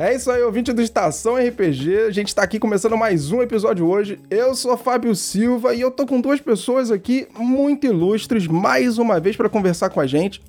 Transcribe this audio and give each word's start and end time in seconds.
É 0.00 0.14
isso 0.14 0.30
aí, 0.30 0.40
ouvinte 0.44 0.72
do 0.72 0.80
Estação 0.80 1.34
RPG. 1.34 2.04
A 2.06 2.12
gente 2.12 2.32
tá 2.32 2.44
aqui 2.44 2.60
começando 2.60 2.96
mais 2.96 3.32
um 3.32 3.42
episódio 3.42 3.84
hoje. 3.84 4.20
Eu 4.30 4.54
sou 4.54 4.76
Fábio 4.76 5.12
Silva 5.12 5.74
e 5.74 5.80
eu 5.80 5.90
tô 5.90 6.06
com 6.06 6.20
duas 6.20 6.40
pessoas 6.40 6.92
aqui 6.92 7.26
muito 7.36 7.84
ilustres 7.84 8.46
mais 8.46 8.96
uma 8.96 9.18
vez 9.18 9.34
para 9.34 9.48
conversar 9.48 9.90
com 9.90 10.00
a 10.00 10.06
gente. 10.06 10.40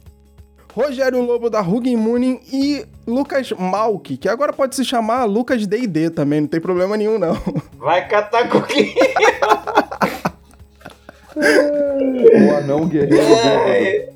Rogério 0.72 1.20
Lobo 1.24 1.50
da 1.50 1.62
Hugin 1.62 1.96
Mooning 1.96 2.40
e 2.54 2.86
Lucas 3.08 3.52
Malk, 3.54 4.18
que 4.18 4.30
agora 4.30 4.54
pode 4.54 4.76
se 4.76 4.86
chamar 4.86 5.26
Lucas 5.26 5.66
D&D 5.66 6.12
também, 6.12 6.42
não 6.42 6.48
tem 6.48 6.62
problema 6.62 6.96
nenhum 6.96 7.18
não. 7.18 7.36
Vai 7.80 8.08
catar 8.08 8.48
coquinho. 8.50 8.94
o 11.36 12.56
anão 12.56 12.88
guerreiro 12.88 13.26
bêbado. 13.66 14.14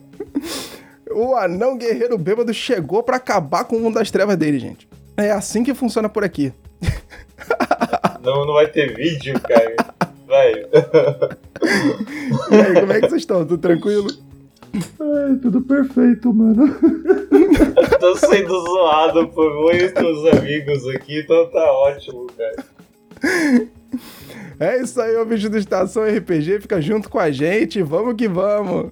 O 1.09 1.35
anão 1.35 1.75
guerreiro 1.75 2.19
bêbado 2.19 2.53
chegou 2.53 3.01
para 3.01 3.17
acabar 3.17 3.63
com 3.63 3.77
o 3.77 3.79
mundo 3.79 3.95
das 3.95 4.11
trevas 4.11 4.37
dele, 4.37 4.59
gente. 4.59 4.87
É 5.17 5.31
assim 5.31 5.63
que 5.63 5.73
funciona 5.73 6.09
por 6.09 6.23
aqui. 6.23 6.53
Não, 8.23 8.45
não 8.45 8.53
vai 8.53 8.67
ter 8.67 8.95
vídeo, 8.95 9.39
cara. 9.41 9.75
Vai. 10.27 10.53
E 12.51 12.55
aí, 12.55 12.73
como 12.79 12.93
é 12.93 13.01
que 13.01 13.09
vocês 13.09 13.21
estão? 13.21 13.45
Tudo 13.45 13.57
tranquilo? 13.57 14.07
Ai, 14.73 15.35
tudo 15.41 15.61
perfeito, 15.61 16.33
mano. 16.33 16.73
Tô 17.99 18.15
sendo 18.15 18.59
zoado 18.61 19.27
por 19.27 19.53
muitos 19.61 20.37
amigos 20.37 20.87
aqui, 20.87 21.19
então 21.19 21.49
tá 21.51 21.71
ótimo, 21.71 22.27
cara. 22.37 23.67
É 24.59 24.81
isso 24.81 24.99
aí, 25.01 25.15
o 25.17 25.25
vídeo 25.25 25.49
do 25.49 25.57
Estação 25.57 26.03
RPG. 26.03 26.61
Fica 26.61 26.81
junto 26.81 27.09
com 27.09 27.19
a 27.19 27.29
gente. 27.29 27.81
Vamos 27.83 28.15
que 28.15 28.27
vamos. 28.27 28.91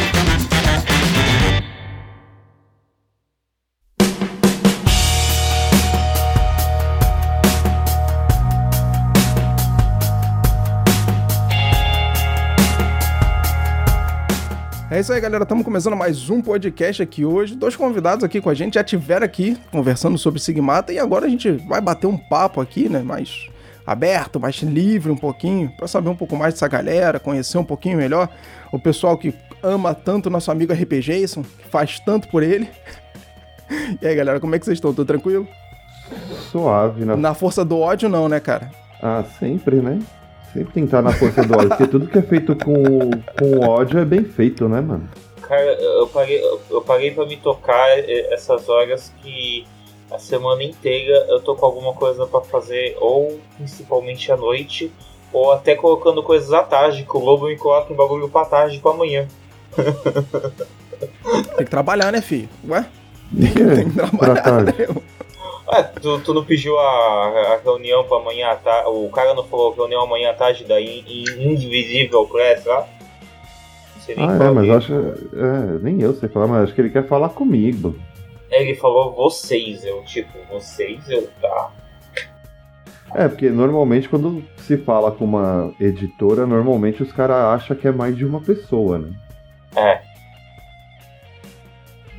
Isso 15.01 15.11
aí, 15.11 15.19
galera. 15.19 15.41
Estamos 15.41 15.65
começando 15.65 15.95
mais 15.95 16.29
um 16.29 16.43
podcast 16.43 17.01
aqui 17.01 17.25
hoje. 17.25 17.55
Dois 17.55 17.75
convidados 17.75 18.23
aqui 18.23 18.39
com 18.39 18.51
a 18.51 18.53
gente 18.53 18.75
já 18.75 18.83
tiveram 18.83 19.25
aqui 19.25 19.57
conversando 19.71 20.15
sobre 20.15 20.39
Sigmata 20.39 20.93
e 20.93 20.99
agora 20.99 21.25
a 21.25 21.29
gente 21.29 21.49
vai 21.67 21.81
bater 21.81 22.05
um 22.05 22.15
papo 22.15 22.61
aqui, 22.61 22.87
né? 22.87 23.01
Mais 23.01 23.49
aberto, 23.85 24.39
mais 24.39 24.57
livre 24.57 25.11
um 25.11 25.17
pouquinho, 25.17 25.71
para 25.75 25.87
saber 25.87 26.09
um 26.09 26.15
pouco 26.15 26.35
mais 26.35 26.53
dessa 26.53 26.67
galera, 26.67 27.19
conhecer 27.19 27.57
um 27.57 27.63
pouquinho 27.63 27.97
melhor 27.97 28.29
o 28.71 28.77
pessoal 28.77 29.17
que 29.17 29.33
ama 29.63 29.95
tanto 29.95 30.29
nosso 30.29 30.51
amigo 30.51 30.71
RPG 30.71 31.01
Jason, 31.01 31.41
que 31.41 31.67
faz 31.67 31.99
tanto 31.99 32.27
por 32.27 32.43
ele. 32.43 32.69
E 34.01 34.05
aí, 34.05 34.13
galera, 34.13 34.37
como 34.37 34.53
é 34.53 34.59
que 34.59 34.65
vocês 34.65 34.77
estão? 34.77 34.93
Tudo 34.93 35.07
tranquilo? 35.07 35.47
Suave, 36.51 37.05
né? 37.05 37.15
Na 37.15 37.33
força 37.33 37.63
do 37.63 37.79
ódio, 37.79 38.09
não, 38.09 38.27
né, 38.27 38.37
cara? 38.37 38.69
Ah, 39.01 39.23
sempre, 39.39 39.77
né? 39.77 39.97
Sempre 40.53 40.73
tem 40.73 40.83
que 40.83 40.87
estar 40.87 41.01
na 41.01 41.13
força 41.13 41.43
do 41.43 41.53
ódio, 41.53 41.69
porque 41.69 41.87
tudo 41.87 42.07
que 42.07 42.17
é 42.17 42.21
feito 42.21 42.55
com, 42.55 43.09
com 43.39 43.67
ódio 43.67 43.99
é 43.99 44.05
bem 44.05 44.23
feito, 44.23 44.67
né, 44.67 44.81
mano? 44.81 45.07
Cara, 45.41 45.63
eu 45.63 46.07
parei, 46.07 46.41
eu 46.69 46.81
parei 46.81 47.11
pra 47.11 47.25
me 47.25 47.37
tocar 47.37 47.87
essas 47.99 48.67
horas 48.67 49.13
que 49.21 49.65
a 50.11 50.19
semana 50.19 50.61
inteira 50.63 51.25
eu 51.29 51.39
tô 51.39 51.55
com 51.55 51.65
alguma 51.65 51.93
coisa 51.93 52.27
para 52.27 52.41
fazer, 52.41 52.97
ou 52.99 53.39
principalmente 53.57 54.29
à 54.31 54.35
noite, 54.35 54.91
ou 55.31 55.53
até 55.53 55.73
colocando 55.75 56.21
coisas 56.21 56.51
à 56.51 56.63
tarde, 56.63 57.03
que 57.03 57.17
o 57.17 57.19
Lobo 57.19 57.47
me 57.47 57.57
coloca 57.57 57.91
em 57.91 57.95
bagulho 57.95 58.27
pra 58.27 58.43
tarde 58.43 58.79
pra 58.79 58.91
amanhã. 58.91 59.27
Tem 61.55 61.65
que 61.65 61.71
trabalhar, 61.71 62.11
né, 62.11 62.21
filho? 62.21 62.49
Ué? 62.67 62.85
Tem 63.75 63.89
que 63.89 63.95
trabalhar, 63.95 64.63
né? 64.63 64.73
Ah, 65.71 65.83
tu, 65.83 66.19
tu 66.19 66.33
não 66.33 66.43
pediu 66.43 66.77
a, 66.77 67.53
a 67.53 67.59
reunião 67.63 68.03
pra 68.03 68.17
amanhã 68.17 68.49
à 68.49 68.55
tarde. 68.57 68.89
O 68.89 69.09
cara 69.09 69.33
não 69.33 69.45
falou 69.45 69.73
reunião 69.73 70.03
amanhã 70.03 70.31
à 70.31 70.33
tarde 70.33 70.65
da 70.65 70.81
Indivisível 70.81 72.27
Class 72.27 72.65
lá? 72.65 72.85
ah, 74.17 74.43
é, 74.43 74.51
mas 74.51 74.67
eu 74.67 74.77
acho. 74.77 74.93
É, 74.93 75.79
nem 75.81 76.01
eu 76.01 76.13
sei 76.13 76.27
falar, 76.27 76.47
mas 76.47 76.63
acho 76.63 76.73
que 76.73 76.81
ele 76.81 76.89
quer 76.89 77.07
falar 77.07 77.29
comigo. 77.29 77.95
Ele 78.49 78.75
falou 78.75 79.13
vocês, 79.13 79.85
eu, 79.85 80.03
tipo, 80.03 80.37
vocês, 80.51 81.07
eu, 81.07 81.29
tá. 81.41 81.71
É, 83.15 83.29
porque 83.29 83.49
normalmente 83.49 84.09
quando 84.09 84.43
se 84.57 84.77
fala 84.77 85.11
com 85.11 85.23
uma 85.23 85.73
editora, 85.79 86.45
normalmente 86.45 87.01
os 87.01 87.13
caras 87.13 87.61
acham 87.61 87.77
que 87.77 87.87
é 87.87 87.91
mais 87.91 88.15
de 88.15 88.25
uma 88.25 88.41
pessoa, 88.41 88.99
né? 88.99 89.13
É. 89.75 90.01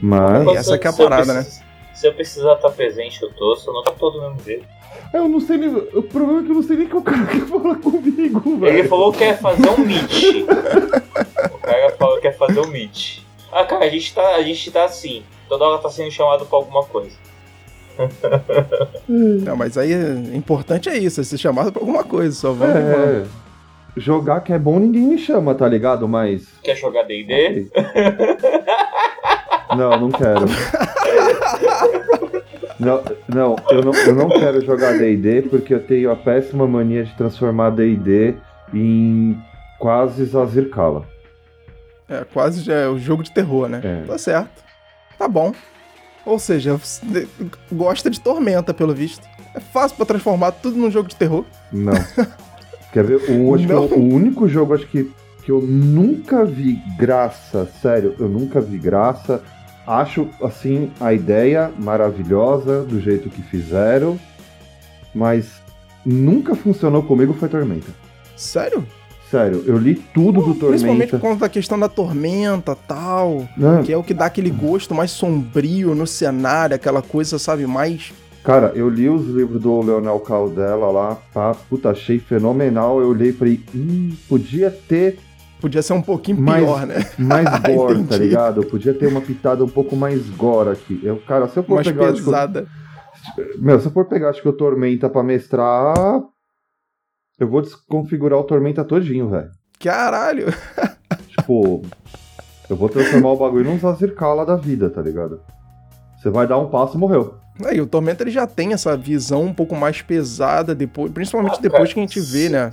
Mas. 0.00 0.46
E 0.46 0.56
essa 0.56 0.78
que 0.78 0.86
é 0.86 0.90
a 0.90 0.92
parada, 0.94 1.34
né? 1.34 1.46
Se 2.02 2.08
eu 2.08 2.12
precisar 2.12 2.54
estar 2.54 2.70
presente, 2.70 3.22
eu 3.22 3.32
tô, 3.32 3.54
só 3.54 3.72
não 3.72 3.84
tá 3.84 3.92
todo 3.92 4.18
do 4.18 4.22
mesmo 4.22 4.42
jeito. 4.44 4.66
Eu 5.14 5.28
não 5.28 5.38
sei 5.38 5.56
nem. 5.56 5.68
O 5.68 6.02
problema 6.02 6.40
é 6.40 6.42
que 6.42 6.50
eu 6.50 6.54
não 6.56 6.62
sei 6.64 6.76
nem 6.76 6.88
que 6.88 6.96
o 6.96 7.02
cara 7.02 7.26
quer 7.30 7.46
falar 7.46 7.76
comigo, 7.76 8.56
velho. 8.58 8.78
Ele 8.78 8.88
falou 8.88 9.12
que 9.12 9.18
quer 9.18 9.38
fazer 9.38 9.68
um 9.68 9.78
meet. 9.78 10.42
o 11.54 11.58
cara 11.58 11.96
falou 11.96 12.16
que 12.16 12.22
quer 12.22 12.36
fazer 12.36 12.58
um 12.58 12.66
meet. 12.66 13.20
Ah, 13.52 13.64
cara, 13.64 13.84
a 13.84 13.88
gente 13.88 14.12
tá, 14.12 14.34
a 14.34 14.42
gente 14.42 14.68
tá 14.72 14.84
assim. 14.84 15.22
Toda 15.48 15.64
hora 15.64 15.80
tá 15.80 15.90
sendo 15.90 16.10
chamado 16.10 16.44
pra 16.44 16.58
alguma 16.58 16.82
coisa. 16.84 17.16
não, 19.08 19.54
mas 19.54 19.78
aí 19.78 19.92
é 19.92 20.34
importante 20.34 20.88
é 20.88 20.98
isso, 20.98 21.20
é 21.20 21.24
ser 21.24 21.38
chamado 21.38 21.70
pra 21.70 21.82
alguma 21.82 22.02
coisa, 22.02 22.34
só 22.34 22.50
vamos. 22.50 22.74
É, 22.74 23.24
jogar 23.96 24.40
que 24.40 24.52
é 24.52 24.58
bom 24.58 24.80
ninguém 24.80 25.02
me 25.02 25.18
chama, 25.18 25.54
tá 25.54 25.68
ligado? 25.68 26.08
Mas. 26.08 26.48
Quer 26.64 26.74
jogar 26.74 27.04
DD? 27.04 27.68
Okay. 27.70 28.04
Não, 29.76 30.00
não 30.00 30.10
quero. 30.10 30.46
Não, 32.82 33.00
não, 33.28 33.56
eu 33.70 33.82
não, 33.82 33.94
eu 33.94 34.14
não 34.14 34.28
quero 34.28 34.60
jogar 34.64 34.98
DD 34.98 35.42
porque 35.42 35.72
eu 35.72 35.80
tenho 35.80 36.10
a 36.10 36.16
péssima 36.16 36.66
mania 36.66 37.04
de 37.04 37.14
transformar 37.14 37.70
DD 37.70 38.34
em 38.74 39.38
quase 39.78 40.24
Zazir 40.24 40.68
Kala. 40.68 41.06
É, 42.08 42.24
quase 42.32 42.60
já 42.62 42.74
é 42.74 42.88
o 42.88 42.98
jogo 42.98 43.22
de 43.22 43.30
terror, 43.30 43.68
né? 43.68 43.80
É. 43.84 44.02
Tá 44.04 44.18
certo. 44.18 44.64
Tá 45.16 45.28
bom. 45.28 45.52
Ou 46.26 46.38
seja, 46.38 46.78
gosta 47.70 48.10
de 48.10 48.20
tormenta, 48.20 48.74
pelo 48.74 48.92
visto. 48.92 49.26
É 49.54 49.60
fácil 49.60 49.96
pra 49.96 50.06
transformar 50.06 50.50
tudo 50.52 50.76
num 50.76 50.90
jogo 50.90 51.08
de 51.08 51.16
terror. 51.16 51.44
Não. 51.72 51.92
Quer 52.92 53.04
ver? 53.04 53.30
O, 53.30 53.54
acho 53.54 53.66
não. 53.66 53.86
Que 53.86 53.94
o 53.94 54.02
único 54.02 54.48
jogo 54.48 54.74
acho 54.74 54.86
que, 54.88 55.10
que 55.44 55.52
eu 55.52 55.60
nunca 55.60 56.44
vi 56.44 56.82
graça, 56.98 57.66
sério, 57.80 58.14
eu 58.18 58.28
nunca 58.28 58.60
vi 58.60 58.76
graça 58.76 59.42
Acho, 60.00 60.26
assim, 60.42 60.90
a 60.98 61.12
ideia 61.12 61.70
maravilhosa 61.78 62.82
do 62.82 62.98
jeito 62.98 63.28
que 63.28 63.42
fizeram, 63.42 64.18
mas 65.14 65.60
nunca 66.04 66.54
funcionou 66.54 67.02
comigo 67.02 67.34
foi 67.34 67.48
Tormenta. 67.48 67.92
Sério? 68.34 68.86
Sério, 69.30 69.62
eu 69.66 69.76
li 69.76 69.94
tudo 69.94 70.40
Pô, 70.40 70.46
do 70.48 70.54
Tormenta. 70.54 70.66
Principalmente 70.68 71.10
por 71.10 71.20
conta 71.20 71.40
da 71.40 71.48
questão 71.48 71.78
da 71.78 71.88
tormenta 71.88 72.74
tal, 72.74 73.46
Não. 73.56 73.82
que 73.82 73.92
é 73.92 73.96
o 73.96 74.02
que 74.02 74.14
dá 74.14 74.26
aquele 74.26 74.50
gosto 74.50 74.94
mais 74.94 75.10
sombrio 75.10 75.94
no 75.94 76.06
cenário, 76.06 76.74
aquela 76.74 77.02
coisa, 77.02 77.38
sabe, 77.38 77.66
mais 77.66 78.12
Cara, 78.42 78.72
eu 78.74 78.88
li 78.88 79.08
os 79.08 79.26
livros 79.26 79.60
do 79.60 79.80
Leonel 79.82 80.18
Caldela 80.18 80.90
lá, 80.90 81.16
pá, 81.32 81.54
puta, 81.70 81.90
achei 81.90 82.18
fenomenal. 82.18 83.00
Eu 83.00 83.10
olhei 83.10 83.28
e 83.28 83.32
falei, 83.32 83.60
hum, 83.72 84.10
podia 84.28 84.68
ter 84.68 85.18
Podia 85.62 85.80
ser 85.80 85.92
um 85.92 86.02
pouquinho 86.02 86.40
mais, 86.40 86.64
pior, 86.64 86.84
né? 86.84 86.96
Mais 87.16 87.48
gore, 87.62 88.02
tá 88.02 88.16
ligado? 88.16 88.66
Podia 88.66 88.92
ter 88.92 89.06
uma 89.06 89.20
pitada 89.20 89.64
um 89.64 89.68
pouco 89.68 89.94
mais 89.94 90.28
gore 90.30 90.70
aqui. 90.70 91.00
Eu, 91.04 91.18
cara, 91.20 91.46
se 91.46 91.56
eu 91.56 91.62
for 91.62 91.76
mais 91.76 91.86
pegar. 91.86 92.12
pesada. 92.12 92.66
Tipo, 93.36 93.62
meu, 93.62 93.78
se 93.78 93.86
eu 93.86 93.92
for 93.92 94.06
pegar, 94.06 94.30
acho 94.30 94.42
que 94.42 94.48
o 94.48 94.52
Tormenta 94.52 95.08
pra 95.08 95.22
mestrar. 95.22 95.94
Eu 97.38 97.48
vou 97.48 97.62
desconfigurar 97.62 98.40
o 98.40 98.42
Tormenta 98.42 98.84
todinho, 98.84 99.28
velho. 99.30 99.50
Caralho! 99.78 100.46
Tipo, 101.28 101.82
eu 102.68 102.76
vou 102.76 102.88
transformar 102.88 103.30
o 103.30 103.36
bagulho 103.36 103.64
num 103.64 103.78
Zazirkala 103.78 104.44
da 104.44 104.56
vida, 104.56 104.90
tá 104.90 105.00
ligado? 105.00 105.40
Você 106.18 106.28
vai 106.28 106.46
dar 106.46 106.58
um 106.58 106.68
passo 106.68 106.96
e 106.96 107.00
morreu. 107.00 107.34
Aí, 107.64 107.80
o 107.80 107.86
Tormenta 107.86 108.22
ele 108.22 108.30
já 108.30 108.46
tem 108.46 108.72
essa 108.72 108.96
visão 108.96 109.44
um 109.44 109.54
pouco 109.54 109.74
mais 109.74 110.02
pesada, 110.02 110.74
depois, 110.74 111.10
principalmente 111.12 111.56
ah, 111.58 111.62
depois 111.62 111.92
que 111.92 112.00
a 112.00 112.02
gente 112.02 112.20
vê, 112.20 112.48
né? 112.48 112.70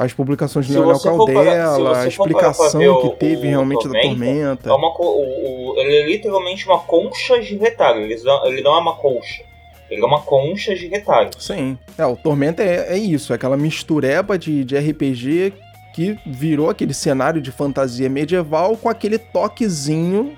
As 0.00 0.14
publicações 0.14 0.66
do 0.66 0.72
Leonel 0.72 0.98
Caldela, 0.98 1.98
a 1.98 2.08
explicação 2.08 3.02
que 3.02 3.16
teve 3.18 3.48
o, 3.48 3.50
realmente 3.50 3.86
o 3.86 3.92
Tormenta, 3.92 4.06
da 4.06 4.08
Tormenta. 4.08 4.70
É 4.70 4.72
uma, 4.72 4.88
o, 4.98 5.74
ele 5.76 5.94
é 5.94 6.06
literalmente 6.06 6.66
uma 6.66 6.78
concha 6.78 7.38
de 7.38 7.54
retalho. 7.56 8.00
Ele 8.00 8.18
não, 8.22 8.46
ele 8.46 8.62
não 8.62 8.76
é 8.76 8.78
uma 8.78 8.94
concha. 8.94 9.42
Ele 9.90 10.02
é 10.02 10.06
uma 10.06 10.22
concha 10.22 10.74
de 10.74 10.86
retalho. 10.86 11.28
Sim. 11.38 11.78
É, 11.98 12.06
o 12.06 12.16
Tormenta 12.16 12.62
é, 12.62 12.94
é 12.94 12.96
isso, 12.96 13.34
é 13.34 13.36
aquela 13.36 13.58
mistureba 13.58 14.38
de, 14.38 14.64
de 14.64 14.74
RPG 14.78 15.52
que 15.92 16.18
virou 16.24 16.70
aquele 16.70 16.94
cenário 16.94 17.42
de 17.42 17.52
fantasia 17.52 18.08
medieval 18.08 18.78
com 18.78 18.88
aquele 18.88 19.18
toquezinho 19.18 20.34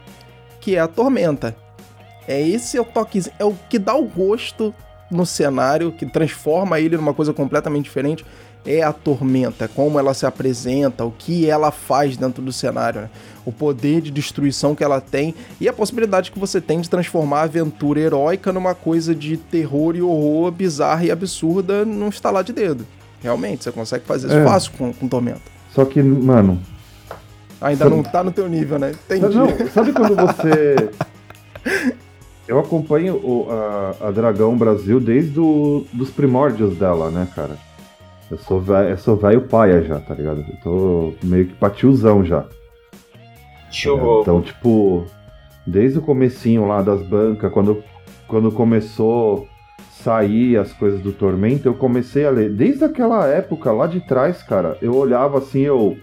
que 0.61 0.75
é 0.75 0.81
a 0.81 0.89
Tormenta. 0.89 1.55
É 2.27 2.41
esse 2.41 2.81
o 2.81 2.85
toquezinho, 2.85 3.37
é 3.39 3.45
o 3.45 3.55
que 3.71 3.79
dá 3.79 3.95
o 3.95 4.03
gosto 4.05 4.75
no 5.09 5.25
cenário, 5.25 5.93
que 5.93 6.05
transforma 6.05 6.81
ele 6.81 6.97
numa 6.97 7.15
coisa 7.15 7.33
completamente 7.33 7.85
diferente, 7.85 8.25
é 8.65 8.83
a 8.83 8.93
Tormenta, 8.93 9.69
como 9.69 9.99
ela 9.99 10.15
se 10.15 10.25
apresenta, 10.25 11.05
o 11.05 11.11
que 11.11 11.49
ela 11.49 11.71
faz 11.71 12.17
dentro 12.17 12.43
do 12.43 12.53
cenário, 12.53 13.03
né? 13.03 13.11
o 13.45 13.53
poder 13.53 14.01
de 14.01 14.11
destruição 14.11 14.75
que 14.75 14.85
ela 14.85 15.01
tem 15.01 15.35
e 15.61 15.69
a 15.69 15.73
possibilidade 15.73 16.31
que 16.31 16.39
você 16.39 16.61
tem 16.61 16.81
de 16.81 16.89
transformar 16.89 17.41
a 17.41 17.45
aventura 17.45 18.01
heróica 18.01 18.53
numa 18.53 18.75
coisa 18.75 19.15
de 19.15 19.37
terror 19.37 19.97
e 19.97 20.03
horror 20.03 20.51
bizarra 20.53 21.05
e 21.05 21.11
absurda 21.11 21.85
num 21.85 22.09
estalar 22.09 22.45
de 22.45 22.53
dedo. 22.53 22.87
Realmente, 23.21 23.65
você 23.65 23.73
consegue 23.73 24.05
fazer 24.05 24.29
isso 24.29 24.37
é. 24.37 24.45
fácil 24.45 24.73
com, 24.79 24.93
com 24.93 25.09
Tormenta. 25.09 25.41
Só 25.75 25.85
que, 25.85 26.03
mano. 26.03 26.61
Ainda 27.61 27.85
sabe... 27.85 27.97
não 27.97 28.03
tá 28.03 28.25
no 28.25 28.33
teu 28.33 28.49
nível, 28.49 28.79
né? 28.79 28.93
Entendi. 28.93 29.37
Não, 29.37 29.49
sabe 29.73 29.93
quando 29.93 30.17
você. 30.17 30.91
Eu 32.47 32.59
acompanho 32.59 33.15
o, 33.15 33.47
a, 33.51 34.09
a 34.09 34.11
Dragão 34.11 34.57
Brasil 34.57 34.99
desde 34.99 35.39
o, 35.39 35.87
dos 35.93 36.11
primórdios 36.11 36.77
dela, 36.77 37.09
né, 37.09 37.27
cara? 37.35 37.57
Eu 38.33 38.39
sou 38.39 38.59
velho, 38.59 38.89
eu 38.89 38.97
sou 38.97 39.15
velho 39.15 39.43
paia 39.43 39.83
já, 39.83 40.01
tá 40.01 40.15
ligado? 40.15 40.43
Eu 40.49 40.57
tô 40.63 41.15
meio 41.23 41.49
que 41.49 41.55
patiozão 41.55 42.25
já. 42.25 42.47
Tio 43.71 43.99
é, 43.99 44.21
Então, 44.23 44.41
tipo, 44.41 45.05
desde 45.67 45.99
o 45.99 46.03
comecinho 46.03 46.67
lá 46.67 46.81
das 46.81 47.03
bancas, 47.03 47.53
quando, 47.53 47.85
quando 48.27 48.51
começou 48.51 49.47
sair 49.91 50.57
as 50.57 50.73
coisas 50.73 51.03
do 51.03 51.13
Tormento, 51.13 51.69
eu 51.69 51.75
comecei 51.75 52.25
a 52.25 52.31
ler. 52.31 52.49
Desde 52.49 52.83
aquela 52.83 53.27
época 53.27 53.71
lá 53.71 53.87
de 53.87 54.01
trás, 54.01 54.43
cara, 54.43 54.79
eu 54.81 54.97
olhava 54.97 55.37
assim, 55.37 55.61
eu 55.61 55.99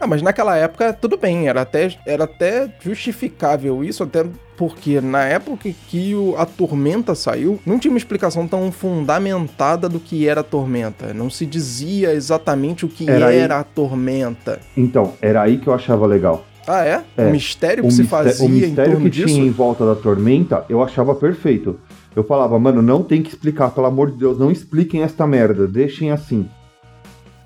ah, 0.00 0.06
mas 0.06 0.22
naquela 0.22 0.56
época 0.56 0.92
tudo 0.92 1.16
bem, 1.16 1.48
era 1.48 1.62
até, 1.62 1.96
era 2.06 2.24
até 2.24 2.72
justificável 2.80 3.82
isso, 3.82 4.02
até 4.02 4.24
porque 4.56 5.00
na 5.00 5.22
época 5.24 5.70
que 5.88 6.14
o, 6.14 6.36
a 6.36 6.44
Tormenta 6.44 7.14
saiu, 7.14 7.60
não 7.64 7.78
tinha 7.78 7.92
uma 7.92 7.98
explicação 7.98 8.46
tão 8.48 8.72
fundamentada 8.72 9.88
do 9.88 10.00
que 10.00 10.28
era 10.28 10.40
a 10.40 10.44
Tormenta. 10.44 11.14
Não 11.14 11.30
se 11.30 11.46
dizia 11.46 12.12
exatamente 12.12 12.84
o 12.84 12.88
que 12.88 13.08
era, 13.08 13.32
era 13.32 13.60
a 13.60 13.64
Tormenta. 13.64 14.58
Então, 14.76 15.12
era 15.22 15.42
aí 15.42 15.58
que 15.58 15.68
eu 15.68 15.72
achava 15.74 16.06
legal. 16.06 16.44
Ah, 16.66 16.84
é? 16.84 17.02
é. 17.16 17.26
O 17.26 17.30
mistério 17.30 17.82
que 17.82 17.88
o 17.88 17.92
se 17.92 18.04
fazia 18.04 18.44
O 18.44 18.48
mistério 18.48 19.00
que 19.00 19.08
disso? 19.08 19.28
tinha 19.28 19.46
em 19.46 19.50
volta 19.50 19.86
da 19.86 19.94
Tormenta, 19.94 20.64
eu 20.68 20.82
achava 20.82 21.14
perfeito. 21.14 21.78
Eu 22.14 22.24
falava, 22.24 22.58
mano, 22.58 22.82
não 22.82 23.02
tem 23.04 23.22
que 23.22 23.30
explicar, 23.30 23.70
pelo 23.70 23.86
amor 23.86 24.10
de 24.10 24.18
Deus, 24.18 24.38
não 24.38 24.50
expliquem 24.50 25.02
esta 25.02 25.24
merda, 25.26 25.68
deixem 25.68 26.10
assim. 26.10 26.48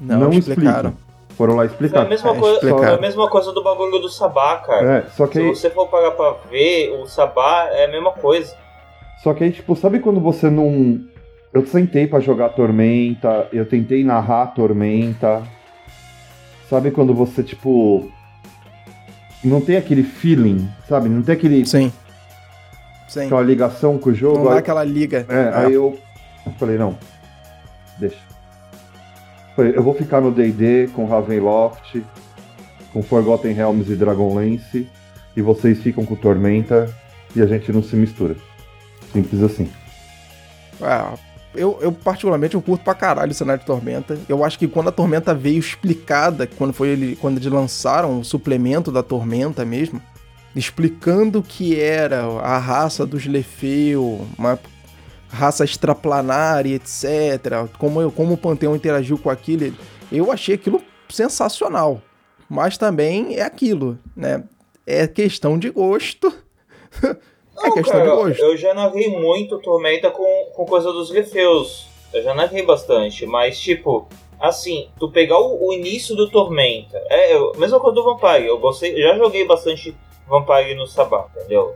Não, 0.00 0.18
não 0.18 0.32
explicaram. 0.32 0.94
Foram 1.42 1.56
lá 1.56 1.64
explicar. 1.64 2.02
É 2.02 2.06
a 2.06 2.08
mesma, 2.08 2.30
é, 2.30 2.38
coisa, 2.38 2.70
é 2.70 2.94
a 2.94 3.00
mesma 3.00 3.28
coisa 3.28 3.50
do 3.50 3.64
bagulho 3.64 3.98
do 3.98 4.08
Sabá, 4.08 4.58
cara. 4.58 4.98
É, 4.98 5.10
só 5.10 5.26
que 5.26 5.32
Se 5.32 5.40
aí... 5.40 5.48
você 5.48 5.70
for 5.70 5.88
pagar 5.88 6.12
pra 6.12 6.36
ver, 6.48 6.90
o 7.02 7.06
Sabá 7.08 7.66
é 7.72 7.86
a 7.86 7.88
mesma 7.88 8.12
coisa. 8.12 8.54
Só 9.24 9.34
que 9.34 9.42
aí, 9.42 9.50
tipo, 9.50 9.74
sabe 9.74 9.98
quando 9.98 10.20
você 10.20 10.48
não. 10.48 11.00
Eu 11.52 11.66
sentei 11.66 12.06
para 12.06 12.20
jogar 12.20 12.50
Tormenta, 12.50 13.48
eu 13.52 13.66
tentei 13.66 14.04
narrar 14.04 14.54
Tormenta. 14.54 15.42
Sabe 16.70 16.92
quando 16.92 17.12
você, 17.12 17.42
tipo. 17.42 18.08
Não 19.42 19.60
tem 19.60 19.76
aquele 19.76 20.04
feeling, 20.04 20.70
sabe? 20.88 21.08
Não 21.08 21.22
tem 21.22 21.34
aquele. 21.34 21.66
Sim. 21.66 21.92
Sim. 23.08 23.26
Aquela 23.26 23.42
ligação 23.42 23.98
com 23.98 24.10
o 24.10 24.14
jogo. 24.14 24.44
Não 24.44 24.52
dá 24.52 24.58
aquela 24.58 24.84
liga. 24.84 25.26
É, 25.28 25.34
é. 25.34 25.52
aí 25.54 25.72
eu 25.74 25.98
falei, 26.56 26.78
não. 26.78 26.96
Deixa. 27.98 28.31
Eu 29.56 29.82
vou 29.82 29.94
ficar 29.94 30.20
no 30.20 30.30
D&D 30.30 30.88
com 30.94 31.06
Ravenloft, 31.06 32.02
com 32.92 33.02
Forgotten 33.02 33.52
Realms 33.52 33.90
e 33.90 33.96
Dragonlance, 33.96 34.88
e 35.36 35.42
vocês 35.42 35.80
ficam 35.80 36.04
com 36.04 36.14
Tormenta 36.14 36.94
e 37.34 37.42
a 37.42 37.46
gente 37.46 37.72
não 37.72 37.82
se 37.82 37.96
mistura. 37.96 38.36
Simples 39.12 39.42
assim. 39.42 39.70
Ah, 40.80 41.14
eu, 41.54 41.78
eu, 41.82 41.92
particularmente 41.92 42.54
eu 42.54 42.62
curto 42.62 42.82
pra 42.82 42.94
caralho 42.94 43.30
o 43.30 43.34
cenário 43.34 43.60
de 43.60 43.66
Tormenta. 43.66 44.18
Eu 44.28 44.44
acho 44.44 44.58
que 44.58 44.66
quando 44.66 44.88
a 44.88 44.92
Tormenta 44.92 45.34
veio 45.34 45.58
explicada, 45.58 46.46
quando 46.46 46.72
foi 46.72 46.88
ele, 46.88 47.16
quando 47.16 47.36
eles 47.36 47.52
lançaram 47.52 48.20
o 48.20 48.24
suplemento 48.24 48.90
da 48.90 49.02
Tormenta 49.02 49.64
mesmo, 49.64 50.00
explicando 50.56 51.40
o 51.40 51.42
que 51.42 51.78
era 51.78 52.24
a 52.24 52.58
raça 52.58 53.06
dos 53.06 53.26
Lefeu, 53.26 54.26
uma 54.38 54.58
raça 55.32 55.64
extraplanar 55.64 56.66
e 56.66 56.74
etc. 56.74 57.68
Como, 57.78 58.00
eu, 58.00 58.12
como 58.12 58.34
o 58.34 58.38
Panteão 58.38 58.76
interagiu 58.76 59.16
com 59.16 59.30
aquilo, 59.30 59.74
eu 60.12 60.30
achei 60.30 60.54
aquilo 60.54 60.82
sensacional. 61.08 62.02
Mas 62.48 62.76
também 62.76 63.36
é 63.36 63.42
aquilo, 63.42 63.98
né? 64.14 64.44
É 64.86 65.06
questão 65.06 65.58
de 65.58 65.70
gosto. 65.70 66.28
é 67.02 67.16
Não, 67.56 67.72
questão 67.72 68.00
cara, 68.00 68.04
de 68.04 68.10
gosto. 68.10 68.42
Eu 68.42 68.56
já 68.56 68.74
narrei 68.74 69.08
muito 69.08 69.58
Tormenta 69.58 70.10
com, 70.10 70.50
com 70.54 70.66
coisa 70.66 70.92
dos 70.92 71.10
Lefeus. 71.10 71.88
Eu 72.12 72.22
já 72.22 72.34
narrei 72.34 72.62
bastante, 72.62 73.24
mas 73.24 73.58
tipo, 73.58 74.06
assim, 74.38 74.90
tu 74.98 75.10
pegar 75.10 75.38
o, 75.38 75.68
o 75.68 75.72
início 75.72 76.14
do 76.14 76.30
Tormenta, 76.30 76.98
é, 77.08 77.34
a 77.34 77.58
mesma 77.58 77.80
coisa 77.80 77.94
do 77.94 78.04
Vampire. 78.04 78.46
Eu 78.46 78.58
gostei, 78.58 79.00
já 79.00 79.16
joguei 79.16 79.46
bastante 79.46 79.96
Vampire 80.28 80.74
no 80.74 80.86
Sabá, 80.86 81.26
entendeu? 81.34 81.74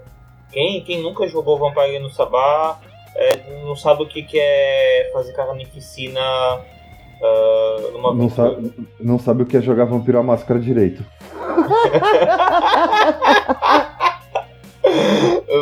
Quem, 0.52 0.82
quem 0.82 1.00
nunca 1.00 1.26
jogou 1.26 1.58
Vampire 1.58 1.98
no 1.98 2.10
Sabá 2.10 2.78
é, 3.18 3.64
não 3.64 3.74
sabe 3.76 4.02
o 4.02 4.06
que, 4.06 4.22
que 4.22 4.38
é 4.38 5.10
fazer 5.12 5.32
carnificina 5.32 6.20
uh, 7.20 7.90
numa 7.92 8.14
não 8.14 8.28
sabe, 8.28 8.72
não 9.00 9.18
sabe 9.18 9.42
o 9.42 9.46
que 9.46 9.56
é 9.56 9.62
jogar 9.62 9.86
vampiro 9.86 10.18
à 10.18 10.22
máscara 10.22 10.60
direito. 10.60 11.04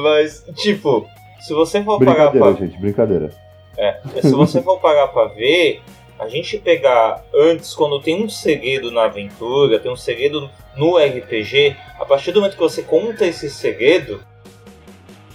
Mas, 0.02 0.45
tipo, 0.57 1.07
se 1.40 1.55
você 1.55 1.83
for 1.83 1.99
pagar 2.05 2.31
pra... 2.31 2.52
gente, 2.52 2.79
brincadeira. 2.79 3.31
É, 3.76 4.00
se 4.21 4.33
você 4.33 4.62
for 4.62 4.79
pagar 4.81 5.09
pra 5.09 5.26
ver, 5.26 5.83
a 6.19 6.29
gente 6.29 6.59
pegar 6.59 7.25
antes, 7.35 7.75
quando 7.75 8.00
tem 8.00 8.25
um 8.25 8.29
segredo 8.29 8.90
na 8.90 9.05
aventura, 9.05 9.79
tem 9.79 9.90
um 9.90 9.97
segredo 9.97 10.49
no 10.76 10.97
RPG, 10.97 11.76
a 11.99 12.05
partir 12.05 12.33
do 12.33 12.40
momento 12.40 12.57
que 12.57 12.62
você 12.62 12.83
conta 12.83 13.26
esse 13.26 13.50
segredo, 13.50 14.21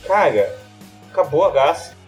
cara, 0.06 0.58
acabou 1.12 1.44
a 1.46 1.52
graça. 1.52 1.99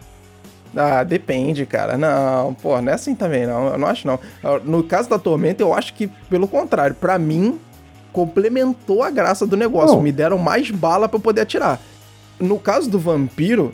Ah, 0.75 1.03
depende, 1.03 1.65
cara. 1.65 1.97
Não, 1.97 2.53
pô, 2.53 2.81
não 2.81 2.91
é 2.91 2.95
assim 2.95 3.13
também, 3.13 3.45
não. 3.45 3.67
Eu 3.67 3.77
não 3.77 3.87
acho, 3.87 4.07
não. 4.07 4.19
No 4.63 4.83
caso 4.83 5.09
da 5.09 5.19
Tormenta, 5.19 5.61
eu 5.61 5.73
acho 5.73 5.93
que, 5.93 6.07
pelo 6.29 6.47
contrário, 6.47 6.95
para 6.95 7.19
mim, 7.19 7.59
complementou 8.13 9.03
a 9.03 9.09
graça 9.09 9.45
do 9.45 9.57
negócio. 9.57 9.95
Não. 9.95 10.03
Me 10.03 10.11
deram 10.11 10.37
mais 10.37 10.71
bala 10.71 11.09
para 11.09 11.19
poder 11.19 11.41
atirar. 11.41 11.79
No 12.39 12.57
caso 12.57 12.89
do 12.89 12.97
vampiro, 12.97 13.71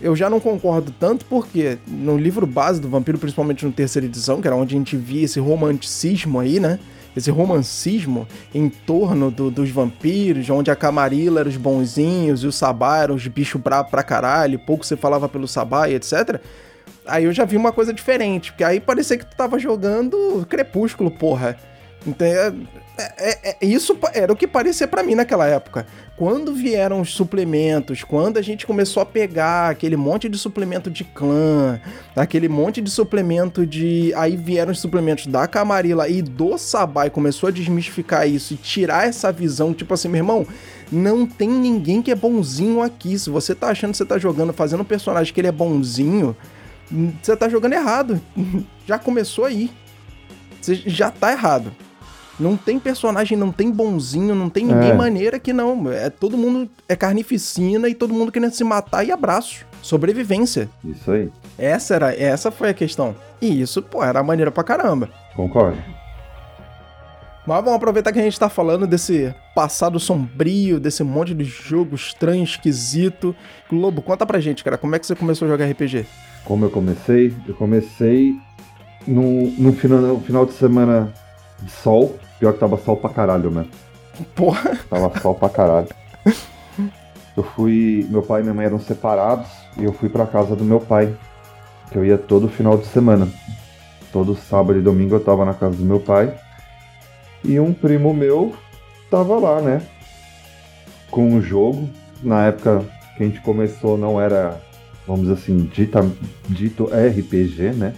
eu 0.00 0.14
já 0.14 0.30
não 0.30 0.38
concordo 0.38 0.92
tanto 1.00 1.24
porque 1.24 1.78
no 1.86 2.16
livro 2.16 2.46
base 2.46 2.80
do 2.80 2.88
vampiro, 2.88 3.18
principalmente 3.18 3.64
no 3.64 3.72
terceira 3.72 4.06
edição, 4.06 4.40
que 4.40 4.46
era 4.46 4.56
onde 4.56 4.74
a 4.74 4.78
gente 4.78 4.96
via 4.96 5.24
esse 5.24 5.40
romanticismo 5.40 6.38
aí, 6.38 6.60
né? 6.60 6.78
Esse 7.18 7.30
romancismo 7.30 8.26
em 8.54 8.68
torno 8.68 9.30
do, 9.30 9.50
dos 9.50 9.70
vampiros, 9.70 10.48
onde 10.50 10.70
a 10.70 10.76
Camarilla 10.76 11.40
era 11.40 11.48
os 11.48 11.56
bonzinhos 11.56 12.42
e 12.42 12.46
o 12.46 12.52
Sabá 12.52 12.98
eram 12.98 13.14
os 13.14 13.26
bichos 13.26 13.60
bravos 13.60 13.90
pra 13.90 14.02
caralho, 14.02 14.58
pouco 14.58 14.84
você 14.84 14.96
falava 14.96 15.28
pelo 15.28 15.46
Sabá 15.46 15.88
e 15.88 15.94
etc. 15.94 16.40
Aí 17.06 17.24
eu 17.24 17.32
já 17.32 17.44
vi 17.44 17.56
uma 17.56 17.72
coisa 17.72 17.92
diferente, 17.92 18.52
porque 18.52 18.64
aí 18.64 18.80
parecia 18.80 19.18
que 19.18 19.26
tu 19.26 19.36
tava 19.36 19.58
jogando 19.58 20.46
Crepúsculo, 20.48 21.10
porra. 21.10 21.56
Então, 22.06 22.28
é, 22.98 23.12
é, 23.18 23.56
é, 23.60 23.66
isso 23.66 23.96
era 24.12 24.32
o 24.32 24.36
que 24.36 24.46
parecia 24.46 24.88
para 24.88 25.04
mim 25.04 25.14
naquela 25.14 25.46
época. 25.46 25.86
Quando 26.16 26.52
vieram 26.52 27.00
os 27.00 27.12
suplementos, 27.12 28.02
quando 28.02 28.38
a 28.38 28.42
gente 28.42 28.66
começou 28.66 29.00
a 29.00 29.06
pegar 29.06 29.70
aquele 29.70 29.96
monte 29.96 30.28
de 30.28 30.36
suplemento 30.36 30.90
de 30.90 31.04
clã, 31.04 31.80
aquele 32.16 32.48
monte 32.48 32.80
de 32.80 32.90
suplemento 32.90 33.64
de. 33.64 34.12
Aí 34.16 34.36
vieram 34.36 34.72
os 34.72 34.80
suplementos 34.80 35.28
da 35.28 35.46
Camarilla 35.46 36.08
e 36.08 36.20
do 36.20 36.58
Sabai, 36.58 37.08
começou 37.08 37.48
a 37.48 37.52
desmistificar 37.52 38.28
isso 38.28 38.54
e 38.54 38.56
tirar 38.56 39.06
essa 39.06 39.30
visão, 39.30 39.72
tipo 39.72 39.94
assim, 39.94 40.08
meu 40.08 40.18
irmão, 40.18 40.44
não 40.90 41.24
tem 41.24 41.48
ninguém 41.48 42.02
que 42.02 42.10
é 42.10 42.16
bonzinho 42.16 42.82
aqui. 42.82 43.16
Se 43.16 43.30
você 43.30 43.54
tá 43.54 43.68
achando 43.68 43.92
que 43.92 43.98
você 43.98 44.04
tá 44.04 44.18
jogando, 44.18 44.52
fazendo 44.52 44.80
um 44.80 44.84
personagem 44.84 45.32
que 45.32 45.40
ele 45.40 45.48
é 45.48 45.52
bonzinho, 45.52 46.36
você 47.22 47.36
tá 47.36 47.48
jogando 47.48 47.74
errado. 47.74 48.20
Já 48.86 48.98
começou 48.98 49.44
aí. 49.44 49.70
Você 50.60 50.74
já 50.86 51.08
tá 51.08 51.30
errado. 51.30 51.72
Não 52.38 52.56
tem 52.56 52.78
personagem, 52.78 53.36
não 53.36 53.50
tem 53.50 53.70
bonzinho, 53.70 54.34
não 54.34 54.48
tem 54.48 54.64
ninguém 54.64 54.90
É. 54.90 54.94
maneira 54.94 55.38
que 55.40 55.52
não. 55.52 55.90
É 55.90 56.08
todo 56.08 56.36
mundo 56.36 56.70
é 56.88 56.94
carnificina 56.94 57.88
e 57.88 57.94
todo 57.94 58.14
mundo 58.14 58.30
querendo 58.30 58.52
se 58.52 58.62
matar 58.62 59.04
e 59.04 59.10
abraço. 59.10 59.66
Sobrevivência. 59.82 60.68
Isso 60.84 61.10
aí. 61.10 61.30
Essa 61.58 61.94
era, 61.96 62.14
essa 62.14 62.50
foi 62.50 62.68
a 62.70 62.74
questão. 62.74 63.14
E 63.40 63.60
isso, 63.60 63.82
pô, 63.82 64.04
era 64.04 64.22
maneira 64.22 64.50
pra 64.52 64.62
caramba. 64.62 65.08
Concordo. 65.34 65.78
Mas 67.46 67.64
vamos 67.64 67.76
aproveitar 67.76 68.12
que 68.12 68.18
a 68.18 68.22
gente 68.22 68.38
tá 68.38 68.48
falando 68.50 68.86
desse 68.86 69.34
passado 69.54 69.98
sombrio, 69.98 70.78
desse 70.78 71.02
monte 71.02 71.32
de 71.34 71.44
jogo 71.44 71.94
estranho, 71.96 72.44
esquisito. 72.44 73.34
Globo, 73.70 74.02
conta 74.02 74.26
pra 74.26 74.38
gente, 74.38 74.62
cara, 74.62 74.76
como 74.76 74.94
é 74.94 74.98
que 74.98 75.06
você 75.06 75.14
começou 75.16 75.46
a 75.46 75.50
jogar 75.50 75.64
RPG? 75.64 76.04
Como 76.44 76.66
eu 76.66 76.70
comecei? 76.70 77.34
Eu 77.48 77.54
comecei 77.54 78.34
no, 79.06 79.50
no, 79.52 79.72
final, 79.72 79.98
no 80.00 80.20
final 80.20 80.44
de 80.44 80.52
semana 80.52 81.12
de 81.62 81.70
sol. 81.70 82.18
Pior 82.38 82.52
que 82.52 82.60
tava 82.60 82.78
sol 82.78 82.96
pra 82.96 83.10
caralho, 83.10 83.50
né? 83.50 83.66
Porra, 84.34 84.76
Tava 84.88 85.18
sol 85.20 85.34
pra 85.34 85.48
caralho. 85.48 85.88
Eu 87.36 87.42
fui. 87.42 88.06
Meu 88.10 88.22
pai 88.22 88.40
e 88.40 88.42
minha 88.42 88.54
mãe 88.54 88.66
eram 88.66 88.80
separados 88.80 89.48
e 89.76 89.84
eu 89.84 89.92
fui 89.92 90.08
pra 90.08 90.26
casa 90.26 90.56
do 90.56 90.64
meu 90.64 90.80
pai. 90.80 91.14
Que 91.90 91.98
eu 91.98 92.04
ia 92.04 92.18
todo 92.18 92.48
final 92.48 92.76
de 92.76 92.86
semana. 92.86 93.28
Todo 94.12 94.34
sábado 94.34 94.78
e 94.78 94.82
domingo 94.82 95.14
eu 95.14 95.20
tava 95.20 95.44
na 95.44 95.54
casa 95.54 95.76
do 95.76 95.84
meu 95.84 96.00
pai. 96.00 96.34
E 97.44 97.58
um 97.60 97.72
primo 97.72 98.12
meu 98.12 98.54
tava 99.10 99.38
lá, 99.38 99.60
né? 99.60 99.82
Com 101.10 101.28
um 101.28 101.40
jogo. 101.40 101.88
Na 102.22 102.46
época 102.46 102.84
que 103.16 103.22
a 103.22 103.26
gente 103.26 103.40
começou 103.40 103.96
não 103.96 104.20
era, 104.20 104.60
vamos 105.06 105.22
dizer 105.28 105.34
assim, 105.34 105.56
dita, 105.72 106.04
dito 106.48 106.84
RPG, 106.86 107.72
né? 107.76 107.94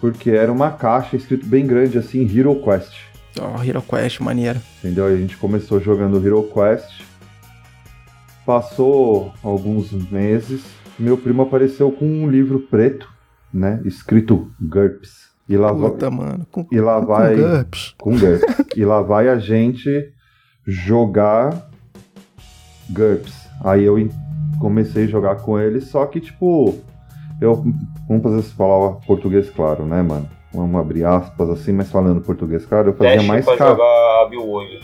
Porque 0.00 0.30
era 0.30 0.52
uma 0.52 0.70
caixa 0.70 1.16
escrito 1.16 1.46
bem 1.46 1.66
grande 1.66 1.98
assim, 1.98 2.22
Hero 2.24 2.54
Quest. 2.62 2.94
ó, 3.40 3.62
Hero 3.62 3.82
Quest, 3.82 4.20
maneiro. 4.20 4.60
Entendeu? 4.78 5.06
A 5.06 5.16
gente 5.16 5.36
começou 5.36 5.80
jogando 5.80 6.24
Hero 6.24 6.42
Quest. 6.54 7.02
Passou 8.46 9.32
alguns 9.42 9.92
meses, 10.10 10.62
meu 10.98 11.18
primo 11.18 11.42
apareceu 11.42 11.92
com 11.92 12.06
um 12.06 12.30
livro 12.30 12.60
preto, 12.60 13.08
né? 13.52 13.80
Escrito 13.84 14.50
GURPS. 14.60 15.28
E 15.48 15.56
lá, 15.56 15.74
Puta, 15.74 16.10
mano. 16.10 16.46
Com, 16.50 16.66
e 16.72 16.80
lá 16.80 17.00
com 17.00 17.06
vai. 17.06 17.36
GURPS. 17.36 17.94
Com 17.98 18.18
GURPS. 18.18 18.66
e 18.76 18.84
lá 18.84 19.02
vai 19.02 19.28
a 19.28 19.38
gente 19.38 20.12
jogar 20.66 21.68
GURPS. 22.90 23.34
Aí 23.64 23.84
eu 23.84 24.08
comecei 24.60 25.04
a 25.04 25.08
jogar 25.08 25.36
com 25.36 25.58
ele, 25.58 25.80
só 25.80 26.06
que 26.06 26.20
tipo. 26.20 26.78
Eu. 27.40 27.64
Vamos 28.08 28.22
fazer 28.22 28.38
essa 28.40 28.54
palavra 28.56 28.98
português 29.06 29.48
claro, 29.50 29.84
né, 29.84 30.02
mano? 30.02 30.28
Vamos 30.52 30.80
abrir 30.80 31.04
aspas 31.04 31.50
assim, 31.50 31.72
mas 31.72 31.90
falando 31.90 32.20
português 32.20 32.64
claro, 32.64 32.88
eu 32.90 32.94
fazia 32.94 33.12
Teste 33.14 33.28
mais 33.28 33.44
pra 33.44 33.56
ca- 33.56 33.68
jogar 33.68 34.22
abre 34.22 34.36
o 34.38 34.48
olho. 34.48 34.80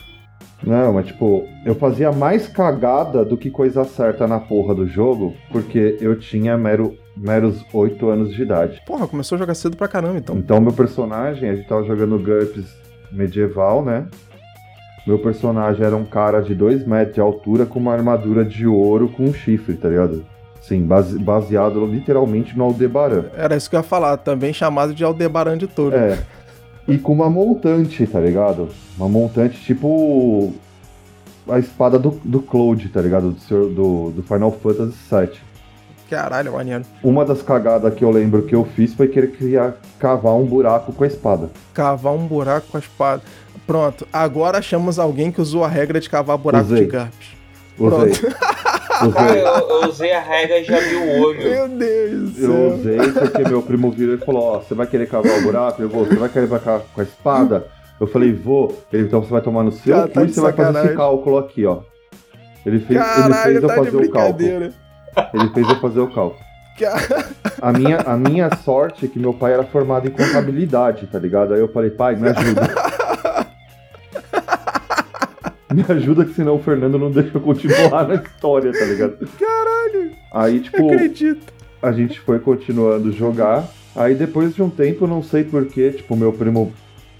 não, 0.63 0.93
mas 0.93 1.07
tipo, 1.07 1.43
eu 1.65 1.73
fazia 1.75 2.11
mais 2.11 2.47
cagada 2.47 3.25
do 3.25 3.35
que 3.35 3.49
coisa 3.49 3.83
certa 3.83 4.27
na 4.27 4.39
porra 4.39 4.75
do 4.75 4.85
jogo, 4.87 5.33
porque 5.51 5.97
eu 5.99 6.17
tinha 6.19 6.55
mero, 6.55 6.95
meros 7.17 7.65
8 7.73 8.07
anos 8.07 8.33
de 8.33 8.43
idade. 8.43 8.79
Porra, 8.85 9.07
começou 9.07 9.35
a 9.37 9.39
jogar 9.39 9.55
cedo 9.55 9.75
pra 9.75 9.87
caramba, 9.87 10.17
então. 10.19 10.37
Então 10.37 10.61
meu 10.61 10.71
personagem, 10.71 11.49
a 11.49 11.55
gente 11.55 11.67
tava 11.67 11.83
jogando 11.83 12.19
GURPS 12.19 12.71
medieval, 13.11 13.83
né? 13.83 14.05
Meu 15.07 15.19
personagem 15.19 15.83
era 15.85 15.95
um 15.95 16.05
cara 16.05 16.41
de 16.41 16.53
2 16.55 16.85
metros 16.85 17.15
de 17.15 17.21
altura 17.21 17.65
com 17.65 17.79
uma 17.79 17.93
armadura 17.93 18.45
de 18.45 18.65
ouro 18.67 19.09
com 19.09 19.23
um 19.23 19.33
chifre, 19.33 19.75
tá 19.75 19.89
ligado? 19.89 20.25
Sim, 20.67 20.81
base- 20.83 21.17
baseado 21.19 21.85
literalmente 21.85 22.57
no 22.57 22.63
Aldebaran. 22.63 23.25
Era 23.37 23.55
isso 23.55 23.69
que 23.69 23.75
eu 23.75 23.79
ia 23.79 23.83
falar, 23.83 24.17
também 24.17 24.51
chamado 24.51 24.93
de 24.95 25.03
Aldebaran 25.03 25.57
de 25.57 25.67
Touro. 25.67 25.95
É. 25.95 26.17
E 26.87 26.97
com 26.97 27.13
uma 27.13 27.29
montante, 27.29 28.05
tá 28.07 28.19
ligado? 28.19 28.69
Uma 28.97 29.07
montante 29.09 29.59
tipo. 29.59 30.53
A 31.47 31.59
espada 31.59 31.99
do, 31.99 32.19
do 32.23 32.41
Cloud, 32.41 32.89
tá 32.89 32.99
ligado? 33.01 33.31
Do, 33.31 33.39
senhor- 33.39 33.69
do, 33.69 34.09
do 34.11 34.23
Final 34.23 34.51
Fantasy 34.51 34.93
VII. 35.11 35.39
Caralho, 36.09 36.53
maneiro. 36.53 36.83
Uma 37.03 37.23
das 37.23 37.41
cagadas 37.43 37.93
que 37.93 38.03
eu 38.03 38.09
lembro 38.09 38.43
que 38.43 38.55
eu 38.55 38.65
fiz 38.65 38.93
foi 38.95 39.07
que 39.07 39.19
ele 39.19 39.27
queria 39.27 39.75
cavar 39.99 40.33
um 40.33 40.45
buraco 40.45 40.91
com 40.93 41.03
a 41.03 41.07
espada. 41.07 41.49
Cavar 41.73 42.13
um 42.13 42.25
buraco 42.25 42.67
com 42.71 42.77
a 42.77 42.79
espada. 42.79 43.21
Pronto, 43.67 44.07
agora 44.13 44.57
achamos 44.59 44.97
alguém 44.99 45.31
que 45.31 45.41
usou 45.41 45.63
a 45.63 45.67
regra 45.67 45.99
de 45.99 46.09
cavar 46.09 46.37
buraco 46.37 46.65
Usei. 46.65 46.85
de 46.85 46.91
GURPS. 46.91 47.34
Usei. 47.77 48.11
Cara, 48.13 49.07
Usei. 49.07 49.41
eu, 49.41 49.69
eu 49.83 49.89
usei 49.89 50.11
a 50.13 50.21
regra 50.21 50.59
e 50.59 50.63
já 50.63 50.79
vi 50.79 50.95
o 50.95 51.21
olho. 51.21 51.37
Meu 51.43 51.67
Deus 51.67 52.31
do 52.31 52.41
Eu 52.43 52.51
céu. 52.51 52.75
usei 52.75 53.11
porque 53.11 53.43
meu 53.49 53.61
primo 53.61 53.91
virou 53.91 54.15
e 54.15 54.17
falou: 54.19 54.41
Ó, 54.43 54.59
você 54.59 54.73
vai 54.73 54.87
querer 54.87 55.07
cavar 55.09 55.37
o 55.37 55.41
buraco? 55.41 55.81
Eu 55.81 55.89
vou, 55.89 56.05
você 56.05 56.15
vai 56.15 56.29
querer 56.29 56.47
cavar 56.49 56.81
com 56.93 57.01
a 57.01 57.03
espada? 57.03 57.67
Eu 57.99 58.07
falei: 58.07 58.31
Vou. 58.33 58.81
Ele, 58.93 59.03
então 59.03 59.21
você 59.21 59.29
vai 59.31 59.41
tomar 59.41 59.63
no 59.63 59.71
seu 59.71 60.01
cu 60.03 60.07
tá 60.09 60.23
e 60.23 60.27
de 60.27 60.33
você 60.33 60.41
vai 60.41 60.51
fazer 60.53 60.63
sacanagem. 60.67 60.87
esse 60.89 60.97
cálculo 60.97 61.37
aqui, 61.37 61.65
ó. 61.65 61.79
Ele 62.65 62.79
fez, 62.79 62.89
ele 62.91 62.99
Caralho, 62.99 63.33
fez 63.43 63.55
eu 63.63 63.67
tá 63.67 63.75
de 63.75 63.85
fazer 63.85 63.97
o 63.97 64.09
cálculo. 64.11 64.49
Ele 65.33 65.49
fez 65.53 65.69
eu 65.69 65.75
fazer 65.79 65.99
o 65.99 66.07
cálculo. 66.07 66.45
A 67.61 67.71
minha, 67.71 67.97
a 67.99 68.17
minha 68.17 68.49
sorte 68.63 69.05
é 69.05 69.07
que 69.07 69.17
meu 69.19 69.33
pai 69.33 69.53
era 69.53 69.63
formado 69.63 70.07
em 70.07 70.11
contabilidade, 70.11 71.07
tá 71.07 71.17
ligado? 71.19 71.53
Aí 71.53 71.59
eu 71.61 71.69
falei, 71.69 71.89
pai, 71.89 72.15
me 72.15 72.27
ajuda. 72.29 72.61
me 75.75 75.85
ajuda 75.87 76.25
que 76.25 76.33
senão 76.33 76.55
o 76.55 76.59
Fernando 76.63 76.97
não 76.97 77.11
deixa 77.11 77.31
eu 77.37 77.41
continuar 77.41 78.07
na 78.07 78.15
história, 78.15 78.71
tá 78.71 78.85
ligado? 78.85 79.17
Caralho, 79.39 80.11
Aí, 80.33 80.59
tipo, 80.59 80.91
acredito. 80.91 81.53
a 81.81 81.91
gente 81.91 82.19
foi 82.19 82.39
continuando 82.39 83.11
jogar. 83.11 83.67
Aí 83.95 84.15
depois 84.15 84.53
de 84.53 84.61
um 84.61 84.69
tempo, 84.69 85.07
não 85.07 85.23
sei 85.23 85.43
porquê, 85.43 85.91
tipo, 85.91 86.15
meu 86.15 86.33
primo. 86.33 86.73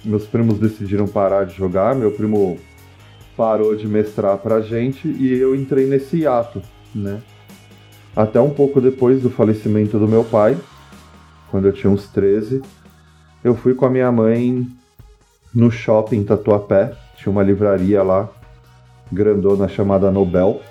Meus 0.03 0.25
primos 0.27 0.59
decidiram 0.59 1.07
parar 1.07 1.45
de 1.45 1.55
jogar, 1.55 1.95
meu 1.95 2.11
primo 2.11 2.59
parou 3.35 3.75
de 3.75 3.87
mestrar 3.87 4.37
pra 4.37 4.61
gente 4.61 5.07
e 5.07 5.33
eu 5.35 5.55
entrei 5.55 5.87
nesse 5.87 6.17
hiato, 6.17 6.61
né? 6.93 7.21
Até 8.15 8.39
um 8.39 8.51
pouco 8.51 8.79
depois 8.79 9.21
do 9.21 9.29
falecimento 9.31 9.97
do 9.97 10.07
meu 10.07 10.23
pai, 10.23 10.55
quando 11.49 11.65
eu 11.67 11.73
tinha 11.73 11.91
uns 11.91 12.07
13, 12.07 12.61
eu 13.43 13.55
fui 13.55 13.73
com 13.73 13.85
a 13.85 13.89
minha 13.89 14.11
mãe 14.11 14.67
no 15.53 15.71
shopping 15.71 16.23
Tatuapé, 16.23 16.93
tinha 17.17 17.31
uma 17.31 17.41
livraria 17.43 18.03
lá, 18.03 18.29
grandona 19.11 19.67
chamada 19.67 20.11
Nobel. 20.11 20.61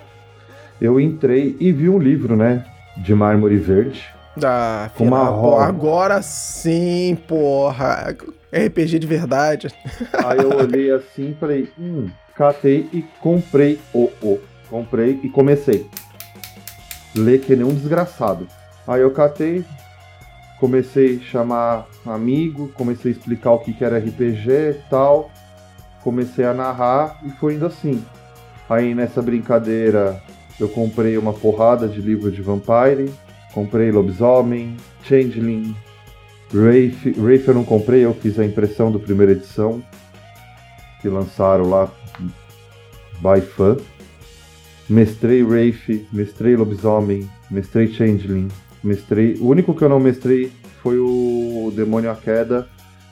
Eu 0.81 0.99
entrei 1.01 1.57
e 1.61 1.71
vi 1.73 1.89
um 1.89 1.99
livro, 1.99 2.37
né, 2.37 2.65
de 2.97 3.15
mármore 3.15 3.57
verde, 3.57 4.05
Ah, 4.43 4.91
Com 4.97 5.05
uma 5.07 5.25
roda. 5.25 5.65
agora 5.65 6.21
sim, 6.23 7.17
porra. 7.29 8.15
RPG 8.53 8.99
de 8.99 9.07
verdade. 9.07 9.69
Aí 10.25 10.39
eu 10.39 10.51
olhei 10.57 10.91
assim 10.91 11.31
e 11.31 11.35
falei, 11.35 11.69
hum, 11.79 12.09
catei 12.37 12.89
e 12.93 13.03
comprei 13.21 13.81
o 13.93 14.11
o. 14.23 14.41
Comprei 14.69 15.21
e 15.23 15.29
comecei. 15.29 15.87
Ler 17.15 17.41
que 17.41 17.55
nem 17.55 17.65
um 17.65 17.75
desgraçado. 17.75 18.49
Aí 18.89 19.01
eu 19.03 19.11
catei, 19.13 19.65
comecei 20.59 21.17
a 21.19 21.25
chamar 21.31 21.87
amigo, 22.05 22.69
comecei 22.75 23.13
a 23.13 23.15
explicar 23.15 23.53
o 23.53 23.59
que, 23.61 23.73
que 23.73 23.85
era 23.85 23.99
RPG 23.99 24.51
e 24.51 24.81
tal. 24.91 25.31
Comecei 26.03 26.45
a 26.45 26.53
narrar 26.53 27.21
e 27.25 27.31
foi 27.31 27.55
indo 27.55 27.67
assim. 27.67 28.05
Aí 28.69 28.95
nessa 28.95 29.21
brincadeira 29.21 30.23
eu 30.59 30.69
comprei 30.69 31.19
uma 31.19 31.33
porrada 31.33 31.87
de 31.89 32.01
livro 32.01 32.31
de 32.31 32.41
Vampire, 32.41 33.13
comprei 33.53 33.91
Lobisomem, 33.91 34.77
Changeling, 35.03 35.75
Wraith, 36.53 37.19
Wraith 37.19 37.49
eu 37.49 37.55
não 37.55 37.65
comprei, 37.65 38.05
eu 38.05 38.15
fiz 38.15 38.39
a 38.39 38.45
impressão 38.45 38.91
do 38.91 39.01
primeira 39.01 39.33
edição 39.33 39.83
que 41.03 41.09
lançaram 41.09 41.69
lá 41.69 41.91
by 43.21 43.41
fã. 43.41 43.77
Mestrei 44.89 45.43
Wraith, 45.43 46.07
mestrei 46.13 46.57
Lobisomem, 46.57 47.29
mestrei 47.51 47.89
Changeling, 47.89 48.49
mestrei. 48.83 49.35
O 49.41 49.49
único 49.49 49.75
que 49.75 49.83
eu 49.83 49.89
não 49.89 49.99
mestrei 49.99 50.53
foi 50.83 50.99
o 50.99 51.73
Demônio 51.75 52.11
à 52.11 52.15
Queda, 52.15 52.69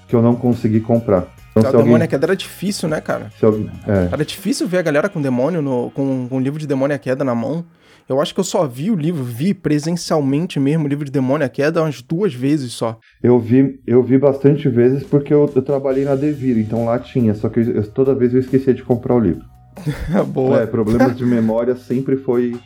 que 0.06 0.14
eu 0.14 0.22
não 0.22 0.36
consegui 0.36 0.80
comprar. 0.80 1.41
Então, 1.52 1.62
o 1.62 1.66
alguém, 1.66 1.84
demônio 1.84 2.08
queda 2.08 2.26
era 2.26 2.36
difícil, 2.36 2.88
né, 2.88 3.00
cara? 3.00 3.30
alguém- 3.42 3.70
é, 3.86 4.08
Era 4.12 4.24
difícil 4.24 4.66
ver 4.66 4.78
a 4.78 4.82
galera 4.82 5.08
com 5.08 5.20
demônio, 5.20 5.60
no, 5.62 5.90
com, 5.90 6.26
com 6.28 6.36
um 6.36 6.40
livro 6.40 6.58
de 6.58 6.66
demônio 6.66 6.96
à 6.96 6.98
queda 6.98 7.22
na 7.24 7.34
mão. 7.34 7.64
Eu 8.08 8.20
acho 8.20 8.34
que 8.34 8.40
eu 8.40 8.44
só 8.44 8.66
vi 8.66 8.90
o 8.90 8.96
livro, 8.96 9.22
vi 9.22 9.54
presencialmente 9.54 10.58
mesmo 10.58 10.84
o 10.84 10.88
livro 10.88 11.04
de 11.04 11.10
demônio 11.10 11.46
à 11.46 11.48
queda 11.48 11.82
umas 11.82 12.02
duas 12.02 12.34
vezes 12.34 12.72
só. 12.72 12.98
eu 13.22 13.38
vi, 13.38 13.78
eu 13.86 14.02
vi 14.02 14.18
bastante 14.18 14.68
vezes 14.68 15.04
porque 15.04 15.32
eu, 15.32 15.50
eu 15.54 15.62
trabalhei 15.62 16.04
na 16.04 16.14
Devir, 16.16 16.58
então 16.58 16.84
lá 16.86 16.98
tinha, 16.98 17.32
só 17.34 17.48
que 17.48 17.60
eu- 17.60 17.76
eu- 17.76 17.86
toda 17.86 18.14
vez 18.14 18.34
eu 18.34 18.40
esquecia 18.40 18.74
de 18.74 18.82
comprar 18.82 19.14
o 19.14 19.20
livro. 19.20 19.44
Boa. 20.32 20.62
É, 20.62 20.66
problemas 20.66 21.16
de 21.16 21.24
memória 21.24 21.74
sempre 21.76 22.16
foi 22.16 22.58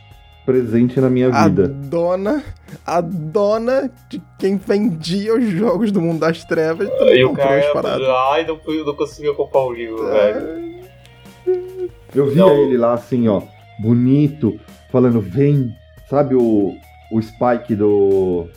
presente 0.47 0.99
na 1.01 1.09
minha 1.09 1.27
a 1.27 1.43
vida. 1.49 1.67
dona, 1.67 2.41
a 2.85 3.01
dona 3.01 3.91
de 4.09 4.21
quem 4.39 4.55
vendia 4.55 5.35
os 5.35 5.43
jogos 5.49 5.91
do 5.91 6.01
mundo 6.01 6.21
das 6.21 6.45
trevas 6.45 6.87
E 6.87 6.97
também 6.97 7.25
o 7.25 7.29
comprou 7.29 7.49
as 7.49 7.61
cara 7.63 7.73
paradas. 7.73 8.07
ai, 8.31 8.47
não, 8.47 8.57
não 8.85 8.95
conseguia 8.95 9.33
comprar 9.33 9.59
o 9.61 9.73
livro, 9.73 10.07
velho. 10.07 10.77
Eu 12.15 12.27
via 12.29 12.43
Não. 12.45 12.55
ele 12.63 12.77
lá 12.77 12.93
assim, 12.93 13.27
ó, 13.27 13.41
bonito, 13.79 14.57
falando, 14.89 15.19
vem, 15.19 15.69
sabe 16.09 16.33
o, 16.35 16.73
o 17.11 17.21
Spike 17.21 17.75
do, 17.75 18.47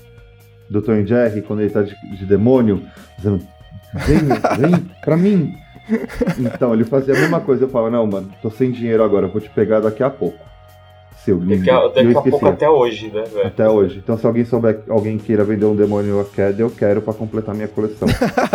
do 0.71 0.81
Tom 0.81 0.95
e 0.95 1.05
Jerry, 1.07 1.43
quando 1.43 1.61
ele 1.61 1.71
tá 1.71 1.83
de, 1.83 1.95
de 2.17 2.25
demônio, 2.25 2.83
dizendo, 3.17 3.43
vem, 4.07 4.19
vem 4.71 4.81
pra 5.03 5.17
mim. 5.17 5.53
Então, 6.39 6.73
ele 6.73 6.85
fazia 6.85 7.15
a 7.15 7.19
mesma 7.19 7.41
coisa. 7.41 7.65
Eu 7.65 7.69
falava, 7.69 7.91
não, 7.91 8.07
mano, 8.07 8.31
tô 8.41 8.49
sem 8.49 8.71
dinheiro 8.71 9.03
agora, 9.03 9.27
vou 9.27 9.41
te 9.41 9.51
pegar 9.51 9.81
daqui 9.81 10.05
a 10.05 10.11
pouco. 10.11 10.39
Seu 11.25 11.39
lindo. 11.39 11.59
Daqui 11.59 11.71
a, 11.71 11.89
daqui 11.89 12.17
a 12.17 12.23
pouco 12.23 12.47
até 12.47 12.69
hoje, 12.69 13.11
né, 13.13 13.25
velho? 13.25 13.47
Até 13.47 13.69
hoje. 13.69 13.99
Então, 14.03 14.17
se 14.17 14.27
alguém 14.27 14.45
souber, 14.45 14.81
alguém 14.89 15.19
queira 15.19 15.45
vender 15.45 15.67
um 15.67 15.77
demônio 15.77 16.25
queda, 16.35 16.63
eu 16.63 16.71
quero 16.71 17.03
pra 17.03 17.13
completar 17.13 17.55
minha 17.55 17.69
coleção. 17.69 18.09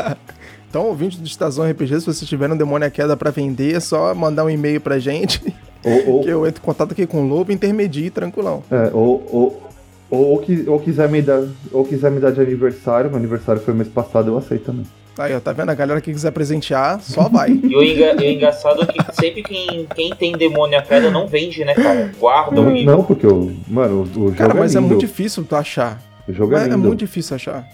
então, 0.68 0.88
ouvinte 0.88 1.20
do 1.20 1.28
Estação 1.28 1.70
RPG, 1.70 2.00
se 2.00 2.06
vocês 2.06 2.28
tiverem 2.28 2.56
um 2.56 2.58
demônio 2.58 2.90
queda 2.90 3.16
pra 3.16 3.30
vender, 3.30 3.76
é 3.76 3.80
só 3.80 4.14
mandar 4.16 4.46
um 4.46 4.50
e-mail 4.50 4.82
pra 4.82 4.98
gente. 4.98 5.42
Ou, 5.84 6.16
ou... 6.16 6.24
que 6.26 6.30
eu 6.30 6.48
entro 6.48 6.62
em 6.62 6.66
contato 6.66 6.92
aqui 6.94 7.06
com 7.06 7.24
o 7.24 7.28
Lobo, 7.28 7.52
intermedie, 7.52 8.10
tranquilão. 8.10 8.64
É, 8.72 8.90
ou, 8.94 9.24
ou, 9.32 9.64
ou, 10.10 10.20
ou, 10.20 10.46
ou, 10.68 10.80
quiser 10.80 11.08
me 11.08 11.22
dar, 11.22 11.44
ou 11.72 11.86
quiser 11.86 12.10
me 12.10 12.20
dar 12.20 12.32
de 12.32 12.42
aniversário, 12.42 13.12
meu 13.12 13.20
aniversário 13.20 13.62
foi 13.62 13.76
mês 13.76 13.90
passado, 13.90 14.32
eu 14.32 14.38
aceito 14.38 14.66
também. 14.66 14.86
Aí, 15.18 15.34
ó, 15.34 15.40
tá 15.40 15.54
vendo? 15.54 15.70
A 15.70 15.76
galera 15.76 16.02
que 16.02 16.12
quiser 16.12 16.32
presentear, 16.32 17.00
só 17.00 17.30
vai. 17.30 17.50
e 17.64 17.76
o, 17.76 17.82
enga, 17.82 18.18
o 18.18 18.24
engraçado 18.24 18.84
é 18.84 18.86
que 18.86 19.16
sempre 19.16 19.44
quem, 19.44 19.88
quem 19.96 20.10
tem 20.14 20.34
demônio 20.34 20.78
a 20.78 20.82
pedra 20.82 21.10
não 21.10 21.26
vende, 21.26 21.64
né, 21.64 21.74
cara? 21.74 22.12
Guarda 22.20 22.62
não, 22.62 22.72
não, 22.72 23.04
porque 23.04 23.26
o. 23.26 23.56
Mano, 23.68 24.02
o, 24.02 24.06
jogo 24.06 24.36
Cara, 24.36 24.54
mas 24.54 24.76
é, 24.76 24.78
é, 24.78 24.82
muito 24.82 25.00
difícil 25.00 25.46
tu 25.46 25.56
achar. 25.56 26.02
O 26.28 26.34
jogo 26.34 26.56
é, 26.56 26.60
é, 26.60 26.64
lindo. 26.64 26.74
é 26.74 26.78
muito 26.78 27.00
difícil 27.00 27.36
achar. 27.36 27.66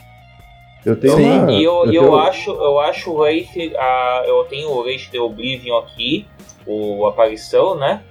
Eu 0.86 0.96
tenho 0.96 1.16
Sim, 1.16 1.30
uma, 1.30 1.52
e 1.52 1.64
eu, 1.64 1.86
eu, 1.86 1.94
eu, 1.94 2.04
tenho... 2.04 2.16
acho, 2.16 2.52
eu 2.52 2.80
acho 2.80 3.12
o 3.12 3.20
Wraith, 3.20 3.50
a, 3.78 4.24
eu 4.28 4.44
tenho 4.46 4.70
o 4.70 4.80
Wraith 4.80 5.12
de 5.12 5.20
Oblivion 5.20 5.78
aqui, 5.78 6.28
o 6.66 7.06
Aparição, 7.06 7.76
né? 7.76 8.02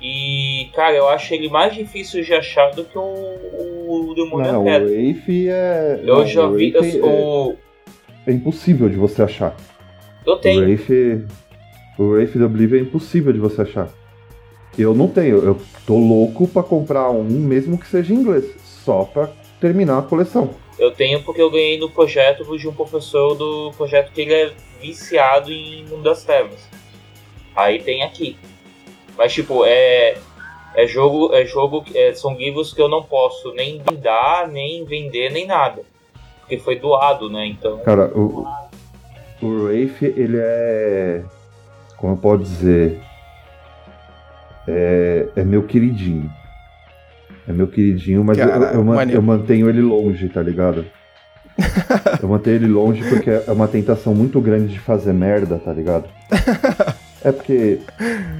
E, 0.00 0.70
cara, 0.74 0.96
eu 0.96 1.08
acho 1.08 1.34
ele 1.34 1.50
mais 1.50 1.74
difícil 1.74 2.22
de 2.22 2.32
achar 2.32 2.70
do 2.70 2.84
que 2.84 2.96
o, 2.96 3.02
o 3.02 4.14
Demônio 4.14 4.52
Não, 4.52 4.62
o 4.62 4.64
Wraith 4.64 5.28
é. 5.28 6.00
Eu 6.02 6.18
não, 6.18 6.26
já 6.26 6.46
o 6.46 6.54
vi. 6.54 6.72
Eu, 6.74 7.06
o... 7.06 7.56
É 8.26 8.32
impossível 8.32 8.88
de 8.88 8.96
você 8.96 9.22
achar. 9.22 9.56
Eu 10.26 10.36
tenho. 10.36 10.60
O 10.60 10.64
Wraith, 10.64 11.26
o 11.98 12.04
Wraith 12.04 12.36
do 12.36 12.46
Oblivion 12.46 12.78
é 12.78 12.82
impossível 12.82 13.32
de 13.32 13.38
você 13.38 13.62
achar. 13.62 13.88
Eu 14.78 14.94
não 14.94 15.08
tenho, 15.08 15.38
eu 15.38 15.60
tô 15.86 15.98
louco 15.98 16.46
pra 16.46 16.62
comprar 16.62 17.10
um, 17.10 17.24
mesmo 17.24 17.76
que 17.76 17.86
seja 17.86 18.14
em 18.14 18.16
inglês, 18.16 18.44
só 18.84 19.04
pra 19.04 19.30
terminar 19.60 19.98
a 19.98 20.02
coleção. 20.02 20.54
Eu 20.78 20.90
tenho 20.92 21.22
porque 21.22 21.42
eu 21.42 21.50
ganhei 21.50 21.78
no 21.78 21.90
projeto 21.90 22.56
de 22.56 22.66
um 22.66 22.72
professor 22.72 23.34
do 23.34 23.72
projeto 23.76 24.12
que 24.12 24.22
ele 24.22 24.32
é 24.32 24.52
viciado 24.80 25.52
em 25.52 25.84
Mundo 25.84 26.04
das 26.04 26.24
Trevas. 26.24 26.58
Aí 27.54 27.82
tem 27.82 28.02
aqui. 28.02 28.36
Mas 29.16 29.32
tipo, 29.32 29.64
é. 29.66 30.16
É 30.74 30.86
jogo. 30.86 31.34
É 31.34 31.44
jogo. 31.44 31.84
É, 31.94 32.14
são 32.14 32.34
livros 32.34 32.72
que 32.72 32.80
eu 32.80 32.88
não 32.88 33.02
posso 33.02 33.52
nem 33.52 33.82
dar, 34.00 34.48
nem 34.48 34.84
vender, 34.84 35.30
nem 35.30 35.46
nada. 35.46 35.82
Porque 36.50 36.58
foi 36.58 36.80
doado, 36.80 37.30
né? 37.30 37.46
Então. 37.46 37.78
Cara, 37.78 38.10
o, 38.12 38.44
o 39.40 39.46
Wraith, 39.46 40.02
ele 40.02 40.36
é. 40.36 41.22
Como 41.96 42.14
eu 42.14 42.16
posso 42.16 42.42
dizer? 42.42 43.00
É, 44.66 45.28
é 45.36 45.44
meu 45.44 45.62
queridinho. 45.62 46.28
É 47.46 47.52
meu 47.52 47.68
queridinho, 47.68 48.24
mas 48.24 48.36
Cara, 48.36 48.72
eu, 48.72 48.84
eu, 48.84 49.10
eu, 49.10 49.22
mantenho 49.22 49.68
ele 49.68 49.80
longe, 49.80 50.28
tá 50.28 50.42
ligado? 50.42 50.84
eu 52.20 52.28
mantenho 52.28 52.56
ele 52.56 52.66
longe 52.66 53.08
porque 53.08 53.30
é 53.30 53.52
uma 53.52 53.68
tentação 53.68 54.12
muito 54.12 54.40
grande 54.40 54.72
de 54.72 54.80
fazer 54.80 55.12
merda, 55.12 55.56
tá 55.56 55.72
ligado? 55.72 56.08
É 57.22 57.30
porque, 57.30 57.80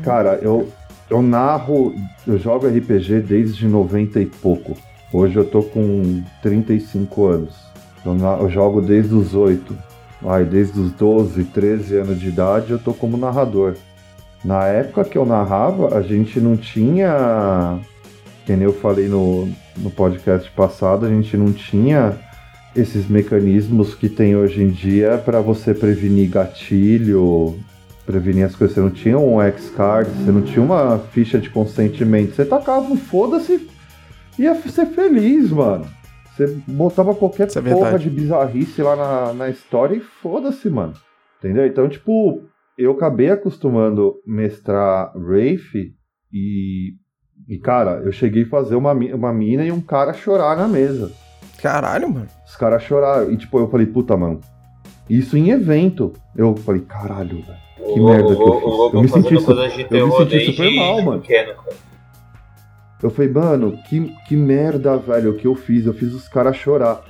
cara, 0.03 0.39
eu, 0.41 0.67
eu 1.11 1.21
narro, 1.21 1.95
eu 2.27 2.39
jogo 2.39 2.67
RPG 2.67 3.21
desde 3.21 3.69
90 3.69 4.21
e 4.21 4.25
pouco. 4.25 4.75
Hoje 5.13 5.37
eu 5.37 5.45
tô 5.45 5.63
com 5.63 6.25
35 6.41 7.27
anos. 7.27 7.70
Eu, 8.05 8.17
eu 8.17 8.51
jogo 8.51 8.81
desde 8.81 9.15
os 9.15 9.35
8. 9.35 9.77
Ai, 10.27 10.45
desde 10.45 10.79
os 10.79 10.93
12, 10.93 11.45
13 11.45 11.97
anos 11.97 12.21
de 12.21 12.29
idade 12.29 12.73
eu 12.73 12.79
tô 12.79 12.93
como 12.93 13.17
narrador. 13.17 13.75
Na 14.45 14.67
época 14.67 15.05
que 15.05 15.19
eu 15.19 15.27
narrava, 15.27 15.97
a 15.97 16.03
gente 16.03 16.41
não 16.41 16.57
tinha. 16.57 17.79
Que 18.47 18.53
nem 18.53 18.65
eu 18.65 18.73
falei 18.73 19.07
no, 19.07 19.49
no 19.77 19.91
podcast 19.91 20.51
passado, 20.53 21.07
a 21.07 21.09
gente 21.09 21.37
não 21.37 21.53
tinha 21.53 22.19
esses 22.75 23.09
mecanismos 23.09 23.95
que 23.95 24.09
tem 24.09 24.37
hoje 24.37 24.63
em 24.63 24.69
dia 24.69 25.19
para 25.19 25.41
você 25.41 25.75
prevenir 25.75 26.31
gatilho, 26.31 27.59
prevenir 28.07 28.45
as 28.45 28.55
coisas. 28.55 28.75
Você 28.75 28.81
não 28.81 28.91
tinha 28.91 29.19
um 29.19 29.41
X-Card, 29.43 30.11
você 30.11 30.33
não 30.33 30.43
tinha 30.43 30.63
uma 30.63 30.99
ficha 31.13 31.39
de 31.39 31.51
consentimento. 31.51 32.35
Você 32.35 32.45
tacava 32.45 32.87
um 32.87 32.97
foda-se 32.97 33.69
e 34.39 34.43
ia 34.43 34.55
ser 34.55 34.87
feliz, 34.87 35.51
mano. 35.51 35.87
Você 36.47 36.63
botava 36.67 37.15
qualquer 37.15 37.49
Isso 37.49 37.59
é 37.59 37.63
porra 37.63 37.83
verdade. 37.91 38.05
de 38.05 38.11
bizarrice 38.11 38.83
lá 38.83 38.97
na, 38.97 39.33
na 39.35 39.49
história 39.51 39.95
e 39.97 40.01
foda-se, 40.01 40.69
mano. 40.71 40.95
Entendeu? 41.39 41.67
Então, 41.67 41.89
tipo, 41.89 42.43
eu 42.79 42.93
acabei 42.93 43.31
acostumando 43.31 44.15
mestrar 44.27 45.13
Wraith 45.17 45.93
e. 46.33 46.93
E, 47.49 47.59
cara, 47.59 48.03
eu 48.05 48.13
cheguei 48.13 48.45
a 48.45 48.49
fazer 48.49 48.77
uma, 48.77 48.93
uma 48.93 49.33
mina 49.33 49.65
e 49.65 49.73
um 49.73 49.81
cara 49.81 50.13
chorar 50.13 50.57
na 50.57 50.69
mesa. 50.69 51.11
Caralho, 51.61 52.09
mano. 52.09 52.27
Os 52.47 52.55
caras 52.55 52.83
choraram. 52.83 53.31
E, 53.33 53.37
tipo, 53.37 53.59
eu 53.59 53.69
falei, 53.69 53.87
puta, 53.87 54.17
mano. 54.17 54.41
Isso 55.09 55.37
em 55.37 55.51
evento. 55.51 56.13
Eu 56.37 56.55
falei, 56.57 56.83
caralho, 56.83 57.43
velho. 57.43 57.59
Que 57.95 57.99
o 57.99 58.05
merda 58.05 58.37
que 58.37 58.41
eu 58.43 58.47
Lobo- 58.47 58.91
fiz. 58.91 58.95
Eu 58.95 59.03
me 59.03 59.09
senti 59.09 59.41
su- 59.41 59.53
eu 59.97 60.07
me 60.07 60.13
senti 60.17 60.47
super 60.53 60.71
mal, 60.77 61.03
mano. 61.03 61.21
pequeno, 61.23 61.55
cara. 61.55 61.77
Eu 63.03 63.11
falei, 63.11 63.31
mano, 63.31 63.79
que, 63.89 64.15
que 64.29 64.37
merda, 64.37 64.97
velho, 64.97 65.31
o 65.31 65.37
que 65.37 65.47
eu 65.47 65.55
fiz? 65.55 65.87
Eu 65.87 65.95
fiz 65.95 66.13
os 66.13 66.29
caras 66.29 66.57
chorar. 66.57 67.03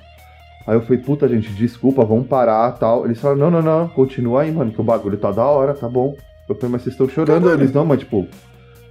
Aí 0.66 0.76
eu 0.76 0.82
falei, 0.82 0.98
puta, 0.98 1.28
gente, 1.28 1.52
desculpa, 1.52 2.04
vamos 2.04 2.28
parar 2.28 2.72
tal. 2.72 3.04
Eles 3.04 3.20
falaram, 3.20 3.40
não, 3.40 3.50
não, 3.50 3.62
não, 3.62 3.88
continua 3.88 4.42
aí, 4.42 4.52
mano, 4.52 4.70
que 4.70 4.80
o 4.80 4.84
bagulho 4.84 5.18
tá 5.18 5.32
da 5.32 5.44
hora, 5.44 5.74
tá 5.74 5.88
bom. 5.88 6.14
Eu 6.48 6.54
falei, 6.54 6.72
mas 6.72 6.82
vocês 6.82 6.94
estão 6.94 7.08
chorando? 7.08 7.42
Caralho. 7.44 7.62
Eles, 7.62 7.72
não, 7.72 7.84
mas 7.84 8.00
tipo, 8.00 8.28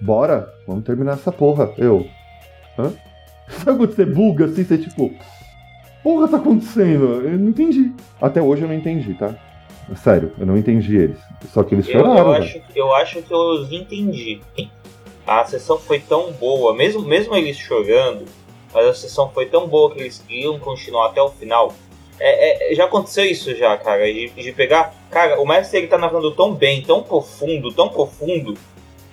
bora, 0.02 0.54
vamos 0.68 0.84
terminar 0.84 1.14
essa 1.14 1.32
porra. 1.32 1.72
Eu, 1.78 2.06
hã? 2.78 2.92
Sabe 3.48 3.78
quando 3.78 3.94
você 3.94 4.06
buga 4.06 4.46
assim, 4.46 4.64
você 4.64 4.78
tipo, 4.78 5.12
porra 6.04 6.28
tá 6.28 6.38
acontecendo? 6.38 7.22
Eu 7.26 7.38
não 7.38 7.50
entendi. 7.50 7.94
Até 8.22 8.42
hoje 8.42 8.64
eu 8.64 8.68
não 8.68 8.76
entendi, 8.76 9.14
tá? 9.14 9.36
Sério, 9.96 10.32
eu 10.38 10.46
não 10.46 10.58
entendi 10.58 10.98
eles. 10.98 11.18
Só 11.48 11.64
que 11.64 11.74
eles 11.74 11.88
Eu, 11.88 11.94
choraram, 11.94 12.28
eu, 12.28 12.34
acho, 12.34 12.62
eu 12.76 12.96
acho 12.96 13.22
que 13.22 13.34
eu 13.34 13.38
os 13.38 13.72
entendi. 13.72 14.42
A 15.30 15.46
sessão 15.46 15.78
foi 15.78 16.00
tão 16.00 16.32
boa, 16.32 16.74
mesmo, 16.74 17.04
mesmo 17.04 17.36
eles 17.36 17.56
chorando, 17.56 18.26
mas 18.74 18.84
a 18.88 18.94
sessão 18.96 19.30
foi 19.30 19.46
tão 19.46 19.68
boa 19.68 19.94
que 19.94 20.00
eles 20.00 20.18
queriam 20.28 20.58
continuar 20.58 21.06
até 21.06 21.22
o 21.22 21.30
final. 21.30 21.72
É, 22.20 22.72
é, 22.72 22.74
já 22.74 22.86
aconteceu 22.86 23.24
isso 23.24 23.56
já, 23.56 23.78
cara, 23.78 24.12
de, 24.12 24.30
de 24.30 24.52
pegar. 24.52 24.92
Cara, 25.12 25.40
o 25.40 25.46
mestre 25.46 25.78
ele 25.78 25.88
tá 25.88 26.00
narrando 26.00 26.32
tão 26.32 26.56
bem, 26.56 26.82
tão 26.82 27.04
profundo, 27.04 27.72
tão 27.72 27.90
profundo. 27.90 28.56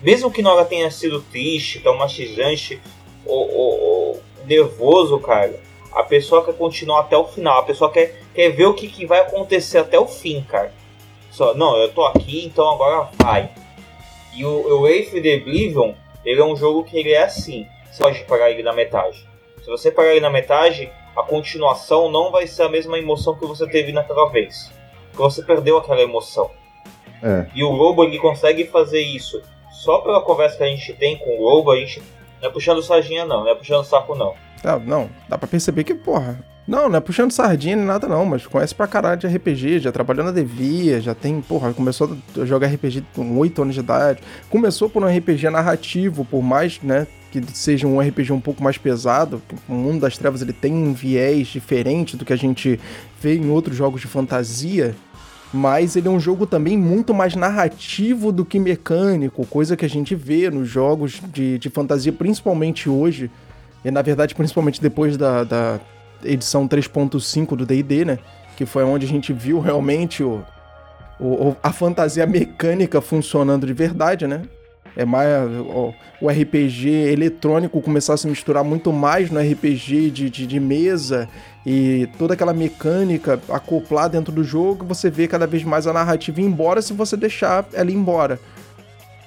Mesmo 0.00 0.30
que 0.30 0.40
na 0.40 0.54
hora 0.54 0.64
tenha 0.64 0.90
sido 0.90 1.20
triste, 1.20 1.80
traumatizante, 1.80 2.80
ou, 3.26 3.54
ou, 3.54 3.80
ou 3.80 4.22
nervoso, 4.46 5.18
cara. 5.18 5.60
A 5.92 6.02
pessoa 6.02 6.42
quer 6.42 6.54
continuar 6.54 7.00
até 7.00 7.16
o 7.18 7.26
final. 7.26 7.58
A 7.58 7.64
pessoa 7.64 7.92
quer, 7.92 8.22
quer 8.34 8.48
ver 8.48 8.64
o 8.64 8.72
que, 8.72 8.88
que 8.88 9.04
vai 9.04 9.20
acontecer 9.20 9.76
até 9.76 9.98
o 9.98 10.06
fim, 10.06 10.42
cara. 10.48 10.72
Só, 11.30 11.52
não, 11.52 11.76
eu 11.76 11.92
tô 11.92 12.06
aqui, 12.06 12.46
então 12.46 12.70
agora 12.70 13.10
vai. 13.22 13.50
E 14.34 14.46
o, 14.46 14.48
o 14.48 14.80
Wraith 14.80 15.10
the 15.10 15.36
Oblivion, 15.36 15.92
ele 16.26 16.40
é 16.40 16.44
um 16.44 16.56
jogo 16.56 16.84
que 16.84 16.98
ele 16.98 17.12
é 17.12 17.22
assim. 17.22 17.66
Você 17.90 18.02
pode 18.02 18.24
parar 18.24 18.50
ele 18.50 18.62
na 18.62 18.72
metade. 18.72 19.26
Se 19.62 19.70
você 19.70 19.90
parar 19.90 20.10
ele 20.10 20.20
na 20.20 20.28
metade, 20.28 20.90
a 21.16 21.22
continuação 21.22 22.10
não 22.10 22.30
vai 22.30 22.46
ser 22.46 22.64
a 22.64 22.68
mesma 22.68 22.98
emoção 22.98 23.36
que 23.36 23.46
você 23.46 23.66
teve 23.66 23.92
naquela 23.92 24.28
vez. 24.28 24.70
Porque 25.10 25.22
você 25.22 25.42
perdeu 25.42 25.78
aquela 25.78 26.02
emoção. 26.02 26.50
É. 27.22 27.46
E 27.54 27.64
o 27.64 27.70
Lobo 27.70 28.04
ele 28.04 28.18
consegue 28.18 28.66
fazer 28.66 29.00
isso. 29.00 29.40
Só 29.70 29.98
pela 29.98 30.20
conversa 30.20 30.58
que 30.58 30.64
a 30.64 30.68
gente 30.68 30.92
tem 30.94 31.16
com 31.16 31.38
o 31.38 31.42
Lobo, 31.42 31.70
a 31.70 31.76
gente 31.76 32.02
não 32.42 32.48
é 32.48 32.52
puxando 32.52 32.82
sardinha 32.82 33.24
não, 33.24 33.44
não 33.44 33.50
é 33.50 33.54
puxando 33.54 33.84
saco 33.84 34.14
não. 34.14 34.34
Tá, 34.62 34.78
não, 34.78 35.08
dá 35.28 35.38
pra 35.38 35.48
perceber 35.48 35.84
que, 35.84 35.94
porra. 35.94 36.44
Não, 36.66 36.88
não 36.88 36.96
é 36.96 37.00
puxando 37.00 37.30
sardinha 37.30 37.76
nem 37.76 37.84
nada, 37.84 38.08
não, 38.08 38.26
mas 38.26 38.44
conhece 38.44 38.74
pra 38.74 38.88
caralho 38.88 39.20
de 39.20 39.26
RPG, 39.28 39.78
já 39.78 39.92
trabalhou 39.92 40.24
na 40.24 40.32
Devia, 40.32 41.00
já 41.00 41.14
tem, 41.14 41.40
porra, 41.40 41.72
começou 41.72 42.16
a 42.36 42.44
jogar 42.44 42.66
RPG 42.66 43.04
com 43.14 43.38
8 43.38 43.62
anos 43.62 43.74
de 43.74 43.80
idade. 43.80 44.20
Começou 44.50 44.90
por 44.90 45.04
um 45.04 45.06
RPG 45.06 45.48
narrativo, 45.48 46.24
por 46.24 46.42
mais, 46.42 46.80
né, 46.82 47.06
que 47.30 47.40
seja 47.54 47.86
um 47.86 48.00
RPG 48.00 48.32
um 48.32 48.40
pouco 48.40 48.64
mais 48.64 48.76
pesado. 48.76 49.40
O 49.68 49.74
Mundo 49.74 50.00
das 50.00 50.18
Trevas 50.18 50.42
ele 50.42 50.52
tem 50.52 50.72
um 50.72 50.92
viés 50.92 51.46
diferente 51.46 52.16
do 52.16 52.24
que 52.24 52.32
a 52.32 52.36
gente 52.36 52.80
vê 53.20 53.36
em 53.36 53.48
outros 53.48 53.76
jogos 53.76 54.00
de 54.00 54.08
fantasia. 54.08 54.92
Mas 55.54 55.94
ele 55.94 56.08
é 56.08 56.10
um 56.10 56.18
jogo 56.18 56.46
também 56.46 56.76
muito 56.76 57.14
mais 57.14 57.36
narrativo 57.36 58.32
do 58.32 58.44
que 58.44 58.58
mecânico, 58.58 59.46
coisa 59.46 59.76
que 59.76 59.84
a 59.84 59.88
gente 59.88 60.16
vê 60.16 60.50
nos 60.50 60.68
jogos 60.68 61.22
de, 61.32 61.58
de 61.60 61.70
fantasia, 61.70 62.12
principalmente 62.12 62.88
hoje, 62.88 63.30
e 63.84 63.90
na 63.92 64.02
verdade, 64.02 64.34
principalmente 64.34 64.82
depois 64.82 65.16
da, 65.16 65.44
da 65.44 65.80
edição 66.24 66.66
3.5 66.68 67.56
do 67.56 67.66
DD, 67.66 68.04
né? 68.04 68.18
Que 68.56 68.64
foi 68.66 68.84
onde 68.84 69.04
a 69.06 69.08
gente 69.08 69.32
viu 69.32 69.60
realmente 69.60 70.22
o, 70.22 70.42
o- 71.20 71.48
o- 71.48 71.56
a 71.62 71.72
fantasia 71.72 72.26
mecânica 72.26 73.00
funcionando 73.00 73.66
de 73.66 73.72
verdade, 73.72 74.26
né? 74.26 74.42
é 74.96 75.04
mais 75.04 75.28
ó, 75.68 75.92
o 76.22 76.28
RPG 76.30 76.88
eletrônico 76.88 77.82
começar 77.82 78.14
a 78.14 78.16
se 78.16 78.26
misturar 78.26 78.64
muito 78.64 78.90
mais 78.90 79.30
no 79.30 79.38
RPG 79.38 80.10
de, 80.10 80.30
de, 80.30 80.46
de, 80.46 80.58
mesa 80.58 81.28
e 81.66 82.08
toda 82.16 82.32
aquela 82.32 82.54
mecânica 82.54 83.38
acoplar 83.50 84.08
dentro 84.08 84.32
do 84.32 84.42
jogo, 84.42 84.86
você 84.86 85.10
vê 85.10 85.28
cada 85.28 85.46
vez 85.46 85.62
mais 85.64 85.86
a 85.86 85.92
narrativa 85.92 86.40
ir 86.40 86.44
embora 86.44 86.80
se 86.80 86.94
você 86.94 87.14
deixar 87.14 87.66
ela 87.74 87.90
ir 87.90 87.94
embora. 87.94 88.40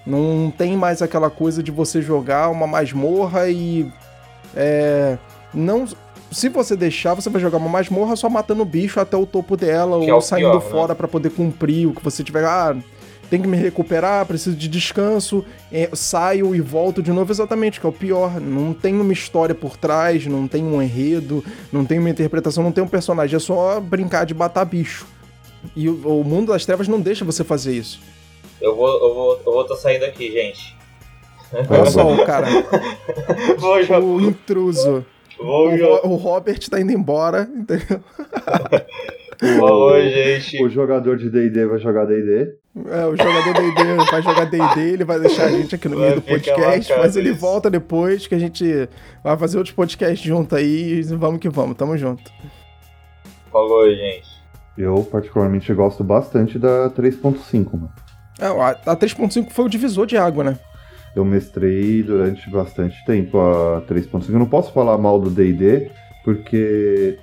Não 0.08 0.52
tem 0.58 0.76
mais 0.76 1.04
aquela 1.04 1.30
coisa 1.30 1.62
de 1.62 1.70
você 1.70 2.02
jogar 2.02 2.50
uma 2.50 2.66
masmorra 2.66 3.48
e. 3.48 3.92
É, 4.56 5.20
não. 5.54 5.86
Se 6.32 6.48
você 6.50 6.76
deixar, 6.76 7.14
você 7.14 7.30
vai 7.30 7.42
jogar 7.42 7.58
uma 7.58 7.70
masmorra 7.70 8.16
só 8.16 8.30
matando 8.30 8.62
o 8.62 8.66
bicho 8.66 9.00
até 9.00 9.18
o 9.18 9.26
topo 9.26 9.58
dela 9.58 10.00
que 10.00 10.12
ou 10.12 10.18
é 10.20 10.22
saindo 10.22 10.52
pior, 10.52 10.64
né? 10.64 10.70
fora 10.70 10.88
né? 10.90 10.96
para 10.96 11.08
poder 11.08 11.32
cumprir 11.32 11.88
o 11.88 11.94
que 11.94 12.04
você 12.04 12.24
tiver. 12.24 12.44
Ah, 12.46 12.76
tem 13.30 13.42
que 13.42 13.48
me 13.48 13.58
recuperar, 13.58 14.26
preciso 14.26 14.56
de 14.56 14.68
descanso, 14.68 15.46
é, 15.72 15.90
saio 15.94 16.56
e 16.56 16.62
volto 16.62 17.02
de 17.02 17.12
novo, 17.12 17.32
exatamente, 17.32 17.80
que 17.80 17.86
é 17.86 17.90
o 17.90 17.94
pior. 17.94 18.40
Não 18.42 18.74
tem 18.74 19.00
uma 19.00 19.14
história 19.14 19.54
por 19.54 19.78
trás, 19.78 20.26
não 20.26 20.48
tem 20.48 20.64
um 20.64 20.82
enredo, 20.82 21.44
não 21.72 21.86
tem 21.86 22.00
uma 22.00 22.10
interpretação, 22.10 22.64
não 22.64 22.72
tem 22.72 22.84
um 22.84 22.88
personagem, 22.88 23.36
é 23.36 23.40
só 23.40 23.80
brincar 23.80 24.26
de 24.26 24.34
matar 24.34 24.66
bicho. 24.66 25.06
E 25.76 25.88
o, 25.90 26.22
o 26.22 26.24
mundo 26.24 26.52
das 26.52 26.66
trevas 26.66 26.88
não 26.88 27.00
deixa 27.00 27.24
você 27.24 27.44
fazer 27.44 27.74
isso. 27.74 28.00
Eu 28.60 28.76
vou, 28.76 28.90
eu 28.90 29.14
vou, 29.14 29.42
eu 29.46 29.54
vou 29.54 29.64
tô 29.64 29.76
saindo 29.76 30.06
aqui, 30.06 30.32
gente. 30.32 30.76
Olha 31.70 31.86
só 31.86 32.12
o 32.12 32.18
cara. 32.26 32.48
o 34.02 34.22
intruso. 34.22 35.06
O, 35.40 36.08
o 36.10 36.16
Robert 36.16 36.60
tá 36.70 36.80
indo 36.80 36.92
embora, 36.92 37.50
entendeu? 37.56 38.02
Oi, 39.42 40.10
gente. 40.10 40.62
O 40.64 40.70
jogador 40.70 41.18
de 41.18 41.30
D&D 41.30 41.66
vai 41.66 41.80
jogar 41.80 42.06
D&D. 42.06 42.56
É, 42.90 43.06
o 43.06 43.16
jogador 43.16 43.54
D&D 43.54 44.12
vai 44.12 44.22
jogar 44.22 44.46
D&D, 44.46 44.94
ele 44.94 45.06
vai 45.06 45.18
deixar 45.18 45.46
a 45.46 45.52
gente 45.52 45.76
aqui 45.76 45.88
no 45.88 45.98
meio 45.98 46.16
do 46.16 46.22
podcast, 46.22 46.94
mas 46.98 47.16
ele 47.16 47.30
isso. 47.30 47.40
volta 47.40 47.70
depois 47.70 48.28
que 48.28 48.36
a 48.36 48.40
gente 48.40 48.90
vai 49.24 49.38
fazer 49.38 49.58
outros 49.58 49.74
podcasts 49.74 50.28
junto 50.28 50.56
aí 50.56 51.00
e 51.00 51.04
vamos 51.04 51.40
que 51.40 51.48
vamos, 51.48 51.78
tamo 51.78 51.98
junto. 51.98 52.30
Falou, 53.50 53.90
gente. 53.90 54.28
Eu 54.78 55.08
particularmente 55.10 55.74
gosto 55.74 56.04
bastante 56.04 56.60
da 56.60 56.90
3.5, 56.90 57.74
mano. 57.74 57.92
É, 58.40 58.48
a 58.48 58.96
3.5 58.96 59.52
foi 59.52 59.66
o 59.66 59.70
divisor 59.70 60.06
de 60.06 60.18
água, 60.18 60.44
né? 60.44 60.60
Eu 61.16 61.26
mestrei 61.26 62.04
durante 62.04 62.50
bastante 62.50 63.04
tempo 63.06 63.40
a 63.40 63.82
3.5. 63.88 64.30
Eu 64.30 64.40
não 64.40 64.46
posso 64.46 64.72
falar 64.72 64.98
mal 64.98 65.20
do 65.20 65.30
D&D, 65.30 65.90
porque 66.24 67.18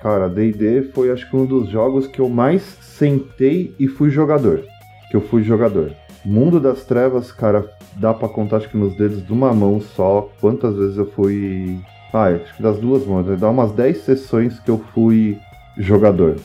Cara, 0.00 0.28
D&D 0.28 0.82
foi 0.94 1.10
acho 1.10 1.28
que 1.28 1.36
um 1.36 1.46
dos 1.46 1.68
jogos 1.68 2.06
que 2.06 2.20
eu 2.20 2.28
mais 2.28 2.62
sentei 2.80 3.74
e 3.78 3.88
fui 3.88 4.10
jogador. 4.10 4.62
Que 5.10 5.16
eu 5.16 5.20
fui 5.20 5.42
jogador. 5.42 5.92
Mundo 6.24 6.60
das 6.60 6.84
Trevas, 6.84 7.32
cara, 7.32 7.68
dá 7.96 8.12
para 8.12 8.28
contar 8.28 8.58
acho 8.58 8.68
que 8.68 8.76
nos 8.76 8.96
dedos 8.96 9.24
de 9.24 9.32
uma 9.32 9.52
mão 9.54 9.80
só 9.80 10.30
quantas 10.40 10.76
vezes 10.76 10.98
eu 10.98 11.10
fui. 11.12 11.80
Ah, 12.12 12.26
acho 12.26 12.56
que 12.56 12.62
das 12.62 12.78
duas 12.78 13.06
mãos. 13.06 13.26
Dá 13.38 13.48
umas 13.48 13.72
10 13.72 13.98
sessões 13.98 14.60
que 14.60 14.70
eu 14.70 14.78
fui 14.94 15.38
jogador. 15.76 16.36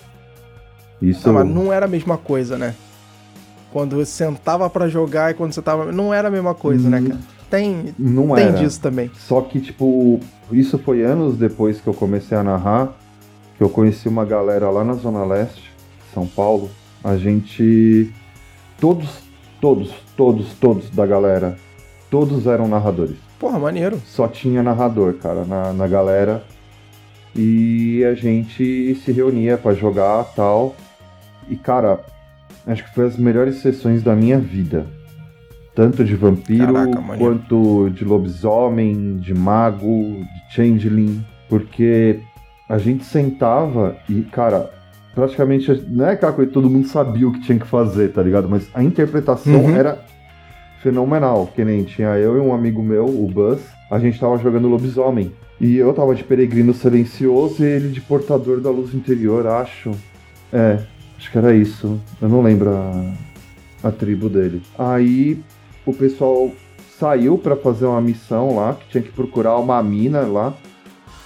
Isso. 1.02 1.28
Não, 1.28 1.34
mas 1.34 1.48
não 1.48 1.74
era 1.74 1.86
a 1.86 1.90
mesma 1.90 2.18
coisa, 2.18 2.58
né? 2.58 2.74
Quando 3.72 3.96
você 3.96 4.12
sentava 4.12 4.70
para 4.70 4.88
jogar 4.88 5.32
e 5.32 5.34
quando 5.34 5.54
você 5.54 5.62
tava. 5.62 5.92
Não 5.92 6.14
era 6.14 6.28
a 6.28 6.32
mesma 6.32 6.54
coisa, 6.54 6.90
né, 6.90 7.02
cara? 7.02 7.20
Tem, 7.50 7.94
não 7.98 8.36
tem 8.36 8.46
era. 8.46 8.58
disso 8.58 8.80
também. 8.80 9.12
Só 9.18 9.42
que, 9.42 9.60
tipo, 9.60 10.20
isso 10.52 10.78
foi 10.78 11.02
anos 11.04 11.38
depois 11.38 11.82
que 11.82 11.88
eu 11.88 11.94
comecei 11.94 12.38
a 12.38 12.44
narrar 12.44 12.94
que 13.62 13.64
eu 13.64 13.70
conheci 13.70 14.10
uma 14.10 14.26
galera 14.26 14.72
lá 14.72 14.84
na 14.84 14.96
Zona 14.96 15.24
Leste, 15.24 15.72
São 16.16 16.26
Paulo. 16.26 16.72
A 17.04 17.16
gente. 17.16 18.12
Todos, 18.80 19.20
todos, 19.62 19.94
todos, 20.18 20.54
todos 20.54 20.90
da 20.90 21.06
galera, 21.06 21.56
todos 22.10 22.48
eram 22.48 22.68
narradores. 22.68 23.18
Porra, 23.38 23.60
maneiro. 23.60 24.02
Só 24.04 24.28
tinha 24.28 24.64
narrador, 24.64 25.14
cara, 25.14 25.46
na, 25.46 25.72
na 25.74 25.86
galera. 25.86 26.44
E 27.36 28.04
a 28.04 28.16
gente 28.16 28.96
se 28.96 29.12
reunia 29.12 29.60
para 29.60 29.76
jogar 29.76 30.24
tal. 30.36 30.76
E, 31.48 31.56
cara, 31.56 32.04
acho 32.68 32.84
que 32.84 32.94
foi 32.94 33.06
as 33.06 33.18
melhores 33.18 33.56
sessões 33.56 34.04
da 34.04 34.16
minha 34.16 34.40
vida. 34.40 34.86
Tanto 35.74 36.04
de 36.04 36.16
vampiro 36.16 36.74
Caraca, 36.74 37.02
quanto 37.18 37.90
de 37.92 38.04
lobisomem, 38.04 39.18
de 39.18 39.34
mago, 39.34 40.26
de 40.50 40.56
changeling. 40.56 41.24
Porque 41.48 42.20
a 42.68 42.78
gente 42.78 43.04
sentava 43.04 43.98
e, 44.08 44.22
cara, 44.22 44.70
praticamente 45.14 45.72
não 45.88 46.06
é 46.06 46.14
aquela 46.14 46.34
coisa 46.34 46.50
que 46.50 46.54
todo 46.54 46.70
mundo 46.70 46.88
sabia 46.88 47.28
o 47.28 47.32
que 47.32 47.42
tinha 47.42 47.60
que 47.60 47.68
fazer, 47.68 48.12
tá 48.12 48.22
ligado? 48.22 48.50
Mas 48.50 48.70
a 48.74 48.84
interpretação 48.84 49.66
uhum. 49.66 49.76
era 49.76 50.04
fenomenal. 50.82 51.48
Que 51.48 51.64
nem 51.64 51.84
tinha 51.84 52.18
eu 52.18 52.38
e 52.38 52.40
um 52.40 52.54
amigo 52.54 52.82
meu, 52.84 53.06
o 53.06 53.28
Buzz, 53.28 53.62
a 53.90 54.00
gente 54.00 54.20
tava 54.20 54.38
jogando 54.38 54.68
lobisomem. 54.68 55.32
E 55.60 55.78
eu 55.78 55.94
tava 55.94 56.16
de 56.16 56.24
peregrino 56.24 56.74
silencioso 56.74 57.64
e 57.64 57.68
ele 57.68 57.90
de 57.90 58.02
portador 58.02 58.60
da 58.60 58.70
luz 58.70 58.94
interior, 58.94 59.46
acho. 59.46 59.92
É, 60.52 60.80
acho 61.22 61.32
que 61.32 61.38
era 61.38 61.54
isso. 61.54 62.02
Eu 62.20 62.28
não 62.28 62.42
lembro 62.42 62.72
a, 62.72 63.14
a 63.84 63.92
tribo 63.92 64.28
dele. 64.28 64.62
Aí 64.78 65.40
o 65.86 65.94
pessoal 65.94 66.52
saiu 66.98 67.38
para 67.38 67.56
fazer 67.56 67.86
uma 67.86 68.02
missão 68.02 68.56
lá, 68.56 68.74
que 68.74 68.90
tinha 68.90 69.04
que 69.04 69.12
procurar 69.12 69.58
uma 69.58 69.82
mina 69.84 70.22
lá. 70.22 70.54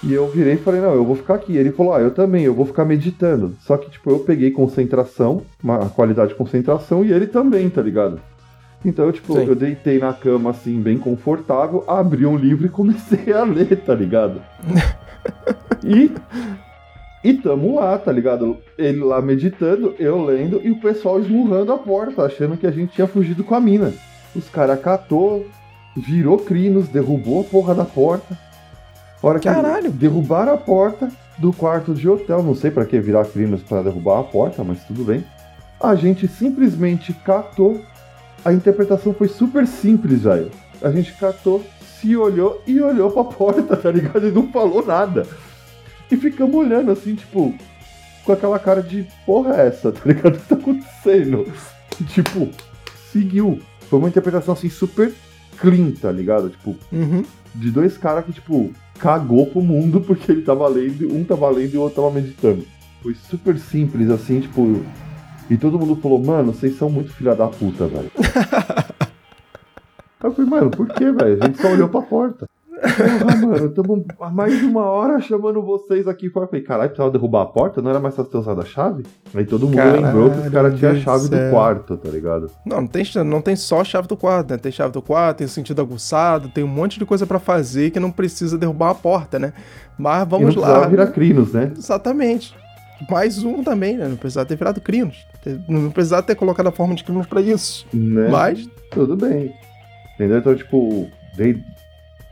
E 0.03 0.13
eu 0.13 0.29
virei 0.29 0.53
e 0.53 0.57
falei, 0.57 0.81
não, 0.81 0.93
eu 0.93 1.05
vou 1.05 1.15
ficar 1.15 1.35
aqui. 1.35 1.55
Ele 1.55 1.71
falou, 1.71 1.93
ah, 1.93 2.01
eu 2.01 2.11
também, 2.11 2.43
eu 2.43 2.53
vou 2.53 2.65
ficar 2.65 2.85
meditando. 2.85 3.55
Só 3.61 3.77
que, 3.77 3.89
tipo, 3.89 4.11
eu 4.11 4.19
peguei 4.19 4.51
concentração, 4.51 5.41
uma 5.63 5.89
qualidade 5.89 6.29
de 6.29 6.35
concentração, 6.35 7.03
e 7.03 7.11
ele 7.11 7.25
também, 7.25 7.69
tá 7.69 7.81
ligado? 7.81 8.19
Então, 8.83 9.05
eu, 9.05 9.11
tipo, 9.11 9.33
Sim. 9.33 9.45
eu 9.47 9.55
deitei 9.55 9.97
na 9.97 10.13
cama, 10.13 10.51
assim, 10.51 10.79
bem 10.79 10.97
confortável, 10.97 11.83
abri 11.89 12.25
um 12.25 12.37
livro 12.37 12.67
e 12.67 12.69
comecei 12.69 13.33
a 13.33 13.43
ler, 13.43 13.77
tá 13.77 13.95
ligado? 13.95 14.41
e. 15.83 16.11
E 17.25 17.33
tamo 17.33 17.77
lá, 17.77 17.97
tá 17.97 18.11
ligado? 18.11 18.57
Ele 18.77 18.99
lá 18.99 19.19
meditando, 19.19 19.95
eu 19.97 20.23
lendo, 20.23 20.61
e 20.63 20.69
o 20.69 20.79
pessoal 20.79 21.19
esmurrando 21.19 21.73
a 21.73 21.77
porta, 21.79 22.21
achando 22.21 22.55
que 22.55 22.67
a 22.67 22.71
gente 22.71 22.93
tinha 22.93 23.07
fugido 23.07 23.43
com 23.43 23.55
a 23.55 23.59
mina. 23.59 23.91
Os 24.35 24.47
caras 24.47 24.79
catou, 24.79 25.43
virou 25.97 26.37
crinos, 26.37 26.87
derrubou 26.87 27.41
a 27.41 27.43
porra 27.43 27.73
da 27.73 27.83
porta. 27.83 28.37
Hora 29.23 29.39
que 29.39 29.49
Caralho. 29.49 29.89
derrubaram 29.89 30.53
a 30.53 30.57
porta 30.57 31.09
do 31.39 31.51
quarto 31.51 31.95
de 31.95 32.07
hotel, 32.07 32.43
não 32.43 32.53
sei 32.53 32.69
para 32.69 32.85
que 32.85 32.99
virar 32.99 33.25
crimes 33.25 33.63
para 33.63 33.81
derrubar 33.81 34.19
a 34.19 34.23
porta, 34.23 34.63
mas 34.63 34.83
tudo 34.83 35.03
bem. 35.03 35.25
A 35.81 35.95
gente 35.95 36.27
simplesmente 36.27 37.11
catou. 37.11 37.81
A 38.45 38.53
interpretação 38.53 39.15
foi 39.15 39.29
super 39.29 39.65
simples, 39.65 40.21
velho. 40.21 40.51
A 40.79 40.91
gente 40.91 41.11
catou, 41.13 41.63
se 41.99 42.15
olhou 42.15 42.61
e 42.67 42.79
olhou 42.79 43.09
pra 43.09 43.23
porta, 43.23 43.73
tá 43.75 43.89
ligado? 43.89 44.27
E 44.27 44.31
não 44.31 44.47
falou 44.51 44.85
nada. 44.85 45.25
E 46.11 46.17
ficamos 46.17 46.55
olhando 46.55 46.91
assim, 46.91 47.15
tipo, 47.15 47.53
com 48.23 48.31
aquela 48.31 48.59
cara 48.59 48.81
de 48.81 49.07
porra 49.25 49.61
é 49.61 49.67
essa, 49.67 49.91
tá 49.91 50.01
ligado? 50.05 50.35
O 50.35 50.39
que 50.39 50.47
tá 50.47 50.55
acontecendo? 50.55 51.51
tipo, 52.07 52.49
seguiu. 53.11 53.59
Foi 53.89 53.99
uma 53.99 54.09
interpretação 54.09 54.53
assim 54.53 54.69
super 54.69 55.13
clean, 55.57 55.91
tá 55.91 56.11
ligado? 56.11 56.49
Tipo, 56.49 56.75
uhum. 56.91 57.23
de 57.53 57.71
dois 57.71 57.97
caras 57.97 58.25
que, 58.25 58.33
tipo, 58.33 58.71
cagou 58.99 59.45
pro 59.47 59.61
mundo 59.61 60.01
porque 60.01 60.31
ele 60.31 60.41
tava 60.41 60.67
lendo, 60.67 61.13
um 61.13 61.23
tava 61.23 61.49
lendo 61.49 61.73
e 61.73 61.77
o 61.77 61.81
outro 61.81 62.01
tava 62.01 62.13
meditando. 62.13 62.65
Foi 63.01 63.13
super 63.13 63.57
simples, 63.59 64.09
assim, 64.09 64.41
tipo. 64.41 64.83
E 65.47 65.57
todo 65.57 65.77
mundo 65.77 65.95
falou, 65.97 66.19
mano, 66.19 66.51
vocês 66.51 66.75
são 66.75 66.89
muito 66.89 67.13
filha 67.13 67.35
da 67.35 67.47
puta, 67.47 67.85
velho. 67.85 68.09
eu 70.23 70.33
falei, 70.33 70.49
mano, 70.49 70.71
por 70.71 70.87
que, 70.87 71.11
velho? 71.11 71.37
A 71.39 71.45
gente 71.45 71.61
só 71.61 71.71
olhou 71.71 71.87
pra 71.87 72.01
porta. 72.01 72.49
Porra, 72.75 73.35
mano, 73.35 73.65
estamos 73.67 74.03
há 74.19 74.29
mais 74.29 74.59
de 74.59 74.65
uma 74.65 74.83
hora 74.83 75.19
chamando 75.19 75.61
vocês 75.61 76.07
aqui 76.07 76.29
fora. 76.29 76.47
Falei, 76.47 76.61
caralho, 76.61 76.89
precisava 76.89 77.11
derrubar 77.11 77.43
a 77.43 77.45
porta? 77.45 77.81
Não 77.81 77.89
era 77.89 77.99
mais 77.99 78.15
fácil 78.15 78.31
ter 78.31 78.37
usado 78.37 78.61
a 78.61 78.65
chave? 78.65 79.03
Aí 79.33 79.45
todo 79.45 79.65
mundo 79.65 79.77
caralho, 79.77 80.05
lembrou 80.05 80.29
que 80.29 80.39
os 80.39 80.49
caras 80.49 80.77
tinham 80.77 80.91
a 80.91 80.95
chave 80.95 81.29
do 81.29 81.49
quarto, 81.49 81.97
tá 81.97 82.09
ligado? 82.09 82.51
Não, 82.65 82.81
não 82.81 82.87
tem, 82.87 83.03
não 83.25 83.41
tem 83.41 83.55
só 83.55 83.81
a 83.81 83.83
chave 83.83 84.07
do 84.07 84.17
quarto, 84.17 84.51
né? 84.51 84.57
Tem 84.57 84.71
chave 84.71 84.91
do 84.91 85.01
quarto, 85.01 85.37
tem 85.37 85.47
sentido 85.47 85.81
aguçado, 85.81 86.49
tem 86.49 86.63
um 86.63 86.67
monte 86.67 86.99
de 86.99 87.05
coisa 87.05 87.25
para 87.25 87.39
fazer 87.39 87.91
que 87.91 87.99
não 87.99 88.11
precisa 88.11 88.57
derrubar 88.57 88.91
a 88.91 88.95
porta, 88.95 89.39
né? 89.39 89.53
Mas 89.97 90.27
vamos 90.27 90.53
e 90.53 90.57
não 90.57 90.63
lá. 90.63 90.87
virar 90.87 91.07
crinos, 91.07 91.53
né? 91.53 91.71
Exatamente. 91.77 92.55
Mais 93.09 93.43
um 93.43 93.63
também, 93.63 93.97
né? 93.97 94.07
Não 94.07 94.15
precisava 94.15 94.45
ter 94.45 94.55
virado 94.55 94.81
crinos. 94.81 95.25
Não 95.67 95.91
precisava 95.91 96.23
ter 96.23 96.35
colocado 96.35 96.67
a 96.67 96.71
forma 96.71 96.95
de 96.95 97.03
crinos 97.03 97.27
para 97.27 97.41
isso. 97.41 97.85
Né? 97.93 98.29
Mas. 98.29 98.67
Tudo 98.91 99.15
bem. 99.15 99.53
Entendeu? 100.15 100.37
Então, 100.39 100.55
tipo, 100.55 101.09
dei 101.35 101.61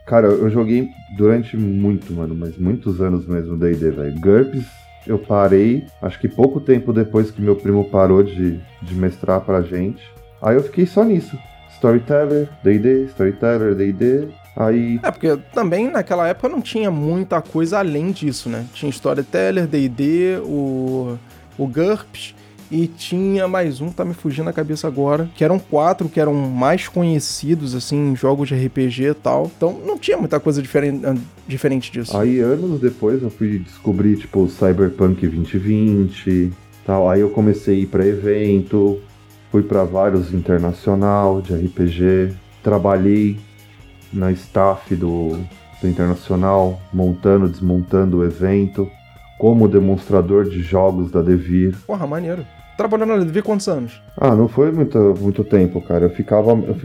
Cara, 0.05 0.27
eu 0.27 0.49
joguei 0.49 0.89
durante 1.17 1.55
muito, 1.55 2.11
mano, 2.13 2.35
mas 2.35 2.57
muitos 2.57 3.01
anos 3.01 3.25
mesmo 3.25 3.57
D&D, 3.57 3.91
velho. 3.91 4.19
GURPS, 4.19 4.65
eu 5.07 5.17
parei, 5.17 5.85
acho 6.01 6.19
que 6.19 6.27
pouco 6.27 6.59
tempo 6.59 6.91
depois 6.91 7.31
que 7.31 7.41
meu 7.41 7.55
primo 7.55 7.85
parou 7.85 8.21
de, 8.21 8.59
de 8.81 8.95
mestrar 8.95 9.41
pra 9.41 9.61
gente. 9.61 10.03
Aí 10.41 10.55
eu 10.55 10.63
fiquei 10.63 10.85
só 10.85 11.03
nisso. 11.03 11.37
Storyteller, 11.75 12.49
D&D, 12.63 13.05
Storyteller, 13.05 13.75
D&D. 13.75 14.27
Aí... 14.55 14.99
É, 15.01 15.09
porque 15.09 15.37
também 15.53 15.89
naquela 15.89 16.27
época 16.27 16.49
não 16.49 16.61
tinha 16.61 16.91
muita 16.91 17.41
coisa 17.41 17.79
além 17.79 18.11
disso, 18.11 18.49
né? 18.49 18.65
Tinha 18.73 18.89
Storyteller, 18.89 19.67
D&D, 19.67 20.39
o, 20.43 21.17
o 21.57 21.67
GURPS 21.67 22.35
E 22.73 22.87
tinha 22.87 23.47
mais 23.47 23.81
um, 23.81 23.91
tá 23.91 24.03
me 24.03 24.15
fugindo 24.15 24.45
na 24.45 24.51
cabeça 24.51 24.87
agora, 24.87 25.29
que 25.35 25.43
eram 25.43 25.59
quatro 25.59 26.09
que 26.09 26.19
eram 26.19 26.33
mais 26.33 26.87
conhecidos, 26.87 27.75
assim, 27.75 28.13
em 28.13 28.15
jogos 28.15 28.47
de 28.47 28.55
RPG 28.55 29.09
e 29.09 29.13
tal. 29.13 29.51
Então 29.55 29.79
não 29.85 29.95
tinha 29.95 30.17
muita 30.17 30.39
coisa 30.39 30.59
diferente, 30.59 31.05
diferente 31.47 31.91
disso. 31.91 32.17
Aí 32.17 32.39
anos 32.39 32.81
depois 32.81 33.21
eu 33.21 33.29
fui 33.29 33.59
descobrir, 33.59 34.17
tipo, 34.17 34.49
Cyberpunk 34.49 35.21
2020 35.21 36.51
tal. 36.83 37.07
Aí 37.07 37.21
eu 37.21 37.29
comecei 37.29 37.75
a 37.75 37.79
ir 37.81 37.85
pra 37.85 38.03
evento, 38.03 38.99
fui 39.51 39.61
para 39.61 39.83
vários 39.83 40.33
internacional 40.33 41.43
de 41.43 41.53
RPG, 41.53 42.33
trabalhei 42.63 43.37
na 44.11 44.31
staff 44.31 44.95
do, 44.95 45.37
do 45.79 45.87
internacional, 45.87 46.81
montando, 46.91 47.47
desmontando 47.47 48.17
o 48.17 48.25
evento, 48.25 48.89
como 49.37 49.67
demonstrador 49.67 50.45
de 50.49 50.63
jogos 50.63 51.11
da 51.11 51.21
Devir. 51.21 51.75
Porra, 51.85 52.07
maneiro. 52.07 52.43
Trabalhou 52.77 53.05
na 53.05 53.17
Devir 53.17 53.43
quantos 53.43 53.67
anos? 53.67 54.01
Ah, 54.17 54.35
não 54.35 54.47
foi 54.47 54.71
muito, 54.71 54.97
muito 55.19 55.43
tempo, 55.43 55.81
cara. 55.81 56.05
Eu 56.05 56.09
ficava, 56.09 56.51
eu 56.51 56.75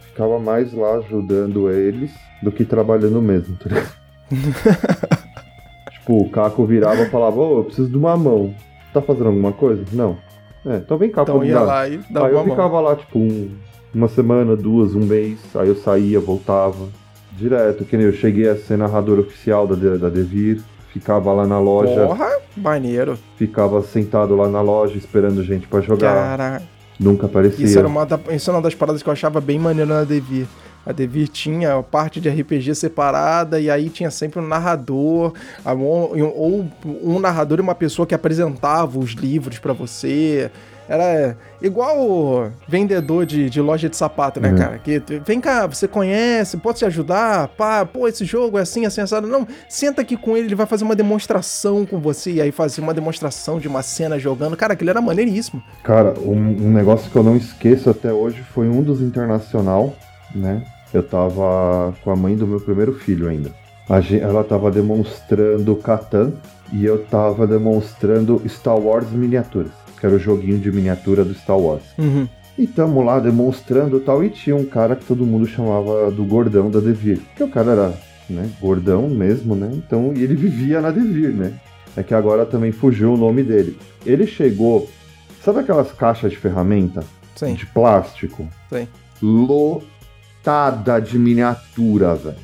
ficava 0.00 0.38
mais 0.38 0.72
lá 0.72 0.96
ajudando 0.96 1.70
eles 1.70 2.12
do 2.42 2.50
que 2.50 2.64
trabalhando 2.64 3.20
mesmo, 3.20 3.56
tá 3.56 3.68
ligado? 3.68 3.92
tipo, 5.92 6.22
o 6.22 6.30
Caco 6.30 6.64
virava 6.64 7.02
e 7.02 7.10
falava, 7.10 7.36
ô, 7.36 7.56
oh, 7.56 7.58
eu 7.60 7.64
preciso 7.64 7.88
de 7.88 7.96
uma 7.96 8.16
mão. 8.16 8.54
Tá 8.92 9.02
fazendo 9.02 9.26
alguma 9.26 9.52
coisa? 9.52 9.84
Não. 9.92 10.16
É, 10.64 10.76
então 10.76 10.96
vem 10.96 11.10
cá, 11.10 11.22
então 11.22 11.44
ia 11.44 11.60
lá 11.60 11.86
e 11.88 11.98
dava 12.08 12.28
Aí 12.28 12.32
eu 12.32 12.44
ficava 12.44 12.80
lá, 12.80 12.96
tipo, 12.96 13.18
um, 13.18 13.50
uma 13.94 14.08
semana, 14.08 14.56
duas, 14.56 14.94
um 14.94 15.04
mês. 15.04 15.38
Aí 15.54 15.68
eu 15.68 15.76
saía, 15.76 16.20
voltava. 16.20 16.88
Direto, 17.32 17.84
que 17.84 17.96
nem 17.96 18.06
eu 18.06 18.12
cheguei 18.12 18.48
a 18.48 18.56
ser 18.56 18.78
narrador 18.78 19.18
oficial 19.18 19.66
da, 19.66 19.74
da 19.96 20.08
Devir. 20.08 20.62
Ficava 20.94 21.32
lá 21.32 21.44
na 21.44 21.58
loja. 21.58 22.06
Porra, 22.06 22.38
maneiro. 22.56 23.18
Ficava 23.36 23.82
sentado 23.82 24.36
lá 24.36 24.48
na 24.48 24.60
loja 24.60 24.96
esperando 24.96 25.42
gente 25.42 25.66
para 25.66 25.80
jogar. 25.80 26.14
Caraca. 26.14 26.62
Nunca 27.00 27.26
aparecia. 27.26 27.64
Isso 27.64 27.76
era 27.76 27.88
uma, 27.88 28.06
isso 28.30 28.48
era 28.48 28.56
uma 28.56 28.62
das 28.62 28.76
paradas 28.76 29.02
que 29.02 29.08
eu 29.08 29.12
achava 29.12 29.40
bem 29.40 29.58
maneiro 29.58 29.92
na 29.92 30.04
Devir. 30.04 30.46
A 30.86 30.92
Devir 30.92 31.26
tinha 31.26 31.74
a 31.74 31.82
parte 31.82 32.20
de 32.20 32.28
RPG 32.28 32.76
separada 32.76 33.58
e 33.60 33.68
aí 33.68 33.90
tinha 33.90 34.08
sempre 34.08 34.38
um 34.38 34.46
narrador, 34.46 35.32
ou 35.64 36.70
um 37.02 37.18
narrador 37.18 37.58
e 37.58 37.62
uma 37.62 37.74
pessoa 37.74 38.06
que 38.06 38.14
apresentava 38.14 38.96
os 38.96 39.14
livros 39.14 39.58
para 39.58 39.72
você. 39.72 40.48
Era 40.88 41.36
igual 41.62 42.52
vendedor 42.68 43.24
de, 43.24 43.48
de 43.48 43.60
loja 43.60 43.88
de 43.88 43.96
sapato, 43.96 44.40
né, 44.40 44.50
uhum. 44.50 44.56
cara? 44.56 44.78
Que 44.78 45.02
vem 45.24 45.40
cá, 45.40 45.66
você 45.66 45.88
conhece, 45.88 46.56
pode 46.58 46.78
te 46.78 46.84
ajudar? 46.84 47.48
Pá, 47.48 47.84
pô, 47.86 48.06
esse 48.06 48.24
jogo 48.24 48.58
é 48.58 48.62
assim, 48.62 48.84
assim, 48.84 49.00
assado. 49.00 49.26
Não, 49.26 49.46
senta 49.68 50.02
aqui 50.02 50.16
com 50.16 50.36
ele, 50.36 50.48
ele 50.48 50.54
vai 50.54 50.66
fazer 50.66 50.84
uma 50.84 50.94
demonstração 50.94 51.86
com 51.86 51.98
você. 51.98 52.32
E 52.32 52.40
aí 52.40 52.52
fazer 52.52 52.80
uma 52.80 52.94
demonstração 52.94 53.58
de 53.58 53.68
uma 53.68 53.82
cena 53.82 54.18
jogando. 54.18 54.56
Cara, 54.56 54.74
aquele 54.74 54.90
era 54.90 55.00
maneiríssimo. 55.00 55.62
Cara, 55.82 56.14
um, 56.20 56.66
um 56.66 56.72
negócio 56.72 57.10
que 57.10 57.16
eu 57.16 57.22
não 57.22 57.36
esqueço 57.36 57.88
até 57.88 58.12
hoje 58.12 58.42
foi 58.42 58.68
um 58.68 58.82
dos 58.82 59.00
internacional, 59.00 59.94
né? 60.34 60.62
Eu 60.92 61.02
tava 61.02 61.94
com 62.04 62.10
a 62.10 62.16
mãe 62.16 62.36
do 62.36 62.46
meu 62.46 62.60
primeiro 62.60 62.94
filho 62.94 63.28
ainda. 63.28 63.50
Gente, 64.00 64.22
ela 64.22 64.42
tava 64.42 64.70
demonstrando 64.70 65.76
Catan 65.76 66.32
e 66.72 66.84
eu 66.84 67.04
tava 67.04 67.46
demonstrando 67.46 68.42
Star 68.48 68.78
Wars 68.78 69.10
miniaturas, 69.10 69.72
que 70.04 70.06
era 70.06 70.16
o 70.16 70.18
joguinho 70.18 70.58
de 70.58 70.70
miniatura 70.70 71.24
do 71.24 71.32
Star 71.32 71.58
Wars. 71.58 71.82
Uhum. 71.96 72.28
E 72.58 72.66
tamo 72.66 73.00
lá 73.00 73.18
demonstrando 73.18 73.98
tal, 74.00 74.22
e 74.22 74.28
tinha 74.28 74.54
um 74.54 74.66
cara 74.66 74.94
que 74.94 75.06
todo 75.06 75.24
mundo 75.24 75.46
chamava 75.46 76.10
do 76.10 76.22
gordão 76.26 76.70
da 76.70 76.78
Devir. 76.78 77.20
Que 77.34 77.42
o 77.42 77.48
cara 77.48 77.72
era, 77.72 77.94
né, 78.28 78.50
gordão 78.60 79.08
mesmo, 79.08 79.54
né? 79.54 79.70
Então, 79.72 80.12
e 80.14 80.22
ele 80.22 80.36
vivia 80.36 80.82
na 80.82 80.90
Devir, 80.90 81.30
né? 81.30 81.54
É 81.96 82.02
que 82.02 82.12
agora 82.12 82.44
também 82.44 82.70
fugiu 82.70 83.14
o 83.14 83.16
nome 83.16 83.42
dele. 83.42 83.78
Ele 84.04 84.26
chegou, 84.26 84.90
sabe 85.42 85.60
aquelas 85.60 85.90
caixas 85.92 86.32
de 86.32 86.36
ferramenta? 86.36 87.02
Sim. 87.34 87.54
De 87.54 87.64
plástico? 87.64 88.46
Sim. 88.68 88.86
Lo 89.22 89.82
lotada 90.44 91.00
de 91.00 91.18
miniatura, 91.18 92.14
velho. 92.14 92.36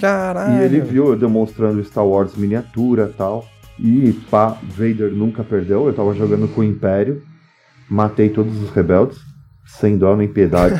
Caralho. 0.00 0.62
E 0.62 0.64
ele 0.64 0.80
viu 0.80 1.08
eu 1.08 1.16
demonstrando 1.16 1.84
Star 1.84 2.06
Wars 2.06 2.34
miniatura 2.34 3.10
e 3.12 3.16
tal. 3.16 3.46
E 3.82 4.12
pá, 4.30 4.58
Vader 4.62 5.10
nunca 5.10 5.42
perdeu. 5.42 5.86
Eu 5.86 5.94
tava 5.94 6.14
jogando 6.14 6.46
com 6.48 6.60
o 6.60 6.64
Império. 6.64 7.22
Matei 7.88 8.28
todos 8.28 8.60
os 8.62 8.70
rebeldes. 8.70 9.18
Sem 9.64 9.96
dó 9.96 10.14
nem 10.14 10.28
piedade. 10.28 10.78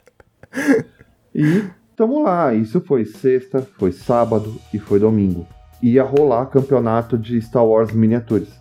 e 1.34 1.64
tamo 1.96 2.22
lá. 2.22 2.52
Isso 2.52 2.82
foi 2.82 3.06
sexta, 3.06 3.66
foi 3.78 3.92
sábado 3.92 4.54
e 4.74 4.78
foi 4.78 5.00
domingo. 5.00 5.46
Ia 5.82 6.04
rolar 6.04 6.46
campeonato 6.46 7.16
de 7.16 7.40
Star 7.40 7.64
Wars 7.64 7.92
miniaturas. 7.92 8.60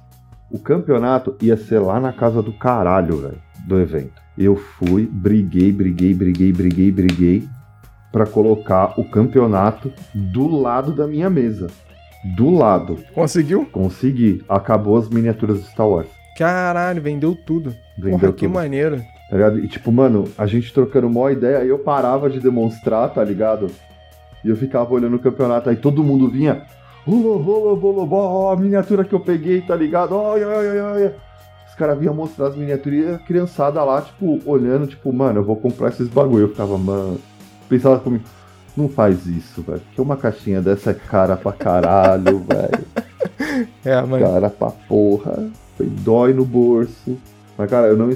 O 0.49 0.57
campeonato 0.57 1.35
ia 1.41 1.57
ser 1.57 1.79
lá 1.79 1.99
na 1.99 2.13
casa 2.13 2.41
do 2.41 2.53
caralho, 2.53 3.17
velho, 3.17 3.41
do 3.67 3.79
evento. 3.79 4.21
Eu 4.37 4.55
fui, 4.55 5.05
briguei, 5.05 5.73
briguei, 5.73 6.13
briguei, 6.13 6.53
briguei, 6.53 6.91
briguei 6.91 7.49
para 8.11 8.25
colocar 8.25 8.97
o 8.97 9.03
campeonato 9.03 9.91
do 10.15 10.47
lado 10.47 10.93
da 10.93 11.05
minha 11.05 11.29
mesa. 11.29 11.67
Do 12.23 12.49
lado. 12.49 12.99
Conseguiu? 13.13 13.65
Consegui. 13.65 14.43
Acabou 14.47 14.97
as 14.97 15.09
miniaturas 15.09 15.59
do 15.59 15.65
Star 15.65 15.87
Wars. 15.87 16.07
Caralho, 16.37 17.01
vendeu 17.01 17.35
tudo. 17.35 17.73
Vendeu 17.97 18.19
Porra, 18.19 18.33
que 18.33 18.47
maneiro. 18.47 19.01
Tá 19.29 19.35
ligado? 19.35 19.59
E 19.59 19.67
tipo, 19.67 19.91
mano, 19.91 20.25
a 20.37 20.45
gente 20.45 20.73
trocando 20.73 21.07
uma 21.07 21.31
ideia, 21.31 21.59
aí 21.59 21.69
eu 21.69 21.79
parava 21.79 22.29
de 22.29 22.39
demonstrar, 22.39 23.09
tá 23.13 23.23
ligado? 23.23 23.67
E 24.43 24.49
eu 24.49 24.55
ficava 24.55 24.93
olhando 24.93 25.15
o 25.15 25.19
campeonato, 25.19 25.69
aí 25.69 25.75
todo 25.75 26.03
mundo 26.03 26.29
vinha. 26.29 26.63
Ó, 27.07 28.51
a 28.51 28.55
miniatura 28.55 29.03
que 29.03 29.13
eu 29.13 29.19
peguei, 29.19 29.61
tá 29.61 29.75
ligado? 29.75 30.15
Olha, 30.15 30.47
olha, 30.47 30.85
olha 30.85 31.15
caras 31.79 31.97
vinham 31.97 32.13
mostrar 32.13 32.47
as 32.47 32.55
miniaturas 32.57 32.99
e 32.99 33.07
a 33.07 33.17
criançada 33.17 33.81
lá, 33.85 34.01
tipo, 34.01 34.41
olhando, 34.45 34.85
tipo, 34.85 35.13
mano, 35.13 35.39
eu 35.39 35.43
vou 35.43 35.55
comprar 35.55 35.87
esses 35.87 36.09
bagulho. 36.09 36.43
Eu 36.43 36.49
ficava, 36.49 36.77
mano. 36.77 37.17
Pensava 37.69 37.99
comigo, 37.99 38.25
não 38.79 38.89
faz 38.89 39.25
isso, 39.25 39.61
velho. 39.61 39.81
Porque 39.81 40.01
uma 40.01 40.17
caixinha 40.17 40.61
dessa 40.61 40.91
é 40.91 40.93
cara 40.93 41.35
pra 41.35 41.51
caralho, 41.51 42.39
velho. 42.47 43.65
É, 43.83 44.01
mano. 44.01 44.25
Cara 44.25 44.49
pra 44.49 44.71
porra. 44.71 45.49
Foi 45.77 45.85
dói 45.85 46.33
no 46.33 46.45
bolso. 46.45 47.17
Mas, 47.57 47.69
cara, 47.69 47.87
eu 47.87 47.97
não, 47.97 48.09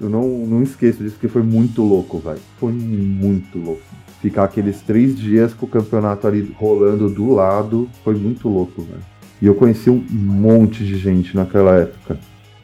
eu 0.00 0.08
não, 0.08 0.28
não 0.28 0.62
esqueço 0.62 1.02
disso, 1.02 1.14
porque 1.14 1.28
foi 1.28 1.42
muito 1.42 1.82
louco, 1.82 2.18
velho. 2.18 2.40
Foi 2.58 2.72
muito 2.72 3.58
louco. 3.58 3.82
Ficar 4.20 4.44
aqueles 4.44 4.80
três 4.80 5.18
dias 5.18 5.52
com 5.52 5.66
o 5.66 5.68
campeonato 5.68 6.26
ali 6.26 6.54
rolando 6.58 7.08
do 7.10 7.32
lado 7.34 7.88
foi 8.02 8.14
muito 8.14 8.48
louco, 8.48 8.82
velho. 8.82 9.02
E 9.40 9.46
eu 9.46 9.54
conheci 9.54 9.90
um 9.90 10.02
monte 10.10 10.84
de 10.84 10.96
gente 10.96 11.36
naquela 11.36 11.76
época. 11.76 12.18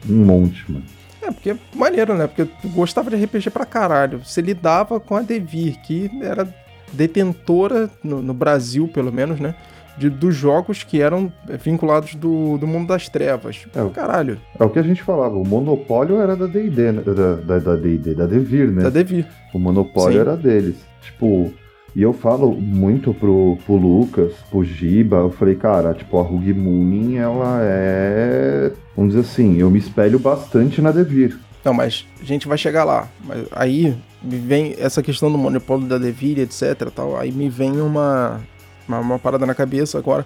Um 0.09 0.25
monte, 0.25 0.71
mano. 0.71 0.85
É, 1.21 1.29
porque 1.29 1.55
maneiro, 1.75 2.15
né? 2.15 2.25
Porque 2.25 2.45
tu 2.45 2.67
gostava 2.69 3.09
de 3.11 3.23
RPG 3.23 3.51
pra 3.51 3.65
caralho. 3.65 4.23
Você 4.25 4.41
lidava 4.41 4.99
com 4.99 5.15
a 5.15 5.21
Devir, 5.21 5.79
que 5.81 6.09
era 6.21 6.45
detentora, 6.93 7.89
no, 8.03 8.21
no 8.21 8.33
Brasil 8.33 8.87
pelo 8.87 9.11
menos, 9.11 9.39
né? 9.39 9.55
De, 9.97 10.09
dos 10.09 10.33
jogos 10.33 10.83
que 10.83 11.01
eram 11.01 11.31
vinculados 11.63 12.15
do, 12.15 12.57
do 12.57 12.65
mundo 12.65 12.87
das 12.87 13.09
trevas. 13.09 13.65
É, 13.75 13.89
caralho. 13.89 14.39
É 14.57 14.63
o 14.63 14.69
que 14.69 14.79
a 14.79 14.83
gente 14.83 15.03
falava, 15.03 15.35
o 15.35 15.45
monopólio 15.45 16.19
era 16.19 16.35
da 16.35 16.47
D&D, 16.47 16.91
né? 16.91 17.01
da, 17.01 17.59
da, 17.59 17.75
D&D, 17.75 18.15
da 18.15 18.25
Devir, 18.25 18.71
né? 18.71 18.83
Da 18.83 18.89
Devir. 18.89 19.27
O 19.53 19.59
monopólio 19.59 20.13
Sim. 20.13 20.19
era 20.19 20.37
deles. 20.37 20.77
Tipo, 21.01 21.53
e 21.95 22.01
eu 22.01 22.13
falo 22.13 22.53
muito 22.53 23.13
pro, 23.13 23.57
pro 23.65 23.75
Lucas, 23.75 24.33
pro 24.49 24.63
Giba, 24.63 25.17
eu 25.17 25.29
falei, 25.29 25.55
cara, 25.55 25.93
tipo, 25.93 26.17
a 26.17 26.23
Rug 26.23 26.53
Mooning, 26.53 27.17
ela 27.17 27.59
é. 27.61 28.71
Vamos 28.95 29.13
dizer 29.13 29.27
assim, 29.27 29.57
eu 29.57 29.69
me 29.69 29.79
espelho 29.79 30.17
bastante 30.17 30.81
na 30.81 30.91
Devir. 30.91 31.37
Não, 31.63 31.73
mas 31.73 32.05
a 32.19 32.25
gente 32.25 32.47
vai 32.47 32.57
chegar 32.57 32.83
lá. 32.83 33.07
Mas 33.23 33.45
aí 33.51 33.95
me 34.21 34.37
vem 34.37 34.75
essa 34.79 35.01
questão 35.01 35.31
do 35.31 35.37
monopólio 35.37 35.87
da 35.87 35.97
Devir, 35.97 36.39
etc. 36.39 36.89
Tal, 36.93 37.17
aí 37.17 37.31
me 37.31 37.49
vem 37.49 37.79
uma, 37.81 38.41
uma, 38.87 38.99
uma 38.99 39.19
parada 39.19 39.45
na 39.45 39.53
cabeça 39.53 39.97
agora. 39.97 40.25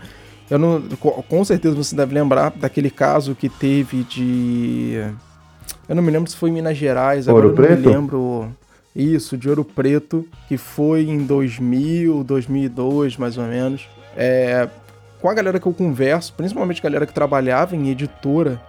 Eu 0.49 0.59
não, 0.59 0.81
com 1.27 1.43
certeza 1.43 1.75
você 1.75 1.95
deve 1.95 2.13
lembrar 2.13 2.51
daquele 2.51 2.89
caso 2.89 3.35
que 3.35 3.49
teve 3.49 4.03
de. 4.03 5.01
Eu 5.89 5.95
não 5.95 6.03
me 6.03 6.11
lembro 6.11 6.29
se 6.29 6.37
foi 6.37 6.49
em 6.49 6.53
Minas 6.53 6.77
Gerais, 6.77 7.27
Ouro 7.27 7.49
agora 7.49 7.67
eu 7.67 7.75
não 7.75 7.81
me 7.81 7.87
lembro. 7.87 8.55
Isso, 8.95 9.35
de 9.35 9.49
Ouro 9.49 9.65
Preto, 9.65 10.25
que 10.47 10.55
foi 10.57 11.01
em 11.01 11.25
2000, 11.25 12.23
2002, 12.23 13.17
mais 13.17 13.37
ou 13.37 13.43
menos. 13.43 13.89
É, 14.15 14.69
com 15.21 15.29
a 15.29 15.33
galera 15.33 15.59
que 15.59 15.65
eu 15.65 15.73
converso, 15.73 16.33
principalmente 16.33 16.79
a 16.79 16.83
galera 16.83 17.05
que 17.05 17.13
trabalhava 17.13 17.75
em 17.75 17.89
editora, 17.89 18.61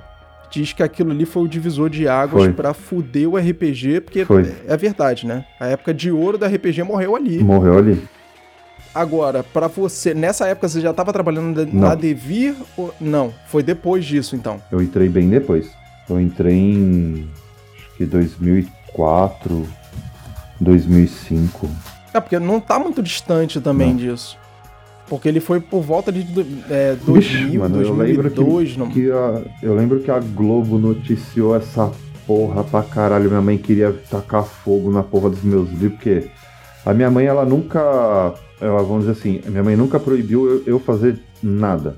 diz 0.51 0.73
que 0.73 0.83
aquilo 0.83 1.11
ali 1.11 1.25
foi 1.25 1.43
o 1.45 1.49
divisor 1.49 1.91
de 1.91 2.09
águas 2.09 2.53
para 2.55 2.73
fuder 2.75 3.29
o 3.29 3.37
RPG, 3.37 4.01
porque 4.03 4.25
foi. 4.25 4.55
é 4.67 4.77
verdade, 4.77 5.27
né? 5.27 5.45
A 5.61 5.67
época 5.67 5.93
de 5.93 6.11
ouro 6.11 6.39
da 6.39 6.47
RPG 6.47 6.83
morreu 6.83 7.17
ali. 7.17 7.43
Morreu 7.43 7.79
ali. 7.79 8.03
Agora, 8.95 9.43
para 9.43 9.69
você, 9.69 10.15
nessa 10.15 10.47
época 10.47 10.69
você 10.69 10.81
já 10.81 10.91
estava 10.91 11.13
trabalhando 11.13 11.67
na 11.71 11.95
Devir 11.95 12.55
ou 12.77 12.95
não? 12.99 13.33
Foi 13.47 13.63
depois 13.63 14.05
disso, 14.05 14.35
então? 14.35 14.61
Eu 14.73 14.81
entrei 14.81 15.09
bem 15.09 15.29
depois. 15.29 15.71
Eu 16.09 16.19
entrei 16.19 16.55
em 16.55 17.29
acho 17.77 17.97
que 17.97 18.07
2004, 18.07 19.69
2005. 20.61 21.69
É, 22.15 22.21
porque 22.21 22.39
não 22.39 22.61
tá 22.61 22.79
muito 22.79 23.03
distante 23.03 23.61
também 23.61 23.91
não. 23.91 23.97
disso. 23.97 24.39
Porque 25.09 25.29
ele 25.29 25.41
foi 25.41 25.61
por 25.61 25.83
volta 25.83 26.11
de 26.11 26.27
é, 26.69 26.97
2000, 27.05 27.15
Vixe, 27.15 27.59
mano, 27.59 27.77
2002. 27.77 28.77
Eu 28.77 28.85
lembro 28.85 28.89
que, 28.89 29.01
que 29.01 29.11
a, 29.11 29.43
eu 29.63 29.75
lembro 29.75 30.01
que 30.01 30.11
a 30.11 30.19
Globo 30.19 30.79
noticiou 30.79 31.55
essa 31.55 31.93
porra 32.27 32.65
pra 32.65 32.83
caralho. 32.83 33.29
Minha 33.29 33.43
mãe 33.43 33.57
queria 33.57 33.95
tacar 34.11 34.45
fogo 34.45 34.91
na 34.91 35.03
porra 35.03 35.31
dos 35.31 35.43
meus 35.43 35.71
livros, 35.71 35.93
porque 35.93 36.29
a 36.85 36.93
minha 36.93 37.11
mãe, 37.11 37.27
ela 37.27 37.45
nunca. 37.45 38.35
Ela, 38.61 38.83
vamos 38.83 39.07
dizer 39.07 39.13
assim, 39.13 39.41
minha 39.49 39.63
mãe 39.63 39.77
nunca 39.77 40.01
proibiu 40.01 40.49
eu, 40.49 40.63
eu 40.67 40.79
fazer 40.79 41.19
nada. 41.43 41.97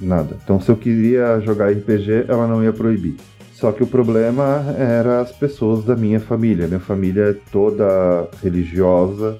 Nada. 0.00 0.36
Então, 0.42 0.60
se 0.60 0.70
eu 0.70 0.76
queria 0.76 1.40
jogar 1.40 1.70
RPG, 1.70 2.24
ela 2.26 2.46
não 2.46 2.64
ia 2.64 2.72
proibir. 2.72 3.16
Só 3.52 3.70
que 3.70 3.82
o 3.82 3.86
problema 3.86 4.74
era 4.78 5.20
as 5.20 5.30
pessoas 5.30 5.84
da 5.84 5.94
minha 5.94 6.18
família. 6.18 6.66
Minha 6.66 6.80
família 6.80 7.24
é 7.24 7.36
toda 7.52 8.26
religiosa 8.42 9.36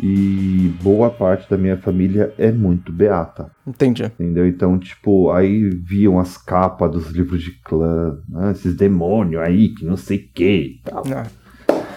e 0.00 0.72
boa 0.82 1.10
parte 1.10 1.48
da 1.48 1.56
minha 1.56 1.76
família 1.76 2.32
é 2.38 2.50
muito 2.50 2.92
beata. 2.92 3.50
Entendi. 3.66 4.04
Entendeu? 4.04 4.46
Então, 4.46 4.78
tipo, 4.78 5.30
aí 5.30 5.70
viam 5.70 6.18
as 6.18 6.36
capas 6.36 6.90
dos 6.90 7.10
livros 7.10 7.42
de 7.42 7.52
clã, 7.62 8.18
né? 8.28 8.52
esses 8.52 8.76
demônios 8.76 9.42
aí 9.42 9.68
que 9.68 9.84
não 9.84 9.96
sei 9.96 10.18
o 10.18 10.28
que 10.34 10.80
tal. 10.84 11.04
Ah. 11.14 11.26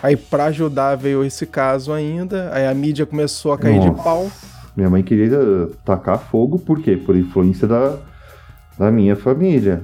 Aí, 0.03 0.15
pra 0.15 0.45
ajudar, 0.45 0.95
veio 0.95 1.23
esse 1.23 1.47
caso 1.47 1.91
ainda. 1.91 2.51
Aí 2.53 2.67
a 2.67 2.73
mídia 2.75 3.08
começou 3.08 3.53
a 3.53 3.58
cair 3.58 3.77
Nossa. 3.77 3.89
de 3.89 4.03
pau. 4.03 4.31
Minha 4.77 4.89
mãe 4.89 5.01
queria 5.01 5.39
tacar 5.84 6.19
fogo, 6.19 6.60
por 6.60 6.79
quê? 6.81 6.95
Por 6.95 7.15
influência 7.15 7.67
da, 7.67 7.97
da 8.77 8.91
minha 8.91 9.15
família. 9.15 9.81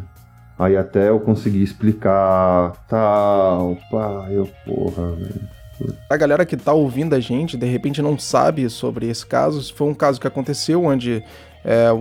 Aí 0.59 0.77
até 0.77 1.09
eu 1.09 1.19
consegui 1.19 1.63
explicar 1.63 2.73
tal, 2.87 3.75
pai, 3.89 4.37
eu 4.37 4.47
porra, 4.63 5.11
velho. 5.13 5.60
A 6.09 6.17
galera 6.17 6.45
que 6.45 6.57
tá 6.57 6.73
ouvindo 6.73 7.13
a 7.13 7.19
gente, 7.19 7.57
de 7.57 7.65
repente 7.65 8.01
não 8.01 8.17
sabe 8.17 8.69
sobre 8.69 9.09
esse 9.09 9.25
caso. 9.25 9.73
Foi 9.73 9.87
um 9.87 9.93
caso 9.93 10.19
que 10.19 10.27
aconteceu 10.27 10.83
onde 10.85 11.23
é, 11.63 11.91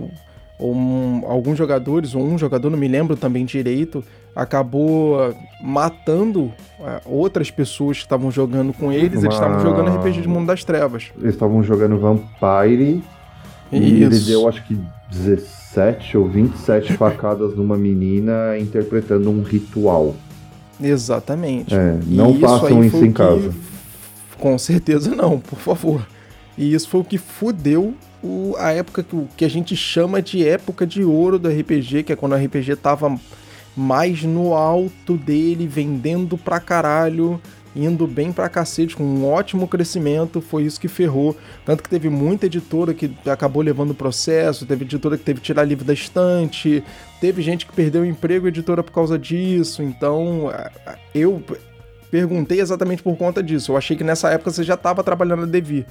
um, 0.59 1.23
alguns 1.25 1.57
jogadores, 1.57 2.13
ou 2.13 2.23
um 2.23 2.37
jogador, 2.37 2.69
não 2.69 2.77
me 2.77 2.87
lembro 2.87 3.15
também 3.15 3.45
direito, 3.45 4.03
acabou 4.35 5.35
matando 5.61 6.51
é, 6.79 7.01
outras 7.05 7.49
pessoas 7.49 7.97
que 7.97 8.03
estavam 8.03 8.31
jogando 8.31 8.73
com 8.73 8.91
eles. 8.91 9.19
Uma... 9.19 9.25
Eles 9.25 9.33
estavam 9.33 9.59
jogando 9.59 9.95
RPG 9.95 10.21
de 10.21 10.27
Mundo 10.27 10.47
das 10.47 10.63
Trevas. 10.63 11.11
Eles 11.17 11.33
estavam 11.33 11.63
jogando 11.63 11.97
Vampire. 11.97 13.03
Isso. 13.71 13.83
E 13.83 14.03
ele 14.03 14.19
deu, 14.19 14.47
acho 14.47 14.63
que 14.65 14.77
17 15.09 16.17
ou 16.17 16.27
27 16.27 16.93
facadas 16.93 17.55
numa 17.55 17.77
menina 17.77 18.57
interpretando 18.59 19.29
um 19.29 19.41
ritual. 19.41 20.15
Exatamente. 20.81 21.73
É, 21.73 21.97
não 22.07 22.37
façam 22.39 22.83
isso, 22.83 22.97
isso 22.97 23.05
em 23.05 23.11
casa. 23.11 23.49
Que... 23.49 24.37
Com 24.37 24.57
certeza 24.57 25.13
não, 25.15 25.39
por 25.39 25.59
favor. 25.59 26.07
E 26.57 26.73
isso 26.73 26.89
foi 26.89 27.01
o 27.01 27.03
que 27.03 27.17
fudeu 27.17 27.93
o, 28.23 28.55
a 28.57 28.71
época 28.71 29.03
que, 29.03 29.27
que 29.37 29.45
a 29.45 29.49
gente 29.49 29.75
chama 29.75 30.21
de 30.21 30.47
época 30.47 30.85
de 30.85 31.03
ouro 31.03 31.39
do 31.39 31.49
RPG, 31.49 32.03
que 32.03 32.13
é 32.13 32.15
quando 32.15 32.33
o 32.33 32.35
RPG 32.35 32.75
tava 32.75 33.15
mais 33.75 34.23
no 34.23 34.53
alto 34.53 35.15
dele, 35.17 35.67
vendendo 35.67 36.37
pra 36.37 36.59
caralho 36.59 37.39
indo 37.75 38.05
bem 38.05 38.31
pra 38.31 38.49
cacete, 38.49 38.95
com 38.95 39.03
um 39.03 39.25
ótimo 39.25 39.67
crescimento, 39.67 40.41
foi 40.41 40.63
isso 40.63 40.79
que 40.79 40.87
ferrou. 40.87 41.35
Tanto 41.65 41.81
que 41.83 41.89
teve 41.89 42.09
muita 42.09 42.45
editora 42.45 42.93
que 42.93 43.15
acabou 43.25 43.63
levando 43.63 43.91
o 43.91 43.95
processo, 43.95 44.65
teve 44.65 44.85
editora 44.85 45.17
que 45.17 45.23
teve 45.23 45.39
que 45.39 45.45
tirar 45.45 45.63
livro 45.63 45.85
da 45.85 45.93
estante, 45.93 46.83
teve 47.19 47.41
gente 47.41 47.65
que 47.65 47.73
perdeu 47.73 48.01
o 48.01 48.05
emprego 48.05 48.47
editora 48.47 48.83
por 48.83 48.91
causa 48.91 49.17
disso. 49.17 49.81
Então, 49.81 50.51
eu 51.15 51.41
perguntei 52.09 52.59
exatamente 52.59 53.01
por 53.01 53.15
conta 53.15 53.41
disso. 53.41 53.71
Eu 53.71 53.77
achei 53.77 53.95
que 53.95 54.03
nessa 54.03 54.29
época 54.29 54.51
você 54.51 54.63
já 54.63 54.73
estava 54.73 55.03
trabalhando 55.03 55.41
na 55.41 55.47
Devir. 55.47 55.85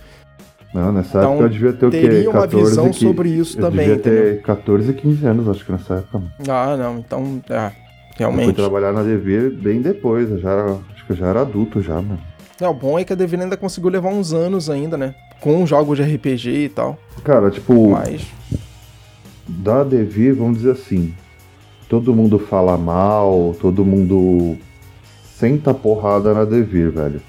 Não, 0.73 0.93
nessa 0.93 1.19
então, 1.19 1.33
época 1.33 1.45
eu 1.45 1.49
devia 1.49 1.73
ter 1.73 1.87
o 1.87 1.90
quê? 1.90 2.01
Teria 2.01 2.31
uma 2.31 2.47
visão 2.47 2.93
sobre 2.93 3.31
isso 3.31 3.59
eu 3.59 3.62
também. 3.62 3.88
Eu 3.88 3.97
devia 3.97 4.12
ter 4.12 4.27
entendeu? 4.27 4.43
14, 4.43 4.93
15 4.93 5.27
anos, 5.27 5.49
acho 5.49 5.64
que 5.64 5.73
nessa 5.73 5.95
época. 5.95 6.23
Ah, 6.49 6.77
não, 6.77 6.99
então, 6.99 7.43
é, 7.51 7.73
realmente. 8.16 8.49
Eu 8.49 8.55
fui 8.55 8.55
trabalhar 8.55 8.93
na 8.93 9.03
Devir 9.03 9.51
bem 9.51 9.81
depois, 9.81 10.31
eu 10.31 10.38
já 10.38 10.51
era 10.51 10.79
eu 11.12 11.16
já 11.16 11.27
era 11.27 11.42
adulto 11.42 11.83
já, 11.83 11.94
mano. 11.94 12.20
É, 12.61 12.68
o 12.68 12.75
bom 12.75 12.99
é 12.99 13.05
que 13.05 13.12
a 13.12 13.16
Devir 13.16 13.40
ainda 13.40 13.57
conseguiu 13.57 13.90
levar 13.90 14.11
uns 14.11 14.33
anos 14.33 14.68
ainda, 14.68 14.96
né? 14.96 15.14
Com 15.40 15.66
jogos 15.66 15.96
de 15.96 16.05
RPG 16.05 16.51
e 16.51 16.68
tal. 16.68 16.99
Cara, 17.25 17.51
tipo. 17.51 17.90
Mas. 17.90 18.27
Da 19.49 19.83
Devir, 19.83 20.35
vamos 20.35 20.59
dizer 20.59 20.73
assim. 20.73 21.14
Todo 21.88 22.14
mundo 22.14 22.38
fala 22.38 22.77
mal, 22.77 23.57
todo 23.61 23.85
mundo 23.85 24.57
senta 25.25 25.73
porrada 25.73 26.35
na 26.35 26.44
Devir, 26.44 26.90
velho. 26.90 27.20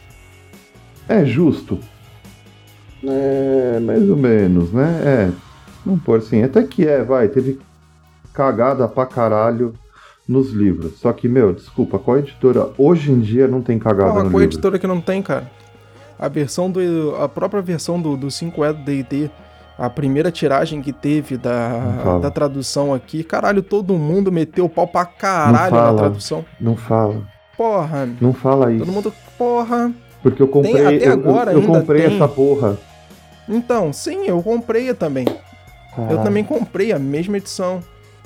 É 1.07 1.25
justo? 1.25 1.79
É, 3.03 3.79
mais 3.79 4.07
ou 4.09 4.17
menos, 4.17 4.71
né? 4.71 5.01
É. 5.03 5.31
Não 5.85 5.97
por 5.97 6.19
assim. 6.19 6.43
Até 6.43 6.61
que 6.63 6.85
é, 6.87 7.03
vai. 7.03 7.29
Teve 7.29 7.57
cagada 8.33 8.87
pra 8.87 9.05
caralho 9.05 9.73
nos 10.31 10.51
livros. 10.51 10.99
Só 10.99 11.11
que, 11.11 11.27
meu, 11.27 11.53
desculpa, 11.53 11.99
qual 11.99 12.17
editora 12.17 12.69
hoje 12.77 13.11
em 13.11 13.19
dia 13.19 13.47
não 13.47 13.61
tem 13.61 13.77
cagada 13.77 14.11
ah, 14.11 14.23
no 14.23 14.31
qual 14.31 14.41
livro? 14.41 14.43
editora 14.43 14.79
que 14.79 14.87
não 14.87 15.01
tem, 15.01 15.21
cara? 15.21 15.51
A 16.17 16.27
versão 16.27 16.71
do. 16.71 17.15
A 17.19 17.27
própria 17.27 17.61
versão 17.61 18.01
do, 18.01 18.15
do 18.15 18.27
5E 18.27 18.73
do 18.73 18.83
DD, 18.83 19.29
a 19.77 19.89
primeira 19.89 20.31
tiragem 20.31 20.81
que 20.81 20.93
teve 20.93 21.37
da, 21.37 22.19
da 22.21 22.31
tradução 22.31 22.93
aqui, 22.93 23.23
caralho, 23.23 23.61
todo 23.61 23.95
mundo 23.95 24.31
meteu 24.31 24.65
o 24.65 24.69
pau 24.69 24.87
pra 24.87 25.05
caralho 25.05 25.75
fala, 25.75 25.91
na 25.91 25.97
tradução. 25.97 26.45
Não 26.59 26.75
fala. 26.77 27.21
Porra. 27.57 28.09
Não 28.21 28.33
fala 28.33 28.71
isso. 28.71 28.85
Todo 28.85 28.93
mundo. 28.93 29.13
Porra. 29.37 29.91
Porque 30.23 30.41
eu 30.41 30.47
comprei. 30.47 30.73
Tem, 30.73 30.97
até 30.97 31.09
agora 31.09 31.51
eu, 31.51 31.61
eu 31.61 31.67
comprei 31.67 32.03
tem. 32.03 32.15
essa 32.15 32.27
porra. 32.27 32.77
Então, 33.49 33.91
sim, 33.91 34.27
eu 34.27 34.41
comprei 34.41 34.93
também. 34.93 35.25
Caralho. 35.95 36.17
Eu 36.17 36.23
também 36.23 36.43
comprei 36.43 36.93
a 36.93 36.99
mesma 36.99 37.37
edição. 37.37 37.81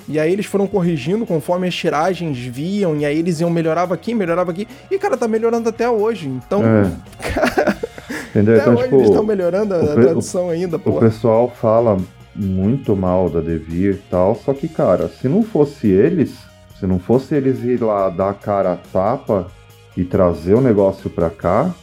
E 0.07 0.19
aí 0.19 0.31
eles 0.31 0.45
foram 0.45 0.67
corrigindo 0.67 1.25
conforme 1.25 1.67
as 1.67 1.73
tiragens 1.73 2.37
viam, 2.37 2.95
e 2.95 3.05
aí 3.05 3.17
eles 3.17 3.39
iam 3.39 3.49
melhorava 3.49 3.93
aqui, 3.93 4.13
melhorava 4.13 4.51
aqui. 4.51 4.67
E, 4.91 4.99
cara, 4.99 5.17
tá 5.17 5.27
melhorando 5.27 5.69
até 5.69 5.89
hoje. 5.89 6.27
Então. 6.27 6.61
É. 6.63 6.91
Cara, 7.31 7.77
Entendeu? 8.29 8.57
Então, 8.57 8.75
tipo, 8.75 8.95
eles 8.95 9.07
estão 9.07 9.23
melhorando 9.23 9.73
a, 9.73 9.77
a 9.81 9.95
tradução 9.95 10.49
ainda, 10.49 10.77
pô. 10.77 10.91
O 10.91 10.99
pessoal 10.99 11.49
fala 11.49 11.97
muito 12.35 12.95
mal 12.95 13.29
da 13.29 13.39
Devir 13.39 13.95
e 13.95 14.09
tal, 14.09 14.35
só 14.35 14.53
que, 14.53 14.67
cara, 14.67 15.07
se 15.07 15.29
não 15.29 15.41
fosse 15.41 15.87
eles, 15.87 16.37
se 16.77 16.85
não 16.85 16.99
fosse 16.99 17.33
eles 17.33 17.63
ir 17.63 17.81
lá 17.81 18.09
dar 18.09 18.31
a 18.31 18.33
cara 18.33 18.73
a 18.73 18.75
tapa 18.75 19.47
e 19.95 20.03
trazer 20.03 20.53
o 20.53 20.61
negócio 20.61 21.09
pra 21.09 21.29
cá, 21.29 21.73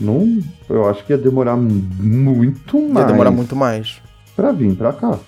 não, 0.00 0.40
eu 0.68 0.88
acho 0.88 1.04
que 1.04 1.12
ia 1.12 1.18
demorar 1.18 1.56
muito 1.56 2.80
mais. 2.80 3.06
Ia 3.06 3.12
demorar 3.12 3.30
muito 3.32 3.56
mais. 3.56 4.00
Pra 4.36 4.52
vir 4.52 4.76
pra 4.76 4.92
cá. 4.92 5.18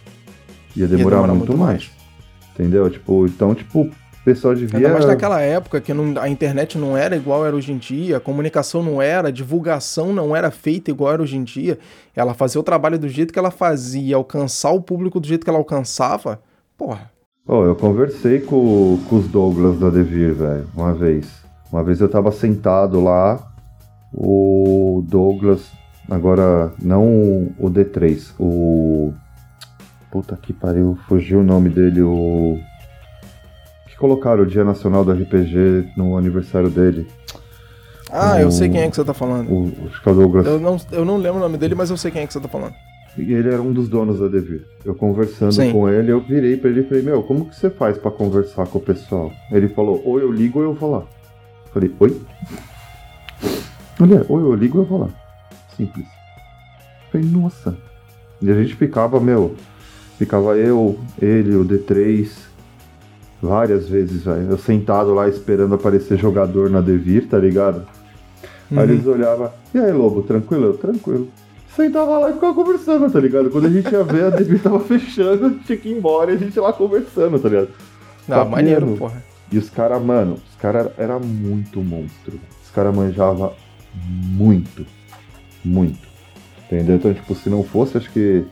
Ia 0.77 0.87
demorar, 0.87 1.17
ia 1.17 1.23
demorar 1.23 1.27
muito, 1.35 1.39
muito, 1.49 1.57
mais. 1.57 1.89
mais. 1.89 1.98
Entendeu? 2.59 2.90
Tipo, 2.90 3.25
então, 3.27 3.55
tipo, 3.55 3.83
o 3.83 3.90
pessoal 4.25 4.53
devia. 4.53 4.79
Ainda 4.79 4.92
mais 4.92 5.07
naquela 5.07 5.40
época 5.40 5.81
que 5.81 5.94
não, 5.94 6.21
a 6.21 6.29
internet 6.29 6.77
não 6.77 6.97
era 6.97 7.14
igual 7.14 7.47
era 7.47 7.55
hoje 7.55 7.73
em 7.73 7.79
dia, 7.79 8.16
a 8.16 8.21
comunicação 8.21 8.83
não 8.83 9.01
era, 9.01 9.29
a 9.29 9.31
divulgação 9.31 10.12
não 10.12 10.35
era 10.35 10.51
feita 10.51 10.90
igual 10.90 11.12
era 11.12 11.23
hoje 11.23 11.37
em 11.37 11.44
dia. 11.44 11.79
Ela 12.16 12.35
fazia 12.35 12.61
o 12.61 12.64
trabalho 12.64 12.99
do 12.99 13.09
jeito 13.09 13.33
que 13.33 13.38
ela 13.38 13.53
fazia, 13.53 14.16
alcançar 14.16 14.73
o 14.73 14.83
público 14.83 15.21
do 15.21 15.27
jeito 15.27 15.44
que 15.44 15.51
ela 15.51 15.59
alcançava. 15.59 16.40
Porra. 16.77 17.11
Oh, 17.47 17.64
eu 17.64 17.77
conversei 17.77 18.40
com, 18.40 18.99
com 19.09 19.16
os 19.16 19.29
Douglas 19.29 19.79
da 19.79 19.88
Devir, 19.88 20.35
velho, 20.35 20.66
uma 20.75 20.92
vez. 20.92 21.27
Uma 21.73 21.85
vez 21.85 22.01
eu 22.01 22.09
tava 22.09 22.33
sentado 22.33 23.01
lá, 23.01 23.40
o 24.12 25.03
Douglas, 25.07 25.71
agora 26.11 26.73
não 26.83 27.53
o 27.59 27.71
D3, 27.71 28.33
o 28.38 29.14
Puta 30.11 30.37
que 30.37 30.53
pariu, 30.53 30.99
fugiu 31.07 31.40
o 31.40 31.44
nome 31.44 31.68
dele, 31.68 32.03
o. 32.03 32.59
Que 33.88 33.97
colocaram 33.97 34.42
o 34.42 34.47
Dia 34.47 34.64
Nacional 34.64 35.05
do 35.05 35.12
RPG 35.12 35.92
no 35.97 36.16
aniversário 36.16 36.71
dele. 36.71 37.07
Ah, 38.11 38.37
o... 38.37 38.40
eu 38.40 38.51
sei 38.51 38.68
quem 38.68 38.81
é 38.81 38.88
que 38.88 38.97
você 38.97 39.05
tá 39.05 39.12
falando. 39.12 39.51
O, 39.51 39.64
o 39.66 40.14
Douglas. 40.14 40.47
Eu 40.47 40.59
não, 40.59 40.77
eu 40.92 41.05
não 41.05 41.16
lembro 41.18 41.38
o 41.38 41.42
nome 41.42 41.59
dele, 41.59 41.75
mas 41.75 41.90
eu 41.90 41.97
sei 41.97 42.11
quem 42.11 42.23
é 42.23 42.27
que 42.27 42.33
você 42.33 42.40
tá 42.40 42.49
falando. 42.49 42.75
E 43.18 43.33
ele 43.33 43.49
era 43.49 43.61
um 43.61 43.73
dos 43.73 43.88
donos 43.88 44.21
da 44.21 44.29
Devir. 44.29 44.64
Eu 44.85 44.94
conversando 44.94 45.53
Sim. 45.53 45.73
com 45.73 45.88
ele, 45.88 46.12
eu 46.12 46.21
virei 46.21 46.57
pra 46.57 46.71
ele 46.71 46.81
e 46.81 46.85
falei, 46.85 47.03
meu, 47.03 47.23
como 47.23 47.47
que 47.47 47.57
você 47.57 47.68
faz 47.68 47.99
para 47.99 48.11
conversar 48.11 48.66
com 48.66 48.79
o 48.79 48.83
pessoal? 48.83 49.33
Ele 49.51 49.68
falou, 49.68 50.01
ou 50.05 50.21
eu 50.21 50.31
ligo 50.31 50.61
ou 50.61 50.64
eu 50.64 50.75
vou 50.75 50.90
lá. 50.90 50.99
Eu 51.66 51.73
falei, 51.73 51.94
oi? 51.99 52.21
Olha, 54.01 54.25
ou 54.29 54.40
eu 54.40 54.55
ligo 54.55 54.79
ou 54.79 54.85
eu 54.85 54.88
vou 54.88 55.01
lá. 55.01 55.09
Simples. 55.77 56.07
Eu 56.07 57.12
falei, 57.12 57.27
nossa. 57.27 57.77
E 58.40 58.51
a 58.51 58.55
gente 58.55 58.77
ficava, 58.77 59.18
meu, 59.18 59.57
Ficava 60.19 60.57
eu, 60.57 60.99
ele, 61.23 61.55
o 61.55 61.64
D3, 61.64 62.29
várias 63.41 63.89
vezes, 63.89 64.25
velho. 64.25 64.51
Eu 64.51 64.59
sentado 64.59 65.14
lá 65.14 65.29
esperando 65.29 65.77
aparecer 65.77 66.19
jogador 66.19 66.69
na 66.69 66.81
Devir, 66.81 67.29
tá 67.29 67.39
ligado? 67.39 67.87
Uhum. 68.71 68.81
Aí 68.81 68.91
eles 68.91 69.07
olhavam, 69.07 69.51
e 69.73 69.79
aí, 69.79 69.93
Lobo, 69.93 70.23
tranquilo? 70.23 70.64
Eu, 70.66 70.77
tranquilo. 70.77 71.29
Sentava 71.75 72.19
lá 72.19 72.31
e 72.31 72.33
ficava 72.33 72.53
conversando, 72.53 73.11
tá 73.11 73.21
ligado? 73.21 73.51
Quando 73.51 73.66
a 73.66 73.71
gente 73.71 73.91
ia 73.93 74.03
ver, 74.03 74.25
a 74.25 74.31
Devir 74.31 74.61
tava 74.61 74.81
fechando, 74.85 75.59
tinha 75.61 75.79
que 75.79 75.89
ir 75.89 75.97
embora 75.97 76.33
e 76.33 76.35
a 76.35 76.39
gente 76.39 76.59
lá 76.59 76.73
conversando, 76.73 77.39
tá 77.39 77.49
ligado? 77.49 77.69
Ah, 78.29 78.45
maneiro, 78.45 78.97
porra. 78.97 79.23
E 79.51 79.57
os 79.57 79.71
caras, 79.71 80.03
mano, 80.03 80.35
os 80.35 80.57
caras 80.57 80.89
eram 80.99 81.21
muito 81.21 81.81
monstro. 81.81 82.39
Os 82.62 82.71
caras 82.71 82.95
manjavam 82.95 83.53
muito. 83.95 84.85
Muito. 85.64 86.07
Entendeu? 86.66 86.97
Então, 86.97 87.14
tipo, 87.14 87.35
se 87.35 87.49
não 87.49 87.62
fosse, 87.62 87.97
acho 87.97 88.11
que 88.11 88.45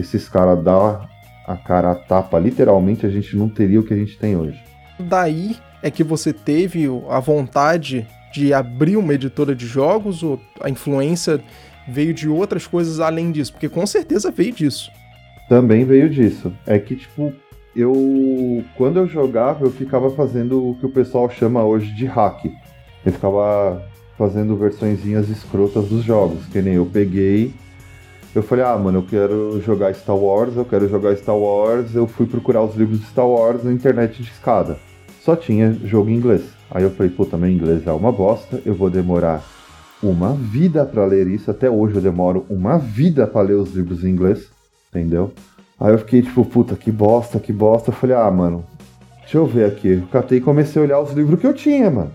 esses 0.00 0.28
caras 0.28 0.62
dar 0.62 1.08
a 1.46 1.56
cara 1.56 1.92
a 1.92 1.94
tapa, 1.94 2.38
literalmente, 2.38 3.06
a 3.06 3.10
gente 3.10 3.36
não 3.36 3.48
teria 3.48 3.80
o 3.80 3.82
que 3.82 3.94
a 3.94 3.96
gente 3.96 4.18
tem 4.18 4.36
hoje. 4.36 4.62
Daí 4.98 5.56
é 5.82 5.90
que 5.90 6.04
você 6.04 6.32
teve 6.32 6.86
a 7.08 7.20
vontade 7.20 8.06
de 8.32 8.52
abrir 8.52 8.96
uma 8.96 9.14
editora 9.14 9.54
de 9.54 9.66
jogos 9.66 10.22
ou 10.22 10.40
a 10.60 10.68
influência 10.68 11.40
veio 11.88 12.12
de 12.12 12.28
outras 12.28 12.66
coisas 12.66 13.00
além 13.00 13.32
disso? 13.32 13.52
Porque 13.52 13.68
com 13.68 13.86
certeza 13.86 14.30
veio 14.30 14.52
disso. 14.52 14.90
Também 15.48 15.84
veio 15.84 16.10
disso. 16.10 16.52
É 16.66 16.78
que, 16.78 16.96
tipo, 16.96 17.32
eu. 17.74 18.62
Quando 18.76 18.98
eu 18.98 19.06
jogava, 19.06 19.64
eu 19.64 19.70
ficava 19.70 20.10
fazendo 20.10 20.70
o 20.70 20.74
que 20.74 20.84
o 20.84 20.90
pessoal 20.90 21.30
chama 21.30 21.64
hoje 21.64 21.94
de 21.94 22.04
hack. 22.04 22.44
Eu 23.06 23.12
ficava 23.12 23.82
fazendo 24.18 24.56
versõezinhas 24.56 25.28
escrotas 25.30 25.88
dos 25.88 26.04
jogos, 26.04 26.44
que 26.46 26.60
nem 26.60 26.74
eu 26.74 26.84
peguei. 26.84 27.54
Eu 28.34 28.42
falei, 28.42 28.64
ah, 28.64 28.76
mano, 28.76 28.98
eu 28.98 29.02
quero 29.02 29.60
jogar 29.62 29.94
Star 29.94 30.16
Wars, 30.16 30.56
eu 30.56 30.64
quero 30.64 30.88
jogar 30.88 31.16
Star 31.16 31.36
Wars. 31.36 31.94
Eu 31.94 32.06
fui 32.06 32.26
procurar 32.26 32.62
os 32.62 32.76
livros 32.76 33.00
de 33.00 33.06
Star 33.06 33.26
Wars 33.26 33.64
na 33.64 33.72
internet 33.72 34.22
de 34.22 34.30
escada. 34.30 34.78
Só 35.22 35.34
tinha 35.34 35.72
jogo 35.84 36.10
em 36.10 36.14
inglês. 36.14 36.42
Aí 36.70 36.82
eu 36.82 36.90
falei, 36.90 37.10
puta, 37.10 37.36
meu 37.36 37.48
inglês 37.48 37.86
é 37.86 37.92
uma 37.92 38.12
bosta, 38.12 38.60
eu 38.64 38.74
vou 38.74 38.90
demorar 38.90 39.42
uma 40.02 40.34
vida 40.34 40.84
para 40.84 41.04
ler 41.06 41.26
isso. 41.26 41.50
Até 41.50 41.70
hoje 41.70 41.96
eu 41.96 42.02
demoro 42.02 42.44
uma 42.48 42.78
vida 42.78 43.26
para 43.26 43.40
ler 43.40 43.54
os 43.54 43.74
livros 43.74 44.04
em 44.04 44.10
inglês, 44.10 44.48
entendeu? 44.90 45.32
Aí 45.80 45.92
eu 45.92 45.98
fiquei 45.98 46.22
tipo, 46.22 46.44
puta, 46.44 46.76
que 46.76 46.92
bosta, 46.92 47.40
que 47.40 47.52
bosta. 47.52 47.90
Eu 47.90 47.94
falei, 47.94 48.16
ah, 48.16 48.30
mano, 48.30 48.64
deixa 49.20 49.38
eu 49.38 49.46
ver 49.46 49.64
aqui. 49.64 49.88
Eu 49.88 50.06
catei 50.12 50.38
e 50.38 50.40
comecei 50.42 50.80
a 50.80 50.84
olhar 50.84 51.00
os 51.00 51.12
livros 51.12 51.40
que 51.40 51.46
eu 51.46 51.54
tinha, 51.54 51.90
mano. 51.90 52.10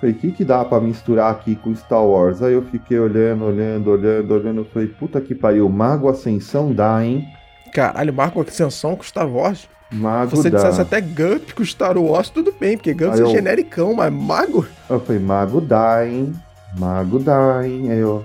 Falei, 0.00 0.14
o 0.14 0.18
que, 0.18 0.30
que 0.30 0.44
dá 0.44 0.64
para 0.64 0.80
misturar 0.80 1.30
aqui 1.32 1.56
com 1.56 1.74
Star 1.74 2.04
Wars? 2.04 2.40
Aí 2.42 2.52
eu 2.52 2.62
fiquei 2.62 2.98
olhando, 2.98 3.44
olhando, 3.44 3.90
olhando, 3.90 4.34
olhando. 4.34 4.64
Falei, 4.72 4.88
puta 4.88 5.20
que 5.20 5.34
pariu, 5.34 5.68
Mago 5.68 6.08
Ascensão 6.08 6.72
dá, 6.72 7.04
hein? 7.04 7.26
Caralho, 7.74 8.12
Mago 8.14 8.40
Ascensão 8.40 8.94
com 8.94 9.02
Star 9.02 9.28
Wars? 9.28 9.68
Mago 9.90 10.30
Se 10.30 10.36
você 10.42 10.50
dá. 10.50 10.58
dissesse 10.58 10.80
até 10.80 11.00
Gump 11.00 11.50
com 11.54 11.64
Star 11.64 11.96
Wars, 11.98 12.28
tudo 12.30 12.54
bem, 12.60 12.76
porque 12.76 12.94
Gump 12.94 13.14
é 13.14 13.22
eu- 13.22 13.30
genericão, 13.30 13.94
mas 13.94 14.12
Mago? 14.12 14.66
Eu 14.88 15.00
falei, 15.00 15.20
Mago 15.20 15.60
dá, 15.60 16.06
hein? 16.06 16.32
Mago 16.78 17.18
dá, 17.18 17.66
hein? 17.66 17.90
Aí, 17.90 17.98
eu... 17.98 18.24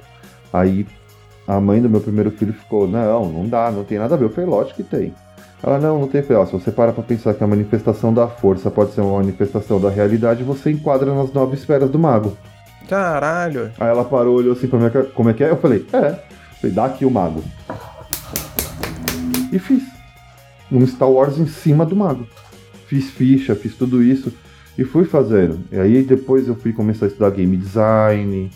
Aí 0.52 0.86
a 1.48 1.60
mãe 1.60 1.82
do 1.82 1.90
meu 1.90 2.00
primeiro 2.02 2.30
filho 2.32 2.54
ficou, 2.54 2.88
não, 2.88 3.26
não 3.30 3.48
dá, 3.48 3.72
não 3.72 3.84
tem 3.84 3.98
nada 3.98 4.14
a 4.14 4.18
ver. 4.18 4.26
Eu 4.26 4.30
falei, 4.30 4.50
lógico 4.50 4.76
que 4.78 4.84
tem. 4.84 5.14
Ela, 5.64 5.80
não, 5.80 5.97
não 5.99 6.07
tem. 6.09 6.22
Falei, 6.22 6.41
ó, 6.41 6.45
se 6.45 6.51
você 6.51 6.72
para 6.72 6.91
pra 6.91 7.01
pensar 7.03 7.34
que 7.34 7.43
a 7.43 7.47
manifestação 7.47 8.14
da 8.14 8.28
força 8.28 8.70
pode 8.70 8.91
ser 8.91 9.01
uma 9.01 9.18
manifestação 9.20 9.80
da 9.80 9.89
realidade, 9.89 10.43
você 10.43 10.72
enquadra 10.72 11.14
nas 11.16 11.32
nove 11.32 11.55
esferas 11.55 11.89
do 11.89 11.97
mago. 11.97 12.38
Caralho. 12.89 13.72
Aí 13.80 13.88
ela 13.88 14.03
parou, 14.03 14.36
olhou 14.36 14.53
assim 14.53 14.68
pra 14.68 14.89
cara, 14.89 15.05
como 15.05 15.30
é 15.30 15.34
que 15.34 15.43
é? 15.43 15.49
Eu 15.49 15.57
falei, 15.57 15.86
é. 15.93 16.07
Eu 16.09 16.18
falei, 16.59 16.76
dá 16.76 16.86
aqui 16.86 17.05
o 17.05 17.09
mago. 17.11 17.41
E 19.51 19.57
fiz. 19.57 19.84
Um 20.72 20.86
Star 20.86 21.09
Wars 21.09 21.38
em 21.38 21.45
cima 21.47 21.86
do 21.86 21.95
mago. 21.95 22.28
Fiz 22.88 23.09
ficha, 23.11 23.55
fiz 23.55 23.76
tudo 23.76 24.03
isso 24.03 24.34
e 24.78 24.84
fui 24.84 25.05
fazendo. 25.05 25.59
E 25.72 25.80
aí 25.80 26.03
depois 26.03 26.47
eu 26.47 26.55
fui 26.55 26.74
começar 26.74 27.05
a 27.05 27.07
estudar 27.07 27.30
game 27.30 27.55
design, 27.55 28.51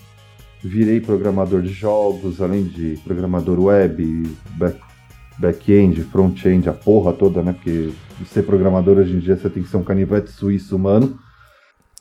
virei 0.64 1.00
programador 1.00 1.62
de 1.62 1.70
jogos, 1.72 2.42
além 2.42 2.64
de 2.64 3.00
programador 3.06 3.60
web, 3.60 4.24
back- 4.58 4.80
back-end, 5.38 6.02
front-end, 6.04 6.68
a 6.70 6.74
porra 6.74 7.14
toda, 7.14 7.42
né? 7.42 7.54
Porque 7.54 7.92
ser 8.26 8.44
programador 8.44 8.98
hoje 8.98 9.16
em 9.16 9.20
dia 9.20 9.36
você 9.38 9.50
tem 9.50 9.64
que 9.64 9.70
ser 9.70 9.78
um 9.78 9.84
canivete 9.84 10.32
suíço 10.32 10.76
humano. 10.76 11.18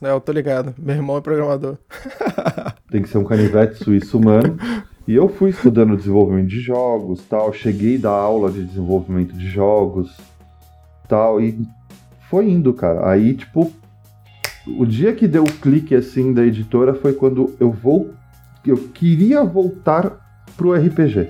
É, 0.02 0.10
eu 0.10 0.20
tô 0.20 0.32
ligado. 0.32 0.74
Meu 0.78 0.94
irmão 0.94 1.16
é 1.16 1.20
programador. 1.20 1.78
tem 2.90 3.02
que 3.02 3.08
ser 3.08 3.18
um 3.18 3.24
canivete 3.24 3.82
suíço 3.82 4.18
humano. 4.18 4.56
E 5.06 5.14
eu 5.14 5.28
fui 5.28 5.50
estudando 5.50 5.96
desenvolvimento 5.96 6.48
de 6.48 6.60
jogos, 6.60 7.22
tal, 7.28 7.52
cheguei 7.52 7.96
da 7.96 8.10
aula 8.10 8.50
de 8.50 8.64
desenvolvimento 8.64 9.34
de 9.36 9.48
jogos, 9.48 10.16
tal, 11.08 11.40
e 11.40 11.56
foi 12.28 12.50
indo, 12.50 12.74
cara. 12.74 13.08
Aí, 13.08 13.34
tipo, 13.34 13.72
o 14.66 14.84
dia 14.84 15.14
que 15.14 15.28
deu 15.28 15.44
o 15.44 15.52
clique 15.52 15.94
assim 15.94 16.32
da 16.32 16.44
editora 16.44 16.92
foi 16.92 17.12
quando 17.12 17.54
eu 17.60 17.70
vou 17.70 18.10
eu 18.70 18.76
queria 18.88 19.44
voltar 19.44 20.44
pro 20.56 20.74
RPG. 20.74 21.28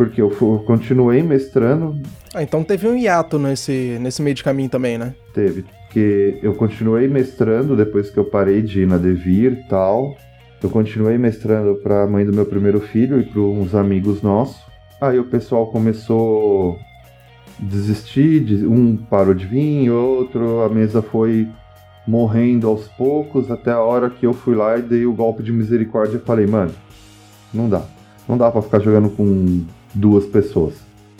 Porque 0.00 0.22
eu, 0.22 0.30
continuei 0.64 1.22
mestrando, 1.22 2.00
Ah, 2.32 2.42
então 2.42 2.64
teve 2.64 2.88
um 2.88 2.96
hiato 2.96 3.38
nesse, 3.38 3.98
nesse 4.00 4.22
meio 4.22 4.34
de 4.34 4.42
caminho 4.42 4.70
também, 4.70 4.96
né? 4.96 5.14
Teve, 5.34 5.62
porque 5.84 6.38
eu 6.42 6.54
continuei 6.54 7.06
mestrando 7.06 7.76
depois 7.76 8.08
que 8.08 8.16
eu 8.16 8.24
parei 8.24 8.62
de 8.62 8.80
ir 8.80 8.86
na 8.86 8.96
Devir 8.96 9.52
e 9.52 9.68
tal. 9.68 10.16
Eu 10.62 10.70
continuei 10.70 11.18
mestrando 11.18 11.74
para 11.82 12.04
a 12.04 12.06
mãe 12.06 12.24
do 12.24 12.32
meu 12.32 12.46
primeiro 12.46 12.80
filho 12.80 13.20
e 13.20 13.24
para 13.24 13.42
uns 13.42 13.74
amigos 13.74 14.22
nossos. 14.22 14.58
Aí 15.02 15.18
o 15.18 15.24
pessoal 15.24 15.66
começou 15.66 16.78
a 17.60 17.64
desistir, 17.66 18.40
de- 18.40 18.66
um 18.66 18.96
parou 18.96 19.34
de 19.34 19.44
vir, 19.46 19.90
outro, 19.90 20.62
a 20.62 20.68
mesa 20.70 21.02
foi 21.02 21.46
morrendo 22.08 22.66
aos 22.68 22.88
poucos, 22.88 23.50
até 23.50 23.70
a 23.70 23.80
hora 23.82 24.08
que 24.08 24.24
eu 24.26 24.32
fui 24.32 24.54
lá 24.54 24.78
e 24.78 24.82
dei 24.82 25.04
o 25.04 25.12
golpe 25.12 25.42
de 25.42 25.52
misericórdia 25.52 26.16
e 26.16 26.20
falei, 26.20 26.46
mano, 26.46 26.72
não 27.52 27.68
dá. 27.68 27.82
Não 28.26 28.38
dá 28.38 28.50
para 28.50 28.62
ficar 28.62 28.78
jogando 28.80 29.10
com 29.10 29.62
duas 29.94 30.26
pessoas. 30.26 30.74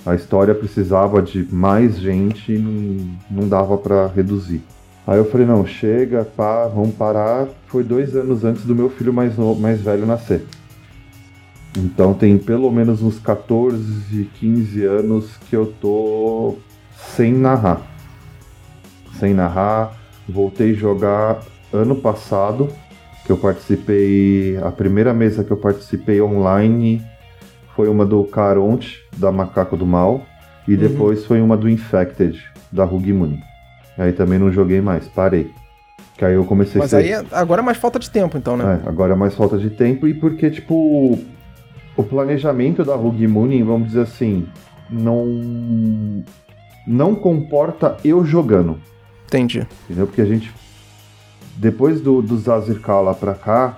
A 0.05 0.15
história 0.15 0.55
precisava 0.55 1.21
de 1.21 1.47
mais 1.53 1.99
gente 1.99 2.53
e 2.55 2.59
não, 2.59 3.19
não 3.31 3.49
dava 3.49 3.77
para 3.77 4.07
reduzir. 4.07 4.63
Aí 5.07 5.19
eu 5.19 5.25
falei, 5.25 5.47
não, 5.47 5.67
chega, 5.67 6.25
pá, 6.25 6.67
vamos 6.67 6.95
parar. 6.95 7.49
Foi 7.67 7.83
dois 7.83 8.15
anos 8.17 8.45
antes 8.45 8.65
do 8.65 8.75
meu 8.75 8.89
filho 8.89 9.13
mais, 9.13 9.37
mais 9.59 9.81
velho 9.81 10.07
nascer. 10.07 10.47
Então 11.77 12.15
tem 12.15 12.39
pelo 12.39 12.71
menos 12.71 13.03
uns 13.03 13.19
14, 13.19 14.31
15 14.35 14.85
anos 14.85 15.37
que 15.49 15.55
eu 15.55 15.67
tô 15.81 16.57
sem 16.95 17.33
narrar. 17.33 17.83
Sem 19.19 19.35
narrar. 19.35 19.97
Voltei 20.29 20.75
jogar 20.75 21.43
ano 21.73 21.97
passado, 21.97 22.69
que 23.25 23.33
eu 23.33 23.37
participei. 23.37 24.57
A 24.63 24.71
primeira 24.71 25.13
mesa 25.13 25.45
que 25.45 25.51
eu 25.51 25.57
participei 25.57 26.21
online 26.21 27.03
foi 27.81 27.89
uma 27.89 28.05
do 28.05 28.23
Caronte, 28.25 28.99
da 29.17 29.33
Macaco 29.33 29.75
do 29.75 29.87
Mal. 29.87 30.21
E 30.69 30.75
Uhum. 30.75 30.79
depois 30.81 31.25
foi 31.25 31.41
uma 31.41 31.57
do 31.57 31.67
Infected, 31.67 32.39
da 32.71 32.85
Rugimuni. 32.85 33.43
Aí 33.97 34.13
também 34.13 34.39
não 34.39 34.53
joguei 34.53 34.83
mais, 34.83 35.09
parei. 35.09 35.51
Que 36.19 36.27
aí 36.27 36.35
eu 36.35 36.45
comecei 36.45 36.79
Mas 36.79 36.93
a 36.93 37.01
ser- 37.01 37.05
aí 37.07 37.13
é- 37.13 37.25
agora 37.33 37.63
é 37.63 37.65
mais 37.65 37.79
falta 37.79 37.99
de 37.99 38.11
tempo, 38.11 38.37
então, 38.37 38.55
né? 38.55 38.83
é, 38.85 38.89
agora 38.89 39.15
é 39.15 39.17
mais 39.17 39.35
falta 39.35 39.57
de 39.57 39.71
tempo 39.71 40.07
e 40.07 40.13
porque, 40.13 40.51
tipo, 40.51 41.19
o 41.97 42.03
planejamento 42.03 42.85
da 42.85 42.95
Rug 42.95 43.27
Mooning, 43.27 43.65
vamos 43.65 43.89
dizer 43.89 44.03
assim, 44.03 44.47
não 44.91 46.23
não 46.87 47.15
comporta 47.15 47.97
eu 48.05 48.25
jogando, 48.27 48.79
Entendi. 49.27 49.67
entendeu? 49.85 50.07
Porque 50.07 50.21
a 50.21 50.25
gente, 50.27 50.53
depois 51.57 52.01
do, 52.03 52.21
do 52.21 52.37
Zazirkala 52.37 53.01
lá 53.01 53.15
pra 53.15 53.35
cá, 53.35 53.77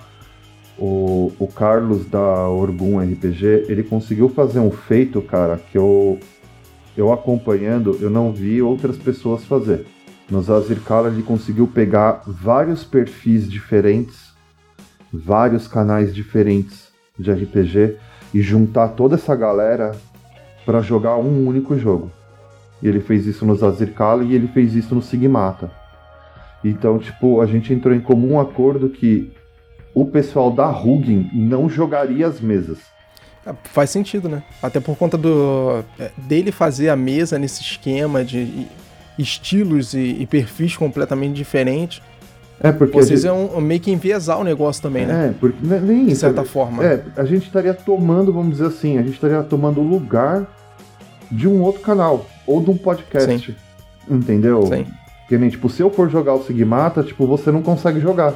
o, 0.77 1.31
o 1.39 1.47
Carlos 1.47 2.05
da 2.05 2.47
Orgun 2.47 2.99
RPG, 2.99 3.65
ele 3.69 3.83
conseguiu 3.83 4.29
fazer 4.29 4.59
um 4.59 4.71
feito, 4.71 5.21
cara, 5.21 5.57
que 5.57 5.77
eu, 5.77 6.19
eu 6.97 7.11
acompanhando, 7.11 7.97
eu 8.01 8.09
não 8.09 8.31
vi 8.31 8.61
outras 8.61 8.97
pessoas 8.97 9.45
fazer. 9.45 9.85
No 10.29 10.41
Zazirkala 10.41 11.09
ele 11.09 11.21
conseguiu 11.21 11.67
pegar 11.67 12.23
vários 12.25 12.83
perfis 12.83 13.49
diferentes, 13.49 14.33
vários 15.11 15.67
canais 15.67 16.13
diferentes 16.13 16.87
de 17.19 17.31
RPG 17.31 17.97
e 18.33 18.41
juntar 18.41 18.89
toda 18.89 19.15
essa 19.15 19.35
galera 19.35 19.91
para 20.65 20.81
jogar 20.81 21.17
um 21.17 21.45
único 21.47 21.77
jogo. 21.77 22.11
E 22.81 22.87
ele 22.87 22.99
fez 22.99 23.27
isso 23.27 23.45
no 23.45 23.55
Zazirkala 23.55 24.23
e 24.23 24.33
ele 24.33 24.47
fez 24.47 24.73
isso 24.73 24.95
no 24.95 25.01
Sigmata. 25.01 25.71
Então, 26.63 26.97
tipo, 26.97 27.41
a 27.41 27.45
gente 27.45 27.73
entrou 27.73 27.93
em 27.93 27.99
comum 27.99 28.39
acordo 28.39 28.89
que 28.89 29.31
o 29.93 30.05
pessoal 30.05 30.51
da 30.51 30.69
Hugin 30.69 31.29
não 31.33 31.69
jogaria 31.69 32.27
as 32.27 32.39
mesas. 32.41 32.79
Ah, 33.45 33.53
Faz 33.65 33.89
sentido, 33.89 34.29
né? 34.29 34.41
Até 34.61 34.79
por 34.79 34.97
conta 34.97 35.17
do 35.17 35.83
é, 35.99 36.11
dele 36.17 36.51
fazer 36.51 36.89
a 36.89 36.95
mesa 36.95 37.37
nesse 37.37 37.61
esquema 37.61 38.23
de 38.23 38.67
estilos 39.19 39.93
e, 39.93 40.17
e 40.21 40.25
perfis 40.25 40.75
completamente 40.77 41.33
diferentes. 41.35 42.01
É, 42.61 42.71
porque. 42.71 42.93
Vocês 42.93 43.21
gente- 43.21 43.29
iam 43.29 43.59
meio 43.61 43.79
que 43.81 43.91
enviesar 43.91 44.39
o 44.39 44.43
negócio 44.43 44.81
também, 44.81 45.05
né? 45.05 45.29
É, 45.29 45.33
porque 45.39 45.57
ne- 45.65 45.79
nem 45.79 46.05
De 46.05 46.15
certa 46.15 46.43
forma. 46.45 46.83
É, 46.83 47.03
a 47.17 47.25
gente 47.25 47.45
estaria 47.45 47.73
tomando, 47.73 48.31
vamos 48.31 48.51
dizer 48.53 48.67
assim, 48.67 48.97
a 48.97 49.01
gente 49.01 49.15
estaria 49.15 49.41
tomando 49.43 49.81
o 49.81 49.83
lugar 49.87 50.45
de 51.31 51.47
um 51.47 51.61
outro 51.61 51.81
canal 51.81 52.25
ou 52.47 52.61
de 52.63 52.69
um 52.69 52.77
podcast. 52.77 53.55
Entendeu? 54.09 54.65
Sim. 54.67 54.85
Que 55.27 55.37
nem, 55.37 55.49
tipo, 55.49 55.69
se 55.69 55.81
eu 55.81 55.89
for 55.89 56.09
jogar 56.09 56.33
o 56.35 56.43
Sigmata, 56.43 57.01
tipo, 57.03 57.25
você 57.25 57.51
não 57.51 57.61
consegue 57.61 57.99
jogar. 57.99 58.33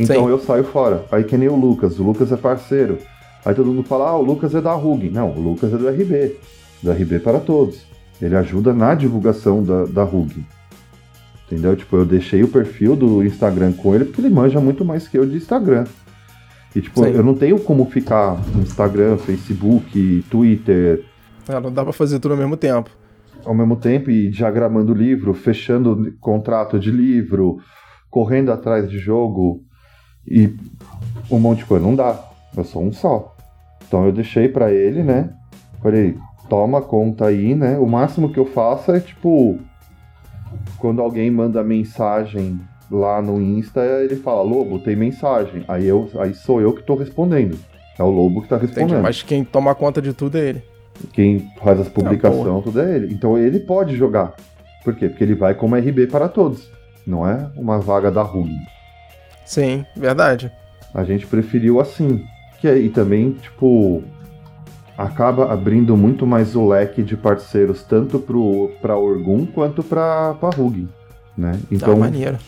Então 0.00 0.24
Sim. 0.24 0.30
eu 0.30 0.38
saio 0.38 0.64
fora. 0.64 1.04
Aí 1.12 1.24
que 1.24 1.36
nem 1.36 1.48
o 1.48 1.56
Lucas, 1.56 1.98
o 1.98 2.02
Lucas 2.02 2.32
é 2.32 2.36
parceiro. 2.36 2.96
Aí 3.44 3.54
todo 3.54 3.66
mundo 3.66 3.82
fala, 3.82 4.08
ah, 4.08 4.16
o 4.16 4.22
Lucas 4.22 4.54
é 4.54 4.60
da 4.60 4.72
RUG. 4.72 5.10
Não, 5.10 5.30
o 5.30 5.40
Lucas 5.40 5.72
é 5.74 5.76
do 5.76 5.86
RB. 5.88 6.36
Do 6.82 6.90
RB 6.90 7.18
para 7.18 7.38
todos. 7.38 7.84
Ele 8.20 8.34
ajuda 8.34 8.72
na 8.72 8.94
divulgação 8.94 9.62
da, 9.62 9.84
da 9.84 10.02
RUG. 10.02 10.42
Entendeu? 11.46 11.76
Tipo, 11.76 11.96
eu 11.98 12.06
deixei 12.06 12.42
o 12.42 12.48
perfil 12.48 12.96
do 12.96 13.22
Instagram 13.22 13.72
com 13.72 13.94
ele 13.94 14.06
porque 14.06 14.22
ele 14.22 14.30
manja 14.30 14.58
muito 14.58 14.86
mais 14.86 15.06
que 15.06 15.18
eu 15.18 15.26
de 15.26 15.36
Instagram. 15.36 15.84
E 16.74 16.80
tipo, 16.80 17.04
Sim. 17.04 17.10
eu 17.10 17.22
não 17.22 17.34
tenho 17.34 17.58
como 17.60 17.84
ficar 17.90 18.40
no 18.54 18.62
Instagram, 18.62 19.18
Facebook, 19.18 20.24
Twitter, 20.30 21.04
É, 21.46 21.60
não 21.60 21.72
dá 21.72 21.82
pra 21.82 21.92
fazer 21.92 22.20
tudo 22.20 22.32
ao 22.32 22.38
mesmo 22.38 22.56
tempo. 22.56 22.88
Ao 23.44 23.54
mesmo 23.54 23.76
tempo 23.76 24.10
e 24.10 24.30
diagramando 24.30 24.94
livro, 24.94 25.34
fechando 25.34 26.14
contrato 26.20 26.78
de 26.78 26.90
livro, 26.90 27.58
correndo 28.08 28.50
atrás 28.52 28.88
de 28.88 28.98
jogo 28.98 29.62
e 30.26 30.54
um 31.30 31.38
monte 31.38 31.58
de 31.58 31.64
coisa. 31.66 31.84
Não 31.84 31.94
dá. 31.94 32.18
Eu 32.56 32.64
sou 32.64 32.82
um 32.82 32.92
só. 32.92 33.36
Então 33.86 34.04
eu 34.04 34.12
deixei 34.12 34.48
para 34.48 34.72
ele, 34.72 35.02
né? 35.02 35.30
Falei, 35.82 36.16
toma 36.48 36.82
conta 36.82 37.26
aí, 37.26 37.54
né? 37.54 37.78
O 37.78 37.86
máximo 37.86 38.30
que 38.30 38.38
eu 38.38 38.46
faço 38.46 38.92
é 38.92 39.00
tipo. 39.00 39.58
Quando 40.78 41.00
alguém 41.00 41.30
manda 41.30 41.62
mensagem 41.62 42.60
lá 42.90 43.22
no 43.22 43.40
Insta, 43.40 43.80
ele 43.80 44.16
fala, 44.16 44.42
Lobo, 44.42 44.80
tem 44.80 44.96
mensagem. 44.96 45.64
Aí, 45.68 45.86
eu, 45.86 46.10
aí 46.18 46.34
sou 46.34 46.60
eu 46.60 46.72
que 46.72 46.82
tô 46.82 46.96
respondendo. 46.96 47.56
É 47.98 48.02
o 48.02 48.10
Lobo 48.10 48.42
que 48.42 48.48
tá 48.48 48.56
respondendo. 48.56 48.88
Entendi, 48.90 49.02
mas 49.02 49.22
quem 49.22 49.44
toma 49.44 49.74
conta 49.74 50.02
de 50.02 50.12
tudo 50.12 50.38
é 50.38 50.48
ele. 50.48 50.62
Quem 51.12 51.48
faz 51.62 51.78
as 51.80 51.88
publicações, 51.88 52.46
ah, 52.46 52.62
tudo 52.62 52.80
é 52.80 52.96
ele. 52.96 53.14
Então 53.14 53.38
ele 53.38 53.60
pode 53.60 53.96
jogar. 53.96 54.34
Por 54.84 54.94
quê? 54.94 55.08
Porque 55.08 55.22
ele 55.22 55.34
vai 55.34 55.54
como 55.54 55.76
RB 55.76 56.06
para 56.08 56.28
todos. 56.28 56.68
Não 57.06 57.28
é 57.28 57.50
uma 57.56 57.78
vaga 57.78 58.10
da 58.10 58.22
RUG. 58.22 58.50
Sim, 59.50 59.84
verdade. 59.96 60.48
A 60.94 61.02
gente 61.02 61.26
preferiu 61.26 61.80
assim. 61.80 62.24
Que 62.60 62.68
é, 62.68 62.78
e 62.78 62.88
também, 62.88 63.32
tipo, 63.32 64.00
acaba 64.96 65.52
abrindo 65.52 65.96
muito 65.96 66.24
mais 66.24 66.54
o 66.54 66.68
leque 66.68 67.02
de 67.02 67.16
parceiros, 67.16 67.82
tanto 67.82 68.20
pro, 68.20 68.70
pra 68.80 68.96
Orgun 68.96 69.44
quanto 69.46 69.82
pra, 69.82 70.34
pra 70.34 70.50
RUG. 70.50 70.88
Né? 71.36 71.58
Então, 71.68 71.94
ah, 71.94 71.96
maneiro. 71.96 72.38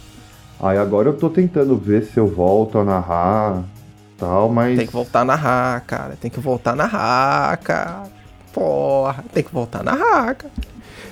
Aí 0.60 0.78
agora 0.78 1.08
eu 1.08 1.16
tô 1.16 1.28
tentando 1.28 1.76
ver 1.76 2.04
se 2.04 2.20
eu 2.20 2.28
volto 2.28 2.78
a 2.78 2.84
narrar 2.84 3.64
tal, 4.16 4.48
mas. 4.48 4.78
Tem 4.78 4.86
que 4.86 4.92
voltar 4.92 5.22
a 5.22 5.24
narrar, 5.24 5.80
cara. 5.80 6.14
Tem 6.14 6.30
que 6.30 6.38
voltar 6.38 6.70
a 6.70 6.76
narrar, 6.76 7.56
cara. 7.56 8.02
Porra, 8.52 9.24
tem 9.32 9.42
que 9.42 9.52
voltar 9.52 9.80
a 9.80 9.82
narrar, 9.82 10.36
cara. 10.36 10.52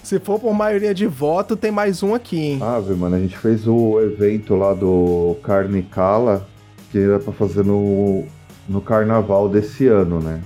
Se 0.03 0.19
for 0.19 0.41
por 0.41 0.53
maioria 0.55 0.95
de 0.95 1.07
voto, 1.07 1.57
tem 1.57 1.71
mais 1.71 2.03
um 2.03 2.15
aqui, 2.15 2.39
hein? 2.39 2.59
Ah, 2.63 2.81
viu, 2.81 2.97
mano, 2.97 3.17
a 3.17 3.21
gente 3.21 3.37
fez 3.37 3.67
o 3.67 4.01
evento 4.01 4.55
lá 4.55 4.73
do 4.75 5.37
Carne 5.43 5.83
Cala, 5.83 6.47
que 6.91 6.99
era 6.99 7.19
pra 7.19 7.33
fazer 7.33 7.65
no, 7.65 8.25
no 8.69 8.81
carnaval 8.81 9.49
desse 9.49 9.87
ano, 9.87 10.21
né? 10.21 10.41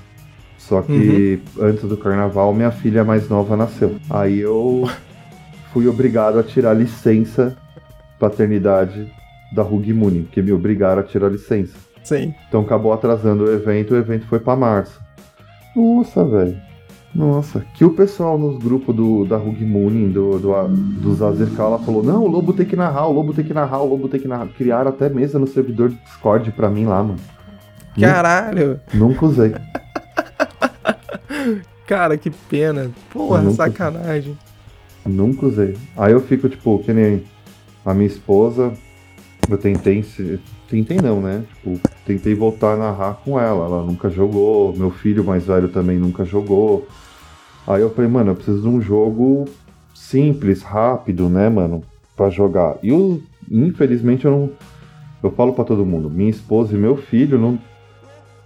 Só 0.59 0.83
que 0.83 1.41
uhum. 1.57 1.67
antes 1.67 1.85
do 1.85 1.97
carnaval, 1.97 2.53
minha 2.55 2.71
filha 2.71 3.05
mais 3.05 3.29
nova 3.29 3.57
nasceu. 3.57 3.97
Aí 4.09 4.41
eu 4.41 4.89
fui 5.73 5.87
obrigado 5.87 6.39
a 6.39 6.43
tirar 6.43 6.75
licença 6.75 7.57
paternidade 8.19 9.11
da 9.55 9.63
Rug 9.63 9.93
Muni, 9.93 10.23
porque 10.23 10.43
me 10.43 10.53
obrigaram 10.53 11.01
a 11.01 11.05
tirar 11.05 11.31
licença. 11.31 11.77
Sim. 12.03 12.35
Então 12.49 12.63
acabou 12.63 12.93
atrasando 12.93 13.45
o 13.45 13.53
evento, 13.53 13.95
o 13.95 13.97
evento 13.97 14.27
foi 14.27 14.41
para 14.41 14.57
março. 14.57 15.01
Nossa, 15.77 16.25
velho. 16.25 16.61
Nossa, 17.15 17.65
que 17.75 17.85
o 17.85 17.91
pessoal 17.91 18.37
nos 18.37 18.59
grupos 18.59 18.95
do, 18.95 19.25
da 19.25 19.37
Rug 19.37 19.65
Mooning, 19.65 20.11
do, 20.11 20.39
do, 20.39 20.53
do 20.67 21.15
Zazer 21.15 21.49
Kala, 21.55 21.79
falou: 21.79 22.03
não, 22.03 22.25
o 22.25 22.29
Lobo 22.29 22.53
tem 22.53 22.67
que 22.67 22.75
narrar, 22.75 23.07
o 23.07 23.13
Lobo 23.13 23.33
tem 23.33 23.45
que 23.45 23.55
narrar, 23.55 23.83
o 23.83 23.89
Lobo 23.89 24.09
tem 24.09 24.19
que 24.19 24.27
narrar. 24.27 24.49
Criaram 24.49 24.91
até 24.91 25.09
mesa 25.09 25.39
no 25.39 25.47
servidor 25.47 25.91
do 25.91 25.97
Discord 25.97 26.51
pra 26.51 26.69
mim 26.69 26.87
lá, 26.87 27.05
mano. 27.05 27.21
Caralho! 28.01 28.81
Nunca 28.93 29.27
usei. 29.27 29.55
Cara, 31.87 32.17
que 32.17 32.31
pena. 32.31 32.91
Porra, 33.13 33.43
Nunca... 33.43 33.57
sacanagem. 33.57 34.37
Nunca 35.07 35.47
usei. 35.47 35.77
Aí 35.97 36.13
eu 36.13 36.21
fico, 36.21 36.49
tipo, 36.49 36.81
que 36.81 36.93
nem 36.93 37.23
a 37.85 37.95
minha 37.95 38.09
esposa, 38.09 38.73
eu 39.49 39.59
tentei. 39.59 40.05
Tentei 40.69 40.97
não, 40.97 41.21
né? 41.21 41.45
Tipo, 41.55 41.79
tentei 42.05 42.35
voltar 42.35 42.73
a 42.73 42.77
narrar 42.77 43.21
com 43.25 43.39
ela. 43.39 43.67
Ela 43.67 43.85
nunca 43.85 44.11
jogou. 44.11 44.75
Meu 44.77 44.91
filho 44.91 45.23
mais 45.23 45.47
velho 45.47 45.69
também 45.69 45.97
nunca 45.99 46.25
jogou. 46.25 46.89
Aí 47.67 47.81
eu 47.81 47.91
falei, 47.91 48.11
mano, 48.11 48.33
eu 48.33 48.35
preciso 48.35 48.63
de 48.63 48.69
um 48.69 48.81
jogo 48.81 49.47
simples, 49.95 50.63
rápido, 50.63 51.29
né, 51.29 51.49
mano? 51.49 51.83
Pra 52.17 52.31
jogar. 52.31 52.77
E 52.83 52.91
eu, 52.91 53.23
infelizmente, 53.51 54.25
eu 54.25 54.31
não. 54.31 54.51
Eu 55.23 55.31
falo 55.31 55.55
para 55.55 55.65
todo 55.65 55.87
mundo, 55.87 56.11
minha 56.11 56.29
esposa 56.29 56.75
e 56.75 56.79
meu 56.79 56.97
filho 56.97 57.39
não, 57.39 57.59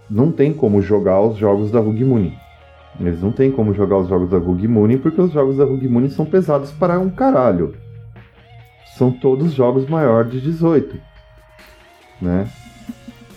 não 0.09 0.31
tem 0.31 0.53
como 0.53 0.81
jogar 0.81 1.19
os 1.21 1.37
jogos 1.37 1.69
da 1.69 1.79
Rug 1.79 2.03
Muni. 2.05 2.33
Eles 2.99 3.21
não 3.21 3.31
tem 3.31 3.51
como 3.51 3.73
jogar 3.73 3.97
os 3.97 4.07
jogos 4.07 4.29
da 4.29 4.37
Rug 4.37 4.65
Muni 4.65 4.97
porque 4.97 5.19
os 5.19 5.31
jogos 5.31 5.57
da 5.57 5.65
Rug 5.65 5.85
Muni 5.89 6.09
são 6.09 6.25
pesados 6.25 6.71
para 6.71 6.97
um 6.97 7.09
caralho 7.09 7.73
são 8.99 9.09
todos 9.09 9.53
jogos 9.53 9.87
maiores 9.87 10.29
de 10.29 10.41
18, 10.41 10.99
né? 12.21 12.49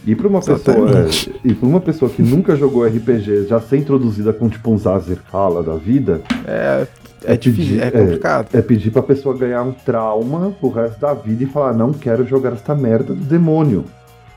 E 0.04 0.16
para 0.16 0.26
uma 0.26 0.40
pessoa, 0.40 1.08
e 1.44 1.54
para 1.54 1.68
uma 1.68 1.80
pessoa 1.80 2.10
que 2.10 2.22
nunca 2.22 2.56
jogou 2.56 2.84
RPG, 2.84 3.46
já 3.46 3.60
ser 3.60 3.76
introduzida 3.76 4.32
com 4.32 4.48
tipo 4.48 4.72
um 4.72 4.76
Zazer 4.76 5.18
fala 5.30 5.62
da 5.62 5.76
vida, 5.76 6.22
é 6.44 6.86
é, 7.24 7.34
é 7.34 7.36
difícil, 7.36 7.82
é 7.82 7.90
complicado. 7.90 8.48
É, 8.52 8.58
é 8.58 8.62
pedir 8.62 8.90
para 8.90 9.02
pessoa 9.02 9.36
ganhar 9.36 9.62
um 9.62 9.72
trauma 9.72 10.54
pro 10.58 10.70
resto 10.70 11.00
da 11.00 11.14
vida 11.14 11.44
e 11.44 11.46
falar 11.46 11.72
não 11.72 11.92
quero 11.92 12.26
jogar 12.26 12.52
esta 12.52 12.74
merda 12.74 13.14
do 13.14 13.24
demônio, 13.24 13.84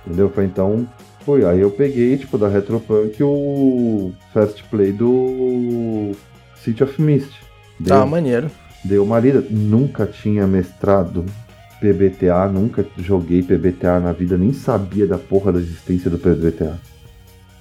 entendeu? 0.05 0.31
Então 0.37 0.87
foi 1.25 1.43
aí 1.45 1.59
eu 1.59 1.71
peguei 1.71 2.17
tipo 2.17 2.37
da 2.37 2.47
Retropunk 2.47 3.21
o 3.23 4.11
Fast 4.33 4.63
Play 4.65 4.91
do 4.91 6.11
City 6.57 6.83
of 6.83 7.01
Mist. 7.01 7.31
Tá, 7.85 8.05
maneiro. 8.05 8.49
Deu 8.83 9.03
uma 9.03 9.19
lida. 9.19 9.43
Nunca 9.49 10.05
tinha 10.05 10.45
mestrado 10.45 11.25
PBTA, 11.85 12.47
nunca 12.47 12.83
joguei 12.97 13.43
PBTA 13.43 13.99
na 13.99 14.11
vida, 14.11 14.35
nem 14.37 14.51
sabia 14.51 15.05
da 15.05 15.19
porra 15.19 15.51
da 15.51 15.59
existência 15.59 16.09
do 16.09 16.17
PBTA. 16.17 16.79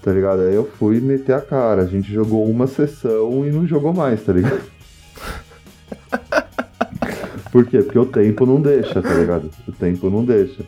Tá 0.01 0.13
ligado? 0.13 0.41
Aí 0.43 0.55
eu 0.55 0.65
fui 0.65 0.99
meter 1.01 1.35
a 1.35 1.41
cara. 1.41 1.83
A 1.83 1.87
gente 1.87 2.11
jogou 2.11 2.49
uma 2.49 2.67
sessão 2.67 3.47
e 3.47 3.51
não 3.51 3.67
jogou 3.67 3.93
mais, 3.93 4.23
tá 4.23 4.33
ligado? 4.33 4.63
Por 7.53 7.67
quê? 7.67 7.83
Porque 7.83 7.99
o 7.99 8.07
tempo 8.07 8.47
não 8.47 8.61
deixa, 8.61 9.03
tá 9.03 9.15
ligado? 9.15 9.51
O 9.69 9.73
tempo 9.73 10.09
não 10.09 10.25
deixa. 10.25 10.65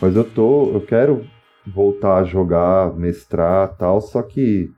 Mas 0.00 0.14
eu 0.14 0.24
tô. 0.24 0.70
Eu 0.72 0.80
quero 0.80 1.24
voltar 1.66 2.18
a 2.18 2.24
jogar, 2.24 2.94
mestrar 2.94 3.76
tal, 3.76 4.00
só 4.00 4.22
que. 4.22 4.70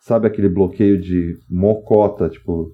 Sabe 0.00 0.28
aquele 0.28 0.48
bloqueio 0.48 1.00
de 1.00 1.36
mocota, 1.50 2.28
tipo, 2.28 2.72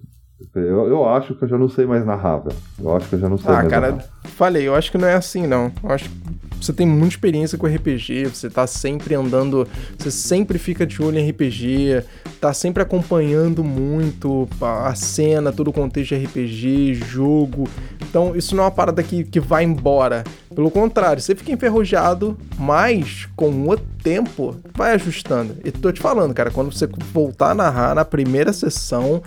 eu, 0.55 0.89
eu 0.89 1.09
acho 1.09 1.35
que 1.35 1.45
eu 1.45 1.49
já 1.49 1.59
não 1.59 1.69
sei 1.69 1.87
mais 1.87 2.05
narrar, 2.05 2.39
velho. 2.39 2.57
Eu 2.79 2.97
acho 2.97 3.09
que 3.09 3.15
eu 3.15 3.19
já 3.19 3.29
não 3.29 3.39
sei 3.39 3.51
ah, 3.51 3.55
mais 3.55 3.69
cara, 3.69 3.91
narrar. 3.93 4.05
falei, 4.25 4.67
eu 4.67 4.75
acho 4.75 4.91
que 4.91 4.99
não 4.99 5.09
é 5.09 5.15
assim, 5.15 5.47
não. 5.47 5.73
Eu 5.83 5.91
acho 5.91 6.09
que 6.09 6.17
você 6.61 6.73
tem 6.73 6.87
muita 6.87 7.15
experiência 7.15 7.59
com 7.59 7.67
RPG, 7.67 8.27
você 8.27 8.49
tá 8.49 8.67
sempre 8.69 9.17
andando, 9.17 9.67
você 9.99 10.13
sempre 10.13 10.59
fica 10.59 10.87
de 10.87 11.03
olho 11.03 11.19
em 11.19 11.29
RPG, 11.29 12.05
tá 12.41 12.53
sempre 12.53 12.83
acompanhando 12.83 13.65
muito 13.65 14.49
a 14.61 14.95
cena, 14.95 15.53
todo 15.53 15.69
o 15.69 15.73
contexto 15.73 16.15
de 16.15 16.25
RPG, 16.25 16.95
jogo. 16.95 17.69
Então, 18.01 18.37
isso 18.37 18.55
não 18.55 18.63
é 18.63 18.67
uma 18.67 18.73
parada 18.73 19.03
que, 19.03 19.25
que 19.25 19.41
vai 19.41 19.65
embora. 19.65 20.23
Pelo 20.55 20.71
contrário, 20.71 21.21
você 21.21 21.35
fica 21.35 21.51
enferrujado, 21.51 22.39
mas 22.59 23.29
com 23.35 23.69
o 23.69 23.77
tempo 23.77 24.55
vai 24.75 24.93
ajustando. 24.93 25.57
E 25.65 25.71
tô 25.73 25.91
te 25.91 26.01
falando, 26.01 26.33
cara, 26.33 26.51
quando 26.51 26.73
você 26.73 26.87
voltar 27.13 27.51
a 27.51 27.55
narrar 27.55 27.95
na 27.95 28.05
primeira 28.05 28.53
sessão, 28.53 29.23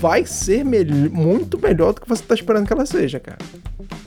vai 0.00 0.24
ser 0.26 0.64
me 0.64 0.84
muito 1.08 1.58
melhor 1.60 1.92
do 1.92 2.00
que 2.00 2.08
você 2.08 2.22
tá 2.22 2.34
esperando 2.34 2.66
que 2.66 2.72
ela 2.72 2.86
seja, 2.86 3.20
cara. 3.20 3.38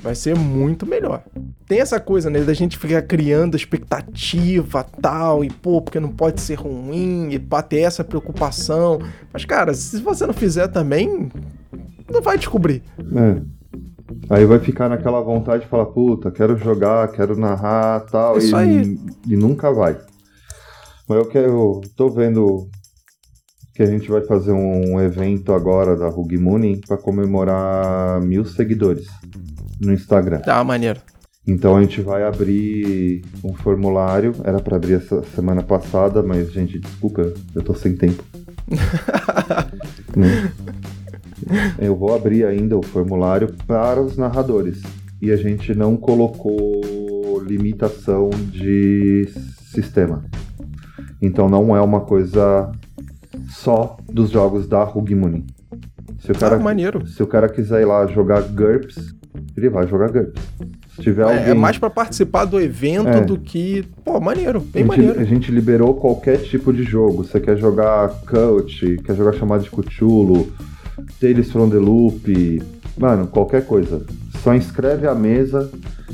Vai 0.01 0.15
ser 0.15 0.35
muito 0.35 0.85
melhor. 0.85 1.23
Tem 1.67 1.79
essa 1.79 1.99
coisa, 1.99 2.29
né, 2.29 2.41
da 2.41 2.53
gente 2.53 2.77
ficar 2.77 3.01
criando 3.01 3.55
expectativa 3.55 4.85
tal, 5.01 5.43
e 5.43 5.49
pô, 5.49 5.81
porque 5.81 5.99
não 5.99 6.09
pode 6.09 6.41
ser 6.41 6.55
ruim, 6.55 7.29
e 7.31 7.39
pra 7.39 7.61
ter 7.61 7.79
essa 7.79 8.03
preocupação. 8.03 8.99
Mas, 9.33 9.45
cara, 9.45 9.73
se 9.73 9.99
você 10.01 10.27
não 10.27 10.33
fizer 10.33 10.67
também, 10.67 11.31
não 12.11 12.21
vai 12.21 12.37
descobrir. 12.37 12.83
É. 12.99 13.41
Aí 14.29 14.45
vai 14.45 14.59
ficar 14.59 14.89
naquela 14.89 15.21
vontade 15.21 15.63
de 15.63 15.69
falar, 15.69 15.87
puta, 15.87 16.31
quero 16.31 16.55
jogar, 16.57 17.11
quero 17.11 17.35
narrar 17.35 18.01
tal, 18.01 18.37
Isso 18.37 18.55
e, 18.55 18.59
aí. 18.59 18.99
e 19.27 19.35
nunca 19.35 19.71
vai. 19.71 19.97
Mas 21.07 21.17
eu 21.17 21.25
quero. 21.25 21.81
tô 21.95 22.09
vendo 22.09 22.67
que 23.75 23.83
a 23.83 23.85
gente 23.85 24.09
vai 24.09 24.21
fazer 24.21 24.53
um 24.53 25.01
evento 25.01 25.53
agora 25.53 25.97
da 25.97 26.07
Rug 26.07 26.33
para 26.87 26.95
comemorar 26.95 28.21
mil 28.21 28.45
seguidores 28.45 29.05
no 29.81 29.91
Instagram. 29.91 30.41
Ah, 30.47 30.63
maneiro. 30.63 31.01
Então 31.45 31.75
a 31.75 31.81
gente 31.81 32.01
vai 32.01 32.23
abrir 32.23 33.21
um 33.43 33.53
formulário. 33.53 34.33
Era 34.45 34.61
para 34.61 34.77
abrir 34.77 34.93
essa 34.93 35.21
semana 35.35 35.61
passada, 35.61 36.23
mas, 36.23 36.53
gente, 36.53 36.79
desculpa, 36.79 37.33
eu 37.53 37.61
tô 37.61 37.75
sem 37.75 37.95
tempo. 37.95 38.23
Né? 40.15 40.49
eu 41.77 41.93
vou 41.93 42.15
abrir 42.15 42.45
ainda 42.45 42.77
o 42.77 42.81
formulário 42.81 43.53
para 43.67 44.01
os 44.01 44.15
narradores. 44.15 44.81
E 45.21 45.29
a 45.29 45.35
gente 45.35 45.75
não 45.75 45.97
colocou 45.97 47.43
limitação 47.45 48.29
de 48.29 49.27
sistema. 49.73 50.23
Então 51.21 51.49
não 51.49 51.75
é 51.75 51.81
uma 51.81 51.99
coisa 51.99 52.71
só 53.49 53.97
dos 54.11 54.29
jogos 54.29 54.67
da 54.67 54.83
Rugmuni. 54.83 55.45
Se 56.19 56.31
o 56.31 56.35
cara, 56.35 56.55
ah, 56.55 56.59
maneiro. 56.59 57.05
Se 57.07 57.21
o 57.21 57.27
cara 57.27 57.49
quiser 57.49 57.81
ir 57.81 57.85
lá 57.85 58.05
jogar 58.07 58.41
GURPS, 58.41 59.13
ele 59.55 59.69
vai 59.69 59.87
jogar 59.87 60.09
GURPS. 60.11 60.41
Se 60.95 61.01
tiver 61.01 61.23
É, 61.23 61.25
alguém... 61.39 61.51
é 61.51 61.53
mais 61.53 61.77
pra 61.77 61.89
participar 61.89 62.45
do 62.45 62.59
evento 62.59 63.09
É. 63.09 63.21
do 63.21 63.37
que. 63.37 63.83
Pô, 64.03 64.19
maneiro, 64.19 64.59
a 64.59 64.61
bem 64.61 64.83
gente, 64.83 64.87
maneiro. 64.87 65.19
a 65.19 65.23
gente 65.25 65.51
liberou 65.51 65.93
qualquer 65.95 66.37
tipo 66.37 66.71
de 66.71 66.83
jogo. 66.83 67.23
Você 67.25 67.39
quer 67.39 67.57
jogar 67.57 68.09
Cult, 68.25 68.97
quer 69.03 69.15
jogar 69.15 69.33
chamada 69.33 69.61
de 69.63 69.69
Cthulhu, 69.69 70.47
Tales 71.19 71.51
from 71.51 71.69
the 71.69 71.77
Loop, 71.77 72.61
mano, 72.97 73.27
qualquer 73.27 73.65
coisa. 73.65 74.05
Só 74.41 74.55
inscreve 74.55 75.05
a 75.07 75.13
mesa, 75.13 75.69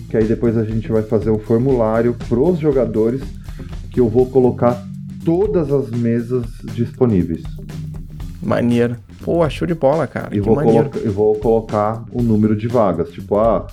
que 0.10 0.18
aí 0.18 0.26
depois 0.26 0.58
a 0.58 0.64
gente 0.64 0.92
vai 0.92 1.04
fazer 1.04 1.30
um 1.30 1.38
formulário 1.40 2.16
pros 2.28 2.58
jogadores 2.60 3.22
que 3.92 4.00
eu 4.00 4.10
vou 4.10 4.26
colocar 4.26 4.84
todas 5.26 5.72
as 5.72 5.90
mesas 5.90 6.46
disponíveis. 6.74 7.44
Maneiro. 8.42 8.96
Pô, 9.24 9.48
show 9.50 9.68
de 9.68 9.76
bola, 9.76 10.08
cara. 10.08 10.36
E 10.36 10.40
vou, 10.40 10.56
coloca- 10.56 11.00
eu 11.00 11.12
vou 11.12 11.36
colocar 11.36 12.04
o 12.12 12.22
número 12.24 12.56
de 12.56 12.68
vagas. 12.68 13.10
Tipo, 13.12 13.38
ah, 13.38 13.68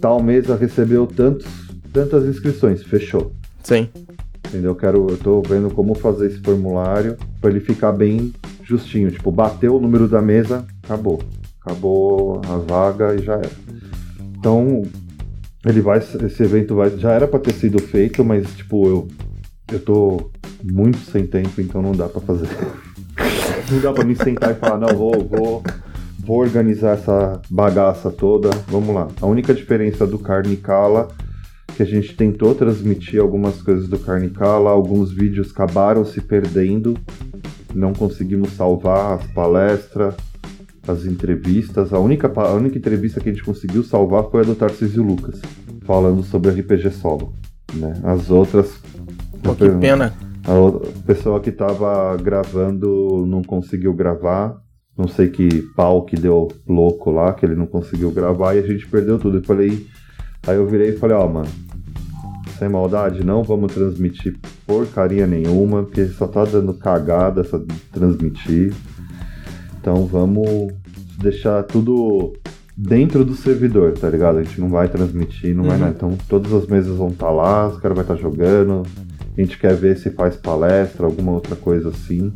tal 0.00 0.22
mesa 0.22 0.56
recebeu 0.56 1.06
tantos, 1.06 1.46
tantas 1.92 2.24
inscrições, 2.24 2.82
fechou. 2.82 3.32
Sim. 3.62 3.88
Entendeu? 4.48 4.70
Eu 4.70 4.74
quero, 4.76 5.06
eu 5.10 5.18
tô 5.18 5.42
vendo 5.42 5.68
como 5.70 5.94
fazer 5.94 6.28
esse 6.28 6.38
formulário 6.40 7.16
para 7.40 7.50
ele 7.50 7.60
ficar 7.60 7.92
bem 7.92 8.32
justinho. 8.62 9.10
Tipo, 9.10 9.30
bateu 9.30 9.76
o 9.76 9.80
número 9.80 10.08
da 10.08 10.22
mesa, 10.22 10.64
acabou. 10.82 11.20
Acabou 11.60 12.40
a 12.48 12.56
vaga 12.58 13.14
e 13.16 13.22
já 13.22 13.34
era. 13.34 13.50
Então, 14.38 14.82
ele 15.64 15.80
vai, 15.80 15.98
esse 15.98 16.42
evento 16.42 16.76
vai, 16.76 16.90
já 16.96 17.12
era 17.12 17.26
para 17.26 17.40
ter 17.40 17.52
sido 17.52 17.80
feito, 17.82 18.24
mas 18.24 18.46
tipo, 18.54 18.86
eu, 18.86 19.08
eu 19.70 19.80
tô 19.80 20.30
muito 20.62 20.98
sem 20.98 21.26
tempo, 21.26 21.60
então 21.60 21.82
não 21.82 21.92
dá 21.92 22.08
para 22.08 22.20
fazer. 22.20 22.48
não 23.70 23.80
dá 23.80 23.92
para 23.92 24.04
me 24.04 24.14
sentar 24.14 24.52
e 24.52 24.54
falar, 24.54 24.78
não, 24.78 24.96
vou, 24.96 25.12
vou, 25.28 25.62
vou 26.18 26.38
organizar 26.38 26.94
essa 26.94 27.40
bagaça 27.50 28.10
toda. 28.10 28.50
Vamos 28.68 28.94
lá. 28.94 29.08
A 29.20 29.26
única 29.26 29.52
diferença 29.54 30.06
do 30.06 30.18
Carnicala 30.18 31.08
que 31.76 31.82
a 31.82 31.86
gente 31.86 32.16
tentou 32.16 32.54
transmitir 32.54 33.20
algumas 33.20 33.60
coisas 33.60 33.86
do 33.86 33.98
Carnicala, 33.98 34.70
alguns 34.70 35.12
vídeos 35.12 35.50
acabaram 35.50 36.06
se 36.06 36.22
perdendo, 36.22 36.96
não 37.74 37.92
conseguimos 37.92 38.52
salvar 38.52 39.18
as 39.18 39.26
palestras, 39.32 40.14
as 40.88 41.04
entrevistas. 41.04 41.92
A 41.92 41.98
única, 41.98 42.32
a 42.34 42.54
única 42.54 42.78
entrevista 42.78 43.20
que 43.20 43.28
a 43.28 43.32
gente 43.32 43.44
conseguiu 43.44 43.84
salvar 43.84 44.24
foi 44.30 44.40
a 44.40 44.44
do 44.44 44.54
Tarcísio 44.54 45.02
Lucas, 45.02 45.40
falando 45.82 46.22
sobre 46.22 46.50
RPG 46.50 46.92
solo. 46.92 47.34
Né? 47.74 48.00
As 48.02 48.30
outras. 48.30 48.80
Pô, 49.46 49.54
que 49.54 49.70
pena. 49.70 50.12
A 50.44 51.02
pessoa 51.06 51.40
que 51.40 51.50
tava 51.50 52.16
gravando 52.16 53.24
não 53.26 53.42
conseguiu 53.42 53.92
gravar. 53.92 54.56
Não 54.96 55.08
sei 55.08 55.28
que 55.28 55.62
pau 55.76 56.04
que 56.04 56.16
deu 56.16 56.48
louco 56.66 57.10
lá, 57.10 57.32
que 57.34 57.44
ele 57.44 57.54
não 57.54 57.66
conseguiu 57.66 58.10
gravar 58.10 58.54
e 58.54 58.60
a 58.60 58.66
gente 58.66 58.86
perdeu 58.86 59.18
tudo. 59.18 59.38
Eu 59.38 59.44
falei. 59.44 59.86
Aí 60.46 60.56
eu 60.56 60.66
virei 60.66 60.90
e 60.90 60.96
falei, 60.98 61.16
ó, 61.16 61.26
mano, 61.26 61.48
sem 62.58 62.68
maldade, 62.68 63.24
não 63.24 63.42
vamos 63.42 63.74
transmitir 63.74 64.36
porcaria 64.66 65.26
nenhuma, 65.26 65.82
porque 65.82 66.06
só 66.06 66.26
tá 66.26 66.44
dando 66.44 66.72
cagada 66.72 67.40
essa 67.42 67.62
transmitir. 67.92 68.72
Então 69.80 70.06
vamos 70.06 70.72
deixar 71.18 71.62
tudo 71.64 72.32
dentro 72.76 73.24
do 73.24 73.34
servidor, 73.34 73.92
tá 73.92 74.08
ligado? 74.08 74.38
A 74.38 74.42
gente 74.42 74.60
não 74.60 74.68
vai 74.68 74.88
transmitir, 74.88 75.54
não 75.54 75.64
vai 75.64 75.74
Uhum. 75.74 75.80
nada. 75.80 75.94
Então 75.96 76.18
todas 76.28 76.52
as 76.52 76.66
mesas 76.66 76.96
vão 76.96 77.08
estar 77.08 77.30
lá, 77.30 77.68
os 77.68 77.78
caras 77.80 77.94
vão 77.96 78.02
estar 78.02 78.16
jogando. 78.16 78.82
A 79.36 79.40
gente 79.40 79.58
quer 79.58 79.74
ver 79.74 79.98
se 79.98 80.10
faz 80.10 80.36
palestra, 80.36 81.04
alguma 81.04 81.32
outra 81.32 81.54
coisa 81.54 81.90
assim. 81.90 82.32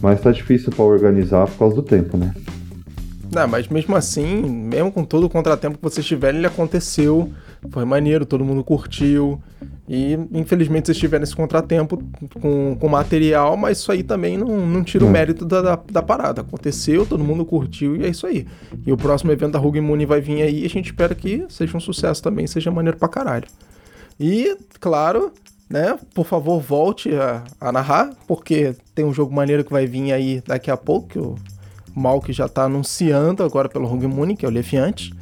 Mas 0.00 0.20
tá 0.20 0.30
difícil 0.30 0.70
pra 0.70 0.84
organizar 0.84 1.46
por 1.48 1.58
causa 1.58 1.76
do 1.76 1.82
tempo, 1.82 2.16
né? 2.16 2.32
Não, 3.34 3.46
mas 3.46 3.68
mesmo 3.68 3.94
assim, 3.94 4.42
mesmo 4.42 4.90
com 4.90 5.04
todo 5.04 5.24
o 5.24 5.28
contratempo 5.28 5.76
que 5.76 5.82
vocês 5.82 6.06
tiveram, 6.06 6.38
ele 6.38 6.46
aconteceu. 6.46 7.30
Foi 7.70 7.84
maneiro, 7.84 8.24
todo 8.24 8.44
mundo 8.44 8.64
curtiu. 8.64 9.40
E 9.88 10.12
infelizmente 10.32 10.86
vocês 10.86 10.98
tiveram 10.98 11.24
esse 11.24 11.34
contratempo 11.34 12.02
com, 12.40 12.76
com 12.78 12.88
material, 12.88 13.56
mas 13.56 13.78
isso 13.78 13.90
aí 13.90 14.02
também 14.02 14.36
não, 14.36 14.66
não 14.66 14.84
tira 14.84 15.04
o 15.04 15.10
mérito 15.10 15.44
da, 15.44 15.60
da, 15.60 15.80
da 15.90 16.02
parada. 16.02 16.42
Aconteceu, 16.42 17.04
todo 17.04 17.24
mundo 17.24 17.44
curtiu 17.44 17.96
e 17.96 18.04
é 18.04 18.08
isso 18.08 18.26
aí. 18.26 18.46
E 18.86 18.92
o 18.92 18.96
próximo 18.96 19.32
evento 19.32 19.52
da 19.52 19.58
Rogue 19.58 19.80
Moon 19.80 20.06
vai 20.06 20.20
vir 20.20 20.42
aí 20.42 20.62
e 20.62 20.66
a 20.66 20.68
gente 20.68 20.86
espera 20.86 21.14
que 21.14 21.44
seja 21.48 21.76
um 21.76 21.80
sucesso 21.80 22.22
também, 22.22 22.46
seja 22.46 22.70
maneiro 22.70 22.96
pra 22.96 23.08
caralho. 23.08 23.48
E, 24.20 24.56
claro, 24.78 25.32
né, 25.68 25.98
por 26.14 26.24
favor, 26.24 26.60
volte 26.60 27.14
a, 27.14 27.44
a 27.60 27.70
narrar, 27.70 28.10
porque 28.26 28.74
tem 28.94 29.04
um 29.04 29.12
jogo 29.12 29.34
maneiro 29.34 29.64
que 29.64 29.72
vai 29.72 29.86
vir 29.86 30.12
aí 30.12 30.42
daqui 30.46 30.70
a 30.70 30.76
pouco, 30.76 31.08
que 31.08 31.18
o 31.18 31.34
Mal 31.94 32.20
que 32.20 32.32
já 32.32 32.48
tá 32.48 32.64
anunciando 32.64 33.42
agora 33.42 33.68
pelo 33.68 33.86
Rogue 33.86 34.06
Moon, 34.06 34.36
que 34.36 34.46
é 34.46 34.48
o 34.48 34.52
Lefiante. 34.52 35.12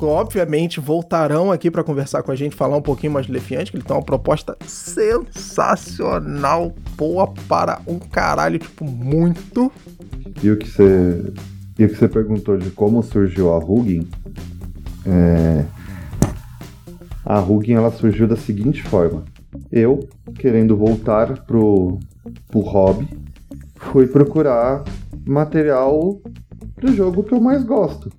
Obviamente 0.00 0.80
voltarão 0.80 1.50
aqui 1.50 1.70
para 1.70 1.82
conversar 1.82 2.22
com 2.22 2.30
a 2.30 2.36
gente, 2.36 2.54
falar 2.54 2.76
um 2.76 2.82
pouquinho 2.82 3.12
mais 3.12 3.26
do 3.26 3.32
Lefiante, 3.32 3.70
que 3.70 3.78
ele 3.78 3.84
tem 3.84 3.96
uma 3.96 4.02
proposta 4.02 4.54
sensacional, 4.66 6.74
boa 6.96 7.32
para 7.48 7.80
um 7.86 7.98
caralho, 7.98 8.58
tipo, 8.58 8.84
muito. 8.84 9.72
E 10.42 10.50
o 10.50 10.58
que 10.58 10.68
você 10.68 11.32
e 11.78 11.84
o 11.84 11.88
que 11.88 11.94
você 11.94 12.08
perguntou 12.08 12.58
de 12.58 12.70
como 12.70 13.02
surgiu 13.02 13.52
a 13.52 13.58
Hugin, 13.58 14.06
é, 15.06 15.64
a 17.24 17.40
Hugin 17.40 17.74
ela 17.74 17.90
surgiu 17.90 18.26
da 18.26 18.36
seguinte 18.36 18.82
forma: 18.82 19.24
eu 19.70 20.00
querendo 20.34 20.76
voltar 20.76 21.44
pro 21.44 21.98
pro 22.48 22.60
hobby, 22.60 23.08
fui 23.76 24.06
procurar 24.06 24.84
material 25.26 26.20
do 26.80 26.92
jogo 26.92 27.22
que 27.22 27.32
eu 27.32 27.40
mais 27.40 27.64
gosto. 27.64 28.10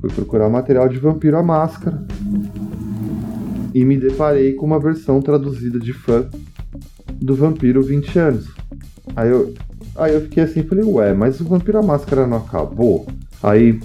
Fui 0.00 0.10
procurar 0.10 0.48
material 0.48 0.88
de 0.88 0.98
Vampiro 0.98 1.36
à 1.38 1.42
Máscara 1.42 2.06
e 3.74 3.84
me 3.84 3.96
deparei 3.96 4.52
com 4.54 4.66
uma 4.66 4.78
versão 4.78 5.20
traduzida 5.20 5.78
de 5.78 5.92
fã 5.92 6.28
do 7.20 7.34
Vampiro 7.34 7.82
20 7.82 8.18
anos. 8.18 8.48
Aí 9.16 9.30
eu, 9.30 9.54
Aí 9.98 10.14
eu 10.14 10.20
fiquei 10.20 10.44
assim, 10.44 10.62
falei, 10.62 10.84
ué, 10.84 11.12
mas 11.12 11.40
o 11.40 11.44
Vampiro 11.44 11.78
à 11.78 11.82
Máscara 11.82 12.24
não 12.24 12.36
acabou? 12.36 13.04
Aí 13.42 13.80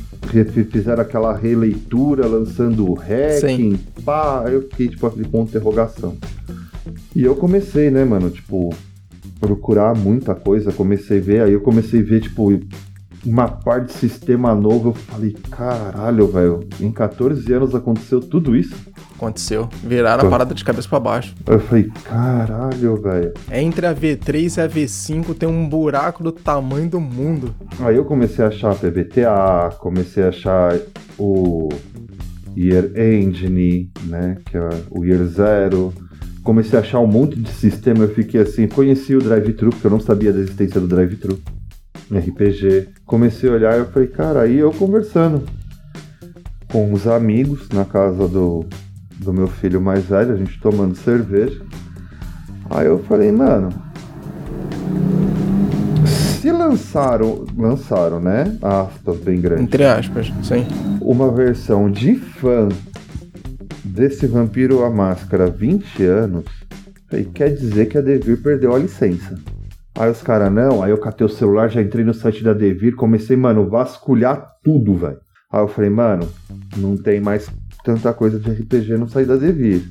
fizeram 0.72 1.02
aquela 1.02 1.36
releitura, 1.36 2.28
lançando 2.28 2.88
o 2.88 2.94
hacking, 2.94 3.80
pá, 4.06 4.44
aí 4.46 4.54
eu 4.54 4.62
fiquei, 4.62 4.89
tipo, 4.89 5.08
aquele 5.08 5.28
ponto 5.28 5.46
de 5.46 5.58
interrogação. 5.58 6.16
E 7.16 7.24
eu 7.24 7.36
comecei, 7.36 7.91
né, 7.91 8.03
mano, 8.03 8.30
tipo, 8.30 8.74
procurar 9.39 9.95
muita 9.95 10.34
coisa, 10.34 10.72
comecei 10.72 11.20
a 11.20 11.22
ver, 11.22 11.41
aí 11.41 11.53
eu 11.53 11.61
comecei 11.61 11.99
a 11.99 12.03
ver, 12.03 12.22
tipo, 12.22 12.51
uma 13.26 13.47
parte 13.47 13.88
de 13.88 13.93
sistema 13.93 14.53
novo, 14.53 14.89
eu 14.89 14.93
falei, 14.93 15.36
caralho, 15.49 16.28
velho, 16.28 16.61
em 16.80 16.91
14 16.91 17.53
anos 17.53 17.74
aconteceu 17.76 18.20
tudo 18.20 18.55
isso? 18.55 18.76
Aconteceu. 19.16 19.70
Viraram 19.84 20.28
a 20.28 20.30
parada 20.30 20.53
de 20.53 20.64
cabeça 20.66 20.89
para 20.89 20.99
baixo. 20.99 21.34
Eu 21.45 21.59
falei, 21.59 21.89
caralho, 22.03 22.97
velho. 22.97 23.34
Entre 23.51 23.86
a 23.86 23.95
V3 23.95 24.57
e 24.57 24.61
a 24.61 24.68
V5 24.68 25.36
tem 25.36 25.47
um 25.47 25.70
buraco 25.70 26.22
do 26.24 26.32
tamanho 26.32 26.89
do 26.89 26.99
mundo. 26.99 27.55
Aí 27.80 27.95
eu 27.95 28.03
comecei 28.03 28.43
a 28.43 28.49
achar 28.49 28.76
PBTA, 28.76 29.76
comecei 29.80 30.24
a 30.24 30.30
achar 30.30 30.78
o 31.18 31.70
Year 32.57 32.91
Engine, 32.97 33.89
né? 34.03 34.38
Que 34.45 34.57
é 34.57 34.70
o 34.89 35.05
Year 35.05 35.24
Zero. 35.26 35.93
Comecei 36.44 36.78
a 36.78 36.82
achar 36.82 37.00
um 37.00 37.08
monte 37.08 37.39
de 37.39 37.50
sistema, 37.50 38.04
eu 38.04 38.14
fiquei 38.14 38.41
assim, 38.41 38.68
conheci 38.68 39.16
o 39.16 39.22
Drive-Thru, 39.22 39.70
porque 39.70 39.88
eu 39.88 39.91
não 39.91 40.00
sabia 40.00 40.34
da 40.34 40.39
existência 40.39 40.80
do 40.80 40.88
Drive-Thru. 40.88 41.39
RPG. 42.12 42.89
Comecei 43.06 43.50
a 43.50 43.54
olhar 43.54 43.76
e 43.76 43.80
eu 43.80 43.86
falei, 43.86 44.08
cara, 44.08 44.41
aí 44.41 44.58
eu 44.58 44.72
conversando 44.72 45.44
com 46.72 46.91
os 46.91 47.08
amigos 47.08 47.70
na 47.70 47.86
casa 47.86 48.28
do, 48.28 48.66
do 49.18 49.34
meu 49.34 49.48
filho 49.48 49.80
mais 49.80 50.06
velho, 50.06 50.34
a 50.34 50.38
gente 50.38 50.60
tomando 50.60 50.96
cerveja. 50.96 51.62
Aí 52.70 52.88
eu 52.88 53.00
falei, 53.04 53.32
mano, 53.32 53.70
se 56.41 56.52
lançaram, 56.52 57.46
lançaram, 57.58 58.20
né? 58.20 58.58
Aspas 58.62 59.18
bem 59.18 59.39
grandes. 59.39 59.64
Entre 59.64 59.86
aspas, 59.86 60.32
sim. 60.44 60.66
Uma 61.00 61.32
versão 61.32 61.89
de 61.89 62.16
fã 62.16 62.70
desse 63.94 64.26
Vampiro 64.26 64.84
à 64.84 64.89
Máscara 64.89 65.46
há 65.46 65.50
20 65.50 66.04
anos, 66.04 66.46
aí 67.12 67.26
quer 67.26 67.50
dizer 67.54 67.86
que 67.86 67.98
a 67.98 68.02
Devir 68.02 68.41
perdeu 68.41 68.74
a 68.74 68.80
licença. 68.80 69.36
Aí 69.94 70.10
os 70.10 70.24
caras, 70.24 70.52
não, 70.52 70.82
aí 70.82 70.89
eu 70.89 70.98
catei 70.98 71.26
o 71.26 71.30
celular, 71.30 71.70
já 71.70 71.80
entrei 71.80 72.04
no 72.04 72.14
site 72.14 72.44
da 72.44 72.54
Devir, 72.54 72.96
comecei, 72.96 73.38
mano, 73.38 73.70
vasculhar 73.70 74.56
tudo, 74.64 74.96
velho. 74.96 75.20
Aí 75.52 75.62
eu 75.62 75.68
falei, 75.68 75.91
mano, 75.91 76.28
não 76.76 76.98
tem 76.98 77.22
mais 77.22 77.48
tanta 77.86 78.12
coisa 78.12 78.39
de 78.39 78.50
RPG 78.50 78.98
no 78.98 79.08
site 79.08 79.28
da 79.28 79.36
Devir. 79.36 79.84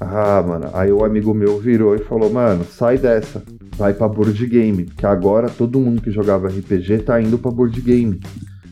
Ah, 0.00 0.42
mano, 0.42 0.70
aí 0.72 0.90
o 0.90 1.04
amigo 1.04 1.34
meu 1.34 1.60
virou 1.60 1.94
e 1.94 1.98
falou, 1.98 2.32
mano, 2.32 2.64
sai 2.64 2.96
dessa, 2.96 3.42
vai 3.76 3.92
pra 3.92 4.08
board 4.08 4.46
game, 4.46 4.84
que 4.84 5.04
agora 5.04 5.50
todo 5.50 5.78
mundo 5.78 6.00
que 6.00 6.10
jogava 6.10 6.48
RPG 6.48 7.00
tá 7.00 7.20
indo 7.20 7.38
pra 7.38 7.50
board 7.50 7.78
game. 7.82 8.18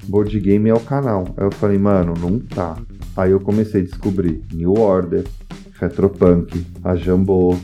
Board 0.09 0.41
game 0.41 0.71
é 0.71 0.75
o 0.75 0.81
canal. 0.81 1.27
Aí 1.37 1.45
eu 1.45 1.53
falei, 1.53 1.79
mano, 1.79 2.15
não 2.19 2.39
tá. 2.39 2.77
Aí 3.17 3.31
eu 3.31 3.41
comecei 3.41 3.83
a 3.83 3.85
descobrir 3.85 4.43
New 4.53 4.75
Order, 4.79 5.25
Retropunk, 5.79 6.65
a 6.83 6.97
Jambô, 6.97 7.57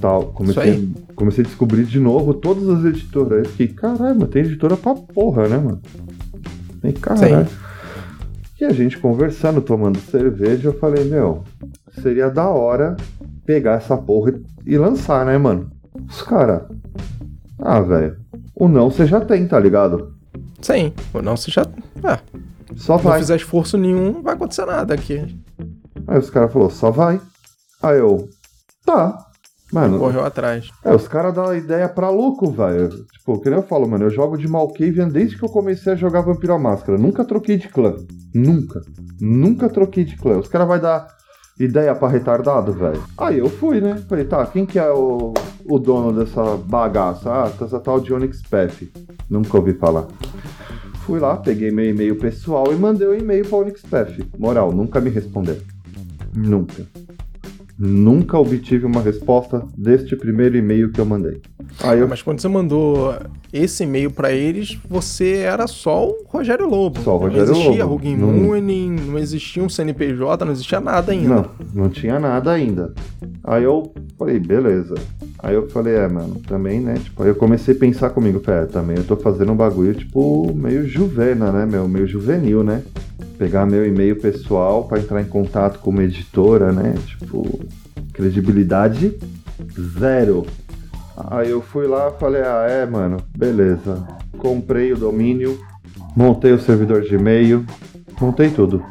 tal. 0.00 0.32
Comecei, 0.32 0.92
comecei 1.14 1.44
a 1.44 1.46
descobrir 1.46 1.84
de 1.84 2.00
novo 2.00 2.34
todas 2.34 2.68
as 2.68 2.84
editoras. 2.84 3.32
Aí 3.32 3.38
eu 3.38 3.50
fiquei, 3.50 3.68
caralho, 3.68 4.18
mas 4.18 4.28
tem 4.30 4.42
editora 4.42 4.76
pra 4.76 4.94
porra, 4.94 5.48
né, 5.48 5.58
mano? 5.58 5.80
Falei, 6.80 6.96
caralho. 6.96 7.48
E 8.58 8.64
a 8.64 8.72
gente 8.72 8.98
conversando, 8.98 9.60
tomando 9.60 9.98
cerveja, 9.98 10.68
eu 10.68 10.78
falei, 10.78 11.04
meu, 11.04 11.44
seria 12.02 12.30
da 12.30 12.48
hora 12.48 12.96
pegar 13.44 13.74
essa 13.74 13.96
porra 13.96 14.34
e 14.64 14.78
lançar, 14.78 15.26
né, 15.26 15.36
mano? 15.36 15.70
Os 16.08 16.22
caras. 16.22 16.62
Ah, 17.58 17.80
velho. 17.80 18.16
O 18.54 18.66
não 18.66 18.90
você 18.90 19.06
já 19.06 19.20
tem, 19.20 19.46
tá 19.46 19.60
ligado? 19.60 20.14
Sim, 20.62 20.92
o 21.12 21.20
não 21.20 21.36
você 21.36 21.50
já. 21.50 21.66
É. 22.02 22.18
Só 22.74 22.98
Se 22.98 23.04
vai. 23.04 23.12
não 23.14 23.20
fizer 23.20 23.36
esforço 23.36 23.78
nenhum, 23.78 24.12
não 24.14 24.22
vai 24.22 24.34
acontecer 24.34 24.66
nada 24.66 24.94
aqui. 24.94 25.38
Aí 26.06 26.18
os 26.18 26.30
caras 26.30 26.52
falaram, 26.52 26.70
só 26.70 26.90
vai. 26.90 27.20
Aí 27.82 27.98
eu. 27.98 28.28
Tá. 28.84 29.18
Mano, 29.72 29.98
Correu 29.98 30.24
atrás. 30.24 30.70
é, 30.84 30.94
os 30.94 31.08
caras 31.08 31.34
dão 31.34 31.54
ideia 31.54 31.88
pra 31.88 32.08
louco, 32.08 32.50
velho. 32.52 32.88
Tipo, 33.12 33.40
que 33.40 33.50
nem 33.50 33.58
eu 33.58 33.64
falo, 33.64 33.88
mano, 33.88 34.04
eu 34.04 34.10
jogo 34.10 34.38
de 34.38 34.46
Malkavian 34.46 35.08
desde 35.08 35.36
que 35.36 35.44
eu 35.44 35.48
comecei 35.48 35.92
a 35.92 35.96
jogar 35.96 36.20
Vampiro 36.20 36.52
à 36.54 36.58
Máscara. 36.58 36.96
Nunca 36.96 37.24
troquei 37.24 37.56
de 37.56 37.68
clã. 37.68 37.94
Nunca. 38.32 38.80
Nunca 39.20 39.68
troquei 39.68 40.04
de 40.04 40.16
clã. 40.16 40.38
Os 40.38 40.46
caras 40.46 40.68
vão 40.68 40.78
dar 40.78 41.08
ideia 41.58 41.94
pra 41.96 42.06
retardado, 42.06 42.72
velho. 42.74 43.02
Aí 43.18 43.38
eu 43.38 43.48
fui, 43.50 43.80
né? 43.80 43.96
Falei, 44.08 44.24
tá, 44.24 44.46
quem 44.46 44.64
que 44.64 44.78
é 44.78 44.88
o, 44.90 45.34
o 45.68 45.78
dono 45.80 46.12
dessa 46.12 46.56
bagaça? 46.58 47.28
Ah, 47.28 47.50
essa 47.60 47.80
tal 47.80 47.98
de 47.98 48.14
Onyx 48.14 48.42
Path. 48.42 48.82
Nunca 49.28 49.56
ouvi 49.56 49.72
falar. 49.74 50.06
Fui 51.06 51.20
lá, 51.20 51.36
peguei 51.36 51.70
meu 51.70 51.88
e-mail 51.88 52.16
pessoal 52.16 52.72
e 52.72 52.74
mandei 52.74 53.06
o 53.06 53.12
um 53.12 53.14
e-mail 53.14 53.46
pra 53.46 53.58
Onyx 53.58 53.80
Path. 53.82 54.18
Moral, 54.36 54.72
nunca 54.72 55.00
me 55.00 55.08
respondeu. 55.08 55.56
Nunca. 56.34 56.84
Nunca 57.78 58.36
obtive 58.36 58.84
uma 58.84 59.00
resposta 59.00 59.64
deste 59.78 60.16
primeiro 60.16 60.56
e-mail 60.56 60.90
que 60.90 61.00
eu 61.00 61.06
mandei. 61.06 61.40
Aí 61.82 62.00
eu 62.00 62.08
Mas 62.08 62.22
quando 62.22 62.40
você 62.40 62.48
mandou 62.48 63.14
esse 63.52 63.84
e-mail 63.84 64.10
pra 64.10 64.32
eles, 64.32 64.78
você 64.88 65.36
era 65.38 65.66
só 65.66 66.08
o 66.08 66.24
Rogério 66.26 66.68
Lobo. 66.68 67.00
Só 67.02 67.14
o 67.16 67.18
Rogério 67.18 67.46
não 67.52 67.60
existia 67.60 67.84
Lobo. 67.84 68.04
Não- 68.16 68.32
Mooning, 68.32 68.90
não 69.08 69.18
existia 69.18 69.62
um 69.62 69.68
CNPJ, 69.68 70.44
não 70.44 70.52
existia 70.52 70.80
nada 70.80 71.12
ainda. 71.12 71.28
Não, 71.28 71.46
não 71.74 71.88
tinha 71.88 72.18
nada 72.18 72.50
ainda. 72.52 72.92
Aí 73.44 73.64
eu 73.64 73.92
falei, 74.18 74.38
beleza. 74.38 74.94
Aí 75.42 75.54
eu 75.54 75.68
falei, 75.68 75.94
é, 75.94 76.08
mano, 76.08 76.40
também, 76.46 76.80
né? 76.80 76.94
Tipo, 77.02 77.22
aí 77.22 77.28
eu 77.28 77.34
comecei 77.34 77.74
a 77.74 77.78
pensar 77.78 78.10
comigo, 78.10 78.40
falei, 78.40 78.62
é, 78.62 78.66
também 78.66 78.96
eu 78.96 79.04
tô 79.04 79.16
fazendo 79.16 79.52
um 79.52 79.56
bagulho, 79.56 79.94
tipo, 79.94 80.52
meio 80.54 80.86
juvena, 80.88 81.52
né, 81.52 81.66
meu? 81.66 81.86
Meio 81.86 82.06
juvenil, 82.06 82.64
né? 82.64 82.82
Pegar 83.38 83.66
meu 83.66 83.86
e-mail 83.86 84.16
pessoal 84.16 84.84
pra 84.84 84.98
entrar 84.98 85.20
em 85.20 85.26
contato 85.26 85.78
com 85.80 85.90
uma 85.90 86.02
editora, 86.02 86.72
né? 86.72 86.94
Tipo, 87.06 87.60
credibilidade 88.12 89.14
zero. 89.98 90.46
Aí 91.16 91.50
eu 91.50 91.62
fui 91.62 91.86
lá 91.86 92.10
falei, 92.12 92.42
ah, 92.42 92.66
é, 92.68 92.84
mano, 92.84 93.16
beleza. 93.36 94.06
Comprei 94.38 94.92
o 94.92 94.98
domínio, 94.98 95.58
montei 96.14 96.52
o 96.52 96.60
servidor 96.60 97.02
de 97.02 97.14
e-mail, 97.14 97.64
montei 98.20 98.50
tudo. 98.50 98.84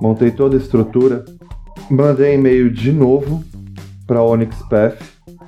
Montei 0.00 0.30
toda 0.30 0.56
a 0.56 0.60
estrutura, 0.60 1.24
mandei 1.90 2.34
e-mail 2.34 2.70
de 2.70 2.92
novo 2.92 3.42
pra 4.06 4.22
Onyx 4.22 4.56
Path, 4.68 5.00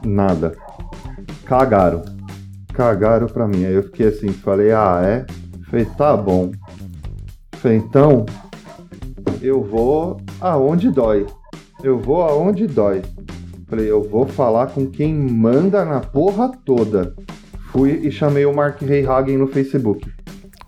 nada. 0.04 0.56
Cagaram. 1.44 2.02
Cagaram 2.72 3.26
pra 3.26 3.46
mim. 3.46 3.64
Aí 3.64 3.74
eu 3.74 3.82
fiquei 3.82 4.08
assim, 4.08 4.28
falei, 4.28 4.72
ah, 4.72 5.00
é? 5.04 5.26
Falei, 5.68 5.84
tá 5.84 6.16
bom. 6.16 6.50
Falei, 7.52 7.76
então, 7.76 8.24
eu 9.42 9.62
vou 9.62 10.20
aonde 10.40 10.90
dói. 10.90 11.26
Eu 11.82 11.98
vou 11.98 12.22
aonde 12.22 12.66
dói. 12.66 13.02
Falei, 13.70 13.88
eu 13.88 14.02
vou 14.02 14.26
falar 14.26 14.66
com 14.66 14.84
quem 14.84 15.14
manda 15.14 15.84
na 15.84 16.00
porra 16.00 16.50
toda. 16.64 17.14
Fui 17.70 17.92
e 18.02 18.10
chamei 18.10 18.44
o 18.44 18.52
Mark 18.52 18.82
Reyhagen 18.82 19.38
no 19.38 19.46
Facebook. 19.46 20.10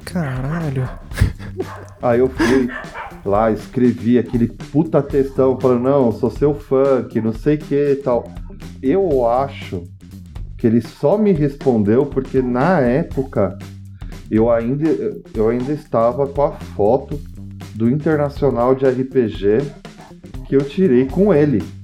Caralho. 0.04 0.88
Aí 2.00 2.20
eu 2.20 2.28
fui 2.28 2.68
lá, 3.24 3.50
escrevi 3.50 4.20
aquele 4.20 4.46
puta 4.46 5.02
textão 5.02 5.58
falando, 5.58 5.82
não, 5.82 6.12
sou 6.12 6.30
seu 6.30 6.54
fã, 6.54 7.02
que 7.02 7.20
não 7.20 7.32
sei 7.32 7.56
o 7.56 7.58
que 7.58 7.74
e 7.74 7.96
tal. 7.96 8.30
Eu 8.80 9.26
acho 9.26 9.82
que 10.56 10.68
ele 10.68 10.80
só 10.80 11.18
me 11.18 11.32
respondeu 11.32 12.06
porque 12.06 12.40
na 12.40 12.78
época 12.78 13.58
eu 14.30 14.48
ainda, 14.48 14.88
eu 15.34 15.48
ainda 15.48 15.72
estava 15.72 16.24
com 16.28 16.42
a 16.42 16.52
foto 16.52 17.20
do 17.74 17.90
Internacional 17.90 18.76
de 18.76 18.86
RPG 18.86 19.58
que 20.46 20.54
eu 20.54 20.60
tirei 20.60 21.06
com 21.06 21.34
ele. 21.34 21.81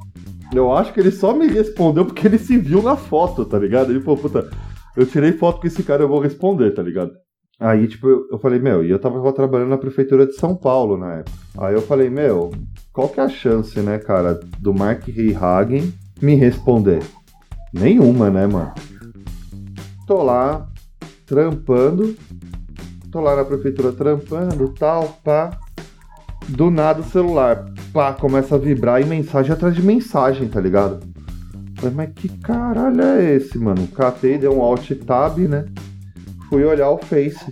Eu 0.53 0.73
acho 0.73 0.93
que 0.93 1.01
ele 1.01 1.11
só 1.11 1.35
me 1.35 1.47
respondeu 1.47 2.05
porque 2.05 2.27
ele 2.27 2.39
se 2.39 2.57
viu 2.57 2.83
na 2.83 2.97
foto, 2.97 3.45
tá 3.45 3.59
ligado? 3.59 3.91
Ele 3.91 4.01
falou, 4.01 4.19
puta, 4.19 4.49
eu 4.97 5.07
tirei 5.07 5.33
foto 5.33 5.61
com 5.61 5.67
esse 5.67 5.83
cara, 5.83 6.03
eu 6.03 6.09
vou 6.09 6.21
responder, 6.21 6.73
tá 6.73 6.83
ligado? 6.83 7.13
Aí, 7.61 7.89
tipo, 7.89 8.07
eu, 8.09 8.39
falei, 8.39 8.61
meu, 8.61 8.85
e 8.85 8.91
eu 8.91 8.99
tava 9.01 9.33
trabalhando 9.33 9.71
na 9.71 9.79
prefeitura 9.79 10.27
de 10.27 10.35
São 10.35 10.55
Paulo 10.55 10.97
na 10.97 11.15
época. 11.15 11.37
Aí 11.59 11.75
eu 11.75 11.83
falei, 11.83 12.09
meu, 12.09 12.53
qual 12.93 13.09
que 13.09 13.19
é 13.19 13.25
a 13.25 13.29
chance, 13.29 13.79
né, 13.81 13.99
cara, 13.99 14.39
do 14.61 14.73
Mark 14.73 15.09
Reyhagen 15.09 15.93
me 16.23 16.37
responder? 16.37 17.03
Nenhuma, 17.73 18.31
né, 18.31 18.47
mano? 18.47 18.73
Tô 20.07 20.23
lá, 20.23 20.69
trampando, 21.27 22.17
tô 23.11 23.21
lá 23.21 23.37
na 23.37 23.45
prefeitura 23.45 23.93
trampando, 23.93 24.73
tal, 24.79 25.19
pá. 25.25 25.51
Do 26.49 26.71
nada 26.71 27.01
o 27.01 27.05
celular, 27.05 27.67
pá, 27.93 28.13
começa 28.15 28.55
a 28.55 28.59
vibrar 28.59 29.03
e 29.03 29.05
mensagem 29.05 29.53
atrás 29.53 29.75
de 29.75 29.83
mensagem, 29.83 30.49
tá 30.49 30.59
ligado? 30.61 31.01
Falei, 31.77 31.95
mas 31.95 32.11
que 32.15 32.29
caralho 32.39 33.03
é 33.03 33.35
esse, 33.35 33.59
mano? 33.59 33.87
Catei, 33.89 34.39
dei 34.39 34.49
um 34.49 34.63
alt 34.63 34.91
tab, 35.07 35.39
né? 35.39 35.67
Fui 36.49 36.65
olhar 36.65 36.91
o 36.91 36.99
Face. 36.99 37.45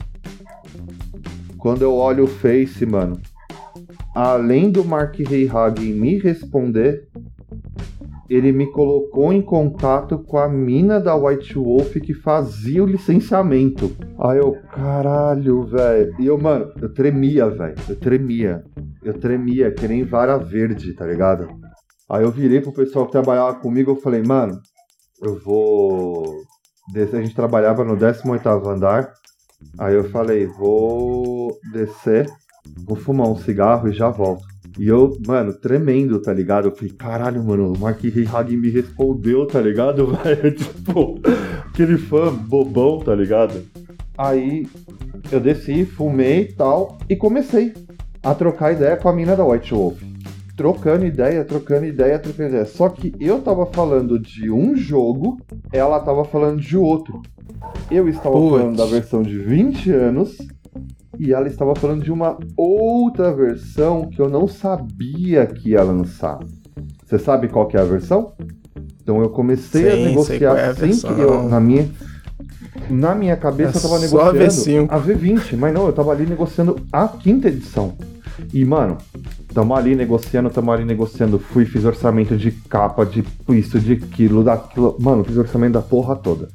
Quando 1.59 1.83
eu 1.83 1.95
olho 1.95 2.25
o 2.25 2.29
Face, 2.29 2.87
mano, 2.87 3.21
além 4.15 4.71
do 4.71 4.85
Mark 4.85 5.17
Reyhagen 5.19 5.93
me 5.93 6.19
responder, 6.19 7.07
ele 8.29 8.53
me 8.53 8.67
colocou 8.73 9.33
em 9.33 9.41
contato 9.41 10.19
com 10.19 10.39
a 10.39 10.49
mina 10.49 10.99
da 11.01 11.15
White 11.15 11.55
Wolf 11.55 11.95
que 11.95 12.13
fazia 12.13 12.83
o 12.83 12.87
licenciamento. 12.87 13.91
Aí 14.19 14.39
eu, 14.39 14.57
caralho, 14.73 15.63
velho. 15.65 16.15
E 16.19 16.27
eu, 16.27 16.39
mano, 16.39 16.73
eu 16.81 16.93
tremia, 16.93 17.49
velho. 17.49 17.77
Eu 17.89 17.97
tremia. 17.97 18.65
Eu 19.03 19.15
tremia, 19.15 19.71
que 19.71 19.87
nem 19.87 20.05
vara 20.05 20.37
verde, 20.37 20.95
tá 20.95 21.07
ligado? 21.07 21.49
Aí 22.11 22.25
eu 22.25 22.31
virei 22.31 22.61
pro 22.61 22.73
pessoal 22.73 23.07
que 23.07 23.13
trabalhava 23.13 23.55
comigo 23.61 23.93
e 23.93 24.01
falei, 24.01 24.23
mano, 24.23 24.61
eu 25.23 25.39
vou. 25.39 26.25
descer. 26.93 27.21
A 27.21 27.23
gente 27.23 27.35
trabalhava 27.35 27.85
no 27.85 27.97
18 27.97 28.49
andar. 28.49 29.13
Aí 29.79 29.95
eu 29.95 30.05
falei, 30.11 30.47
vou 30.47 31.57
descer, 31.73 32.27
vou 32.87 32.97
fumar 32.97 33.29
um 33.29 33.37
cigarro 33.37 33.89
e 33.89 33.93
já 33.93 34.11
volto. 34.11 34.45
E 34.79 34.89
eu, 34.89 35.17
mano, 35.27 35.55
tremendo, 35.55 36.21
tá 36.21 36.33
ligado? 36.33 36.69
Eu 36.69 36.77
falei, 36.77 36.93
caralho, 36.93 37.43
mano, 37.43 37.73
o 37.73 37.79
Mark 37.79 38.03
Reyhagen 38.03 38.59
me 38.59 38.69
respondeu, 38.69 39.47
tá 39.47 39.61
ligado, 39.61 40.07
velho? 40.23 40.55
Tipo, 40.55 41.19
aquele 41.67 41.97
fã 41.97 42.33
bobão, 42.33 42.99
tá 42.99 43.15
ligado? 43.15 43.63
Aí 44.19 44.67
eu 45.33 45.41
desci, 45.41 45.85
fumei 45.85 46.41
e 46.43 46.53
tal, 46.53 46.99
e 47.09 47.17
comecei 47.17 47.73
a 48.23 48.35
trocar 48.35 48.73
ideia 48.73 48.97
com 48.97 49.09
a 49.09 49.13
mina 49.13 49.35
da 49.35 49.45
White 49.45 49.73
Wolf. 49.73 50.03
Trocando 50.57 51.05
ideia, 51.05 51.45
trocando 51.45 51.85
ideia, 51.85 52.19
trocando 52.19 52.49
ideia. 52.49 52.65
Só 52.65 52.89
que 52.89 53.15
eu 53.21 53.41
tava 53.41 53.67
falando 53.67 54.19
de 54.19 54.51
um 54.51 54.75
jogo, 54.75 55.39
ela 55.71 56.01
tava 56.01 56.25
falando 56.25 56.61
de 56.61 56.77
outro. 56.77 57.21
Eu 57.91 58.09
estava 58.09 58.33
Putz. 58.35 58.51
falando 58.51 58.77
da 58.77 58.87
versão 58.87 59.23
de 59.23 59.39
20 59.39 59.91
anos 59.91 60.39
e 61.19 61.33
ela 61.33 61.47
estava 61.47 61.75
falando 61.75 62.03
de 62.03 62.13
uma 62.13 62.39
outra 62.57 63.33
versão 63.33 64.09
que 64.09 64.21
eu 64.21 64.29
não 64.29 64.47
sabia 64.47 65.47
que 65.47 65.71
ia 65.71 65.83
lançar. 65.83 66.39
Você 67.05 67.19
sabe 67.19 67.49
qual 67.49 67.67
que 67.67 67.77
é 67.77 67.81
a 67.81 67.85
versão? 67.85 68.33
Então 69.03 69.21
eu 69.21 69.31
comecei 69.31 69.83
Sim, 69.83 69.89
a 69.89 70.09
negociar 70.09 70.57
é 70.57 70.67
a 70.67 70.71
assim 70.71 70.81
versão. 70.87 71.15
que 71.15 71.21
eu, 71.21 71.49
na 71.49 71.61
minha 71.61 71.89
na 72.91 73.15
minha 73.15 73.37
cabeça 73.37 73.79
É 73.79 73.79
eu 73.79 73.83
tava 73.83 73.97
a 73.97 74.01
negociando 74.01 74.39
V5. 74.39 74.87
a 74.91 75.01
V20, 75.01 75.57
mas 75.57 75.75
não, 75.75 75.87
eu 75.87 75.93
tava 75.93 76.13
ali 76.13 76.27
negociando 76.27 76.77
a 76.93 77.09
quinta 77.09 77.49
edição. 77.49 77.95
E 78.53 78.65
mano, 78.65 78.99
tamo 79.55 79.75
ali 79.75 79.95
negociando, 79.97 80.51
tamo 80.51 80.71
ali 80.71 80.85
negociando, 80.85 81.39
fui 81.39 81.65
fiz 81.65 81.85
orçamento 81.85 82.37
de 82.37 82.51
capa, 82.51 83.07
de 83.07 83.25
isso, 83.49 83.81
de 83.81 83.95
aquilo, 83.95 84.45
daquilo, 84.45 84.97
mano, 85.01 85.25
fiz 85.25 85.37
orçamento 85.37 85.73
da 85.73 85.83
porra 85.83 86.15
toda 86.17 86.49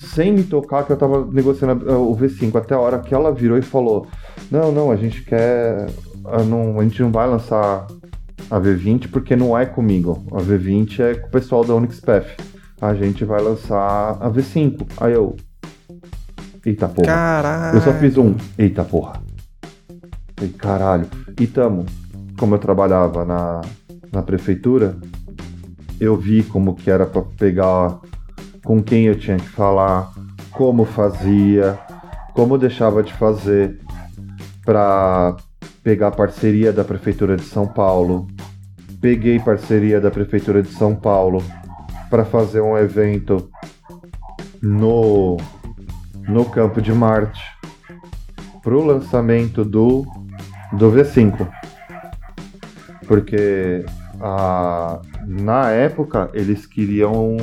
sem 0.00 0.32
me 0.32 0.42
tocar 0.42 0.84
que 0.84 0.92
eu 0.92 0.96
tava 0.96 1.24
negociando 1.30 1.84
o 1.92 2.16
V5 2.16 2.56
até 2.56 2.74
a 2.74 2.80
hora 2.80 2.98
que 2.98 3.14
ela 3.14 3.32
virou 3.32 3.58
e 3.58 3.62
falou: 3.62 4.06
Não, 4.50 4.72
não, 4.72 4.90
a 4.90 4.96
gente 4.96 5.22
quer. 5.22 5.86
a 6.24 6.42
não- 6.42 6.80
a 6.80 6.82
gente 6.82 7.00
não 7.02 7.12
vai 7.12 7.28
lançar 7.28 7.86
a 8.50 8.58
V20 8.58 9.08
porque 9.10 9.36
não 9.36 9.56
é 9.56 9.66
comigo. 9.66 10.24
A 10.32 10.38
V20 10.38 11.00
é 11.00 11.14
com 11.14 11.26
o 11.28 11.30
pessoal 11.30 11.64
da 11.64 11.74
Onyx 11.74 12.00
Path. 12.00 12.26
A 12.80 12.94
gente 12.94 13.24
vai 13.24 13.40
lançar 13.42 14.16
a 14.20 14.30
V5. 14.30 14.86
Aí 14.98 15.12
eu. 15.12 15.36
Eita 16.64 16.88
porra. 16.88 17.06
Caralho. 17.06 17.76
Eu 17.76 17.82
só 17.82 17.92
fiz 17.92 18.16
um. 18.16 18.34
Eita 18.58 18.82
porra. 18.84 19.20
Falei, 20.36 20.52
caralho. 20.54 21.06
E 21.38 21.46
tamo. 21.46 21.84
Como 22.38 22.54
eu 22.54 22.58
trabalhava 22.58 23.24
na, 23.24 23.60
na 24.10 24.22
prefeitura, 24.22 24.96
eu 26.00 26.16
vi 26.16 26.42
como 26.42 26.74
que 26.74 26.90
era 26.90 27.04
pra 27.06 27.20
pegar 27.22 27.98
com 28.64 28.82
quem 28.82 29.04
eu 29.04 29.18
tinha 29.18 29.36
que 29.36 29.48
falar, 29.48 30.12
como 30.50 30.84
fazia, 30.84 31.78
como 32.34 32.58
deixava 32.58 33.02
de 33.02 33.12
fazer. 33.12 33.78
para 34.64 35.36
pegar 35.82 36.10
parceria 36.10 36.72
da 36.72 36.84
Prefeitura 36.84 37.36
de 37.36 37.44
São 37.44 37.66
Paulo. 37.66 38.28
Peguei 39.00 39.38
parceria 39.38 40.00
da 40.00 40.10
Prefeitura 40.10 40.62
de 40.62 40.68
São 40.68 40.94
Paulo 40.94 41.42
para 42.10 42.24
fazer 42.24 42.60
um 42.60 42.76
evento 42.76 43.50
no, 44.60 45.38
no 46.28 46.44
Campo 46.44 46.82
de 46.82 46.92
Marte 46.92 47.42
para 48.62 48.74
o 48.74 48.84
lançamento 48.84 49.64
do, 49.64 50.04
do 50.72 50.92
V5. 50.92 51.48
Porque 53.06 53.84
a, 54.20 55.00
na 55.26 55.70
época 55.70 56.30
eles 56.34 56.66
queriam 56.66 57.36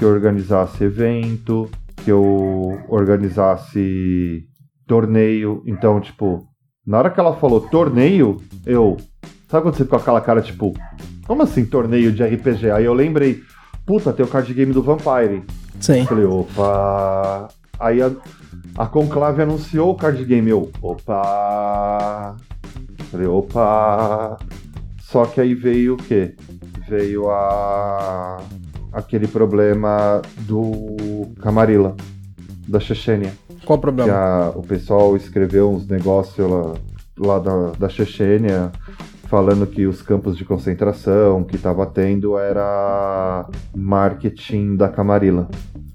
que 0.00 0.04
eu 0.04 0.08
organizasse 0.08 0.82
evento, 0.82 1.70
que 2.02 2.10
eu 2.10 2.80
organizasse 2.88 4.46
torneio. 4.86 5.62
Então, 5.66 6.00
tipo, 6.00 6.48
na 6.86 6.96
hora 6.96 7.10
que 7.10 7.20
ela 7.20 7.36
falou 7.36 7.60
torneio, 7.60 8.38
eu. 8.64 8.96
Sabe 9.46 9.62
quando 9.62 9.74
você 9.74 9.84
fica 9.84 9.96
com 9.96 10.02
aquela 10.02 10.22
cara, 10.22 10.40
tipo, 10.40 10.72
como 11.26 11.42
assim 11.42 11.66
torneio 11.66 12.12
de 12.12 12.24
RPG? 12.24 12.70
Aí 12.70 12.86
eu 12.86 12.94
lembrei, 12.94 13.42
puta, 13.84 14.10
tem 14.10 14.24
o 14.24 14.28
card 14.28 14.54
game 14.54 14.72
do 14.72 14.82
Vampire. 14.82 15.44
Sim. 15.78 16.06
Falei, 16.06 16.24
opa. 16.24 17.48
Aí 17.78 18.00
a, 18.00 18.10
a 18.78 18.86
Conclave 18.86 19.42
anunciou 19.42 19.90
o 19.90 19.94
card 19.94 20.24
game. 20.24 20.48
Eu, 20.48 20.70
opa. 20.80 22.36
Falei, 23.10 23.26
opa. 23.26 24.38
Só 25.02 25.26
que 25.26 25.42
aí 25.42 25.54
veio 25.54 25.92
o 25.92 25.98
quê? 25.98 26.34
Veio 26.88 27.30
a. 27.30 28.38
aquele 28.92 29.26
problema 29.28 30.20
do 30.40 31.28
Camarilla, 31.40 31.94
da 32.68 32.80
Chechênia. 32.80 33.32
Qual 33.64 33.78
o 33.78 33.80
problema? 33.82 34.12
a- 34.12 34.50
o 34.50 34.62
pessoal 34.62 35.16
escreveu 35.16 35.70
uns 35.70 35.86
negócios 35.86 36.48
lá, 36.50 36.74
lá 37.18 37.38
da, 37.38 37.70
da 37.78 37.88
Chechênia 37.88 38.70
falando 39.28 39.64
que 39.66 39.86
os 39.86 40.02
campos 40.02 40.36
de 40.36 40.44
concentração 40.44 41.44
que 41.44 41.54
estava 41.56 41.86
tendo 41.86 42.36
era 42.36 43.46
marketing 43.76 44.74
da 44.76 44.88
Camarilla. 44.88 45.48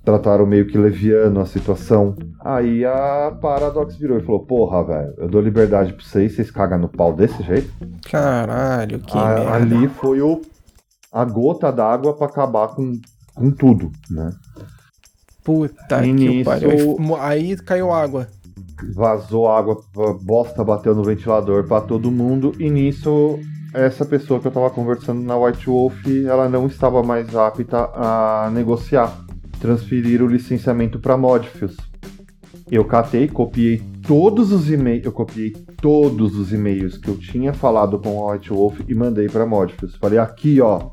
Trataram 0.06 0.46
meio 0.46 0.68
que 0.68 0.78
leviano 0.78 1.40
a 1.42 1.46
situação. 1.48 2.16
Aí 2.40 2.86
a 2.86 3.36
Paradox 3.42 3.96
virou 3.98 4.20
e 4.20 4.22
falou: 4.22 4.46
Porra, 4.46 4.84
velho, 4.84 5.14
eu 5.18 5.28
dou 5.28 5.42
liberdade 5.42 5.94
pra 5.94 6.06
vocês, 6.06 6.36
vocês 6.36 6.52
cagam 6.52 6.78
no 6.78 6.88
pau 6.88 7.12
desse 7.12 7.42
jeito? 7.42 7.70
Caralho, 8.10 9.00
que 9.00 9.18
A- 9.18 9.26
merda. 9.26 9.52
ali 9.54 9.88
foi 9.88 10.22
o, 10.22 10.42
a 11.16 11.24
gota 11.26 11.72
d'água 11.72 12.14
pra 12.14 12.28
acabar 12.28 12.68
com, 12.76 13.00
com 13.34 13.50
tudo, 13.50 13.92
né? 14.10 14.32
Puta 15.44 16.06
E 16.06 16.08
que 16.08 16.14
nisso- 16.14 16.44
pariu. 16.50 16.98
Aí- 17.20 17.56
caiu 17.58 17.92
água. 17.94 18.28
vazou 18.94 19.50
água, 19.50 19.82
bosta 20.22 20.64
bateu 20.64 20.94
no 20.94 21.04
ventilador 21.04 21.64
pra 21.66 21.80
todo 21.82 22.12
mundo 22.12 22.54
e 22.60 22.70
nisso 22.70 23.40
essa 23.74 24.06
pessoa 24.06 24.40
que 24.40 24.48
eu 24.48 24.52
tava 24.52 24.70
conversando 24.70 25.22
na 25.22 25.38
White 25.38 25.68
Wolf, 25.68 26.06
ela 26.28 26.50
não 26.50 26.68
estava 26.68 27.02
mais 27.04 27.34
apta 27.36 27.90
a 27.94 28.50
negociar. 28.54 29.18
Transferir 29.60 30.22
o 30.22 30.28
licenciamento 30.28 31.00
para 31.00 31.16
Modfius. 31.18 31.76
Eu 32.70 32.84
catei, 32.86 33.28
copiei 33.28 33.82
todos 34.08 34.52
os 34.52 34.70
e-mails, 34.72 35.06
eu 35.06 35.12
copiei 35.12 35.52
todos 35.82 36.36
os 36.36 36.54
e-mails 36.54 36.98
que 36.98 37.10
eu 37.10 37.18
tinha 37.18 37.54
falado 37.54 38.00
com 38.00 38.30
a 38.30 38.34
White 38.34 38.50
Wolf 38.50 38.80
e 38.88 38.96
mandei 38.96 39.28
para 39.28 39.46
Modfius. 39.46 39.96
Falei 39.96 40.20
aqui, 40.20 40.62
ó, 40.62 40.90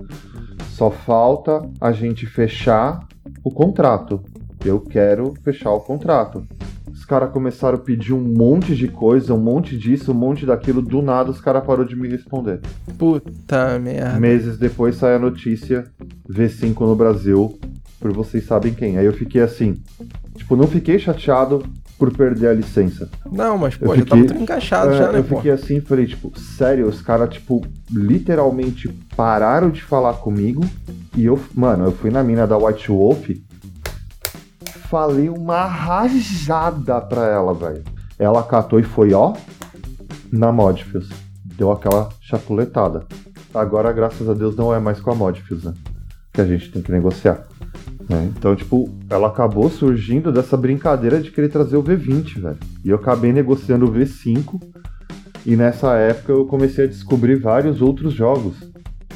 só 0.70 0.90
falta 0.90 1.68
a 1.80 1.92
gente 1.92 2.26
fechar 2.26 3.06
o 3.44 3.50
contrato. 3.50 4.20
Eu 4.64 4.80
quero 4.80 5.34
fechar 5.42 5.72
o 5.72 5.80
contrato. 5.80 6.46
Os 6.90 7.04
caras 7.04 7.32
começaram 7.32 7.78
a 7.78 7.80
pedir 7.80 8.12
um 8.12 8.20
monte 8.20 8.76
de 8.76 8.86
coisa, 8.86 9.34
um 9.34 9.40
monte 9.40 9.76
disso, 9.76 10.12
um 10.12 10.14
monte 10.14 10.46
daquilo. 10.46 10.80
Do 10.80 11.02
nada, 11.02 11.30
os 11.30 11.40
caras 11.40 11.64
pararam 11.64 11.84
de 11.84 11.96
me 11.96 12.08
responder. 12.08 12.60
Puta 12.96 13.78
merda. 13.78 14.20
Meses 14.20 14.56
depois 14.56 14.96
sai 14.96 15.16
a 15.16 15.18
notícia: 15.18 15.84
V5 16.30 16.80
no 16.80 16.94
Brasil, 16.94 17.58
por 17.98 18.12
vocês 18.12 18.44
sabem 18.44 18.72
quem. 18.72 18.98
Aí 18.98 19.06
eu 19.06 19.12
fiquei 19.12 19.42
assim. 19.42 19.82
Tipo, 20.36 20.54
não 20.54 20.66
fiquei 20.66 20.98
chateado 20.98 21.62
por 22.02 22.12
perder 22.16 22.48
a 22.48 22.52
licença. 22.52 23.08
Não, 23.30 23.56
mas 23.56 23.76
pô, 23.76 23.92
Eu 23.94 23.98
já 23.98 24.04
tava 24.04 24.20
fiquei- 24.22 24.26
tudo 24.26 24.42
encaixado 24.42 24.90
É, 24.90 24.98
já, 24.98 25.12
né, 25.12 25.20
eu 25.20 25.24
pô? 25.24 25.36
fiquei 25.36 25.52
assim, 25.52 25.80
falei, 25.80 26.04
tipo, 26.04 26.36
sério, 26.36 26.88
os 26.88 27.00
caras, 27.00 27.30
tipo, 27.32 27.64
literalmente 27.88 28.88
pararam 29.16 29.70
de 29.70 29.80
falar 29.80 30.14
comigo. 30.14 30.64
E 31.16 31.24
eu, 31.26 31.38
mano, 31.54 31.84
eu 31.84 31.92
fui 31.92 32.10
na 32.10 32.24
mina 32.24 32.44
da 32.44 32.58
White 32.58 32.88
Wolf, 32.88 33.30
falei 34.90 35.28
uma 35.28 35.64
rajada 35.64 37.00
pra 37.00 37.24
ela, 37.28 37.54
velho. 37.54 37.84
Ela 38.18 38.42
catou 38.42 38.80
e 38.80 38.82
foi, 38.82 39.12
ó, 39.14 39.34
na 40.32 40.50
Modfius. 40.50 41.08
Deu 41.44 41.70
aquela 41.70 42.08
chapuletada. 42.20 43.06
Agora, 43.54 43.92
graças 43.92 44.28
a 44.28 44.34
Deus, 44.34 44.56
não 44.56 44.74
é 44.74 44.80
mais 44.80 45.00
com 45.00 45.12
a 45.12 45.14
Modfius, 45.14 45.62
né? 45.62 45.72
Que 46.32 46.40
a 46.40 46.46
gente 46.46 46.68
tem 46.72 46.82
que 46.82 46.90
negociar. 46.90 47.46
Né? 48.08 48.30
Então, 48.36 48.54
tipo, 48.56 48.88
ela 49.08 49.28
acabou 49.28 49.70
surgindo 49.70 50.32
dessa 50.32 50.56
brincadeira 50.56 51.20
de 51.20 51.30
querer 51.30 51.48
trazer 51.48 51.76
o 51.76 51.82
V20, 51.82 52.40
velho. 52.40 52.58
E 52.84 52.90
eu 52.90 52.96
acabei 52.96 53.32
negociando 53.32 53.86
o 53.86 53.92
V5. 53.92 54.60
E 55.44 55.56
nessa 55.56 55.94
época 55.96 56.32
eu 56.32 56.44
comecei 56.46 56.84
a 56.84 56.88
descobrir 56.88 57.36
vários 57.36 57.82
outros 57.82 58.12
jogos. 58.12 58.54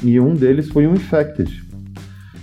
E 0.03 0.19
um 0.19 0.33
deles 0.33 0.69
foi 0.69 0.85
o 0.85 0.93
Infected. 0.93 1.63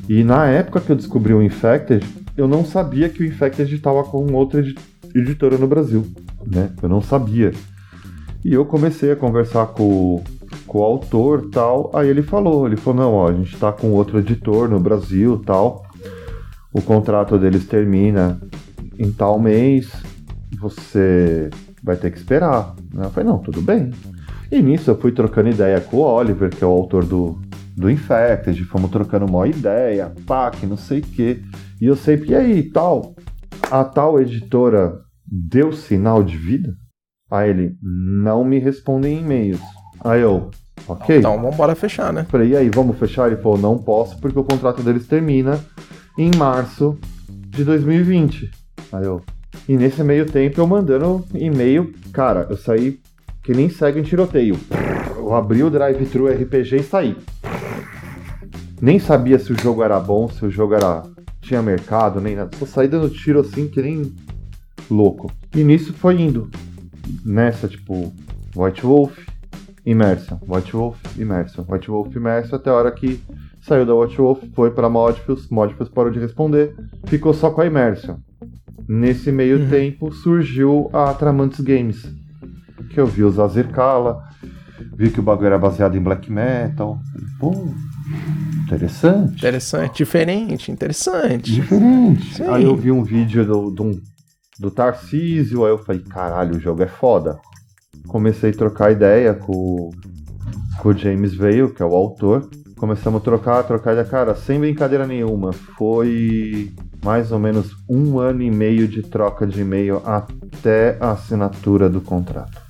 E 0.09 0.25
na 0.25 0.47
época 0.47 0.81
que 0.81 0.91
eu 0.91 0.97
descobri 0.97 1.33
o 1.33 1.43
Infected, 1.43 2.05
eu 2.37 2.49
não 2.49 2.65
sabia 2.65 3.09
que 3.09 3.23
o 3.23 3.27
Infected 3.27 3.75
estava 3.75 4.03
com 4.05 4.33
outra 4.33 4.61
edi- 4.61 4.77
editora 5.15 5.57
no 5.57 5.67
Brasil. 5.67 6.05
Né? 6.47 6.71
Eu 6.83 6.89
não 6.89 7.01
sabia. 7.01 7.53
E 8.45 8.53
eu 8.53 8.65
comecei 8.67 9.11
a 9.13 9.17
conversar 9.17 9.67
com, 9.69 10.23
com 10.67 10.79
o 10.79 10.83
autor 10.83 11.49
tal. 11.51 11.91
Aí 11.95 12.09
ele 12.09 12.23
falou, 12.23 12.67
ele 12.67 12.77
falou, 12.77 13.01
não, 13.01 13.13
ó, 13.15 13.29
a 13.29 13.33
gente 13.33 13.57
tá 13.57 13.73
com 13.73 13.91
outro 13.93 14.19
editor 14.19 14.69
no 14.69 14.81
Brasil 14.81 15.41
tal. 15.47 15.84
O 16.75 16.83
contrato 16.83 17.39
deles 17.39 17.67
termina 17.67 18.41
em 18.99 19.13
tal 19.13 19.39
mês. 19.39 19.93
Você 20.61 21.49
vai 21.81 21.97
ter 21.97 22.11
que 22.11 22.19
esperar. 22.19 22.75
Eu 22.93 23.11
falei, 23.11 23.31
não, 23.31 23.39
tudo 23.39 23.63
bem. 23.63 23.93
E 24.51 24.61
nisso 24.61 24.91
eu 24.91 24.99
fui 24.99 25.13
trocando 25.13 25.51
ideia 25.51 25.81
com 25.81 25.99
o 25.99 26.01
Oliver, 26.01 26.51
que 26.51 26.65
é 26.65 26.67
o 26.67 26.71
autor 26.71 27.05
do, 27.05 27.39
do 27.77 27.89
Infected, 27.89 28.65
fomos 28.65 28.91
trocando 28.91 29.25
uma 29.25 29.47
ideia, 29.47 30.13
pá, 30.27 30.51
que 30.51 30.67
não 30.67 30.77
sei 30.77 30.99
o 30.99 31.03
quê. 31.03 31.41
E 31.81 31.87
eu 31.87 31.95
sempre, 31.95 32.31
e 32.31 32.35
aí, 32.35 32.63
tal? 32.65 33.15
A 33.71 33.85
tal 33.85 34.21
editora 34.21 34.99
deu 35.25 35.73
sinal 35.73 36.25
de 36.25 36.37
vida? 36.37 36.75
Aí 37.31 37.51
ele, 37.51 37.77
não 37.81 38.45
me 38.45 38.59
responde 38.59 39.09
em 39.09 39.21
e-mails. 39.21 39.61
Aí 40.05 40.21
eu, 40.21 40.51
ok. 40.89 41.19
Então, 41.19 41.41
vambora 41.41 41.77
fechar, 41.77 42.13
né? 42.13 42.25
Falei, 42.29 42.51
e 42.51 42.57
aí, 42.57 42.69
vamos 42.69 42.99
fechar? 42.99 43.29
Ele 43.29 43.41
falou, 43.41 43.59
não 43.59 43.79
posso, 43.79 44.19
porque 44.19 44.39
o 44.39 44.45
contrato 44.45 44.83
deles 44.83 45.07
termina 45.07 45.61
em 46.17 46.31
março 46.37 46.99
de 47.29 47.65
2020. 47.65 48.51
Aí 48.93 49.05
eu. 49.05 49.23
E 49.69 49.77
nesse 49.77 50.03
meio 50.03 50.27
tempo 50.27 50.61
eu 50.61 50.67
mandando 50.67 51.25
e-mail, 51.35 51.93
cara, 52.13 52.47
eu 52.51 52.57
saí 52.57 53.01
que 53.43 53.53
nem 53.53 53.69
segue 53.69 54.01
em 54.01 54.03
tiroteio. 54.03 54.59
Eu 55.17 55.35
abri 55.35 55.63
o 55.63 55.71
drive-thru 55.71 56.29
RPG 56.29 56.77
e 56.77 56.83
saí. 56.83 57.17
Nem 58.81 58.99
sabia 58.99 59.39
se 59.39 59.53
o 59.53 59.61
jogo 59.61 59.83
era 59.83 59.99
bom, 60.01 60.29
se 60.29 60.45
o 60.45 60.51
jogo 60.51 60.75
era. 60.75 61.03
tinha 61.41 61.63
mercado, 61.63 62.21
nem 62.21 62.37
nada. 62.37 62.57
Só 62.59 62.67
saí 62.67 62.89
dando 62.89 63.09
tiro 63.09 63.41
assim 63.41 63.69
que 63.69 63.81
nem 63.81 64.13
louco. 64.91 65.31
E 65.55 65.63
nisso 65.63 65.93
foi 65.93 66.21
indo. 66.21 66.51
Nessa, 67.25 67.69
tipo, 67.69 68.13
White 68.57 68.83
Wolf, 68.83 69.19
Immersion, 69.85 70.39
White 70.49 70.73
Wolf, 70.73 70.99
Immersion, 71.19 71.65
White 71.69 71.89
Wolf, 71.89 72.17
Immersion, 72.17 72.57
até 72.57 72.71
a 72.71 72.75
hora 72.75 72.91
que 72.91 73.21
saiu 73.67 73.87
da 73.87 73.95
White 73.95 74.17
Wolf, 74.19 74.43
foi 74.55 74.71
pra 74.71 74.89
Modfius, 74.89 75.49
Modfius 75.49 75.89
parou 75.89 76.11
de 76.11 76.19
responder, 76.19 76.75
ficou 77.07 77.33
só 77.33 77.51
com 77.51 77.61
a 77.61 77.67
Immersion. 77.67 78.17
Nesse 78.87 79.33
meio 79.33 79.59
Uhum. 79.61 79.71
tempo 79.71 80.13
surgiu 80.13 80.91
a 80.93 81.15
Tramantes 81.15 81.61
Games, 81.61 82.07
que 82.91 83.01
eu 83.01 83.07
vi 83.07 83.23
os 83.25 83.39
Azerkala, 83.39 84.23
vi 84.95 85.11
que 85.11 85.21
o 85.21 85.23
bagulho 85.23 85.47
era 85.47 85.59
baseado 85.59 85.97
em 85.97 86.03
black 86.03 86.31
metal. 86.31 86.99
Pô, 87.41 87.53
interessante. 88.65 89.37
Interessante, 89.39 89.97
diferente, 89.99 90.71
interessante. 90.71 91.53
Diferente. 91.53 92.35
Sim. 92.35 92.45
Aí 92.49 92.65
eu 92.65 92.77
vi 92.77 92.91
um 92.93 93.03
vídeo 93.03 93.45
do, 93.47 93.71
do, 93.71 94.01
do 94.59 94.71
Tarcísio, 94.71 95.65
aí 95.65 95.71
eu 95.73 95.79
falei, 95.79 96.03
caralho, 96.03 96.57
o 96.57 96.61
jogo 96.61 96.83
é 96.83 96.87
foda. 96.89 97.39
Comecei 98.09 98.51
a 98.51 98.55
trocar 98.55 98.93
ideia 98.93 99.33
com, 99.33 99.91
com 100.79 100.89
o 100.91 100.97
James 100.97 101.35
Vale, 101.35 101.73
que 101.73 101.83
é 101.83 101.87
o 101.87 101.95
autor. 101.95 102.49
Começamos 102.85 103.23
a 103.23 103.25
trocar, 103.25 103.63
trocar 103.63 103.93
ideia. 103.93 104.05
Cara, 104.07 104.35
sem 104.35 104.61
brincadeira 104.61 105.07
nenhuma, 105.07 105.55
foi 105.55 106.71
mais 107.03 107.33
ou 107.33 107.39
menos 107.39 107.75
um 107.89 108.19
ano 108.19 108.43
e 108.43 108.51
meio 108.51 108.87
de 108.87 109.01
troca 109.03 109.47
de 109.47 109.63
e-mail 109.63 110.03
até 110.05 110.99
a 111.01 111.13
assinatura 111.13 111.89
do 111.89 112.03
contrato. 112.03 112.61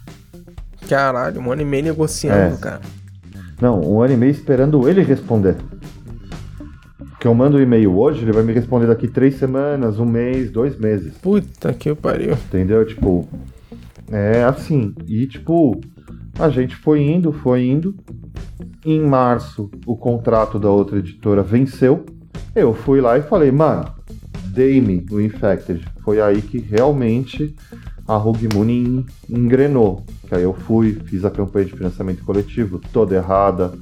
Caralho, 0.89 1.41
um 1.41 1.51
ano 1.51 1.62
e 1.62 1.65
meio 1.65 1.83
negociando, 1.83 2.55
É. 2.55 2.59
cara. 2.59 2.81
Não, 3.61 3.81
um 3.81 4.01
ano 4.01 4.15
e 4.15 4.17
meio 4.17 4.31
esperando 4.31 4.89
ele 4.89 5.03
responder. 5.03 5.57
Que 7.19 7.27
eu 7.27 7.35
mando 7.35 7.57
o 7.57 7.61
e-mail 7.61 7.99
hoje, 7.99 8.23
ele 8.23 8.31
vai 8.31 8.45
me 8.45 8.53
responder 8.53 8.87
daqui 8.87 9.09
três 9.09 9.35
semanas, 9.37 9.99
um 9.99 10.07
mês, 10.07 10.49
dois 10.49 10.79
meses. 10.79 11.15
Puta 11.19 11.73
que 11.73 11.93
pariu. 11.93 12.35
Entendeu? 12.35 12.87
Tipo, 12.87 13.27
É 14.12 14.45
assim. 14.45 14.95
E 15.09 15.27
tipo, 15.27 15.81
a 16.39 16.49
gente 16.49 16.76
foi 16.76 17.03
indo, 17.03 17.32
foi 17.32 17.66
indo. 17.66 17.95
Em 18.85 19.01
março, 19.01 19.70
o 19.87 19.97
contrato 19.97 20.59
da 20.59 20.70
outra 20.70 20.99
editora 20.99 21.43
venceu. 21.43 22.05
Eu 22.55 22.74
fui 22.74 23.01
lá 23.01 23.18
e 23.18 23.22
falei, 23.22 23.51
mano, 23.51 23.87
dei-me 24.47 25.05
o 25.11 25.20
Infected. 25.20 25.85
Foi 26.03 26.20
aí 26.20 26.43
que 26.43 26.59
realmente 26.59 27.55
a 28.07 28.16
Rogue 28.16 28.49
Moon 28.53 29.05
engrenou. 29.28 30.05
Que 30.28 30.35
aí 30.35 30.43
eu 30.43 30.55
fui, 30.55 31.01
fiz 31.07 31.24
a 31.24 31.30
campanha 31.30 31.66
de 31.66 31.72
financiamento 31.72 32.24
coletivo 32.24 32.80
toda 32.93 33.14
errada. 33.14 33.72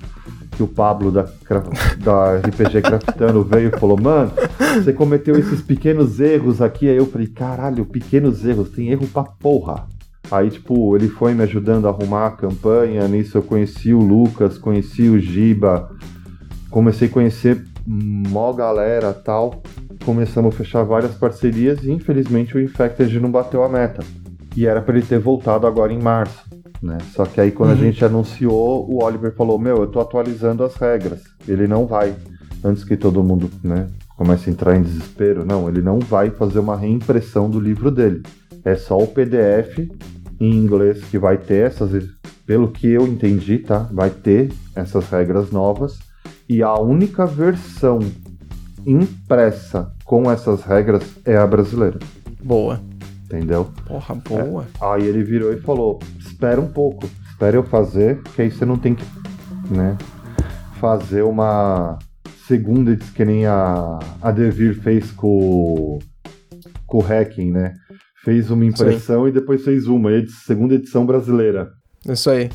Que 0.53 0.63
o 0.63 0.69
Pablo 0.69 1.11
da, 1.11 1.27
da 1.99 2.37
RPG 2.37 2.83
Craftando 2.83 3.43
veio 3.45 3.73
e 3.75 3.79
falou: 3.79 3.99
Mano, 3.99 4.31
você 4.75 4.93
cometeu 4.93 5.35
esses 5.39 5.63
pequenos 5.63 6.21
erros 6.21 6.61
aqui. 6.61 6.89
Aí 6.89 6.97
eu 6.97 7.07
falei: 7.07 7.27
Caralho, 7.27 7.87
pequenos 7.87 8.45
erros, 8.45 8.69
tem 8.69 8.91
erro 8.91 9.07
pra 9.07 9.25
porra. 9.25 9.87
Aí, 10.33 10.49
tipo, 10.49 10.97
ele 10.97 11.09
foi 11.09 11.35
me 11.35 11.43
ajudando 11.43 11.87
a 11.87 11.91
arrumar 11.91 12.29
a 12.29 12.31
campanha. 12.31 13.07
Nisso 13.07 13.37
eu 13.37 13.43
conheci 13.43 13.93
o 13.93 14.01
Lucas, 14.01 14.57
conheci 14.57 15.11
o 15.11 15.19
Giba, 15.19 15.95
comecei 16.71 17.07
a 17.07 17.11
conhecer 17.11 17.63
mó 17.87 18.51
galera 18.55 19.13
tal. 19.13 19.63
Começamos 20.07 20.55
a 20.55 20.57
fechar 20.57 20.85
várias 20.85 21.13
parcerias 21.13 21.85
e 21.85 21.91
infelizmente 21.91 22.57
o 22.57 22.61
Infected 22.61 23.21
não 23.21 23.31
bateu 23.31 23.63
a 23.63 23.69
meta. 23.69 24.03
E 24.57 24.67
era 24.67 24.81
para 24.81 24.97
ele 24.97 25.07
ter 25.07 25.19
voltado 25.19 25.67
agora 25.67 25.93
em 25.93 26.01
março. 26.01 26.43
Né? 26.83 26.97
Só 27.15 27.27
que 27.27 27.39
aí 27.39 27.53
quando 27.53 27.73
uhum. 27.73 27.77
a 27.77 27.81
gente 27.81 28.03
anunciou, 28.03 28.91
o 28.91 29.05
Oliver 29.05 29.35
falou: 29.35 29.59
Meu, 29.59 29.77
eu 29.77 29.87
tô 29.87 30.01
atualizando 30.01 30.65
as 30.65 30.75
regras. 30.77 31.25
Ele 31.47 31.67
não 31.67 31.87
vai. 31.87 32.15
Antes 32.65 32.85
que 32.85 32.97
todo 32.97 33.23
mundo 33.23 33.51
né, 33.63 33.87
comece 34.17 34.49
a 34.49 34.53
entrar 34.53 34.77
em 34.77 34.83
desespero, 34.83 35.45
não, 35.45 35.69
ele 35.69 35.83
não 35.83 35.99
vai 35.99 36.31
fazer 36.31 36.59
uma 36.59 36.77
reimpressão 36.77 37.51
do 37.51 37.61
livro 37.61 37.91
dele. 37.91 38.23
É 38.65 38.77
só 38.77 38.97
o 38.97 39.07
PDF 39.07 39.91
em 40.41 40.55
inglês 40.55 41.05
que 41.05 41.19
vai 41.19 41.37
ter 41.39 41.67
essas, 41.67 42.09
pelo 42.47 42.71
que 42.71 42.89
eu 42.89 43.07
entendi, 43.07 43.59
tá? 43.59 43.89
Vai 43.93 44.11
ter 44.11 44.53
essas 44.75 45.09
regras 45.09 45.51
novas 45.51 45.99
e 46.49 46.63
a 46.63 46.75
única 46.75 47.27
versão 47.27 48.01
impressa 48.87 49.93
com 50.05 50.31
essas 50.31 50.63
regras 50.63 51.03
é 51.25 51.37
a 51.37 51.47
brasileira. 51.47 51.99
Boa. 52.43 52.81
Entendeu? 53.25 53.71
Porra, 53.87 54.15
boa. 54.15 54.67
É. 54.81 54.85
Aí 54.85 55.07
ele 55.07 55.23
virou 55.23 55.53
e 55.53 55.61
falou: 55.61 55.99
espera 56.19 56.61
um 56.61 56.69
pouco, 56.69 57.09
espera 57.31 57.57
eu 57.57 57.63
fazer, 57.63 58.21
que 58.35 58.43
aí 58.43 58.51
você 58.51 58.67
não 58.67 58.77
tem 58.77 58.95
que, 58.95 59.05
né, 59.71 59.97
fazer 60.79 61.23
uma 61.23 61.99
segunda, 62.47 62.95
que 62.95 63.25
nem 63.25 63.47
a, 63.47 63.99
a 64.21 64.31
Devir 64.31 64.79
fez 64.83 65.11
com, 65.13 65.99
com 66.87 66.99
o 66.99 67.01
hacking, 67.01 67.51
né? 67.51 67.75
Fez 68.25 68.51
uma 68.51 68.65
impressão 68.65 69.27
e 69.27 69.33
depois 69.33 69.65
fez 69.65 69.87
uma, 69.87 70.11
segunda 70.45 70.75
edição 70.75 71.05
brasileira. 71.05 71.73
Isso 72.09 72.31
aí. 72.31 72.51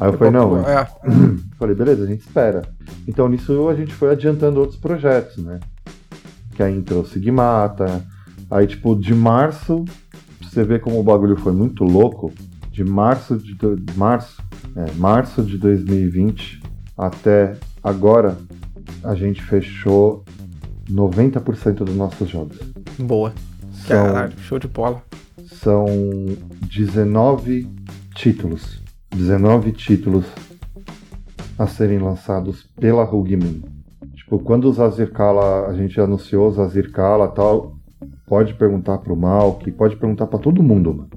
Aí 0.00 0.08
eu 0.08 0.12
falei, 0.12 0.32
não, 0.32 0.58
é. 0.66 0.86
falei, 1.58 1.74
beleza, 1.74 2.04
a 2.04 2.06
gente 2.06 2.20
espera. 2.20 2.62
Então 3.06 3.28
nisso 3.28 3.68
a 3.68 3.74
gente 3.74 3.92
foi 3.94 4.10
adiantando 4.10 4.60
outros 4.60 4.78
projetos, 4.78 5.38
né? 5.38 5.60
Que 6.54 6.62
aí 6.62 6.76
entrou 6.76 7.04
Sigmata. 7.04 8.04
Aí, 8.50 8.66
tipo, 8.66 8.94
de 8.96 9.14
março, 9.14 9.84
você 10.42 10.64
vê 10.64 10.78
como 10.78 10.98
o 10.98 11.02
bagulho 11.02 11.36
foi 11.36 11.52
muito 11.52 11.84
louco. 11.84 12.32
De 12.70 12.84
março 12.84 13.36
de, 13.36 13.54
do... 13.54 13.76
março, 13.96 14.40
é, 14.76 14.92
março 14.92 15.42
de 15.42 15.58
2020 15.58 16.62
até 16.96 17.56
agora, 17.82 18.38
a 19.02 19.14
gente 19.14 19.42
fechou 19.42 20.24
90% 20.90 21.84
dos 21.84 21.94
nossos 21.94 22.28
jogos. 22.28 22.58
Boa. 22.98 23.32
São, 23.88 24.04
Caralho, 24.04 24.38
show 24.40 24.58
de 24.58 24.68
bola. 24.68 25.02
São 25.46 25.86
19 26.66 27.66
títulos. 28.14 28.82
19 29.16 29.72
títulos 29.72 30.26
a 31.58 31.66
serem 31.66 31.98
lançados 31.98 32.64
pela 32.78 33.06
Moon. 33.06 33.62
Tipo, 34.14 34.40
quando 34.40 34.66
o 34.66 34.72
Zazirkala, 34.72 35.68
a 35.68 35.72
gente 35.72 35.98
anunciou 35.98 36.48
o 36.48 36.52
Zazirkala 36.52 37.28
tal, 37.28 37.76
pode 38.26 38.52
perguntar 38.52 38.98
pro 38.98 39.16
Malk, 39.16 39.72
pode 39.72 39.96
perguntar 39.96 40.26
para 40.26 40.38
todo 40.38 40.62
mundo, 40.62 40.92
mano. 40.92 41.10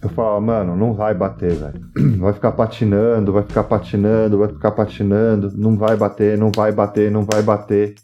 Eu 0.00 0.08
falava, 0.10 0.40
mano, 0.40 0.76
não 0.76 0.94
vai 0.94 1.12
bater, 1.12 1.52
velho. 1.52 1.80
Vai 2.18 2.32
ficar 2.32 2.52
patinando, 2.52 3.32
vai 3.32 3.42
ficar 3.42 3.64
patinando, 3.64 4.38
vai 4.38 4.48
ficar 4.48 4.70
patinando, 4.70 5.50
não 5.56 5.76
vai 5.76 5.96
bater, 5.96 6.38
não 6.38 6.52
vai 6.54 6.70
bater, 6.70 7.10
não 7.10 7.24
vai 7.24 7.42
bater. 7.42 7.96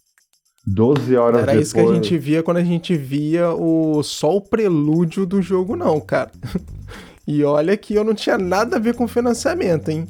12 0.66 1.16
horas 1.16 1.42
Era 1.42 1.52
depois... 1.52 1.66
isso 1.66 1.74
que 1.74 1.80
a 1.80 1.94
gente 1.94 2.18
via 2.18 2.42
quando 2.42 2.56
a 2.56 2.64
gente 2.64 2.96
via 2.96 3.50
o 3.50 4.02
só 4.02 4.36
o 4.36 4.40
prelúdio 4.40 5.26
do 5.26 5.42
jogo, 5.42 5.76
não, 5.76 6.00
cara. 6.00 6.30
E 7.26 7.42
olha 7.42 7.74
que 7.74 7.94
eu 7.94 8.04
não 8.04 8.12
tinha 8.12 8.36
nada 8.36 8.76
a 8.76 8.78
ver 8.78 8.94
com 8.94 9.08
financiamento, 9.08 9.88
hein? 9.88 10.06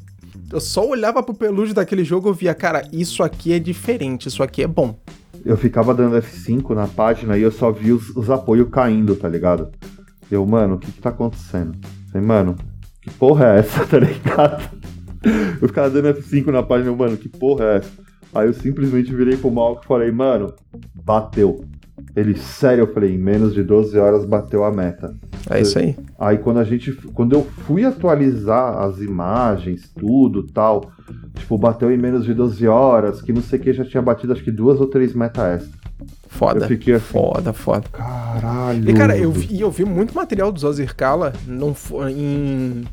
Eu 0.53 0.61
só 0.61 0.85
olhava 0.85 1.23
pro 1.23 1.33
pelúcio 1.33 1.73
daquele 1.73 2.05
jogo 2.05 2.31
e 2.31 2.35
via, 2.35 2.55
cara, 2.55 2.83
isso 2.93 3.23
aqui 3.23 3.53
é 3.53 3.59
diferente, 3.61 4.27
isso 4.27 4.43
aqui 4.43 4.65
é 4.65 4.67
bom. 4.67 4.99
Eu 5.45 5.57
ficava 5.57 5.95
dando 5.95 6.17
F5 6.17 6.75
na 6.75 6.89
página 6.89 7.39
e 7.39 7.43
eu 7.43 7.53
só 7.53 7.71
vi 7.71 7.93
os, 7.93 8.11
os 8.17 8.31
apoios 8.31 8.69
caindo, 8.69 9.15
tá 9.15 9.29
ligado? 9.29 9.71
Eu, 10.29 10.45
mano, 10.45 10.75
o 10.75 10.79
que 10.79 10.91
que 10.91 11.01
tá 11.01 11.11
acontecendo? 11.11 11.79
Falei, 12.11 12.27
mano, 12.27 12.57
que 13.01 13.11
porra 13.11 13.55
é 13.55 13.59
essa, 13.61 13.85
tá 13.87 13.99
ligado? 13.99 14.69
Eu 15.61 15.69
ficava 15.69 15.91
dando 15.91 16.19
F5 16.19 16.47
na 16.47 16.63
página, 16.63 16.93
mano, 16.95 17.17
que 17.17 17.29
porra 17.29 17.65
é 17.65 17.77
essa? 17.77 17.91
Aí 18.35 18.47
eu 18.49 18.53
simplesmente 18.53 19.15
virei 19.15 19.37
pro 19.37 19.51
Malco 19.51 19.83
e 19.85 19.87
falei, 19.87 20.11
mano, 20.11 20.53
bateu. 20.95 21.65
Ele, 22.17 22.37
sério, 22.37 22.83
eu 22.83 22.93
falei, 22.93 23.15
em 23.15 23.19
menos 23.19 23.55
de 23.55 23.63
12 23.63 23.99
horas 23.99 24.25
bateu 24.25 24.65
a 24.65 24.73
meta. 24.73 25.15
É 25.51 25.61
isso 25.61 25.79
aí. 25.79 25.97
Aí 26.19 26.39
quando 26.39 26.59
a 26.59 26.65
gente. 26.65 26.93
Quando 26.93 27.35
eu 27.35 27.45
fui 27.67 27.85
atualizar 27.85 28.79
as 28.83 29.01
imagens, 29.01 29.91
tudo 29.97 30.43
tal, 30.45 30.93
tipo, 31.35 31.59
bateu 31.59 31.91
em 31.91 31.99
menos 31.99 32.25
de 32.25 32.33
12 32.33 32.67
horas, 32.67 33.21
que 33.21 33.33
não 33.33 33.43
sei 33.43 33.59
o 33.59 33.63
que 33.63 33.73
já 33.73 33.85
tinha 33.85 34.03
batido 34.03 34.33
acho 34.33 34.43
que 34.43 34.51
duas 34.51 34.81
ou 34.81 34.87
três 34.87 35.15
meta 35.15 35.47
extra. 35.49 35.85
Foda. 36.29 36.65
Eu 36.65 36.69
fiquei 36.69 36.95
assim, 36.95 37.05
foda, 37.05 37.53
foda. 37.53 37.85
Caralho. 37.93 38.91
E 38.91 38.95
cara, 38.95 39.17
eu 39.17 39.31
vi, 39.31 39.61
eu 39.61 39.71
vi 39.71 39.85
muito 39.85 40.15
material 40.15 40.51
do 40.51 40.59
Zazir 40.59 40.95
Kala 40.97 41.33
em 42.11 42.85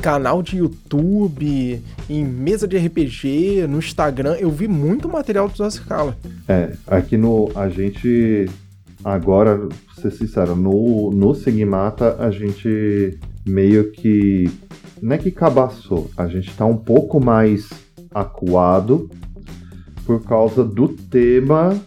canal 0.00 0.42
de 0.42 0.58
YouTube, 0.58 1.82
em 2.08 2.24
mesa 2.24 2.66
de 2.66 2.78
RPG, 2.78 3.66
no 3.68 3.78
Instagram. 3.78 4.36
Eu 4.38 4.50
vi 4.50 4.66
muito 4.66 5.08
material 5.08 5.48
do 5.48 5.56
Zazir 5.56 5.84
Kala. 5.86 6.16
É, 6.48 6.72
aqui 6.86 7.16
no. 7.16 7.50
A 7.54 7.68
gente 7.68 8.48
Agora, 9.04 9.56
pra 9.56 10.02
ser 10.02 10.10
sincero, 10.10 10.56
no, 10.56 11.10
no 11.10 11.34
Sigmata 11.34 12.16
a 12.18 12.30
gente 12.30 13.18
meio 13.46 13.90
que. 13.92 14.50
Não 15.00 15.14
é 15.14 15.18
que 15.18 15.30
cabaçou, 15.30 16.10
a 16.16 16.26
gente 16.26 16.52
tá 16.56 16.66
um 16.66 16.76
pouco 16.76 17.20
mais 17.20 17.68
acuado 18.12 19.08
por 20.04 20.24
causa 20.24 20.64
do 20.64 20.88
tema. 20.88 21.78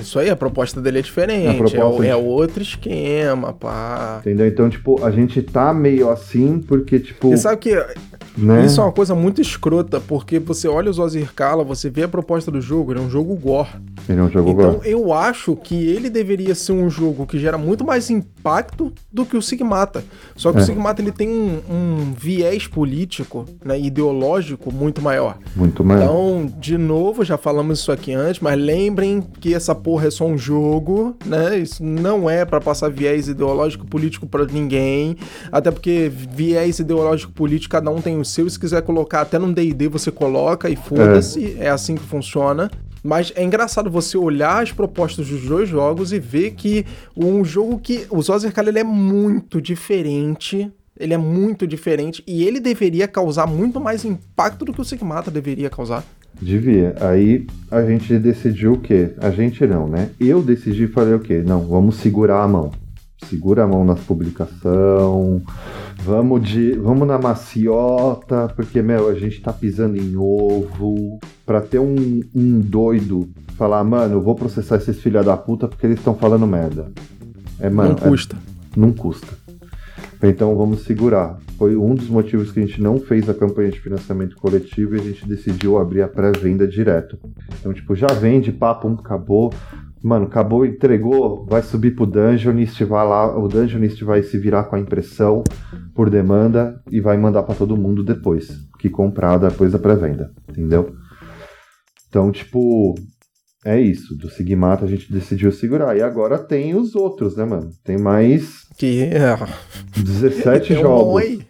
Isso 0.00 0.18
aí, 0.18 0.30
a 0.30 0.36
proposta 0.36 0.80
dele 0.80 0.98
é 0.98 1.02
diferente, 1.02 1.76
é, 1.76 2.06
é, 2.06 2.08
é, 2.08 2.16
outro 2.16 2.62
esquema, 2.62 3.52
pá. 3.52 4.18
Entendeu? 4.20 4.46
Então, 4.46 4.68
tipo, 4.68 5.04
a 5.04 5.10
gente 5.10 5.42
tá 5.42 5.72
meio 5.72 6.10
assim 6.10 6.60
porque, 6.60 6.98
tipo. 6.98 7.30
Você 7.30 7.38
sabe 7.38 7.56
que 7.58 7.76
né? 8.38 8.64
Isso 8.64 8.80
é 8.80 8.84
uma 8.84 8.92
coisa 8.92 9.14
muito 9.14 9.40
escrota, 9.40 10.00
porque 10.00 10.38
você 10.38 10.68
olha 10.68 10.90
o 10.90 11.00
Ozir 11.00 11.34
Kala, 11.34 11.64
você 11.64 11.90
vê 11.90 12.04
a 12.04 12.08
proposta 12.08 12.50
do 12.50 12.60
jogo, 12.60 12.92
ele 12.92 13.00
é 13.00 13.02
um 13.02 13.10
jogo 13.10 13.34
gore. 13.34 13.68
Ele 14.08 14.20
é 14.20 14.22
um 14.22 14.30
jogo 14.30 14.50
então, 14.50 14.74
gore. 14.74 14.88
eu 14.88 15.12
acho 15.12 15.56
que 15.56 15.74
ele 15.74 16.08
deveria 16.08 16.54
ser 16.54 16.72
um 16.72 16.88
jogo 16.88 17.26
que 17.26 17.38
gera 17.38 17.58
muito 17.58 17.84
mais 17.84 18.10
impacto 18.10 18.92
do 19.12 19.26
que 19.26 19.36
o 19.36 19.42
Sigmata. 19.42 20.04
Só 20.36 20.52
que 20.52 20.58
é. 20.58 20.62
o 20.62 20.64
Sigmata 20.64 21.02
ele 21.02 21.10
tem 21.10 21.28
um, 21.28 21.60
um, 21.68 22.14
viés 22.16 22.66
político, 22.66 23.44
né, 23.64 23.78
ideológico 23.78 24.72
muito 24.72 25.02
maior. 25.02 25.36
Muito 25.56 25.84
maior. 25.84 26.02
Então, 26.02 26.52
de 26.58 26.78
novo, 26.78 27.24
já 27.24 27.36
falamos 27.36 27.80
isso 27.80 27.90
aqui 27.90 28.14
antes, 28.14 28.40
mas 28.40 28.58
lembrem 28.58 29.20
que 29.40 29.52
essa 29.52 29.74
porra 29.88 30.08
é 30.08 30.10
só 30.10 30.26
um 30.26 30.36
jogo, 30.36 31.16
né? 31.24 31.58
Isso 31.58 31.82
não 31.82 32.28
é 32.28 32.44
para 32.44 32.60
passar 32.60 32.90
viés 32.90 33.26
ideológico 33.26 33.86
político 33.86 34.26
para 34.26 34.44
ninguém, 34.44 35.16
até 35.50 35.70
porque 35.70 36.12
viés 36.12 36.78
ideológico 36.78 37.32
político 37.32 37.72
cada 37.72 37.90
um 37.90 37.98
tem 37.98 38.20
o 38.20 38.24
seu, 38.24 38.50
se 38.50 38.60
quiser 38.60 38.82
colocar 38.82 39.22
até 39.22 39.38
no 39.38 39.50
D&D 39.50 39.88
você 39.88 40.10
coloca 40.10 40.68
e 40.68 40.76
foda-se, 40.76 41.56
é. 41.58 41.64
é 41.64 41.70
assim 41.70 41.94
que 41.94 42.02
funciona. 42.02 42.70
Mas 43.02 43.32
é 43.34 43.42
engraçado 43.42 43.90
você 43.90 44.18
olhar 44.18 44.62
as 44.62 44.72
propostas 44.72 45.26
dos 45.26 45.40
dois 45.40 45.66
jogos 45.66 46.12
e 46.12 46.18
ver 46.18 46.50
que 46.50 46.84
um 47.16 47.42
jogo 47.42 47.78
que 47.78 48.06
o 48.10 48.20
Zozerkal 48.20 48.68
ele 48.68 48.80
é 48.80 48.84
muito 48.84 49.58
diferente 49.58 50.70
ele 50.98 51.14
é 51.14 51.18
muito 51.18 51.66
diferente 51.66 52.22
e 52.26 52.44
ele 52.44 52.58
deveria 52.58 53.06
causar 53.06 53.46
muito 53.46 53.80
mais 53.80 54.04
impacto 54.04 54.64
do 54.64 54.72
que 54.72 54.80
o 54.80 54.84
Sigmata 54.84 55.30
deveria 55.30 55.70
causar. 55.70 56.04
Devia. 56.40 56.94
Aí 57.00 57.46
a 57.70 57.82
gente 57.82 58.18
decidiu 58.18 58.74
o 58.74 58.78
quê? 58.78 59.10
A 59.18 59.30
gente 59.30 59.66
não, 59.66 59.88
né? 59.88 60.10
Eu 60.20 60.42
decidi 60.42 60.86
falei 60.86 61.14
o 61.14 61.20
quê? 61.20 61.42
Não, 61.44 61.66
vamos 61.66 61.96
segurar 61.96 62.42
a 62.42 62.48
mão 62.48 62.70
segura 63.26 63.64
a 63.64 63.66
mão 63.66 63.84
na 63.84 63.94
publicação, 63.94 65.42
vamos 66.02 66.48
de, 66.48 66.72
vamos 66.72 67.06
na 67.06 67.18
maciota, 67.18 68.52
porque 68.54 68.80
meu, 68.80 69.08
a 69.08 69.14
gente 69.14 69.40
tá 69.40 69.52
pisando 69.52 69.96
em 69.96 70.16
ovo, 70.16 71.18
para 71.44 71.60
ter 71.60 71.78
um, 71.78 72.22
um 72.34 72.60
doido 72.60 73.28
falar, 73.56 73.82
mano, 73.82 74.14
eu 74.14 74.22
vou 74.22 74.34
processar 74.34 74.76
esses 74.76 75.00
filha 75.00 75.22
da 75.22 75.36
puta 75.36 75.66
porque 75.66 75.86
eles 75.86 75.98
estão 75.98 76.14
falando 76.14 76.46
merda. 76.46 76.90
É, 77.58 77.68
mano, 77.68 77.90
não 77.90 77.96
custa. 77.96 78.36
É, 78.36 78.80
não 78.80 78.92
custa. 78.92 79.26
Então 80.22 80.56
vamos 80.56 80.84
segurar. 80.84 81.38
Foi 81.58 81.76
um 81.76 81.92
dos 81.92 82.08
motivos 82.08 82.52
que 82.52 82.60
a 82.60 82.66
gente 82.66 82.80
não 82.80 83.00
fez 83.00 83.28
a 83.28 83.34
campanha 83.34 83.70
de 83.70 83.80
financiamento 83.80 84.36
coletivo 84.36 84.94
e 84.94 85.00
a 85.00 85.02
gente 85.02 85.26
decidiu 85.26 85.76
abrir 85.76 86.02
a 86.02 86.08
pré-venda 86.08 86.68
direto. 86.68 87.18
Então, 87.58 87.74
tipo, 87.74 87.96
já 87.96 88.06
vende, 88.06 88.52
papo, 88.52 88.88
acabou. 88.88 89.52
Mano, 90.00 90.26
acabou, 90.26 90.64
entregou, 90.64 91.44
vai 91.46 91.60
subir 91.60 91.96
pro 91.96 92.06
Dungeonist, 92.06 92.84
vai 92.84 93.04
lá, 93.04 93.36
o 93.36 93.48
Dungeonist 93.48 94.04
vai 94.04 94.22
se 94.22 94.38
virar 94.38 94.64
com 94.64 94.76
a 94.76 94.78
impressão 94.78 95.42
por 95.92 96.08
demanda 96.08 96.80
e 96.88 97.00
vai 97.00 97.16
mandar 97.16 97.42
para 97.42 97.56
todo 97.56 97.76
mundo 97.76 98.04
depois, 98.04 98.48
que 98.78 98.88
comprar 98.88 99.38
depois 99.38 99.72
da 99.72 99.78
pré-venda, 99.80 100.30
entendeu? 100.48 100.94
Então, 102.08 102.30
tipo, 102.30 102.94
é 103.64 103.80
isso. 103.80 104.16
Do 104.16 104.30
Sigmata 104.30 104.84
a 104.84 104.88
gente 104.88 105.12
decidiu 105.12 105.50
segurar. 105.50 105.96
E 105.96 106.00
agora 106.00 106.38
tem 106.38 106.74
os 106.74 106.94
outros, 106.94 107.36
né, 107.36 107.44
mano? 107.44 107.70
Tem 107.84 107.98
mais. 107.98 108.66
Que. 108.78 109.02
É... 109.02 109.36
17 110.00 110.68
tem 110.68 110.76
jogos. 110.80 111.22
Um. 111.24 111.47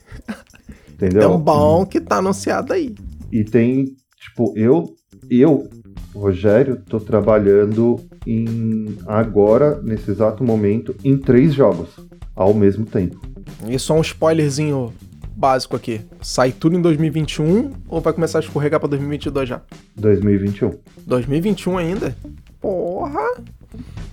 Entendeu? 0.99 1.22
É 1.22 1.26
um 1.28 1.38
bom 1.38 1.86
que 1.86 2.01
tá 2.01 2.16
anunciado 2.16 2.72
aí. 2.72 2.92
E 3.30 3.44
tem, 3.44 3.94
tipo, 4.18 4.53
eu, 4.57 4.96
eu, 5.30 5.70
Rogério, 6.12 6.82
tô 6.88 6.99
trabalhando 6.99 8.01
em 8.26 8.99
agora, 9.07 9.80
nesse 9.80 10.11
exato 10.11 10.42
momento, 10.42 10.94
em 11.05 11.16
três 11.16 11.55
jogos 11.55 11.88
ao 12.34 12.53
mesmo 12.53 12.84
tempo. 12.84 13.20
E 13.68 13.78
só 13.78 13.94
um 13.94 14.01
spoilerzinho 14.01 14.92
básico 15.36 15.76
aqui. 15.76 16.01
Sai 16.20 16.51
tudo 16.51 16.76
em 16.76 16.82
2021 16.82 17.70
ou 17.88 18.01
vai 18.01 18.12
começar 18.12 18.38
a 18.38 18.42
escorregar 18.42 18.80
pra 18.80 18.88
2022 18.88 19.49
já? 19.49 19.62
2021. 19.94 20.72
2021 21.07 21.78
ainda? 21.78 22.16
Porra! 22.61 23.40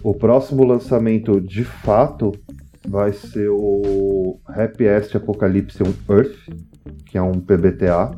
O 0.04 0.14
próximo 0.14 0.64
lançamento 0.64 1.42
de 1.42 1.64
fato 1.64 2.32
vai 2.88 3.12
ser 3.12 3.50
o 3.50 4.40
Happiest 4.48 5.16
Apocalypse 5.16 5.80
Earth, 6.08 6.36
que 7.06 7.18
é 7.18 7.22
um 7.22 7.40
PBTA. 7.40 8.12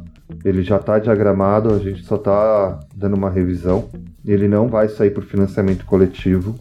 Ele 0.43 0.61
já 0.61 0.77
está 0.77 0.99
diagramado, 0.99 1.73
a 1.73 1.79
gente 1.79 2.03
só 2.03 2.15
está 2.15 2.79
dando 2.95 3.15
uma 3.15 3.29
revisão. 3.29 3.89
Ele 4.25 4.47
não 4.47 4.67
vai 4.67 4.89
sair 4.89 5.11
por 5.11 5.23
financiamento 5.23 5.85
coletivo. 5.85 6.55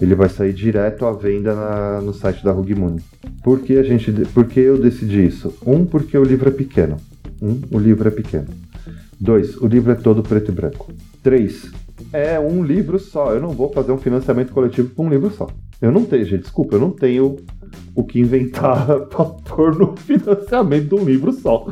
Ele 0.00 0.14
vai 0.14 0.28
sair 0.28 0.52
direto 0.52 1.06
à 1.06 1.12
venda 1.12 1.54
na, 1.54 2.00
no 2.00 2.12
site 2.12 2.44
da 2.44 2.52
Rugmoon. 2.52 2.96
Por 3.42 3.60
que 3.60 3.78
a 3.78 3.82
gente, 3.82 4.12
por 4.34 4.46
que 4.46 4.60
eu 4.60 4.80
decidi 4.80 5.26
isso? 5.26 5.54
Um, 5.64 5.86
porque 5.86 6.18
o 6.18 6.24
livro 6.24 6.48
é 6.48 6.52
pequeno. 6.52 6.96
Um, 7.40 7.60
o 7.70 7.78
livro 7.78 8.08
é 8.08 8.10
pequeno. 8.10 8.48
Dois, 9.18 9.56
o 9.56 9.66
livro 9.66 9.92
é 9.92 9.94
todo 9.94 10.22
preto 10.22 10.50
e 10.50 10.54
branco. 10.54 10.92
Três, 11.22 11.70
é 12.12 12.38
um 12.38 12.62
livro 12.62 12.98
só. 12.98 13.32
Eu 13.32 13.40
não 13.40 13.50
vou 13.50 13.72
fazer 13.72 13.92
um 13.92 13.98
financiamento 13.98 14.52
coletivo 14.52 14.90
com 14.90 15.06
um 15.06 15.10
livro 15.10 15.30
só. 15.30 15.48
Eu 15.80 15.92
não 15.92 16.04
tenho, 16.04 16.24
gente, 16.24 16.42
desculpa, 16.42 16.76
eu 16.76 16.80
não 16.80 16.90
tenho 16.90 17.36
o 17.94 18.04
que 18.04 18.20
inventar 18.20 18.86
pra 19.08 19.24
pôr 19.24 19.76
no 19.76 19.96
financiamento 19.96 20.88
de 20.88 20.94
um 20.94 21.04
livro 21.04 21.32
só. 21.32 21.66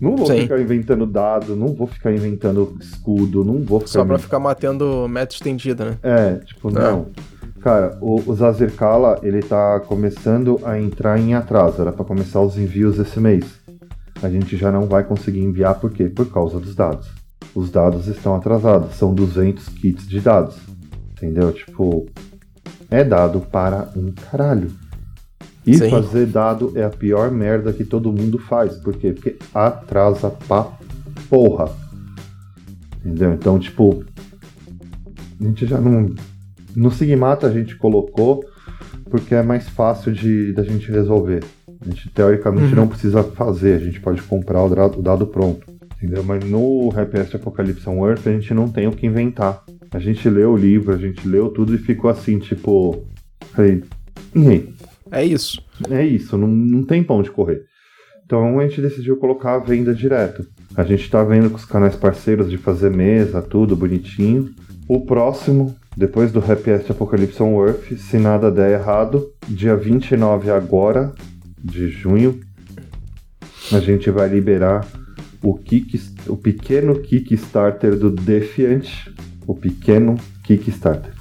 Não 0.00 0.16
vou 0.16 0.26
Sim. 0.26 0.42
ficar 0.42 0.60
inventando 0.60 1.06
dado, 1.06 1.56
não 1.56 1.74
vou 1.74 1.86
ficar 1.86 2.12
inventando 2.12 2.76
escudo, 2.80 3.44
não 3.44 3.60
vou 3.62 3.80
ficar. 3.80 3.92
Só 3.92 4.04
pra 4.04 4.18
ficar 4.18 4.38
matando 4.38 5.08
meta 5.08 5.34
estendida, 5.34 5.84
né? 5.84 5.98
É, 6.02 6.34
tipo, 6.44 6.70
não. 6.70 6.80
não. 6.80 7.06
Cara, 7.60 7.98
o, 8.00 8.22
o 8.24 8.34
Zazirkala, 8.34 9.18
ele 9.22 9.40
tá 9.40 9.80
começando 9.80 10.60
a 10.64 10.80
entrar 10.80 11.18
em 11.18 11.34
atraso. 11.34 11.80
Era 11.82 11.92
pra 11.92 12.04
começar 12.04 12.40
os 12.40 12.56
envios 12.56 12.98
esse 12.98 13.18
mês. 13.18 13.44
A 14.22 14.28
gente 14.28 14.56
já 14.56 14.70
não 14.70 14.86
vai 14.86 15.02
conseguir 15.02 15.40
enviar, 15.40 15.78
por 15.80 15.90
quê? 15.90 16.04
Por 16.04 16.30
causa 16.30 16.60
dos 16.60 16.74
dados. 16.74 17.08
Os 17.54 17.70
dados 17.70 18.06
estão 18.06 18.34
atrasados. 18.36 18.94
São 18.94 19.12
200 19.12 19.68
kits 19.70 20.06
de 20.08 20.20
dados. 20.20 20.56
Entendeu? 21.12 21.52
Tipo, 21.52 22.06
é 22.88 23.02
dado 23.02 23.40
para 23.40 23.88
um 23.96 24.12
caralho. 24.12 24.70
E 25.68 25.76
Sim. 25.76 25.90
fazer 25.90 26.26
dado 26.26 26.72
é 26.74 26.82
a 26.82 26.88
pior 26.88 27.30
merda 27.30 27.72
que 27.72 27.84
todo 27.84 28.12
mundo 28.12 28.38
faz. 28.38 28.76
Por 28.76 28.94
quê? 28.94 29.12
Porque 29.12 29.36
atrasa 29.54 30.30
pra 30.30 30.66
porra. 31.28 31.70
Entendeu? 33.04 33.34
Então, 33.34 33.58
tipo, 33.58 34.02
a 35.38 35.44
gente 35.44 35.66
já 35.66 35.78
não. 35.78 36.14
No 36.74 36.90
Sigmata 36.90 37.46
a 37.46 37.52
gente 37.52 37.76
colocou 37.76 38.44
porque 39.10 39.34
é 39.34 39.42
mais 39.42 39.68
fácil 39.68 40.12
de 40.12 40.52
da 40.52 40.62
gente 40.62 40.90
resolver. 40.90 41.44
A 41.80 41.84
gente 41.84 42.08
teoricamente 42.10 42.70
uhum. 42.70 42.76
não 42.76 42.88
precisa 42.88 43.22
fazer, 43.22 43.74
a 43.74 43.78
gente 43.78 44.00
pode 44.00 44.22
comprar 44.22 44.64
o 44.64 44.68
dado, 44.68 44.98
o 44.98 45.02
dado 45.02 45.26
pronto. 45.26 45.66
Entendeu? 45.96 46.22
Mas 46.22 46.44
no 46.44 46.90
Happy 46.96 47.18
Apocalipse 47.36 47.88
on 47.88 48.06
Earth 48.06 48.26
a 48.26 48.32
gente 48.32 48.54
não 48.54 48.68
tem 48.68 48.86
o 48.86 48.92
que 48.92 49.06
inventar. 49.06 49.64
A 49.90 49.98
gente 49.98 50.28
leu 50.28 50.52
o 50.52 50.56
livro, 50.56 50.94
a 50.94 50.98
gente 50.98 51.26
leu 51.26 51.48
tudo 51.48 51.74
e 51.74 51.78
ficou 51.78 52.08
assim, 52.10 52.38
tipo. 52.38 53.04
Falei, 53.52 53.82
e 54.34 54.48
aí? 54.48 54.74
É 55.10 55.24
isso. 55.24 55.62
É 55.90 56.04
isso, 56.04 56.36
não, 56.36 56.48
não 56.48 56.82
tem 56.84 57.02
pão 57.02 57.22
de 57.22 57.30
correr. 57.30 57.62
Então 58.24 58.58
a 58.58 58.68
gente 58.68 58.82
decidiu 58.82 59.16
colocar 59.16 59.54
a 59.54 59.58
venda 59.58 59.94
direto. 59.94 60.46
A 60.76 60.84
gente 60.84 61.02
está 61.02 61.24
vendo 61.24 61.48
com 61.48 61.56
os 61.56 61.64
canais 61.64 61.96
parceiros 61.96 62.50
de 62.50 62.58
fazer 62.58 62.90
mesa, 62.90 63.40
tudo 63.40 63.74
bonitinho. 63.74 64.54
O 64.86 65.00
próximo, 65.00 65.74
depois 65.96 66.30
do 66.30 66.38
Happiest 66.38 66.90
Apocalypse 66.90 67.42
on 67.42 67.64
Earth, 67.64 67.96
se 67.96 68.18
nada 68.18 68.50
der 68.50 68.78
errado, 68.78 69.32
dia 69.48 69.74
29 69.74 70.50
agora 70.50 71.12
de 71.64 71.88
junho, 71.88 72.40
a 73.72 73.80
gente 73.80 74.10
vai 74.10 74.28
liberar 74.28 74.86
o, 75.42 75.54
kick, 75.54 76.00
o 76.26 76.36
pequeno 76.36 77.00
Kickstarter 77.00 77.96
do 77.96 78.10
Defiant, 78.10 79.08
o 79.46 79.54
pequeno 79.54 80.16
Kickstarter, 80.44 81.12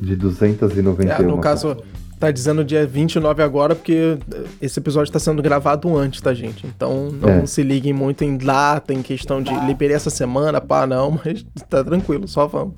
de 0.00 0.16
291 0.16 1.10
é, 1.10 1.22
No 1.22 1.38
caso, 1.38 1.76
tá 2.18 2.30
dizendo 2.30 2.64
dia 2.64 2.86
29 2.86 3.42
agora, 3.42 3.74
porque 3.74 4.18
esse 4.60 4.78
episódio 4.78 5.10
está 5.10 5.18
sendo 5.18 5.42
gravado 5.42 5.96
antes, 5.96 6.20
tá, 6.20 6.32
gente? 6.32 6.66
Então 6.66 7.10
não 7.10 7.28
é. 7.28 7.46
se 7.46 7.62
liguem 7.62 7.92
muito 7.92 8.24
em 8.24 8.36
data, 8.36 8.92
em 8.92 9.02
questão 9.02 9.42
de 9.42 9.52
liberei 9.66 9.96
essa 9.96 10.10
semana, 10.10 10.60
pá, 10.60 10.86
não, 10.86 11.20
mas 11.24 11.44
tá 11.68 11.84
tranquilo, 11.84 12.26
só 12.26 12.46
vamos. 12.46 12.74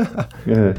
é. 0.46 0.74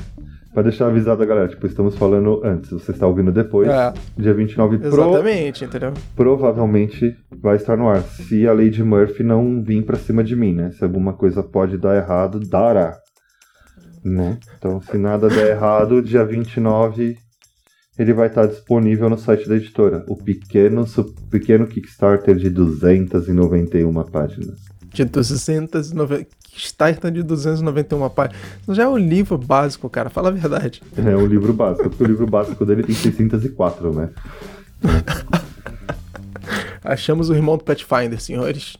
Pra 0.53 0.61
deixar 0.61 0.85
avisado 0.85 1.23
a 1.23 1.25
galera, 1.25 1.47
tipo, 1.47 1.65
estamos 1.65 1.95
falando 1.95 2.39
antes, 2.45 2.69
você 2.69 2.91
está 2.91 3.07
ouvindo 3.07 3.31
depois, 3.31 3.67
é. 3.67 3.91
dia 4.15 4.35
29 4.35 4.85
Exatamente, 4.85 5.59
pro... 5.59 5.67
entendeu? 5.67 5.93
Provavelmente 6.15 7.17
vai 7.41 7.55
estar 7.55 7.75
no 7.75 7.89
ar. 7.89 8.03
Se 8.03 8.47
a 8.47 8.53
Lady 8.53 8.83
Murphy 8.83 9.23
não 9.23 9.63
vir 9.63 9.83
pra 9.83 9.97
cima 9.97 10.23
de 10.23 10.35
mim, 10.35 10.53
né? 10.53 10.69
Se 10.77 10.83
alguma 10.83 11.13
coisa 11.13 11.41
pode 11.41 11.75
dar 11.79 11.95
errado, 11.95 12.39
dará. 12.39 12.99
Né? 14.05 14.37
Então, 14.55 14.79
se 14.79 14.95
nada 14.95 15.27
der 15.27 15.55
errado, 15.55 16.03
dia 16.03 16.23
29 16.23 17.17
ele 17.97 18.13
vai 18.13 18.27
estar 18.27 18.47
disponível 18.47 19.09
no 19.09 19.17
site 19.17 19.47
da 19.47 19.55
editora. 19.55 20.03
O 20.07 20.15
pequeno, 20.15 20.85
pequeno 21.29 21.67
Kickstarter 21.67 22.35
de 22.35 22.49
291 22.49 24.03
páginas. 24.05 24.59
De 24.91 25.05
290. 25.05 26.27
Kickstarter 26.49 27.11
de 27.11 27.23
291 27.23 28.09
páginas. 28.09 28.41
Já 28.69 28.83
é 28.83 28.87
o 28.87 28.97
livro 28.97 29.37
básico, 29.37 29.89
cara. 29.89 30.09
Fala 30.09 30.29
a 30.29 30.31
verdade. 30.31 30.81
É 30.97 31.15
o 31.15 31.25
livro 31.25 31.53
básico, 31.53 31.89
porque 31.89 32.03
o 32.03 32.07
livro 32.07 32.27
básico 32.27 32.65
dele 32.65 32.83
tem 32.83 32.95
604, 32.95 33.93
né? 33.93 34.09
Achamos 36.83 37.29
o 37.29 37.35
irmão 37.35 37.57
do 37.57 37.63
Pathfinder, 37.63 38.19
senhores. 38.19 38.75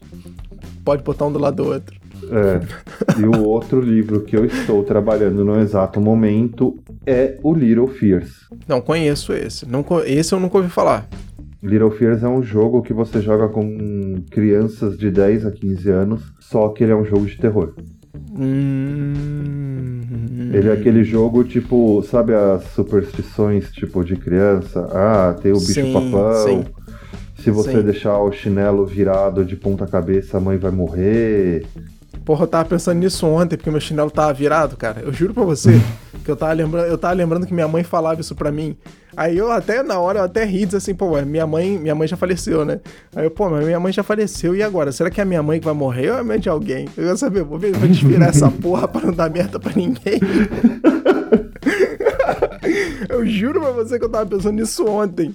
Pode 0.84 1.03
botar 1.03 1.26
um 1.26 1.32
do 1.32 1.39
lado 1.39 1.64
do 1.64 1.70
outro. 1.70 2.03
É. 2.32 3.19
E 3.19 3.26
o 3.26 3.43
outro 3.43 3.80
livro 3.80 4.21
que 4.21 4.36
eu 4.36 4.45
estou 4.45 4.84
trabalhando 4.84 5.43
no 5.43 5.59
exato 5.59 5.99
momento 5.99 6.78
é 7.05 7.38
o 7.43 7.53
Little 7.53 7.88
Fears. 7.88 8.47
Não 8.67 8.82
conheço 8.82 9.33
esse. 9.33 9.67
Não, 9.67 9.86
esse 10.05 10.33
eu 10.33 10.39
nunca 10.39 10.58
ouvi 10.58 10.70
falar. 10.70 11.08
Little 11.62 11.91
Fears 11.91 12.24
é 12.24 12.28
um 12.28 12.43
jogo 12.43 12.82
que 12.82 12.93
você 12.93 13.21
joga 13.21 13.47
com 13.47 14.21
crianças 14.29 14.97
de 14.97 15.09
10 15.09 15.45
a 15.45 15.51
15 15.51 15.89
anos, 15.89 16.21
só 16.39 16.70
que 16.70 16.83
ele 16.83 16.91
é 16.91 16.95
um 16.95 17.05
jogo 17.05 17.25
de 17.25 17.37
terror. 17.37 17.74
Hum... 18.37 19.74
Ele 20.54 20.70
é 20.70 20.74
aquele 20.74 21.04
jogo 21.04 21.43
tipo, 21.43 22.04
sabe 22.04 22.33
as 22.33 22.63
superstições 22.74 23.71
tipo 23.71 24.04
de 24.04 24.16
criança? 24.16 24.87
Ah, 24.91 25.36
tem 25.41 25.51
o 25.51 25.58
bicho 25.58 25.74
sim, 25.74 25.93
papão. 25.93 26.43
Sim. 26.45 26.66
Se 27.39 27.50
você 27.50 27.71
sim. 27.71 27.82
deixar 27.82 28.20
o 28.20 28.32
chinelo 28.32 28.86
virado 28.86 29.43
de 29.43 29.55
ponta 29.55 29.87
cabeça, 29.87 30.37
a 30.37 30.39
mãe 30.39 30.58
vai 30.58 30.71
morrer. 30.71 31.66
Porra, 32.25 32.43
eu 32.43 32.47
tava 32.47 32.66
pensando 32.66 33.00
nisso 33.00 33.28
ontem, 33.28 33.58
porque 33.58 33.70
meu 33.70 33.82
chinelo 33.82 34.09
tava 34.09 34.33
virado, 34.33 34.78
cara. 34.78 35.01
Eu 35.01 35.12
juro 35.12 35.33
pra 35.33 35.43
você 35.43 35.82
que 36.24 36.32
eu 36.32 36.36
tava 36.36 36.54
lembrando, 36.54 36.87
eu 36.87 36.97
tava 36.97 37.13
lembrando 37.13 37.45
que 37.45 37.54
minha 37.54 37.67
mãe 37.67 37.83
falava 37.83 38.21
isso 38.21 38.33
pra 38.33 38.51
mim. 38.51 38.78
Aí 39.16 39.37
eu 39.37 39.51
até, 39.51 39.83
na 39.83 40.00
hora, 40.00 40.20
eu 40.20 40.24
até 40.24 40.43
ri, 40.43 40.66
disse 40.66 40.78
assim, 40.78 40.95
pô, 40.95 41.21
minha 41.21 41.45
mãe, 41.45 41.78
minha 41.78 41.93
mãe 41.93 42.08
já 42.08 42.17
faleceu, 42.17 42.66
né? 42.66 42.79
Aí 43.16 43.25
eu, 43.25 43.32
pô, 43.32 43.50
mas 43.50 43.66
minha 43.66 43.79
mãe 43.79 43.91
já 43.91 44.01
faleceu, 44.04 44.55
e 44.55 44.63
agora? 44.63 44.91
Será 44.91 45.09
que 45.12 45.20
é 45.20 45.24
a 45.24 45.25
minha 45.25 45.43
mãe 45.43 45.59
que 45.59 45.66
vai 45.66 45.74
morrer 45.74 46.09
ou 46.12 46.17
é 46.17 46.20
a 46.21 46.24
mãe 46.24 46.39
de 46.39 46.50
alguém? 46.50 46.87
Eu 46.97 47.04
quero 47.04 47.17
saber, 47.17 47.43
vou, 47.43 47.59
ver, 47.59 47.74
vou 47.74 47.87
desvirar 47.87 48.29
essa 48.29 48.50
porra 48.50 48.87
pra 48.87 49.01
não 49.01 49.13
dar 49.13 49.29
merda 49.29 49.59
pra 49.59 49.74
ninguém. 49.75 50.20
eu 53.10 53.26
juro 53.26 53.62
pra 53.62 53.72
você 53.72 53.98
que 53.98 54.06
eu 54.06 54.10
tava 54.10 54.26
pensando 54.30 54.56
nisso 54.56 54.86
ontem. 54.86 55.34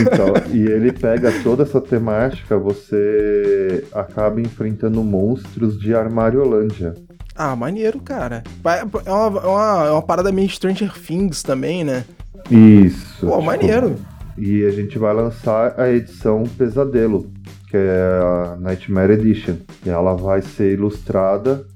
Então, 0.00 0.34
e 0.52 0.62
ele 0.66 0.92
pega 0.92 1.32
toda 1.42 1.62
essa 1.62 1.80
temática, 1.80 2.58
você 2.58 3.84
acaba 3.92 4.40
enfrentando 4.40 5.02
monstros 5.02 5.78
de 5.78 5.94
Armariolândia. 5.94 6.94
Ah, 7.34 7.54
maneiro, 7.54 8.00
cara. 8.00 8.42
É 8.64 8.84
uma, 8.84 9.00
é 9.04 9.48
uma, 9.48 9.86
é 9.86 9.90
uma 9.90 10.02
parada 10.02 10.32
meio 10.32 10.48
Stranger 10.48 10.92
Things 10.98 11.42
também, 11.42 11.84
né? 11.84 12.04
Isso. 12.50 13.26
Pô, 13.26 13.32
tipo, 13.32 13.42
maneiro. 13.42 13.96
E 14.38 14.64
a 14.64 14.70
gente 14.70 14.98
vai 14.98 15.14
lançar 15.14 15.78
a 15.78 15.90
edição 15.90 16.44
Pesadelo, 16.44 17.30
que 17.70 17.76
é 17.76 18.20
a 18.22 18.56
Nightmare 18.58 19.12
Edition. 19.12 19.56
E 19.84 19.90
ela 19.90 20.14
vai 20.14 20.40
ser 20.42 20.72
ilustrada, 20.72 21.66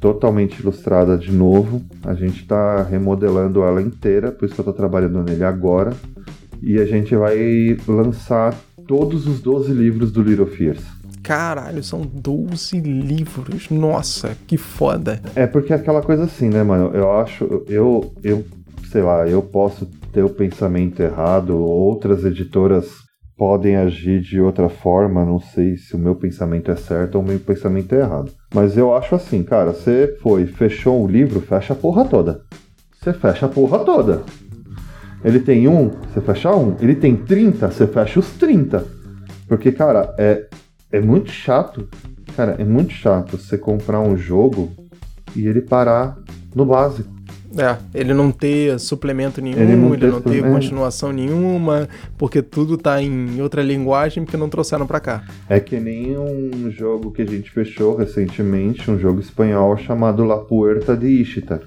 totalmente 0.00 0.60
ilustrada 0.60 1.16
de 1.16 1.32
novo. 1.32 1.82
A 2.04 2.14
gente 2.14 2.42
está 2.42 2.82
remodelando 2.82 3.62
ela 3.62 3.82
inteira, 3.82 4.30
por 4.30 4.44
isso 4.44 4.54
que 4.54 4.60
eu 4.60 4.62
estou 4.62 4.74
trabalhando 4.74 5.22
nele 5.22 5.44
agora. 5.44 5.92
E 6.62 6.78
a 6.78 6.84
gente 6.84 7.14
vai 7.14 7.76
lançar 7.86 8.54
todos 8.86 9.26
os 9.26 9.40
12 9.40 9.72
livros 9.72 10.10
do 10.10 10.22
Little 10.22 10.46
Fears. 10.46 10.82
Caralho, 11.22 11.82
são 11.84 12.00
12 12.00 12.80
livros. 12.80 13.68
Nossa, 13.70 14.36
que 14.46 14.56
foda. 14.56 15.20
É 15.34 15.46
porque 15.46 15.72
é 15.72 15.76
aquela 15.76 16.02
coisa 16.02 16.24
assim, 16.24 16.48
né, 16.48 16.62
mano? 16.62 16.90
Eu 16.94 17.12
acho, 17.12 17.64
eu, 17.68 18.12
eu, 18.22 18.44
sei 18.90 19.02
lá, 19.02 19.28
eu 19.28 19.42
posso 19.42 19.86
ter 20.12 20.22
o 20.22 20.30
pensamento 20.30 21.00
errado, 21.02 21.56
outras 21.58 22.24
editoras 22.24 22.88
podem 23.36 23.76
agir 23.76 24.20
de 24.20 24.40
outra 24.40 24.68
forma, 24.68 25.24
não 25.24 25.38
sei 25.38 25.76
se 25.76 25.94
o 25.94 25.98
meu 25.98 26.16
pensamento 26.16 26.70
é 26.70 26.76
certo 26.76 27.16
ou 27.16 27.22
o 27.22 27.26
meu 27.26 27.38
pensamento 27.38 27.94
é 27.94 28.00
errado. 28.00 28.32
Mas 28.54 28.76
eu 28.76 28.94
acho 28.94 29.14
assim, 29.14 29.42
cara, 29.42 29.72
você 29.72 30.16
foi, 30.22 30.46
fechou 30.46 31.04
um 31.04 31.06
livro, 31.06 31.40
fecha 31.40 31.72
a 31.74 31.76
porra 31.76 32.04
toda. 32.04 32.42
Você 32.92 33.12
fecha 33.12 33.46
a 33.46 33.48
porra 33.48 33.80
toda. 33.80 34.22
Ele 35.24 35.40
tem 35.40 35.68
um, 35.68 35.90
você 35.90 36.20
fecha 36.20 36.54
um. 36.54 36.76
Ele 36.80 36.94
tem 36.94 37.16
30, 37.16 37.70
você 37.70 37.86
fecha 37.86 38.20
os 38.20 38.30
30. 38.32 38.84
Porque, 39.46 39.72
cara, 39.72 40.14
é, 40.18 40.46
é 40.92 41.00
muito 41.00 41.30
chato. 41.30 41.88
Cara, 42.36 42.56
é 42.58 42.64
muito 42.64 42.92
chato 42.92 43.36
você 43.36 43.58
comprar 43.58 44.00
um 44.00 44.16
jogo 44.16 44.72
e 45.34 45.46
ele 45.46 45.60
parar 45.60 46.16
no 46.54 46.64
básico. 46.64 47.17
É, 47.56 47.76
ele 47.94 48.12
não 48.12 48.30
ter 48.30 48.78
suplemento 48.78 49.40
nenhum, 49.40 49.58
ele 49.58 49.76
não, 49.76 49.94
ele 49.94 50.00
ter, 50.00 50.12
não 50.12 50.20
ter 50.20 50.42
continuação 50.42 51.12
nenhuma, 51.12 51.88
porque 52.18 52.42
tudo 52.42 52.76
tá 52.76 53.02
em 53.02 53.40
outra 53.40 53.62
linguagem 53.62 54.24
porque 54.24 54.36
não 54.36 54.48
trouxeram 54.48 54.86
para 54.86 55.00
cá. 55.00 55.24
É 55.48 55.58
que 55.58 55.80
nem 55.80 56.16
um 56.18 56.70
jogo 56.70 57.10
que 57.10 57.22
a 57.22 57.26
gente 57.26 57.50
fechou 57.50 57.96
recentemente, 57.96 58.90
um 58.90 58.98
jogo 58.98 59.20
espanhol 59.20 59.76
chamado 59.78 60.24
La 60.24 60.38
Puerta 60.38 60.96
de 60.96 61.06
Ishtar. 61.06 61.60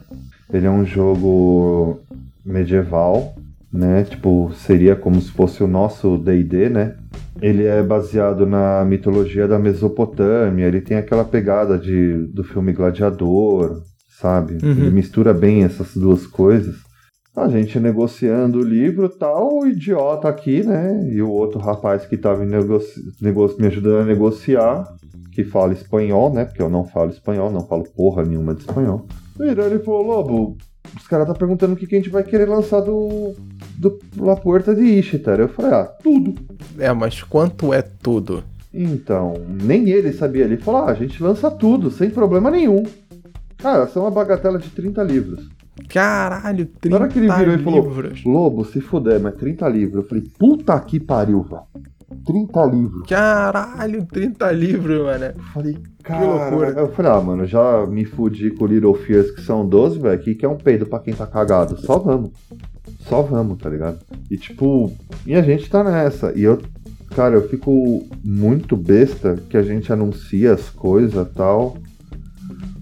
Ele 0.54 0.68
é 0.68 0.70
um 0.70 0.86
jogo 0.86 2.00
medieval, 2.46 3.36
né? 3.72 4.04
Tipo, 4.04 4.52
seria 4.54 4.96
como 4.96 5.20
se 5.20 5.32
fosse 5.32 5.64
o 5.64 5.68
nosso 5.68 6.18
D&D, 6.18 6.70
né? 6.70 6.96
Ele 7.42 7.66
é 7.66 7.82
baseado 7.82 8.46
na 8.46 8.86
mitologia 8.86 9.48
da 9.48 9.58
Mesopotâmia, 9.58 10.68
ele 10.68 10.82
tem 10.82 10.98
aquela 10.98 11.24
pegada 11.24 11.78
de, 11.78 12.28
do 12.28 12.44
filme 12.44 12.72
Gladiador, 12.72 13.82
sabe? 14.22 14.58
Uhum. 14.64 14.72
Ele 14.72 14.92
mistura 14.92 15.34
bem 15.34 15.64
essas 15.64 15.96
duas 15.96 16.28
coisas. 16.28 16.76
A 17.36 17.48
gente 17.48 17.80
negociando 17.80 18.60
o 18.60 18.64
livro 18.64 19.08
tal, 19.08 19.60
o 19.60 19.68
idiota 19.68 20.28
aqui, 20.28 20.64
né? 20.64 21.10
E 21.10 21.22
o 21.22 21.30
outro 21.30 21.60
rapaz 21.60 22.06
que 22.06 22.16
estava 22.16 22.46
negoci... 22.46 23.02
me 23.58 23.68
ajudando 23.68 24.02
a 24.02 24.06
negociar, 24.06 24.86
que 25.32 25.44
fala 25.44 25.72
espanhol, 25.72 26.32
né? 26.34 26.46
Porque 26.46 26.62
eu 26.62 26.70
não 26.70 26.84
falo 26.84 27.10
espanhol, 27.10 27.50
não 27.50 27.66
falo 27.66 27.86
porra 27.96 28.24
nenhuma 28.24 28.54
de 28.54 28.62
espanhol. 28.62 29.06
Virou 29.40 29.66
ele 29.66 29.80
falou, 29.80 30.04
Lobo, 30.04 30.58
os 30.96 31.08
caras 31.08 31.26
tá 31.26 31.34
perguntando 31.34 31.74
o 31.74 31.78
que, 31.78 31.88
que 31.88 31.96
a 31.96 31.98
gente 31.98 32.10
vai 32.10 32.24
querer 32.24 32.50
lançar 32.50 32.82
do, 32.82 33.34
do 33.78 33.98
La 34.18 34.36
Puerta 34.36 34.76
de 34.76 34.84
Ishtar. 34.84 35.40
Eu 35.40 35.48
falei, 35.48 35.72
ah, 35.72 35.86
tudo. 35.86 36.36
É, 36.78 36.92
mas 36.92 37.24
quanto 37.24 37.74
é 37.74 37.82
tudo? 37.82 38.44
Então, 38.74 39.36
nem 39.48 39.90
ele 39.90 40.12
sabia. 40.12 40.44
Ele 40.44 40.58
falou, 40.58 40.82
ah, 40.82 40.92
a 40.92 40.94
gente 40.94 41.24
lança 41.24 41.50
tudo, 41.50 41.90
sem 41.90 42.10
problema 42.10 42.52
nenhum. 42.52 42.84
Cara, 43.62 43.88
são 43.88 44.04
uma 44.04 44.12
bagatela 44.12 44.58
de 44.58 44.70
30 44.70 45.04
livros. 45.04 45.50
Caralho, 45.88 46.66
30 46.66 46.80
livros. 46.84 46.92
Na 46.92 46.98
hora 46.98 47.08
que 47.08 47.20
ele 47.20 47.32
virou 47.32 47.56
e 47.56 47.58
falou, 47.60 48.14
Lobo, 48.26 48.66
se 48.66 48.82
fuder, 48.82 49.20
mas 49.20 49.36
30 49.36 49.68
livros. 49.70 50.04
Eu 50.04 50.10
falei, 50.10 50.24
puta 50.38 50.80
que 50.80 51.00
pariu, 51.00 51.44
velho. 51.44 51.62
30 52.26 52.66
livros. 52.66 53.08
Caralho, 53.08 54.06
30 54.06 54.52
livros, 54.52 55.02
mano. 55.02 55.26
Eu 55.26 55.44
falei, 55.54 55.78
cara. 56.04 56.20
Que 56.20 56.28
loucura. 56.28 56.80
Eu 56.80 56.92
falei, 56.92 57.12
ah, 57.12 57.22
mano, 57.22 57.46
já 57.46 57.86
me 57.86 58.04
fudi 58.06 58.52
com 58.52 58.66
Little 58.66 58.94
Fears, 58.96 59.32
que 59.32 59.42
são 59.42 59.66
12, 59.68 60.00
velho. 60.00 60.22
Que, 60.22 60.36
que 60.36 60.46
é 60.46 60.50
um 60.50 60.58
peido 60.58 60.86
pra 60.86 61.00
quem 61.00 61.14
tá 61.14 61.26
cagado. 61.26 61.80
Só 61.80 61.98
vamos. 61.98 62.32
Só 63.08 63.22
vamos, 63.22 63.58
tá 63.60 63.70
ligado? 63.70 64.00
E 64.30 64.38
tipo, 64.38 64.92
e 65.26 65.36
a 65.36 65.42
gente 65.42 65.70
tá 65.70 65.84
nessa. 65.84 66.34
E 66.36 66.44
eu, 66.44 66.60
cara, 67.16 67.36
eu 67.36 67.48
fico 67.48 68.06
muito 68.24 68.76
besta 68.76 69.38
que 69.50 69.56
a 69.56 69.62
gente 69.62 69.92
anuncia 69.92 70.54
as 70.54 70.70
coisas 70.70 71.28
tal 71.34 71.78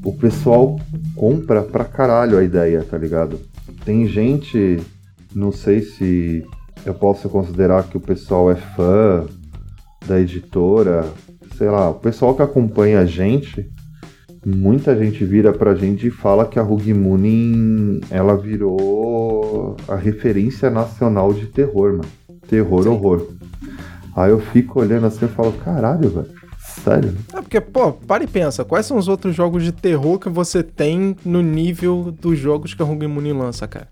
o 0.04 0.14
pessoal 0.14 0.80
compra 1.16 1.62
pra 1.62 1.86
caralho 1.86 2.38
a 2.38 2.44
ideia, 2.44 2.84
tá 2.84 2.98
ligado? 2.98 3.40
Tem 3.84 4.08
gente, 4.08 4.80
não 5.34 5.52
sei 5.52 5.82
se 5.82 6.46
eu 6.86 6.94
posso 6.94 7.30
considerar 7.30 7.84
que 7.84 7.98
o 7.98 8.02
pessoal 8.02 8.50
é 8.52 8.56
fã 8.56 9.26
da 10.08 10.20
editora, 10.20 11.06
sei 11.58 11.70
lá, 11.70 11.90
o 11.90 11.96
pessoal 11.96 12.34
que 12.34 12.42
acompanha 12.42 13.00
a 13.00 13.06
gente, 13.06 13.70
muita 14.46 14.98
gente 14.98 15.26
vira 15.26 15.52
pra 15.52 15.76
gente 15.76 16.08
e 16.08 16.12
fala 16.12 16.46
que 16.46 16.58
a 16.58 16.64
Moonin, 16.64 18.00
ela 18.10 18.36
virou 18.38 19.76
a 19.88 19.96
referência 19.96 20.70
nacional 20.70 21.34
de 21.34 21.48
terror, 21.48 21.92
mano. 21.92 22.10
Terror, 22.48 22.84
Sim. 22.84 22.90
horror. 22.90 23.28
Aí 24.16 24.32
eu 24.32 24.40
fico 24.40 24.80
olhando 24.80 25.06
assim 25.06 25.26
e 25.26 25.30
falo, 25.30 25.52
caralho, 25.54 26.10
velho. 26.10 26.39
Sério? 26.70 27.16
É 27.34 27.41
porque, 27.41 27.60
pô, 27.60 27.91
para 27.91 28.24
e 28.24 28.28
pensa, 28.28 28.64
quais 28.64 28.86
são 28.86 28.98
os 28.98 29.08
outros 29.08 29.36
jogos 29.36 29.64
de 29.64 29.72
terror 29.72 30.20
que 30.20 30.30
você 30.30 30.64
tem 30.64 31.16
no 31.26 31.41
nível 31.41 32.14
dos 32.20 32.38
jogos 32.38 32.74
que 32.74 32.82
a 32.82 32.86
Hung 32.86 33.08
Moon 33.08 33.38
lança, 33.38 33.68
cara? 33.68 33.88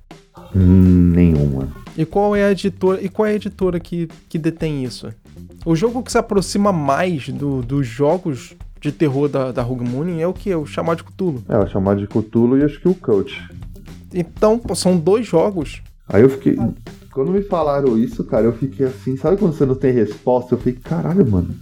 Hum, 0.56 1.12
nenhuma. 1.14 1.70
E 1.98 2.06
qual 2.06 2.36
é 2.36 2.44
a 2.46 2.52
editora, 2.52 3.02
e 3.02 3.10
qual 3.10 3.26
é 3.26 3.32
a 3.32 3.36
editora 3.36 3.80
que, 3.80 4.08
que 4.30 4.38
detém 4.38 4.84
isso? 4.84 5.12
O 5.66 5.76
jogo 5.76 6.04
que 6.04 6.12
se 6.12 6.18
aproxima 6.18 6.72
mais 6.72 7.30
do, 7.30 7.62
dos 7.62 7.86
jogos 7.86 8.56
de 8.80 8.92
terror 8.92 9.28
da, 9.28 9.52
da 9.52 9.64
Moon 9.64 10.20
é 10.20 10.28
o 10.28 10.34
que? 10.34 10.54
O 10.56 10.66
Chamado 10.66 10.98
de 10.98 11.04
Cthulhu. 11.04 11.44
É, 11.50 11.58
o 11.58 11.68
Chamado 11.68 12.00
de 12.00 12.08
Cthulhu 12.08 12.58
e 12.58 12.64
acho 12.64 12.80
que 12.80 12.88
o 12.88 12.94
Coach. 12.94 13.42
Então, 14.14 14.58
pô, 14.58 14.74
são 14.76 14.98
dois 14.98 15.26
jogos. 15.26 15.82
Aí 16.08 16.22
eu 16.22 16.30
fiquei. 16.30 16.58
Quando 17.12 17.32
me 17.32 17.42
falaram 17.42 17.98
isso, 17.98 18.24
cara, 18.24 18.46
eu 18.46 18.54
fiquei 18.54 18.86
assim, 18.86 19.18
sabe 19.18 19.38
quando 19.38 19.54
você 19.54 19.66
não 19.66 19.76
tem 19.76 19.92
resposta? 19.92 20.54
Eu 20.54 20.60
fiquei, 20.60 20.82
caralho, 20.82 21.30
mano 21.30 21.56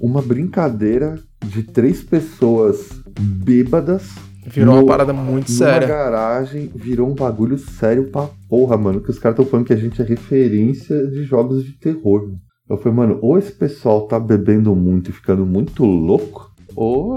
uma 0.00 0.22
brincadeira 0.22 1.18
de 1.44 1.62
três 1.62 2.02
pessoas 2.02 3.02
bêbadas. 3.18 4.10
Virou 4.46 4.76
no, 4.76 4.80
uma 4.80 4.86
parada 4.86 5.12
muito 5.12 5.50
séria. 5.50 5.86
Na 5.86 5.94
garagem, 5.94 6.70
virou 6.74 7.10
um 7.10 7.14
bagulho 7.14 7.58
sério 7.58 8.04
pra 8.04 8.28
porra, 8.48 8.76
mano. 8.76 9.00
Que 9.00 9.10
os 9.10 9.18
caras 9.18 9.38
estão 9.38 9.50
falando 9.50 9.66
que 9.66 9.72
a 9.72 9.76
gente 9.76 10.00
é 10.00 10.04
referência 10.04 11.06
de 11.06 11.24
jogos 11.24 11.64
de 11.64 11.72
terror. 11.72 12.30
Eu 12.68 12.76
falei, 12.76 12.96
mano, 12.96 13.18
ou 13.22 13.38
esse 13.38 13.52
pessoal 13.52 14.02
tá 14.02 14.18
bebendo 14.18 14.74
muito 14.74 15.10
e 15.10 15.12
ficando 15.12 15.44
muito 15.44 15.84
louco, 15.84 16.50
ou, 16.76 17.12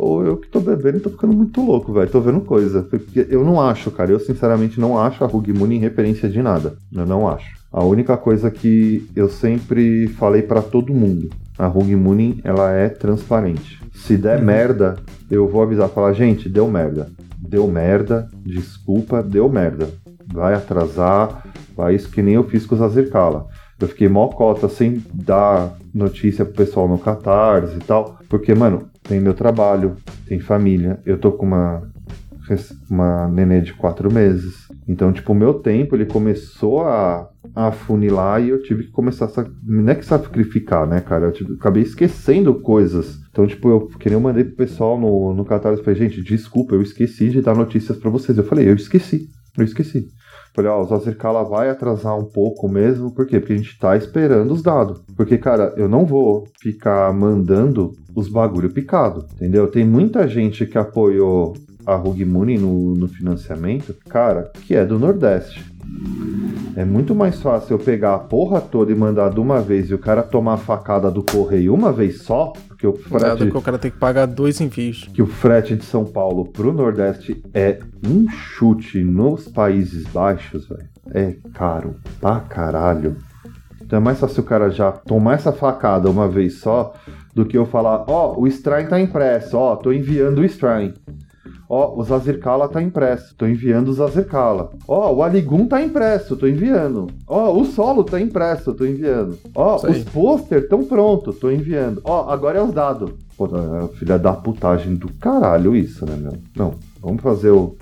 ou 0.00 0.24
eu 0.24 0.36
que 0.36 0.48
tô 0.48 0.60
bebendo 0.60 0.98
e 0.98 1.00
tô 1.00 1.10
ficando 1.10 1.32
muito 1.32 1.60
louco, 1.64 1.92
velho. 1.92 2.10
Tô 2.10 2.20
vendo 2.20 2.40
coisa. 2.40 2.82
Porque 2.82 3.26
eu 3.30 3.44
não 3.44 3.60
acho, 3.60 3.90
cara. 3.90 4.12
Eu 4.12 4.20
sinceramente 4.20 4.80
não 4.80 4.98
acho 4.98 5.24
a 5.24 5.26
Rug 5.26 5.52
Moon 5.52 5.72
em 5.72 5.78
referência 5.78 6.28
de 6.28 6.42
nada. 6.42 6.76
Eu 6.92 7.06
não 7.06 7.28
acho. 7.28 7.56
A 7.72 7.84
única 7.84 8.16
coisa 8.16 8.50
que 8.50 9.08
eu 9.14 9.28
sempre 9.28 10.08
falei 10.08 10.42
para 10.42 10.62
todo 10.62 10.94
mundo 10.94 11.30
a 11.58 11.68
Hug 11.68 11.94
Mooning 11.94 12.40
ela 12.44 12.70
é 12.72 12.88
transparente. 12.88 13.80
Se 13.94 14.16
der 14.16 14.38
uhum. 14.38 14.44
merda, 14.44 14.96
eu 15.30 15.48
vou 15.48 15.62
avisar, 15.62 15.88
falar, 15.88 16.12
gente, 16.12 16.48
deu 16.48 16.68
merda. 16.68 17.08
Deu 17.38 17.66
merda, 17.66 18.28
desculpa, 18.44 19.22
deu 19.22 19.48
merda. 19.48 19.88
Vai 20.32 20.54
atrasar, 20.54 21.46
vai 21.76 21.94
isso 21.94 22.10
que 22.10 22.22
nem 22.22 22.34
eu 22.34 22.44
fiz 22.44 22.66
com 22.66 22.74
os 22.74 22.82
Azirkala. 22.82 23.46
Eu 23.78 23.88
fiquei 23.88 24.08
mó 24.08 24.28
cota 24.28 24.68
sem 24.68 25.02
dar 25.12 25.76
notícia 25.94 26.44
pro 26.44 26.54
pessoal 26.54 26.88
no 26.88 26.98
Catarse 26.98 27.76
e 27.76 27.80
tal. 27.80 28.18
Porque, 28.28 28.54
mano, 28.54 28.88
tem 29.02 29.20
meu 29.20 29.34
trabalho, 29.34 29.96
tem 30.26 30.40
família. 30.40 30.98
Eu 31.04 31.18
tô 31.18 31.32
com 31.32 31.46
uma, 31.46 31.82
uma 32.90 33.28
nenê 33.28 33.60
de 33.60 33.74
quatro 33.74 34.12
meses. 34.12 34.65
Então, 34.88 35.12
tipo, 35.12 35.32
o 35.32 35.36
meu 35.36 35.54
tempo 35.54 35.96
ele 35.96 36.06
começou 36.06 36.82
a 36.82 37.28
a 37.54 37.72
funilar 37.72 38.42
e 38.42 38.50
eu 38.50 38.62
tive 38.62 38.84
que 38.84 38.90
começar 38.90 39.24
a. 39.24 39.46
Não 39.62 39.90
é 39.90 39.94
que 39.94 40.04
sacrificar, 40.04 40.86
né, 40.86 41.00
cara? 41.00 41.26
Eu 41.26 41.32
tive, 41.32 41.54
acabei 41.54 41.82
esquecendo 41.82 42.54
coisas. 42.60 43.18
Então, 43.30 43.46
tipo, 43.46 43.70
eu 43.70 43.86
que 43.86 44.10
nem 44.10 44.14
eu 44.14 44.20
mandei 44.20 44.44
pro 44.44 44.56
pessoal 44.56 45.00
no, 45.00 45.32
no 45.32 45.42
e 45.42 45.46
falei, 45.82 45.94
gente, 45.94 46.22
desculpa, 46.22 46.74
eu 46.74 46.82
esqueci 46.82 47.30
de 47.30 47.40
dar 47.40 47.56
notícias 47.56 47.96
para 47.96 48.10
vocês. 48.10 48.36
Eu 48.36 48.44
falei, 48.44 48.68
eu 48.68 48.74
esqueci, 48.74 49.28
eu 49.56 49.64
esqueci. 49.64 50.08
Falei, 50.54 50.70
ó, 50.70 50.80
o 50.80 50.84
Zazirkala 50.84 51.44
vai 51.44 51.68
atrasar 51.68 52.18
um 52.18 52.24
pouco 52.24 52.66
mesmo, 52.66 53.14
por 53.14 53.26
quê? 53.26 53.38
Porque 53.38 53.52
a 53.52 53.56
gente 53.56 53.78
tá 53.78 53.94
esperando 53.96 54.52
os 54.52 54.62
dados. 54.62 55.02
Porque, 55.14 55.36
cara, 55.36 55.74
eu 55.76 55.86
não 55.86 56.06
vou 56.06 56.44
ficar 56.60 57.12
mandando 57.12 57.92
os 58.14 58.28
bagulho 58.30 58.72
picado, 58.72 59.26
entendeu? 59.34 59.70
Tem 59.70 59.84
muita 59.84 60.26
gente 60.26 60.64
que 60.64 60.78
apoiou 60.78 61.54
a 61.86 61.94
Rug 61.94 62.24
Money 62.24 62.58
no, 62.58 62.94
no 62.94 63.08
financiamento, 63.08 63.94
cara, 64.08 64.50
que 64.66 64.74
é 64.74 64.84
do 64.84 64.98
Nordeste. 64.98 65.64
É 66.76 66.84
muito 66.84 67.14
mais 67.14 67.40
fácil 67.40 67.74
eu 67.74 67.78
pegar 67.78 68.14
a 68.14 68.18
porra 68.18 68.60
toda 68.60 68.92
e 68.92 68.94
mandar 68.94 69.30
de 69.30 69.40
uma 69.40 69.62
vez 69.62 69.88
e 69.88 69.94
o 69.94 69.98
cara 69.98 70.22
tomar 70.22 70.54
a 70.54 70.58
facada 70.58 71.10
do 71.10 71.22
correio 71.22 71.72
uma 71.72 71.90
vez 71.92 72.22
só, 72.22 72.52
porque 72.68 72.86
o 72.86 72.92
frete. 72.92 73.50
que 73.50 73.56
o 73.56 73.62
cara 73.62 73.78
tem 73.78 73.90
que 73.90 73.98
pagar 73.98 74.26
dois 74.26 74.60
envios. 74.60 75.08
Que 75.14 75.22
o 75.22 75.26
frete 75.26 75.74
de 75.74 75.84
São 75.84 76.04
Paulo 76.04 76.44
pro 76.44 76.72
Nordeste 76.72 77.42
é 77.54 77.78
um 78.06 78.28
chute 78.28 79.02
nos 79.02 79.48
Países 79.48 80.04
Baixos, 80.08 80.68
velho. 80.68 80.88
É 81.14 81.36
caro 81.54 81.94
pra 82.20 82.40
caralho. 82.40 83.16
Então 83.80 83.98
é 83.98 84.02
mais 84.02 84.18
fácil 84.18 84.42
o 84.42 84.46
cara 84.46 84.68
já 84.68 84.90
tomar 84.92 85.34
essa 85.34 85.52
facada 85.52 86.10
uma 86.10 86.28
vez 86.28 86.58
só 86.58 86.92
do 87.34 87.46
que 87.46 87.56
eu 87.56 87.64
falar, 87.64 88.04
ó, 88.08 88.34
oh, 88.34 88.42
o 88.42 88.46
Strain 88.48 88.86
tá 88.86 89.00
impresso, 89.00 89.56
ó, 89.56 89.72
oh, 89.72 89.76
tô 89.76 89.92
enviando 89.92 90.38
o 90.38 90.44
Strain. 90.44 90.92
Ó, 91.68 91.94
oh, 91.94 92.00
o 92.00 92.04
Zazirkala 92.04 92.68
tá 92.68 92.80
impresso, 92.80 93.34
tô 93.36 93.46
enviando 93.46 93.88
o 93.88 93.92
Zazirkala. 93.92 94.70
Ó, 94.86 95.10
oh, 95.10 95.16
o 95.16 95.22
Aligun 95.22 95.66
tá 95.66 95.82
impresso, 95.82 96.36
tô 96.36 96.46
enviando. 96.46 97.08
Ó, 97.26 97.50
oh, 97.50 97.60
o 97.60 97.64
solo 97.64 98.04
tá 98.04 98.20
impresso, 98.20 98.72
tô 98.72 98.86
enviando. 98.86 99.36
Ó, 99.54 99.76
os 99.76 100.04
pôster 100.04 100.68
tão 100.68 100.84
pronto, 100.84 101.32
tô 101.32 101.50
enviando. 101.50 102.00
Ó, 102.04 102.30
agora 102.30 102.60
é 102.60 102.62
os 102.62 102.72
dados. 102.72 103.10
Pô, 103.36 103.46
é 103.46 103.88
filha 103.98 104.18
da 104.18 104.32
putagem 104.32 104.94
do 104.94 105.12
caralho 105.14 105.74
isso, 105.74 106.06
né, 106.06 106.16
meu? 106.16 106.34
Não, 106.56 106.74
vamos 107.02 107.20
fazer 107.20 107.50
o, 107.50 107.76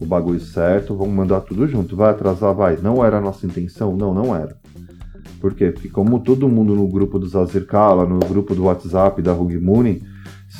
o 0.00 0.06
bagulho 0.06 0.40
certo, 0.40 0.96
vamos 0.96 1.14
mandar 1.14 1.42
tudo 1.42 1.66
junto. 1.68 1.94
Vai 1.94 2.10
atrasar, 2.10 2.54
vai. 2.54 2.78
Não 2.82 3.04
era 3.04 3.18
a 3.18 3.20
nossa 3.20 3.46
intenção? 3.46 3.96
Não, 3.96 4.14
não 4.14 4.34
era. 4.34 4.56
Porque 5.40 5.72
como 5.92 6.20
todo 6.20 6.48
mundo 6.48 6.74
no 6.74 6.88
grupo 6.88 7.18
do 7.18 7.28
Zazirkala, 7.28 8.06
no 8.06 8.18
grupo 8.18 8.54
do 8.54 8.64
WhatsApp 8.64 9.20
da 9.20 9.32
Rugmuni, 9.32 10.02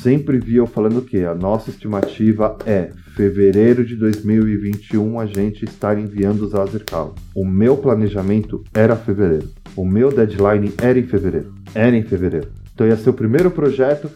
sempre 0.01 0.37
via 0.39 0.59
eu 0.59 0.67
falando 0.67 1.01
que 1.01 1.23
a 1.23 1.33
nossa 1.33 1.69
estimativa 1.69 2.57
é 2.65 2.89
fevereiro 3.15 3.85
de 3.85 3.95
2021 3.95 5.19
a 5.19 5.25
gente 5.25 5.65
estar 5.65 5.97
enviando 5.97 6.45
os 6.45 6.53
Azercal. 6.53 7.15
O 7.35 7.45
meu 7.45 7.77
planejamento 7.77 8.63
era 8.73 8.95
fevereiro. 8.95 9.49
O 9.75 9.85
meu 9.85 10.09
deadline 10.11 10.71
era 10.77 10.99
em 10.99 11.03
fevereiro. 11.03 11.53
Era 11.73 11.95
em 11.95 12.03
fevereiro. 12.03 12.49
Então 12.73 12.87
ia 12.87 12.95
ser 12.95 13.09
o 13.09 13.13
primeiro 13.13 13.49
projeto 13.49 14.09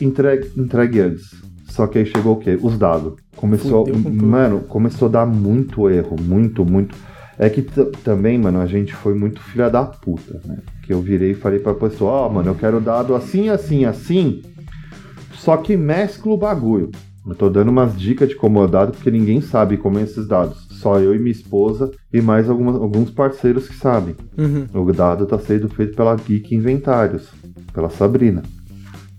entregue, 0.00 0.50
entregue 0.56 1.00
antes. 1.00 1.34
Só 1.66 1.86
que 1.86 1.98
aí 1.98 2.06
chegou 2.06 2.34
o 2.34 2.38
quê? 2.38 2.58
Os 2.60 2.78
dados. 2.78 3.14
Começou, 3.34 3.86
mano, 3.88 4.60
começou 4.60 5.08
a 5.08 5.10
dar 5.10 5.26
muito 5.26 5.88
erro, 5.88 6.16
muito, 6.20 6.64
muito. 6.64 6.94
É 7.36 7.48
que 7.48 7.62
também, 8.04 8.38
mano, 8.38 8.60
a 8.60 8.66
gente 8.66 8.94
foi 8.94 9.14
muito 9.14 9.42
filha 9.42 9.68
da 9.68 9.84
puta, 9.84 10.40
né? 10.44 10.58
Que 10.84 10.92
eu 10.92 11.00
virei 11.00 11.32
e 11.32 11.34
falei 11.34 11.58
pra 11.58 11.74
pessoa, 11.74 12.12
ó, 12.12 12.26
oh, 12.26 12.32
mano, 12.32 12.50
eu 12.50 12.54
quero 12.54 12.80
dado 12.80 13.14
assim, 13.14 13.48
assim, 13.48 13.84
assim. 13.84 14.42
Só 15.44 15.58
que 15.58 15.76
mescla 15.76 16.32
o 16.32 16.38
bagulho. 16.38 16.90
Eu 17.26 17.34
tô 17.34 17.50
dando 17.50 17.68
umas 17.68 17.94
dicas 17.94 18.30
de 18.30 18.34
como 18.34 18.64
é 18.64 18.66
dado, 18.66 18.92
porque 18.92 19.10
ninguém 19.10 19.42
sabe 19.42 19.76
como 19.76 19.98
é 19.98 20.02
esses 20.02 20.26
dados. 20.26 20.66
Só 20.70 20.98
eu 20.98 21.14
e 21.14 21.18
minha 21.18 21.32
esposa 21.32 21.90
e 22.10 22.22
mais 22.22 22.48
algumas, 22.48 22.76
alguns 22.76 23.10
parceiros 23.10 23.68
que 23.68 23.76
sabem. 23.76 24.16
Uhum. 24.38 24.66
O 24.72 24.90
dado 24.90 25.26
tá 25.26 25.38
sendo 25.38 25.68
feito 25.68 25.94
pela 25.94 26.16
Geek 26.16 26.54
Inventários, 26.54 27.28
pela 27.74 27.90
Sabrina. 27.90 28.42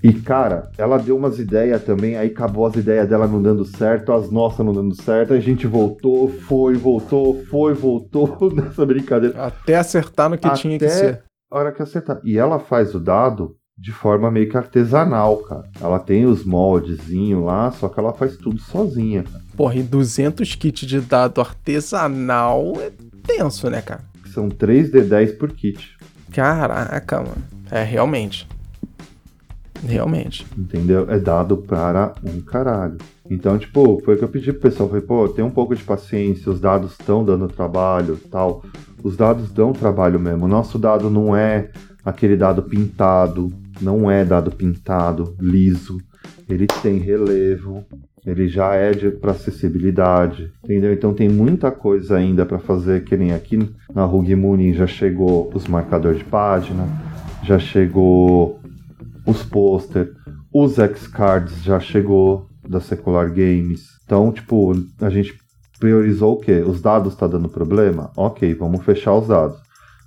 E, 0.03 0.13
cara, 0.13 0.71
ela 0.79 0.97
deu 0.97 1.15
umas 1.15 1.37
ideias 1.37 1.83
também, 1.83 2.15
aí 2.15 2.29
acabou 2.29 2.65
as 2.65 2.75
ideias 2.75 3.07
dela 3.07 3.27
não 3.27 3.39
dando 3.39 3.63
certo, 3.63 4.11
as 4.11 4.31
nossas 4.31 4.65
não 4.65 4.73
dando 4.73 4.99
certo, 4.99 5.31
a 5.31 5.39
gente 5.39 5.67
voltou, 5.67 6.27
foi, 6.27 6.73
voltou, 6.73 7.43
foi, 7.51 7.75
voltou 7.75 8.49
nessa 8.51 8.83
brincadeira. 8.83 9.45
Até 9.45 9.75
acertar 9.75 10.27
no 10.27 10.39
que 10.39 10.47
Até 10.47 10.57
tinha 10.57 10.79
que 10.79 10.89
ser. 10.89 11.21
A 11.51 11.59
hora 11.59 11.71
que 11.71 11.83
acertar. 11.83 12.19
E 12.23 12.35
ela 12.35 12.57
faz 12.57 12.95
o 12.95 12.99
dado 12.99 13.55
de 13.77 13.91
forma 13.91 14.31
meio 14.31 14.49
que 14.49 14.57
artesanal, 14.57 15.37
cara. 15.37 15.65
Ela 15.81 15.99
tem 15.99 16.25
os 16.25 16.45
moldezinhos 16.45 17.43
lá, 17.43 17.71
só 17.71 17.89
que 17.89 17.99
ela 17.99 18.13
faz 18.13 18.37
tudo 18.37 18.59
sozinha, 18.59 19.23
cara. 19.23 19.43
Porra, 19.55 19.75
e 19.75 19.83
200 19.83 20.55
kits 20.55 20.87
de 20.87 21.01
dado 21.01 21.41
artesanal 21.41 22.73
é 22.79 22.91
tenso, 23.25 23.69
né, 23.69 23.81
cara? 23.81 24.03
São 24.33 24.49
3D10 24.49 25.37
por 25.37 25.51
kit. 25.51 25.97
Caraca, 26.31 27.17
mano. 27.17 27.43
É, 27.69 27.83
realmente. 27.83 28.47
Realmente. 29.85 30.45
Entendeu? 30.57 31.09
É 31.09 31.19
dado 31.19 31.57
para 31.57 32.13
um 32.23 32.41
caralho. 32.41 32.97
Então, 33.29 33.57
tipo, 33.57 34.01
foi 34.03 34.15
o 34.15 34.17
que 34.17 34.23
eu 34.23 34.29
pedi 34.29 34.51
pro 34.51 34.69
pessoal. 34.69 34.89
Falei, 34.89 35.03
pô, 35.03 35.27
tem 35.27 35.43
um 35.43 35.49
pouco 35.49 35.75
de 35.75 35.83
paciência, 35.83 36.51
os 36.51 36.59
dados 36.59 36.91
estão 36.91 37.23
dando 37.23 37.47
trabalho 37.47 38.17
tal. 38.31 38.63
Os 39.03 39.15
dados 39.17 39.51
dão 39.51 39.73
trabalho 39.73 40.19
mesmo. 40.19 40.45
O 40.45 40.47
nosso 40.47 40.79
dado 40.79 41.09
não 41.09 41.35
é 41.35 41.69
aquele 42.03 42.35
dado 42.35 42.63
pintado, 42.63 43.51
não 43.81 44.09
é 44.09 44.23
dado 44.23 44.51
pintado, 44.51 45.35
liso, 45.39 45.97
ele 46.47 46.67
tem 46.81 46.97
relevo, 46.97 47.83
ele 48.25 48.47
já 48.47 48.73
é 48.73 48.93
para 49.11 49.31
acessibilidade, 49.31 50.51
entendeu? 50.63 50.91
Então 50.91 51.13
tem 51.13 51.29
muita 51.29 51.69
coisa 51.69 52.17
ainda 52.17 52.45
para 52.45 52.59
fazer, 52.59 53.03
que 53.03 53.15
nem 53.15 53.33
aqui 53.33 53.69
na 53.93 54.03
Rug 54.03 54.33
Muni 54.35 54.73
já 54.73 54.87
chegou 54.87 55.51
os 55.53 55.67
marcadores 55.67 56.19
de 56.19 56.25
página, 56.25 56.87
já 57.43 57.59
chegou 57.59 58.59
os 59.25 59.43
pôster, 59.43 60.11
os 60.53 60.79
X-Cards 60.79 61.63
já 61.63 61.79
chegou 61.79 62.47
da 62.67 62.79
Secular 62.79 63.29
Games. 63.29 63.99
Então, 64.05 64.31
tipo, 64.31 64.73
a 65.01 65.09
gente 65.09 65.37
priorizou 65.79 66.33
o 66.33 66.39
quê? 66.39 66.63
Os 66.65 66.81
dados 66.81 67.13
está 67.13 67.27
dando 67.27 67.49
problema? 67.49 68.11
Ok, 68.15 68.53
vamos 68.55 68.83
fechar 68.83 69.13
os 69.15 69.27
dados. 69.27 69.64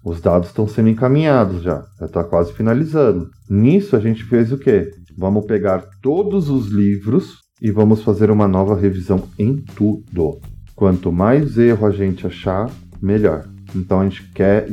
Os 0.08 0.22
dados 0.22 0.48
estão 0.48 0.66
sendo 0.66 0.88
encaminhados 0.88 1.62
já, 1.62 1.84
já 2.00 2.06
está 2.06 2.24
quase 2.24 2.50
finalizando. 2.54 3.28
Nisso 3.46 3.94
a 3.94 4.00
gente 4.00 4.24
fez 4.24 4.50
o 4.50 4.56
quê? 4.56 4.90
Vamos 5.14 5.44
pegar 5.44 5.84
todos 6.00 6.48
os 6.48 6.68
livros 6.68 7.40
e 7.60 7.70
vamos 7.70 8.02
fazer 8.02 8.30
uma 8.30 8.48
nova 8.48 8.74
revisão 8.74 9.28
em 9.38 9.56
tudo. 9.56 10.40
Quanto 10.74 11.12
mais 11.12 11.58
erro 11.58 11.86
a 11.86 11.90
gente 11.90 12.26
achar, 12.26 12.70
melhor. 13.02 13.46
Então 13.76 14.00
a 14.00 14.04
gente 14.04 14.22
quer 14.32 14.66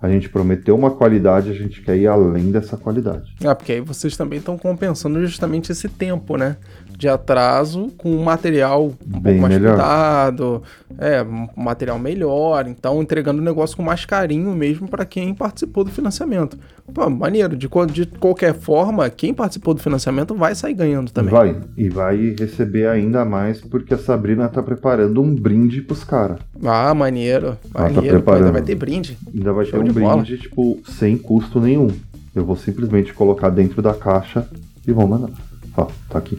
a 0.00 0.08
gente 0.08 0.28
prometeu 0.28 0.76
uma 0.76 0.92
qualidade, 0.92 1.50
a 1.50 1.54
gente 1.54 1.82
quer 1.82 1.96
ir 1.96 2.06
além 2.06 2.52
dessa 2.52 2.76
qualidade. 2.76 3.34
Ah, 3.44 3.56
porque 3.56 3.72
aí 3.72 3.80
vocês 3.80 4.16
também 4.16 4.38
estão 4.38 4.56
compensando 4.56 5.20
justamente 5.26 5.72
esse 5.72 5.88
tempo, 5.88 6.36
né? 6.36 6.56
De 6.98 7.08
atraso 7.08 7.92
com 7.96 8.10
um 8.10 8.24
material 8.24 8.86
um 8.86 9.20
Bem 9.20 9.34
pouco 9.34 9.40
mais 9.42 9.54
melhor. 9.54 9.76
cuidado, 9.76 10.62
é, 10.98 11.22
um 11.22 11.62
material 11.62 11.96
melhor, 11.96 12.66
então 12.66 13.00
entregando 13.00 13.40
o 13.40 13.44
negócio 13.44 13.76
com 13.76 13.84
mais 13.84 14.04
carinho 14.04 14.50
mesmo 14.50 14.88
para 14.88 15.04
quem 15.04 15.32
participou 15.32 15.84
do 15.84 15.92
financiamento. 15.92 16.58
Pô, 16.92 17.08
maneiro, 17.08 17.56
de, 17.56 17.68
de 17.92 18.06
qualquer 18.18 18.52
forma, 18.52 19.08
quem 19.10 19.32
participou 19.32 19.74
do 19.74 19.80
financiamento 19.80 20.34
vai 20.34 20.56
sair 20.56 20.74
ganhando 20.74 21.12
também. 21.12 21.30
Vai, 21.30 21.56
e 21.76 21.88
vai 21.88 22.34
receber 22.36 22.88
ainda 22.88 23.24
mais 23.24 23.60
porque 23.60 23.94
a 23.94 23.98
Sabrina 23.98 24.48
tá 24.48 24.60
preparando 24.60 25.22
um 25.22 25.32
brinde 25.32 25.80
pros 25.82 26.02
caras. 26.02 26.38
Ah, 26.64 26.92
maneiro, 26.94 27.56
maneiro. 27.72 27.94
Tá 27.94 28.10
preparando. 28.10 28.40
ainda 28.46 28.52
vai 28.52 28.62
ter 28.62 28.74
brinde. 28.74 29.16
Ainda 29.32 29.52
vai 29.52 29.66
Show 29.66 29.78
ter 29.84 29.90
um 29.90 29.92
brinde, 29.94 30.00
bola. 30.00 30.24
tipo, 30.24 30.80
sem 30.98 31.16
custo 31.16 31.60
nenhum. 31.60 31.88
Eu 32.34 32.44
vou 32.44 32.56
simplesmente 32.56 33.14
colocar 33.14 33.50
dentro 33.50 33.80
da 33.80 33.94
caixa 33.94 34.48
e 34.84 34.90
vou 34.90 35.06
mandar. 35.06 35.30
Ó, 35.76 35.86
tá 36.08 36.18
aqui. 36.18 36.36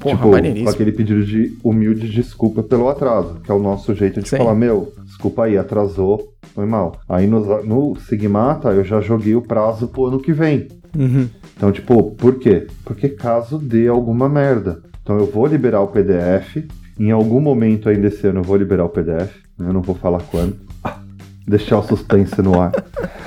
Porra, 0.00 0.40
tipo, 0.40 0.64
com 0.64 0.70
aquele 0.70 0.92
pedido 0.92 1.22
de 1.24 1.58
humilde 1.62 2.08
desculpa 2.08 2.62
pelo 2.62 2.88
atraso, 2.88 3.34
que 3.44 3.50
é 3.50 3.54
o 3.54 3.58
nosso 3.58 3.94
jeito 3.94 4.22
de 4.22 4.28
Sim. 4.30 4.38
falar, 4.38 4.54
meu, 4.54 4.94
desculpa 5.04 5.44
aí, 5.44 5.58
atrasou, 5.58 6.32
foi 6.54 6.64
mal. 6.64 6.98
Aí 7.06 7.26
no, 7.26 7.62
no 7.62 7.96
Sigmata 8.00 8.70
eu 8.70 8.82
já 8.82 9.02
joguei 9.02 9.34
o 9.34 9.42
prazo 9.42 9.88
pro 9.88 10.06
ano 10.06 10.18
que 10.18 10.32
vem. 10.32 10.68
Uhum. 10.96 11.28
Então, 11.54 11.70
tipo, 11.70 12.12
por 12.12 12.38
quê? 12.38 12.66
Porque 12.84 13.10
caso 13.10 13.58
dê 13.58 13.88
alguma 13.88 14.26
merda. 14.26 14.82
Então 15.02 15.18
eu 15.18 15.26
vou 15.26 15.46
liberar 15.46 15.82
o 15.82 15.88
PDF. 15.88 16.64
Em 16.98 17.10
algum 17.10 17.40
momento 17.40 17.88
ainda 17.88 18.08
esse 18.08 18.26
ano 18.26 18.40
eu 18.40 18.44
vou 18.44 18.56
liberar 18.56 18.86
o 18.86 18.88
PDF. 18.88 19.34
Né? 19.58 19.68
Eu 19.68 19.72
não 19.72 19.82
vou 19.82 19.94
falar 19.94 20.22
quando. 20.30 20.56
Deixar 21.46 21.78
o 21.78 21.82
suspense 21.82 22.40
no 22.40 22.58
ar. 22.58 22.72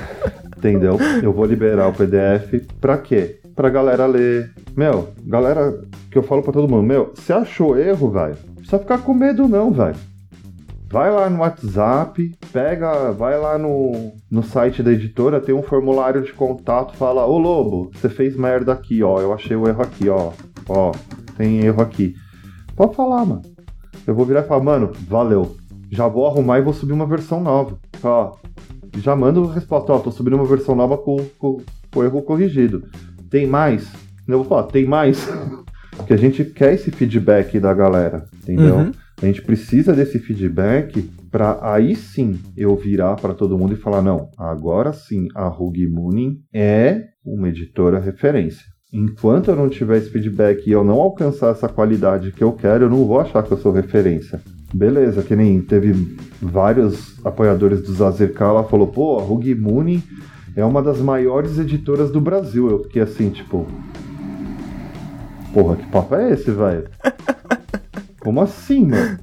Entendeu? 0.58 0.98
Eu 1.22 1.32
vou 1.32 1.44
liberar 1.44 1.88
o 1.88 1.92
PDF 1.92 2.66
pra 2.80 2.98
quê? 2.98 3.38
Pra 3.54 3.70
galera 3.70 4.06
ler. 4.06 4.52
Meu, 4.76 5.08
galera, 5.24 5.80
que 6.10 6.18
eu 6.18 6.22
falo 6.22 6.42
pra 6.42 6.52
todo 6.52 6.68
mundo, 6.68 6.82
meu, 6.82 7.12
você 7.14 7.32
achou 7.32 7.78
erro, 7.78 8.10
velho? 8.10 8.36
Não 8.46 8.54
precisa 8.54 8.78
ficar 8.78 8.98
com 8.98 9.14
medo, 9.14 9.46
não, 9.46 9.70
velho. 9.70 9.96
Vai 10.90 11.10
lá 11.10 11.28
no 11.28 11.40
WhatsApp, 11.40 12.36
pega, 12.52 13.10
vai 13.10 13.36
lá 13.36 13.58
no, 13.58 14.12
no 14.30 14.42
site 14.44 14.80
da 14.80 14.92
editora, 14.92 15.40
tem 15.40 15.52
um 15.52 15.62
formulário 15.62 16.22
de 16.22 16.32
contato, 16.32 16.96
fala, 16.96 17.26
ô 17.26 17.36
Lobo, 17.36 17.90
você 17.92 18.08
fez 18.08 18.36
merda 18.36 18.72
aqui, 18.72 19.02
ó, 19.02 19.20
eu 19.20 19.32
achei 19.32 19.56
o 19.56 19.66
erro 19.66 19.82
aqui, 19.82 20.08
ó, 20.08 20.30
ó, 20.68 20.92
tem 21.36 21.64
erro 21.64 21.82
aqui. 21.82 22.14
Pode 22.76 22.94
falar, 22.94 23.24
mano. 23.24 23.42
Eu 24.06 24.14
vou 24.14 24.24
virar 24.24 24.42
e 24.42 24.48
falar, 24.48 24.62
mano, 24.62 24.92
valeu. 25.08 25.56
Já 25.90 26.06
vou 26.06 26.26
arrumar 26.26 26.58
e 26.58 26.62
vou 26.62 26.72
subir 26.72 26.92
uma 26.92 27.06
versão 27.06 27.40
nova. 27.40 27.76
Ó, 28.02 28.36
já 28.98 29.16
mando 29.16 29.50
a 29.50 29.52
resposta, 29.52 29.92
ó, 29.92 29.98
tô 29.98 30.10
subindo 30.10 30.36
uma 30.36 30.44
versão 30.44 30.74
nova 30.74 30.96
com, 30.96 31.16
com, 31.38 31.60
erro 32.04 32.22
corrigido. 32.22 32.84
Tem 33.30 33.46
mais? 33.46 33.90
Eu 34.26 34.38
vou 34.38 34.44
falar, 34.44 34.64
tem 34.64 34.86
mais? 34.86 35.28
Porque 35.96 36.12
a 36.14 36.16
gente 36.16 36.44
quer 36.44 36.74
esse 36.74 36.90
feedback 36.90 37.58
da 37.60 37.72
galera, 37.72 38.24
entendeu? 38.42 38.76
Uhum. 38.76 38.92
A 39.22 39.26
gente 39.26 39.42
precisa 39.42 39.92
desse 39.92 40.18
feedback 40.18 41.08
para 41.30 41.58
aí 41.62 41.94
sim 41.96 42.38
eu 42.56 42.76
virar 42.76 43.16
para 43.16 43.34
todo 43.34 43.58
mundo 43.58 43.72
e 43.72 43.76
falar: 43.76 44.02
não, 44.02 44.28
agora 44.36 44.92
sim 44.92 45.28
a 45.34 45.46
Rug 45.46 45.86
Mooning 45.86 46.40
é 46.52 47.04
uma 47.24 47.48
editora 47.48 47.98
referência. 47.98 48.64
Enquanto 48.92 49.50
eu 49.50 49.56
não 49.56 49.68
tiver 49.68 49.98
esse 49.98 50.10
feedback 50.10 50.66
e 50.66 50.72
eu 50.72 50.84
não 50.84 51.00
alcançar 51.00 51.50
essa 51.50 51.68
qualidade 51.68 52.30
que 52.30 52.44
eu 52.44 52.52
quero, 52.52 52.84
eu 52.84 52.90
não 52.90 53.04
vou 53.04 53.18
achar 53.18 53.42
que 53.42 53.50
eu 53.50 53.58
sou 53.58 53.72
referência. 53.72 54.40
Beleza, 54.72 55.22
que 55.22 55.34
nem 55.34 55.60
teve 55.60 56.16
vários 56.40 57.24
apoiadores 57.24 57.82
do 57.82 57.92
Zazerkala 57.92 58.64
falou, 58.64 58.86
pô, 58.86 59.18
a 59.18 59.22
Rug 59.22 59.52
Mooning 59.54 60.02
é 60.56 60.64
uma 60.64 60.82
das 60.82 60.98
maiores 61.00 61.58
editoras 61.58 62.10
do 62.10 62.20
Brasil. 62.20 62.70
Eu 62.70 62.82
fiquei 62.84 63.02
assim, 63.02 63.30
tipo. 63.30 63.66
Porra, 65.52 65.76
que 65.76 65.86
papo 65.86 66.14
é 66.14 66.32
esse, 66.32 66.50
velho? 66.50 66.88
Como 68.20 68.40
assim, 68.40 68.86
mano? 68.86 69.18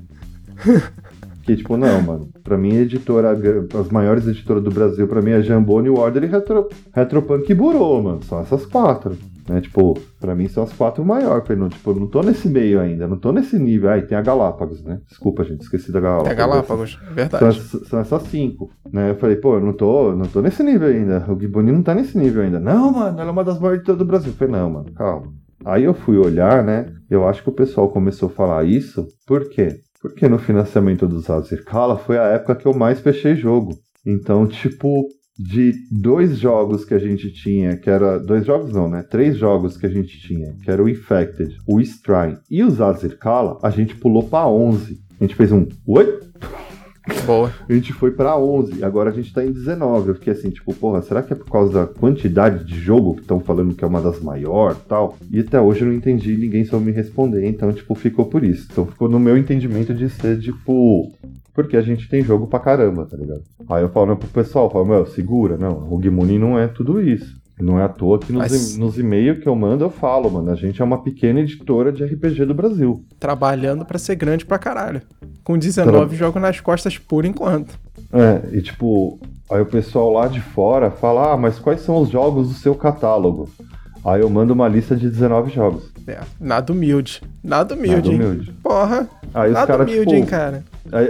fiquei 1.39 1.55
tipo, 1.55 1.75
não, 1.77 2.01
mano. 2.01 2.29
Pra 2.43 2.57
mim, 2.57 2.75
editora, 2.75 3.37
as 3.79 3.89
maiores 3.89 4.27
editoras 4.27 4.63
do 4.63 4.69
Brasil, 4.69 5.07
pra 5.07 5.21
mim 5.21 5.31
é 5.31 5.41
Jambô, 5.41 5.81
New 5.81 5.95
Order 5.95 6.23
e 6.23 6.27
Retro, 6.27 6.69
Retropunk 6.93 7.49
e 7.51 7.55
Burô, 7.55 8.01
mano. 8.01 8.23
São 8.23 8.39
essas 8.41 8.65
quatro. 8.65 9.17
Né? 9.51 9.59
Tipo, 9.59 9.99
pra 10.19 10.33
mim 10.33 10.47
são 10.47 10.63
as 10.63 10.71
quatro 10.71 11.03
maiores. 11.03 11.45
Falei, 11.45 11.61
não, 11.61 11.67
tipo, 11.67 11.93
não 11.93 12.07
tô 12.07 12.21
nesse 12.21 12.47
meio 12.47 12.79
ainda, 12.79 13.05
não 13.05 13.17
tô 13.17 13.33
nesse 13.33 13.59
nível. 13.59 13.89
Aí 13.89 14.01
tem 14.03 14.17
a 14.17 14.21
Galápagos, 14.21 14.81
né? 14.81 15.01
Desculpa, 15.09 15.43
gente, 15.43 15.61
esqueci 15.61 15.91
da 15.91 15.99
Galápagos. 15.99 16.31
É 16.31 16.35
Galápagos, 16.35 16.99
verdade. 17.11 17.61
São, 17.61 17.83
são, 17.83 17.99
essas 17.99 18.23
cinco. 18.23 18.71
Né? 18.91 19.09
Eu 19.09 19.15
falei, 19.15 19.35
pô, 19.35 19.55
eu 19.55 19.61
não 19.61 19.73
tô, 19.73 20.15
não 20.15 20.25
tô 20.25 20.41
nesse 20.41 20.63
nível 20.63 20.87
ainda. 20.87 21.25
O 21.29 21.37
Giboni 21.37 21.71
não 21.71 21.83
tá 21.83 21.93
nesse 21.93 22.17
nível 22.17 22.43
ainda. 22.43 22.59
Não, 22.59 22.93
mano, 22.93 23.19
ela 23.19 23.29
é 23.29 23.31
uma 23.31 23.43
das 23.43 23.59
maiores 23.59 23.81
de 23.81 23.85
todo 23.85 24.01
o 24.01 24.05
Brasil. 24.05 24.31
Eu 24.31 24.35
falei, 24.35 24.53
não, 24.53 24.69
mano, 24.69 24.93
calma. 24.93 25.33
Aí 25.65 25.83
eu 25.83 25.93
fui 25.93 26.17
olhar, 26.17 26.63
né? 26.63 26.93
Eu 27.09 27.27
acho 27.27 27.43
que 27.43 27.49
o 27.49 27.53
pessoal 27.53 27.89
começou 27.89 28.29
a 28.29 28.31
falar 28.31 28.63
isso. 28.63 29.05
Por 29.27 29.49
quê? 29.49 29.81
Porque 30.01 30.27
no 30.27 30.39
financiamento 30.39 31.07
dos 31.07 31.29
Azirkala 31.29 31.97
foi 31.97 32.17
a 32.17 32.23
época 32.23 32.55
que 32.55 32.65
eu 32.65 32.73
mais 32.73 33.01
fechei 33.01 33.35
jogo. 33.35 33.73
Então, 34.05 34.47
tipo, 34.47 35.05
de 35.37 35.73
dois 35.91 36.37
jogos 36.37 36.85
que 36.85 36.93
a 36.93 36.99
gente 36.99 37.31
tinha, 37.31 37.77
que 37.77 37.89
era. 37.89 38.17
Dois 38.19 38.45
jogos 38.45 38.73
não, 38.73 38.89
né? 38.89 39.03
Três 39.03 39.37
jogos 39.37 39.77
que 39.77 39.85
a 39.85 39.89
gente 39.89 40.19
tinha, 40.19 40.55
que 40.61 40.69
era 40.69 40.83
o 40.83 40.89
Infected, 40.89 41.57
o 41.67 41.79
Strine 41.79 42.37
e 42.49 42.63
o 42.63 42.69
Zazirkala, 42.69 43.57
a 43.63 43.69
gente 43.69 43.95
pulou 43.95 44.23
pra 44.23 44.47
11. 44.47 44.99
A 45.19 45.23
gente 45.23 45.35
fez 45.35 45.51
um. 45.51 45.67
Oi? 45.87 46.19
Boa. 47.25 47.51
A 47.67 47.73
gente 47.73 47.93
foi 47.93 48.11
pra 48.11 48.37
11, 48.37 48.83
agora 48.83 49.09
a 49.09 49.13
gente 49.13 49.33
tá 49.33 49.43
em 49.43 49.51
19. 49.51 50.09
Eu 50.09 50.15
fiquei 50.15 50.33
assim, 50.33 50.49
tipo, 50.49 50.73
porra, 50.73 51.01
será 51.01 51.21
que 51.21 51.33
é 51.33 51.35
por 51.35 51.49
causa 51.49 51.73
da 51.73 51.87
quantidade 51.87 52.63
de 52.63 52.79
jogo 52.79 53.15
que 53.15 53.21
estão 53.21 53.39
falando 53.39 53.75
que 53.75 53.83
é 53.83 53.87
uma 53.87 54.01
das 54.01 54.19
maiores 54.19 54.77
tal? 54.87 55.17
E 55.31 55.39
até 55.39 55.59
hoje 55.59 55.81
eu 55.81 55.87
não 55.87 55.93
entendi, 55.93 56.35
ninguém 56.37 56.65
soube 56.65 56.85
me 56.85 56.91
responder, 56.91 57.47
então, 57.47 57.71
tipo, 57.71 57.93
ficou 57.95 58.25
por 58.25 58.43
isso. 58.43 58.67
Então 58.71 58.85
ficou 58.85 59.09
no 59.09 59.19
meu 59.19 59.37
entendimento 59.37 59.93
de 59.93 60.09
ser, 60.09 60.39
tipo, 60.39 61.11
porque 61.53 61.77
a 61.77 61.81
gente 61.81 62.07
tem 62.09 62.23
jogo 62.23 62.47
pra 62.47 62.59
caramba, 62.59 63.05
tá 63.05 63.17
ligado? 63.17 63.43
Aí 63.69 63.83
eu 63.83 63.89
falo 63.89 64.15
pro 64.15 64.27
pessoal, 64.29 64.69
falo, 64.69 64.85
meu, 64.85 65.05
segura, 65.05 65.57
não, 65.57 65.91
o 65.91 66.01
Gimuni 66.01 66.37
não 66.37 66.57
é 66.57 66.67
tudo 66.67 67.01
isso. 67.01 67.40
Não 67.61 67.79
é 67.79 67.83
à 67.83 67.89
toa 67.89 68.19
que 68.19 68.33
nos, 68.33 68.41
Mas... 68.41 68.77
nos 68.77 68.97
e-mails 68.97 69.39
que 69.39 69.47
eu 69.47 69.55
mando 69.55 69.83
eu 69.83 69.89
falo, 69.89 70.29
mano, 70.29 70.51
a 70.51 70.55
gente 70.55 70.81
é 70.81 70.85
uma 70.85 71.01
pequena 71.01 71.39
editora 71.39 71.91
de 71.91 72.03
RPG 72.03 72.45
do 72.45 72.53
Brasil. 72.53 73.03
Trabalhando 73.19 73.85
para 73.85 73.99
ser 73.99 74.15
grande 74.15 74.45
pra 74.45 74.57
caralho. 74.57 75.01
Com 75.43 75.57
19 75.57 76.07
Tra... 76.07 76.17
jogos 76.17 76.41
nas 76.41 76.59
costas 76.59 76.97
por 76.97 77.25
enquanto. 77.25 77.79
É, 78.11 78.57
e 78.57 78.61
tipo, 78.61 79.19
aí 79.49 79.61
o 79.61 79.65
pessoal 79.65 80.11
lá 80.11 80.27
de 80.27 80.41
fora 80.41 80.91
fala, 80.91 81.33
ah, 81.33 81.37
mas 81.37 81.59
quais 81.59 81.81
são 81.81 82.01
os 82.01 82.09
jogos 82.09 82.49
do 82.49 82.53
seu 82.55 82.75
catálogo? 82.75 83.49
Aí 84.03 84.21
eu 84.21 84.29
mando 84.29 84.53
uma 84.53 84.67
lista 84.67 84.95
de 84.95 85.07
19 85.07 85.51
jogos. 85.51 85.91
É, 86.07 86.19
nada 86.39 86.73
humilde. 86.73 87.21
Nada 87.43 87.75
humilde, 87.75 88.11
nada 88.11 88.25
humilde. 88.25 88.49
Hein? 88.49 88.55
Porra. 88.63 89.07
Aí 89.33 89.51
nada 89.51 89.67
cara, 89.67 89.83
humilde, 89.83 90.05
tipo, 90.05 90.15
hein, 90.15 90.25
cara. 90.25 90.63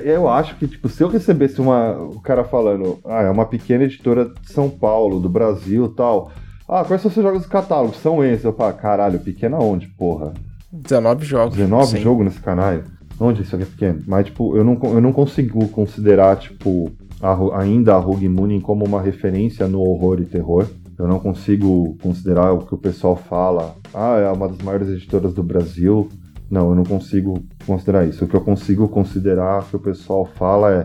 Eu 0.04 0.28
acho 0.28 0.56
que, 0.58 0.68
tipo, 0.68 0.90
se 0.90 1.02
eu 1.02 1.08
recebesse 1.08 1.62
uma. 1.62 1.94
O 1.94 2.20
cara 2.20 2.44
falando, 2.44 3.00
ah, 3.06 3.22
é 3.22 3.30
uma 3.30 3.46
pequena 3.46 3.86
editora 3.86 4.26
de 4.26 4.52
São 4.52 4.70
Paulo, 4.70 5.20
do 5.20 5.30
Brasil 5.30 5.88
tal. 5.90 6.32
Ah, 6.74 6.86
quais 6.86 7.02
são 7.02 7.10
os 7.10 7.14
seus 7.14 7.26
jogos 7.26 7.44
do 7.44 7.50
catálogo? 7.50 7.94
São 7.96 8.24
esses. 8.24 8.46
Eu 8.46 8.54
falo, 8.54 8.74
caralho, 8.76 9.20
pequena 9.20 9.58
onde, 9.60 9.88
porra? 9.88 10.34
19 10.72 11.26
jogos. 11.26 11.58
19 11.58 12.00
jogos 12.00 12.24
nesse 12.24 12.40
canal? 12.40 12.80
Onde 13.20 13.42
isso 13.42 13.54
aqui 13.54 13.64
é 13.64 13.68
pequeno? 13.68 14.02
Mas, 14.08 14.28
tipo, 14.28 14.56
eu 14.56 14.64
não, 14.64 14.80
eu 14.84 15.02
não 15.02 15.12
consigo 15.12 15.68
considerar, 15.68 16.38
tipo, 16.38 16.90
a, 17.22 17.60
ainda 17.60 17.94
a 17.94 17.98
Rogue 17.98 18.30
Moon 18.30 18.62
como 18.62 18.86
uma 18.86 19.02
referência 19.02 19.68
no 19.68 19.82
horror 19.82 20.22
e 20.22 20.26
terror. 20.26 20.66
Eu 20.98 21.10
não 21.10 21.20
consigo 21.20 21.98
considerar 22.02 22.54
o 22.54 22.60
que 22.60 22.74
o 22.74 22.78
pessoal 22.78 23.18
fala. 23.18 23.76
Ah, 23.94 24.18
é 24.20 24.32
uma 24.32 24.48
das 24.48 24.60
maiores 24.60 24.88
editoras 24.88 25.34
do 25.34 25.44
Brasil. 25.44 26.08
Não, 26.50 26.70
eu 26.70 26.76
não 26.76 26.86
consigo 26.86 27.44
considerar 27.68 28.08
isso. 28.08 28.24
O 28.24 28.28
que 28.30 28.36
eu 28.36 28.42
consigo 28.42 28.88
considerar 28.88 29.66
que 29.66 29.76
o 29.76 29.80
pessoal 29.80 30.26
fala 30.26 30.72
é: 30.72 30.84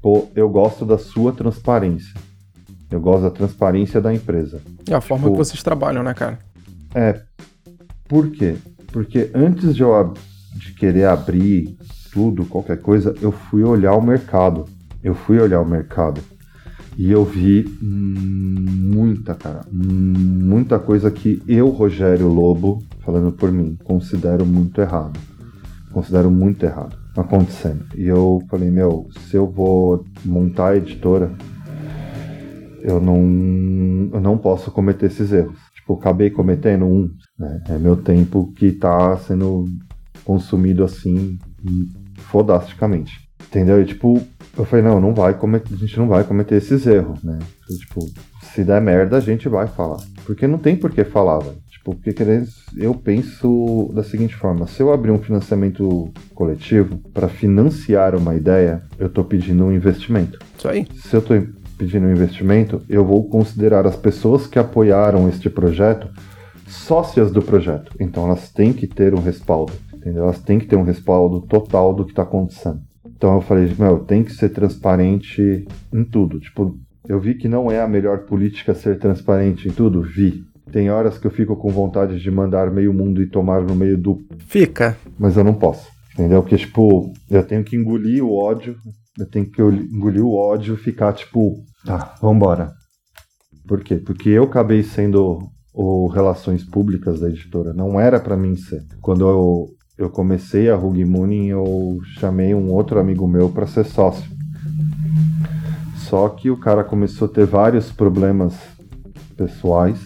pô, 0.00 0.28
eu 0.36 0.48
gosto 0.48 0.84
da 0.84 0.96
sua 0.96 1.32
transparência. 1.32 2.14
Eu 2.90 3.00
gosto 3.00 3.22
da 3.22 3.30
transparência 3.30 4.00
da 4.00 4.14
empresa. 4.14 4.60
É 4.88 4.94
a 4.94 5.00
forma 5.00 5.24
tipo, 5.24 5.32
que 5.32 5.44
vocês 5.44 5.62
trabalham, 5.62 6.02
né, 6.02 6.14
cara? 6.14 6.38
É. 6.94 7.20
Por 8.08 8.30
quê? 8.30 8.56
Porque 8.92 9.30
antes 9.34 9.74
de 9.74 9.82
eu 9.82 10.14
de 10.54 10.72
querer 10.72 11.04
abrir 11.04 11.76
tudo, 12.12 12.46
qualquer 12.46 12.80
coisa, 12.80 13.14
eu 13.20 13.30
fui 13.30 13.62
olhar 13.62 13.94
o 13.94 14.02
mercado. 14.02 14.64
Eu 15.02 15.14
fui 15.14 15.38
olhar 15.38 15.60
o 15.60 15.68
mercado. 15.68 16.20
E 16.96 17.10
eu 17.10 17.24
vi 17.24 17.64
muita, 17.82 19.34
cara, 19.34 19.66
muita 19.70 20.78
coisa 20.78 21.10
que 21.10 21.42
eu, 21.46 21.68
Rogério 21.68 22.28
Lobo, 22.28 22.82
falando 23.04 23.30
por 23.30 23.52
mim, 23.52 23.76
considero 23.84 24.46
muito 24.46 24.80
errado. 24.80 25.20
Considero 25.92 26.30
muito 26.30 26.64
errado 26.64 26.96
acontecendo. 27.14 27.84
E 27.94 28.06
eu 28.06 28.42
falei, 28.48 28.70
meu, 28.70 29.08
se 29.28 29.36
eu 29.36 29.46
vou 29.46 30.04
montar 30.24 30.68
a 30.68 30.76
editora, 30.76 31.30
eu 32.80 33.00
não, 33.00 34.10
eu 34.12 34.20
não 34.20 34.38
posso 34.38 34.70
cometer 34.70 35.06
esses 35.06 35.32
erros. 35.32 35.56
Tipo, 35.74 35.94
acabei 35.94 36.30
cometendo 36.30 36.84
um, 36.84 37.10
né? 37.38 37.62
É 37.68 37.78
meu 37.78 37.96
tempo 37.96 38.52
que 38.56 38.72
tá 38.72 39.16
sendo 39.18 39.66
consumido 40.24 40.84
assim, 40.84 41.38
fodasticamente. 42.16 43.26
Entendeu? 43.48 43.80
E 43.80 43.86
tipo, 43.86 44.20
eu 44.58 44.64
falei, 44.64 44.84
não, 44.84 45.00
não 45.00 45.14
vai 45.14 45.34
cometer, 45.34 45.72
a 45.74 45.76
gente 45.76 45.98
não 45.98 46.08
vai 46.08 46.24
cometer 46.24 46.56
esses 46.56 46.86
erros, 46.86 47.22
né? 47.22 47.38
Tipo, 47.78 48.00
se 48.52 48.64
der 48.64 48.80
merda, 48.80 49.16
a 49.16 49.20
gente 49.20 49.48
vai 49.48 49.66
falar. 49.66 49.98
Porque 50.24 50.46
não 50.46 50.58
tem 50.58 50.76
por 50.76 50.90
que 50.90 51.04
falar, 51.04 51.38
velho. 51.38 51.56
Tipo, 51.70 51.94
porque 51.94 52.24
eu 52.76 52.94
penso 52.94 53.92
da 53.94 54.02
seguinte 54.02 54.34
forma: 54.34 54.66
se 54.66 54.82
eu 54.82 54.92
abrir 54.92 55.12
um 55.12 55.18
financiamento 55.18 56.10
coletivo 56.34 56.98
para 57.14 57.28
financiar 57.28 58.16
uma 58.16 58.34
ideia, 58.34 58.82
eu 58.98 59.08
tô 59.08 59.22
pedindo 59.22 59.64
um 59.64 59.72
investimento. 59.72 60.38
Isso 60.58 60.68
aí. 60.68 60.86
Se 60.94 61.14
eu 61.14 61.22
tô 61.22 61.34
pedindo 61.76 62.10
investimento, 62.10 62.82
eu 62.88 63.04
vou 63.04 63.28
considerar 63.28 63.86
as 63.86 63.96
pessoas 63.96 64.46
que 64.46 64.58
apoiaram 64.58 65.28
este 65.28 65.50
projeto 65.50 66.08
sócias 66.66 67.30
do 67.30 67.42
projeto. 67.42 67.92
Então 67.98 68.26
elas 68.26 68.50
têm 68.50 68.72
que 68.72 68.86
ter 68.86 69.14
um 69.14 69.20
respaldo, 69.20 69.72
entendeu? 69.94 70.24
Elas 70.24 70.40
têm 70.40 70.58
que 70.58 70.66
ter 70.66 70.76
um 70.76 70.82
respaldo 70.82 71.40
total 71.42 71.94
do 71.94 72.04
que 72.04 72.12
está 72.12 72.22
acontecendo. 72.22 72.80
Então 73.04 73.34
eu 73.34 73.40
falei, 73.40 73.72
meu, 73.78 74.00
tem 74.00 74.22
que 74.22 74.32
ser 74.32 74.50
transparente 74.50 75.66
em 75.92 76.04
tudo. 76.04 76.38
Tipo, 76.40 76.76
eu 77.08 77.20
vi 77.20 77.34
que 77.34 77.48
não 77.48 77.70
é 77.70 77.80
a 77.80 77.88
melhor 77.88 78.20
política 78.20 78.74
ser 78.74 78.98
transparente 78.98 79.68
em 79.68 79.70
tudo, 79.70 80.02
vi. 80.02 80.44
Tem 80.72 80.90
horas 80.90 81.16
que 81.16 81.26
eu 81.26 81.30
fico 81.30 81.56
com 81.56 81.70
vontade 81.70 82.20
de 82.20 82.30
mandar 82.30 82.70
meio 82.70 82.92
mundo 82.92 83.22
e 83.22 83.26
tomar 83.26 83.62
no 83.62 83.74
meio 83.74 83.96
do. 83.96 84.20
Fica. 84.38 84.96
Mas 85.18 85.36
eu 85.36 85.44
não 85.44 85.54
posso. 85.54 85.88
Entendeu? 86.12 86.42
Porque, 86.42 86.56
tipo, 86.56 87.12
eu 87.30 87.44
tenho 87.44 87.62
que 87.62 87.76
engolir 87.76 88.24
o 88.24 88.34
ódio. 88.34 88.76
Eu 89.18 89.28
tenho 89.28 89.50
que 89.50 89.62
engolir 89.62 90.24
o 90.24 90.34
ódio 90.34 90.74
e 90.74 90.78
ficar, 90.78 91.12
tipo, 91.12 91.64
tá, 91.84 92.14
vambora. 92.20 92.72
Por 93.66 93.82
quê? 93.82 93.96
Porque 93.96 94.28
eu 94.28 94.44
acabei 94.44 94.82
sendo 94.82 95.38
o 95.72 96.06
Relações 96.08 96.64
Públicas 96.64 97.20
da 97.20 97.28
editora. 97.28 97.72
Não 97.72 98.00
era 98.00 98.20
para 98.20 98.36
mim 98.36 98.56
ser. 98.56 98.82
Quando 99.00 99.28
eu 99.28 99.76
eu 99.98 100.10
comecei 100.10 100.68
a 100.68 100.76
Rug 100.76 101.02
Mooning, 101.04 101.46
eu 101.46 101.98
chamei 102.18 102.54
um 102.54 102.70
outro 102.70 103.00
amigo 103.00 103.26
meu 103.26 103.48
para 103.48 103.66
ser 103.66 103.84
sócio. 103.84 104.30
Só 105.96 106.28
que 106.28 106.50
o 106.50 106.58
cara 106.58 106.84
começou 106.84 107.26
a 107.26 107.30
ter 107.30 107.46
vários 107.46 107.90
problemas 107.90 108.54
pessoais. 109.36 109.98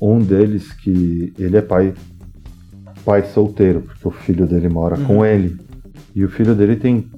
Um 0.00 0.18
deles 0.18 0.72
que 0.72 1.32
ele 1.38 1.56
é 1.56 1.62
pai 1.62 1.94
pai 3.02 3.24
solteiro, 3.24 3.82
porque 3.82 4.06
o 4.06 4.10
filho 4.10 4.46
dele 4.46 4.68
mora 4.68 4.98
uhum. 4.98 5.06
com 5.06 5.24
ele. 5.24 5.56
E 6.14 6.24
o 6.24 6.28
filho 6.28 6.54
dele 6.54 6.76
tem 6.76 7.08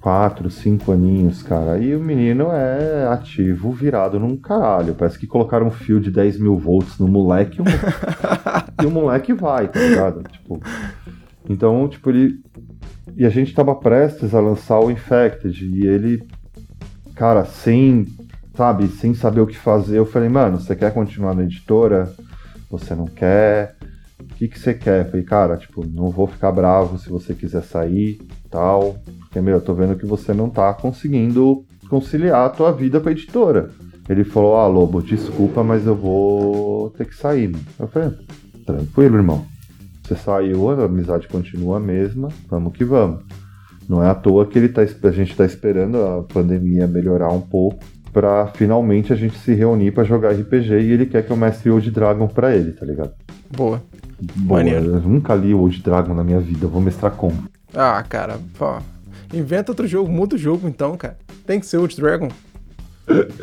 quatro, 0.00 0.50
cinco 0.50 0.92
aninhos, 0.92 1.42
cara. 1.42 1.78
E 1.78 1.94
o 1.94 2.00
menino 2.00 2.50
é 2.50 3.06
ativo, 3.06 3.70
virado 3.70 4.18
num 4.18 4.36
caralho. 4.36 4.94
Parece 4.94 5.18
que 5.18 5.26
colocaram 5.26 5.66
um 5.66 5.70
fio 5.70 6.00
de 6.00 6.10
10 6.10 6.38
mil 6.40 6.56
volts 6.56 6.98
no 6.98 7.06
moleque 7.06 7.58
e 7.58 7.62
o, 7.62 7.64
e 8.82 8.86
o 8.86 8.90
moleque 8.90 9.32
vai, 9.32 9.68
tá 9.68 9.78
ligado? 9.78 10.22
Tipo. 10.22 10.60
Então, 11.48 11.86
tipo, 11.88 12.08
ele. 12.10 12.40
E 13.16 13.26
a 13.26 13.30
gente 13.30 13.54
tava 13.54 13.74
prestes 13.74 14.34
a 14.34 14.40
lançar 14.40 14.80
o 14.80 14.90
Infected. 14.90 15.64
E 15.66 15.86
ele. 15.86 16.26
Cara, 17.14 17.44
sem. 17.44 18.06
Sabe, 18.56 18.88
sem 18.88 19.14
saber 19.14 19.40
o 19.40 19.46
que 19.46 19.56
fazer, 19.56 19.96
eu 19.96 20.04
falei, 20.04 20.28
mano, 20.28 20.60
você 20.60 20.76
quer 20.76 20.92
continuar 20.92 21.34
na 21.34 21.44
editora? 21.44 22.12
Você 22.70 22.94
não 22.94 23.06
quer? 23.06 23.76
O 24.20 24.34
que, 24.34 24.48
que 24.48 24.58
você 24.58 24.74
quer? 24.74 25.06
Eu 25.06 25.10
falei, 25.10 25.24
cara, 25.24 25.56
tipo, 25.56 25.86
não 25.86 26.10
vou 26.10 26.26
ficar 26.26 26.52
bravo 26.52 26.98
se 26.98 27.08
você 27.08 27.32
quiser 27.32 27.62
sair 27.62 28.20
tal. 28.50 28.96
Porque, 29.30 29.40
meu, 29.40 29.54
eu 29.54 29.60
tô 29.60 29.72
vendo 29.74 29.94
que 29.94 30.04
você 30.04 30.34
não 30.34 30.50
tá 30.50 30.74
conseguindo 30.74 31.64
conciliar 31.88 32.46
a 32.46 32.48
tua 32.48 32.72
vida 32.72 32.98
com 32.98 33.08
a 33.08 33.12
editora. 33.12 33.70
Ele 34.08 34.24
falou, 34.24 34.56
ah, 34.56 34.66
Lobo, 34.66 35.00
desculpa, 35.00 35.62
mas 35.62 35.86
eu 35.86 35.94
vou 35.94 36.90
ter 36.90 37.06
que 37.06 37.14
sair. 37.14 37.46
Mano. 37.46 37.64
Eu 37.78 37.86
falei, 37.86 38.10
tranquilo, 38.66 39.16
irmão. 39.16 39.46
Você 40.02 40.16
saiu, 40.16 40.68
a 40.68 40.84
amizade 40.84 41.28
continua 41.28 41.76
a 41.76 41.80
mesma, 41.80 42.28
vamos 42.48 42.72
que 42.72 42.84
vamos. 42.84 43.22
Não 43.88 44.02
é 44.02 44.10
à 44.10 44.14
toa 44.16 44.46
que 44.46 44.58
ele 44.58 44.68
tá, 44.68 44.82
a 44.82 45.10
gente 45.12 45.36
tá 45.36 45.44
esperando 45.44 46.04
a 46.04 46.22
pandemia 46.24 46.88
melhorar 46.88 47.32
um 47.32 47.40
pouco 47.40 47.78
para 48.12 48.48
finalmente 48.48 49.12
a 49.12 49.16
gente 49.16 49.38
se 49.38 49.54
reunir 49.54 49.92
para 49.92 50.02
jogar 50.02 50.32
RPG 50.32 50.72
e 50.72 50.90
ele 50.90 51.06
quer 51.06 51.24
que 51.24 51.30
eu 51.30 51.36
mestre 51.36 51.70
Old 51.70 51.88
Dragon 51.92 52.26
para 52.26 52.56
ele, 52.56 52.72
tá 52.72 52.84
ligado? 52.84 53.12
Boa. 53.56 53.80
Boa. 54.36 54.62
Eu 54.64 55.00
nunca 55.02 55.36
li 55.36 55.54
Old 55.54 55.80
Dragon 55.80 56.14
na 56.14 56.24
minha 56.24 56.40
vida, 56.40 56.64
eu 56.64 56.68
vou 56.68 56.82
mestrar 56.82 57.12
como? 57.12 57.44
Ah, 57.72 58.02
cara, 58.02 58.38
pô. 58.58 58.78
Inventa 59.32 59.70
outro 59.70 59.86
jogo, 59.86 60.10
muda 60.10 60.34
o 60.34 60.38
jogo 60.38 60.68
então, 60.68 60.96
cara. 60.96 61.16
Tem 61.46 61.60
que 61.60 61.66
ser 61.66 61.78
Old 61.78 61.94
Dragon. 61.96 62.28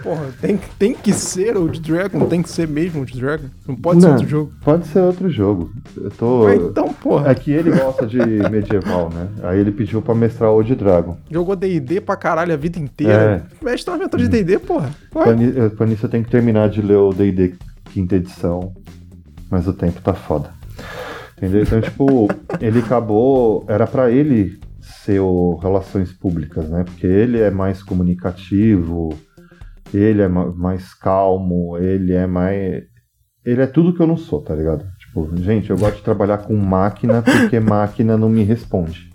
Porra, 0.02 0.28
tem, 0.40 0.60
tem 0.80 0.94
que 0.94 1.12
ser 1.12 1.58
Old 1.58 1.80
Dragon, 1.82 2.26
tem 2.28 2.42
que 2.42 2.50
ser 2.50 2.68
mesmo 2.68 3.00
Old 3.00 3.20
Dragon. 3.20 3.48
Não 3.68 3.76
pode 3.76 4.02
ser 4.02 4.10
outro 4.10 4.28
jogo. 4.28 4.52
Pode 4.64 4.88
ser 4.88 5.00
outro 5.00 5.30
jogo. 5.30 5.72
Eu 5.96 6.12
tô. 6.12 6.44
Mas 6.46 6.62
então, 6.62 6.94
porra. 6.94 7.30
É 7.30 7.36
que 7.36 7.52
ele 7.52 7.72
gosta 7.72 8.06
de 8.06 8.18
medieval, 8.50 9.10
né? 9.10 9.28
Aí 9.44 9.60
ele 9.60 9.72
pediu 9.72 10.02
pra 10.02 10.16
mestrar 10.16 10.52
Old 10.52 10.74
Dragon. 10.76 11.18
Jogou 11.30 11.56
DD 11.56 12.02
pra 12.02 12.16
caralho 12.16 12.54
a 12.54 12.58
vida 12.58 12.80
inteira. 12.80 13.46
É. 13.62 13.66
Mestre 13.66 13.92
uma 13.92 13.98
aventura 13.98 14.24
de 14.24 14.30
DD, 14.30 14.60
porra. 14.60 14.90
Pra 15.12 15.86
nisso 15.86 16.06
eu 16.06 16.10
tenho 16.10 16.24
que 16.24 16.32
terminar 16.32 16.70
de 16.70 16.82
ler 16.82 16.98
o 16.98 17.12
DD 17.12 17.56
quinta 17.92 18.16
edição. 18.16 18.74
Mas 19.50 19.68
o 19.68 19.74
tempo 19.74 20.02
tá 20.02 20.14
foda. 20.14 20.50
Entendeu? 21.38 21.64
Então, 21.64 21.82
tipo, 21.82 22.28
ele 22.62 22.80
acabou. 22.80 23.66
Era 23.68 23.86
para 23.86 24.10
ele 24.12 24.60
ser 25.08 25.22
o 25.22 25.56
Relações 25.56 26.12
Públicas, 26.12 26.70
né? 26.70 26.84
Porque 26.84 27.08
ele 27.08 27.40
é 27.40 27.50
mais 27.50 27.82
comunicativo, 27.82 29.18
ele 29.94 30.22
é 30.22 30.28
mais 30.28 30.94
calmo, 30.94 31.78
ele 31.78 32.14
é 32.14 32.28
mais. 32.28 32.84
Ele 33.46 33.62
é 33.62 33.68
tudo 33.68 33.94
que 33.94 34.02
eu 34.02 34.08
não 34.08 34.18
sou, 34.18 34.42
tá 34.42 34.54
ligado? 34.54 34.86
Tipo, 35.00 35.30
gente, 35.38 35.70
eu 35.70 35.78
gosto 35.78 35.98
de 35.98 36.04
trabalhar 36.04 36.40
com 36.40 36.54
máquina 36.54 37.22
porque 37.22 37.58
máquina 37.62 38.18
não 38.18 38.28
me 38.28 38.44
responde. 38.44 39.10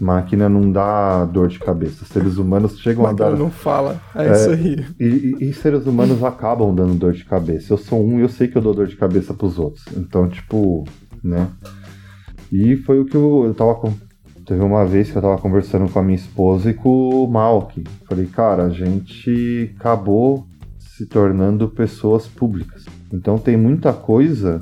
Máquina 0.00 0.48
não 0.48 0.70
dá 0.70 1.24
dor 1.24 1.48
de 1.48 1.58
cabeça. 1.58 2.04
Seres 2.04 2.36
humanos 2.36 2.78
chegam 2.80 3.04
máquina 3.04 3.28
a 3.28 3.30
dar. 3.30 3.38
não 3.38 3.50
fala. 3.50 4.00
É, 4.14 4.26
é 4.26 4.32
isso 4.32 4.50
aí. 4.50 4.86
E, 5.00 5.36
e, 5.40 5.52
seres 5.54 5.86
humanos 5.86 6.22
acabam 6.22 6.74
dando 6.74 6.94
dor 6.94 7.12
de 7.12 7.24
cabeça. 7.24 7.72
Eu 7.72 7.78
sou 7.78 8.04
um 8.04 8.18
e 8.18 8.22
eu 8.22 8.28
sei 8.28 8.48
que 8.48 8.58
eu 8.58 8.62
dou 8.62 8.74
dor 8.74 8.88
de 8.88 8.96
cabeça 8.96 9.32
pros 9.32 9.58
outros. 9.58 9.84
Então, 9.96 10.28
tipo, 10.28 10.84
né? 11.22 11.48
E 12.52 12.76
foi 12.76 13.00
o 13.00 13.06
que 13.06 13.16
eu, 13.16 13.44
eu 13.46 13.54
tava 13.54 13.74
com. 13.76 13.94
Teve 14.46 14.62
uma 14.62 14.86
vez 14.86 15.10
que 15.10 15.18
eu 15.18 15.22
tava 15.22 15.38
conversando 15.38 15.90
com 15.90 15.98
a 15.98 16.02
minha 16.02 16.14
esposa 16.14 16.70
e 16.70 16.74
com 16.74 17.24
o 17.24 17.26
Malk. 17.26 17.82
Falei, 18.08 18.26
cara, 18.26 18.66
a 18.66 18.70
gente 18.70 19.74
acabou 19.76 20.46
se 20.78 21.04
tornando 21.04 21.68
pessoas 21.68 22.28
públicas. 22.28 22.84
Então 23.12 23.38
tem 23.38 23.56
muita 23.56 23.92
coisa 23.92 24.60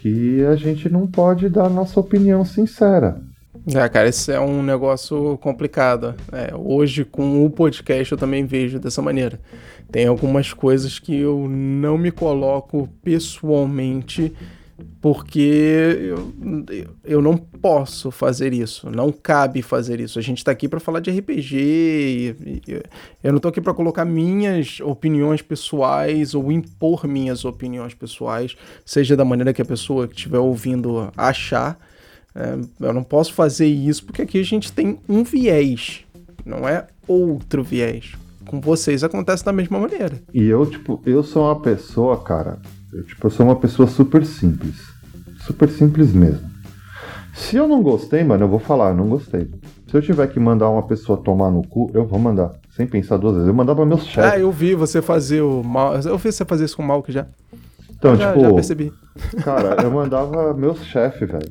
que 0.00 0.44
a 0.44 0.54
gente 0.56 0.90
não 0.90 1.06
pode 1.06 1.48
dar 1.48 1.70
nossa 1.70 1.98
opinião 1.98 2.44
sincera. 2.44 3.18
É, 3.74 3.88
cara, 3.88 4.10
isso 4.10 4.30
é 4.30 4.38
um 4.38 4.62
negócio 4.62 5.38
complicado. 5.38 6.14
É, 6.30 6.54
hoje, 6.54 7.02
com 7.02 7.46
o 7.46 7.50
podcast, 7.50 8.12
eu 8.12 8.18
também 8.18 8.44
vejo 8.44 8.78
dessa 8.78 9.00
maneira. 9.00 9.40
Tem 9.90 10.06
algumas 10.06 10.52
coisas 10.52 10.98
que 10.98 11.16
eu 11.16 11.48
não 11.48 11.96
me 11.96 12.10
coloco 12.10 12.86
pessoalmente 13.02 14.34
porque 15.00 15.98
eu, 16.00 16.32
eu 17.04 17.22
não 17.22 17.36
posso 17.36 18.10
fazer 18.10 18.52
isso, 18.52 18.90
não 18.90 19.12
cabe 19.12 19.62
fazer 19.62 20.00
isso. 20.00 20.18
A 20.18 20.22
gente 20.22 20.38
está 20.38 20.50
aqui 20.50 20.68
para 20.68 20.80
falar 20.80 21.00
de 21.00 21.10
RPG, 21.10 21.56
e, 21.56 22.62
e, 22.66 22.82
eu 23.22 23.30
não 23.30 23.36
estou 23.36 23.50
aqui 23.50 23.60
para 23.60 23.74
colocar 23.74 24.04
minhas 24.04 24.80
opiniões 24.80 25.42
pessoais 25.42 26.34
ou 26.34 26.50
impor 26.50 27.06
minhas 27.06 27.44
opiniões 27.44 27.94
pessoais, 27.94 28.56
seja 28.84 29.16
da 29.16 29.24
maneira 29.24 29.52
que 29.52 29.62
a 29.62 29.64
pessoa 29.64 30.08
que 30.08 30.16
estiver 30.16 30.38
ouvindo 30.38 31.10
achar. 31.16 31.78
É, 32.34 32.58
eu 32.80 32.92
não 32.92 33.04
posso 33.04 33.32
fazer 33.32 33.66
isso 33.66 34.04
porque 34.04 34.22
aqui 34.22 34.40
a 34.40 34.44
gente 34.44 34.72
tem 34.72 34.98
um 35.08 35.22
viés, 35.22 36.04
não 36.44 36.68
é 36.68 36.88
outro 37.06 37.62
viés. 37.62 38.12
Com 38.46 38.60
vocês 38.60 39.04
acontece 39.04 39.44
da 39.44 39.52
mesma 39.52 39.78
maneira. 39.78 40.20
E 40.32 40.44
eu, 40.44 40.66
tipo, 40.66 41.00
eu 41.06 41.22
sou 41.22 41.44
uma 41.44 41.60
pessoa, 41.60 42.20
cara, 42.20 42.58
eu, 42.94 43.02
tipo, 43.04 43.26
eu 43.26 43.30
sou 43.30 43.44
uma 43.44 43.56
pessoa 43.56 43.88
super 43.88 44.24
simples. 44.24 44.76
Super 45.40 45.68
simples 45.68 46.12
mesmo. 46.12 46.48
Se 47.34 47.56
eu 47.56 47.66
não 47.66 47.82
gostei, 47.82 48.22
mano, 48.22 48.44
eu 48.44 48.48
vou 48.48 48.60
falar, 48.60 48.90
eu 48.90 48.94
não 48.94 49.08
gostei. 49.08 49.50
Se 49.88 49.96
eu 49.96 50.00
tiver 50.00 50.26
que 50.28 50.38
mandar 50.38 50.70
uma 50.70 50.82
pessoa 50.84 51.18
tomar 51.18 51.50
no 51.50 51.66
cu, 51.66 51.90
eu 51.92 52.06
vou 52.06 52.18
mandar. 52.18 52.52
Sem 52.76 52.86
pensar 52.86 53.16
duas 53.16 53.34
vezes. 53.34 53.48
Eu 53.48 53.54
mandava 53.54 53.84
meus 53.84 54.04
chefes. 54.04 54.32
Ah, 54.32 54.38
eu 54.38 54.50
vi 54.50 54.74
você 54.74 55.02
fazer 55.02 55.42
o 55.42 55.62
mal. 55.62 55.94
Eu 55.96 56.16
vi 56.18 56.32
você 56.32 56.44
fazer 56.44 56.64
isso 56.64 56.76
com 56.76 56.82
o 56.82 56.86
Malk 56.86 57.10
já. 57.12 57.26
Então, 57.90 58.16
já, 58.16 58.32
tipo. 58.32 58.40
Já 58.42 58.52
percebi. 58.52 58.92
Cara, 59.42 59.82
eu 59.82 59.90
mandava 59.90 60.54
meus 60.54 60.84
chefes, 60.84 61.28
velho. 61.28 61.50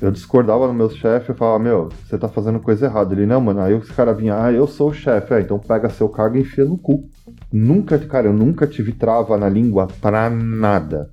Eu 0.00 0.12
discordava 0.12 0.66
no 0.68 0.72
meu 0.72 0.88
chefe, 0.90 1.30
eu 1.30 1.34
falava, 1.34 1.58
meu, 1.58 1.88
você 2.06 2.16
tá 2.16 2.28
fazendo 2.28 2.60
coisa 2.60 2.86
errada. 2.86 3.12
Ele, 3.14 3.26
não, 3.26 3.40
mano, 3.40 3.60
aí 3.60 3.74
os 3.74 3.90
caras 3.90 4.16
vinham, 4.16 4.40
ah, 4.40 4.52
eu 4.52 4.66
sou 4.66 4.90
o 4.90 4.94
chefe, 4.94 5.34
é, 5.34 5.40
então 5.40 5.58
pega 5.58 5.88
seu 5.88 6.08
cargo 6.08 6.36
e 6.36 6.40
enfia 6.40 6.64
no 6.64 6.78
cu. 6.78 7.04
Nunca, 7.52 7.98
cara, 7.98 8.26
eu 8.26 8.32
nunca 8.32 8.66
tive 8.66 8.92
trava 8.92 9.36
na 9.38 9.48
língua 9.48 9.88
pra 10.00 10.28
nada. 10.28 11.08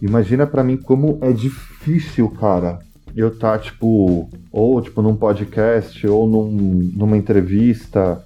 Imagina 0.00 0.46
para 0.46 0.62
mim 0.62 0.76
como 0.76 1.18
é 1.20 1.32
difícil, 1.32 2.28
cara, 2.30 2.78
eu 3.16 3.36
tá, 3.36 3.58
tipo, 3.58 4.28
ou 4.52 4.80
tipo 4.80 5.00
num 5.02 5.16
podcast, 5.16 6.06
ou 6.06 6.28
num, 6.28 6.92
numa 6.94 7.16
entrevista, 7.16 8.22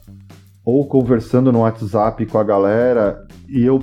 ou 0.64 0.86
conversando 0.86 1.52
no 1.52 1.60
WhatsApp 1.60 2.26
com 2.26 2.38
a 2.38 2.44
galera, 2.44 3.26
e 3.48 3.64
eu 3.64 3.82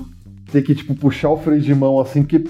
ter 0.51 0.61
que, 0.61 0.75
tipo, 0.75 0.93
puxar 0.95 1.29
o 1.29 1.37
freio 1.37 1.61
de 1.61 1.73
mão 1.73 1.99
assim, 1.99 2.23
que 2.23 2.43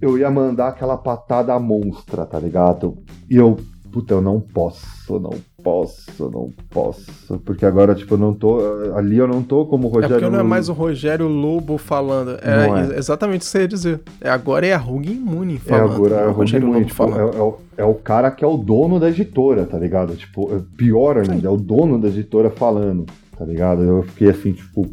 eu 0.00 0.18
ia 0.18 0.30
mandar 0.30 0.68
aquela 0.68 0.96
patada 0.96 1.58
monstra, 1.58 2.24
tá 2.24 2.38
ligado? 2.38 2.98
E 3.28 3.36
eu, 3.36 3.58
puta, 3.90 4.14
eu 4.14 4.20
não 4.20 4.40
posso, 4.40 5.18
não 5.18 5.30
posso, 5.68 6.30
não 6.30 6.52
posso. 6.70 7.38
Porque 7.44 7.66
agora, 7.66 7.94
tipo, 7.94 8.14
eu 8.14 8.18
não 8.18 8.32
tô. 8.32 8.58
Ali 8.94 9.18
eu 9.18 9.28
não 9.28 9.42
tô 9.42 9.66
como 9.66 9.88
o 9.88 9.90
Rogério. 9.90 10.16
É 10.16 10.18
porque 10.18 10.30
não 10.30 10.40
é 10.40 10.42
mais 10.42 10.68
o 10.68 10.72
Rogério 10.72 11.28
Lobo 11.28 11.76
falando. 11.76 12.38
É, 12.42 12.94
é. 12.94 12.98
exatamente 12.98 13.42
isso 13.42 13.52
que 13.52 13.58
você 13.58 13.62
ia 13.62 13.68
dizer. 13.68 14.00
É, 14.20 14.30
agora 14.30 14.66
é 14.66 14.72
a 14.72 14.78
Rug 14.78 15.06
Imune 15.06 15.58
falando. 15.58 15.90
É, 15.90 15.94
agora 15.94 16.14
é 16.14 16.24
a 16.24 16.30
Rug 16.30 16.56
Imune. 16.56 16.84
Tipo, 16.86 17.04
é, 17.04 17.20
é, 17.20 17.42
o, 17.42 17.58
é 17.76 17.84
o 17.84 17.94
cara 17.94 18.30
que 18.30 18.42
é 18.42 18.46
o 18.46 18.56
dono 18.56 18.98
da 18.98 19.10
editora, 19.10 19.66
tá 19.66 19.78
ligado? 19.78 20.16
Tipo, 20.16 20.54
é 20.54 20.60
pior 20.76 21.18
ainda, 21.18 21.46
é 21.46 21.50
o 21.50 21.56
dono 21.56 22.00
da 22.00 22.08
editora 22.08 22.50
falando, 22.50 23.04
tá 23.36 23.44
ligado? 23.44 23.82
Eu 23.82 24.02
fiquei 24.04 24.30
assim, 24.30 24.52
tipo. 24.52 24.88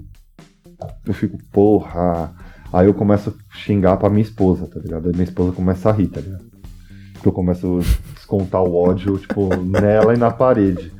Eu 1.06 1.14
fico, 1.14 1.38
porra. 1.52 2.34
Aí 2.74 2.88
eu 2.88 2.94
começo 2.94 3.30
a 3.30 3.58
xingar 3.58 3.96
pra 3.96 4.10
minha 4.10 4.24
esposa, 4.24 4.68
tá 4.68 4.80
ligado? 4.80 5.08
Aí 5.08 5.14
minha 5.14 5.24
esposa 5.24 5.54
começa 5.54 5.90
a 5.90 5.94
rir, 5.94 6.08
tá 6.08 6.20
ligado? 6.20 6.44
Porque 7.14 7.30
eu 7.30 7.32
começo 7.32 7.80
descontar 8.26 8.64
o 8.64 8.76
ódio, 8.76 9.18
tipo, 9.20 9.56
nela 9.56 10.14
e 10.14 10.18
na 10.18 10.32
parede. 10.32 10.92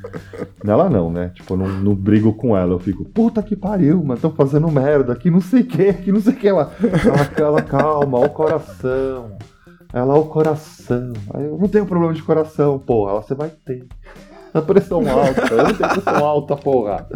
Nela 0.64 0.88
não, 0.88 1.10
né? 1.10 1.32
Tipo, 1.34 1.56
não, 1.56 1.66
não 1.66 1.94
brigo 1.94 2.32
com 2.32 2.56
ela. 2.56 2.72
Eu 2.72 2.78
fico, 2.78 3.04
puta 3.04 3.42
que 3.42 3.56
pariu, 3.56 4.02
mas 4.04 4.18
estão 4.18 4.30
fazendo 4.30 4.70
merda, 4.70 5.16
que 5.16 5.28
não 5.28 5.40
sei 5.40 5.62
o 5.62 5.66
que, 5.66 5.92
que 5.92 6.12
não 6.12 6.20
sei 6.20 6.32
o 6.32 6.36
que. 6.36 6.46
Ela, 6.48 6.72
ela, 7.04 7.48
ela 7.48 7.62
calma, 7.62 8.20
o 8.20 8.30
coração. 8.30 9.36
Ela, 9.92 10.14
o 10.14 10.26
coração. 10.26 11.12
Aí 11.34 11.44
eu 11.44 11.58
não 11.58 11.68
tenho 11.68 11.86
problema 11.86 12.14
de 12.14 12.22
coração, 12.22 12.78
porra. 12.78 13.12
Ela, 13.12 13.22
você 13.22 13.34
vai 13.34 13.50
ter. 13.50 13.84
A 14.54 14.62
pressão 14.62 15.00
alta, 15.06 15.52
eu 15.52 15.64
não 15.64 15.74
tenho 15.74 15.90
pressão 15.90 16.24
alta, 16.24 16.56
porra. 16.56 17.06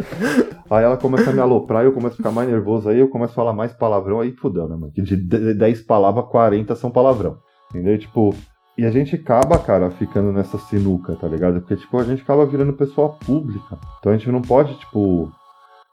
Aí 0.69 0.83
ela 0.83 0.97
começa 0.97 1.31
a 1.31 1.33
me 1.33 1.39
aloprar 1.39 1.83
eu 1.83 1.91
começo 1.91 2.13
a 2.13 2.17
ficar 2.17 2.31
mais 2.31 2.47
nervoso. 2.47 2.89
Aí 2.89 2.99
eu 2.99 3.07
começo 3.07 3.31
a 3.31 3.35
falar 3.35 3.53
mais 3.53 3.73
palavrão. 3.73 4.19
Aí 4.19 4.31
fudeu, 4.31 4.67
né, 4.67 4.75
mano? 4.75 4.91
De 4.93 5.15
10 5.15 5.81
palavras, 5.81 6.25
40 6.25 6.75
são 6.75 6.91
palavrão. 6.91 7.37
Entendeu? 7.71 7.97
Tipo, 7.97 8.35
e 8.81 8.85
a 8.85 8.89
gente 8.89 9.15
acaba, 9.15 9.59
cara, 9.59 9.91
ficando 9.91 10.31
nessa 10.31 10.57
sinuca, 10.57 11.15
tá 11.15 11.27
ligado? 11.27 11.61
Porque, 11.61 11.75
tipo, 11.75 11.99
a 11.99 12.03
gente 12.03 12.23
acaba 12.23 12.47
virando 12.47 12.73
pessoa 12.73 13.09
pública. 13.09 13.77
Então 13.99 14.11
a 14.11 14.17
gente 14.17 14.31
não 14.31 14.41
pode, 14.41 14.73
tipo, 14.79 15.31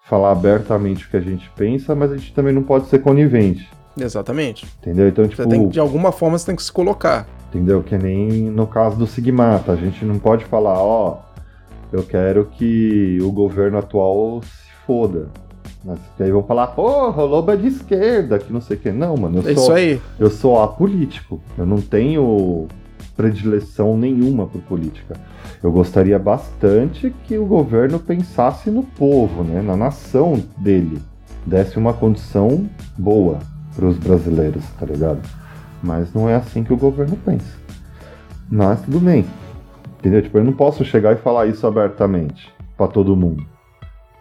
falar 0.09 0.33
abertamente 0.33 1.05
o 1.05 1.11
que 1.11 1.19
a 1.19 1.21
gente 1.21 1.51
pensa, 1.51 1.95
mas 1.95 2.11
a 2.11 2.17
gente 2.17 2.33
também 2.33 2.55
não 2.55 2.63
pode 2.63 2.87
ser 2.87 3.01
conivente. 3.01 3.69
Exatamente. 3.95 4.67
Entendeu? 4.81 5.07
Então, 5.07 5.29
tipo. 5.29 5.47
Tem, 5.47 5.69
de 5.69 5.79
alguma 5.79 6.13
forma 6.13 6.39
você 6.39 6.47
tem 6.47 6.57
que 6.57 6.63
se 6.63 6.73
colocar. 6.73 7.27
Entendeu? 7.51 7.83
Que 7.83 7.99
nem 7.99 8.45
no 8.45 8.67
caso 8.67 8.97
do 8.97 9.07
Sigmata. 9.07 9.73
A 9.73 9.77
gente 9.77 10.03
não 10.07 10.19
pode 10.19 10.47
falar, 10.47 10.83
ó, 10.83 11.19
eu 11.93 12.03
quero 12.03 12.47
que 12.47 13.19
o 13.21 13.31
governo 13.31 13.77
atual 13.77 14.41
se 14.43 14.73
foda. 14.87 15.29
Mas 15.89 15.99
que 16.19 16.23
aí 16.23 16.31
vão 16.31 16.43
falar, 16.43 16.67
porra, 16.69 17.23
o 17.23 17.27
Lobo 17.27 17.51
é 17.51 17.57
de 17.57 17.69
esquerda, 17.69 18.39
que 18.39 18.53
não 18.53 18.61
sei 18.61 18.77
o 18.77 18.81
que. 18.81 18.93
Não, 18.93 19.17
mano, 19.17 19.39
eu 19.39 19.51
é 19.51 19.55
sou. 19.55 19.63
Isso 19.63 19.73
aí. 19.73 20.01
Eu 20.19 20.29
sou 20.29 20.63
apolítico. 20.63 21.41
Eu 21.57 21.65
não 21.65 21.81
tenho 21.81 22.69
predileção 23.17 23.97
nenhuma 23.97 24.47
por 24.47 24.61
política. 24.61 25.17
Eu 25.63 25.73
gostaria 25.73 26.19
bastante 26.19 27.13
que 27.25 27.39
o 27.39 27.47
governo 27.47 27.99
pensasse 27.99 28.71
no 28.71 28.83
povo, 28.83 29.43
né, 29.43 29.63
na 29.63 29.77
nação 29.77 30.41
dele, 30.59 31.01
desse 31.47 31.79
uma 31.79 31.95
condição 31.95 32.69
boa 32.97 33.39
para 33.75 33.87
os 33.87 33.97
brasileiros, 33.97 34.63
tá 34.79 34.85
ligado? 34.85 35.21
Mas 35.83 36.13
não 36.13 36.29
é 36.29 36.35
assim 36.35 36.63
que 36.63 36.73
o 36.73 36.77
governo 36.77 37.17
pensa. 37.25 37.57
Mas 38.51 38.83
tudo 38.83 39.01
bem. 39.01 39.25
Entendeu? 39.99 40.21
Tipo, 40.21 40.39
eu 40.39 40.45
não 40.45 40.53
posso 40.53 40.85
chegar 40.85 41.15
e 41.15 41.17
falar 41.17 41.47
isso 41.47 41.67
abertamente 41.67 42.53
para 42.77 42.89
todo 42.89 43.17
mundo. 43.17 43.45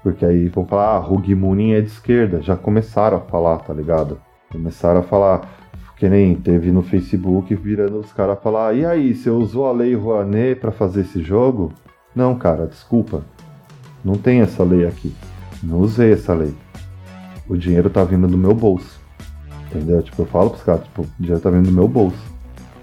Porque 0.03 0.25
aí 0.25 0.47
vão 0.47 0.65
falar, 0.65 0.97
ah, 0.97 0.99
Hug 0.99 1.33
Moonin 1.35 1.73
é 1.73 1.81
de 1.81 1.87
esquerda. 1.87 2.41
Já 2.41 2.55
começaram 2.55 3.17
a 3.17 3.21
falar, 3.21 3.57
tá 3.59 3.73
ligado? 3.73 4.19
Começaram 4.51 5.01
a 5.01 5.03
falar, 5.03 5.49
que 5.97 6.07
nem 6.07 6.35
teve 6.35 6.71
no 6.71 6.81
Facebook 6.81 7.53
virando 7.55 7.99
os 7.99 8.13
caras 8.13 8.39
falar, 8.41 8.73
e 8.73 8.85
aí, 8.85 9.13
você 9.15 9.29
usou 9.29 9.67
a 9.67 9.71
lei 9.71 9.95
Rouanet 9.95 10.59
para 10.59 10.71
fazer 10.71 11.01
esse 11.01 11.21
jogo? 11.21 11.73
Não, 12.15 12.35
cara, 12.35 12.67
desculpa. 12.67 13.23
Não 14.03 14.15
tem 14.15 14.41
essa 14.41 14.63
lei 14.63 14.87
aqui. 14.87 15.13
Não 15.61 15.79
usei 15.79 16.13
essa 16.13 16.33
lei. 16.33 16.53
O 17.47 17.57
dinheiro 17.57 17.89
tá 17.89 18.03
vindo 18.03 18.27
do 18.27 18.37
meu 18.37 18.53
bolso. 18.53 18.99
Entendeu? 19.65 20.01
Tipo, 20.01 20.21
eu 20.21 20.25
falo 20.25 20.51
pros 20.51 20.63
caras, 20.63 20.83
tipo, 20.83 21.01
o 21.01 21.07
dinheiro 21.19 21.41
tá 21.41 21.49
vindo 21.49 21.65
do 21.65 21.71
meu 21.71 21.87
bolso. 21.87 22.23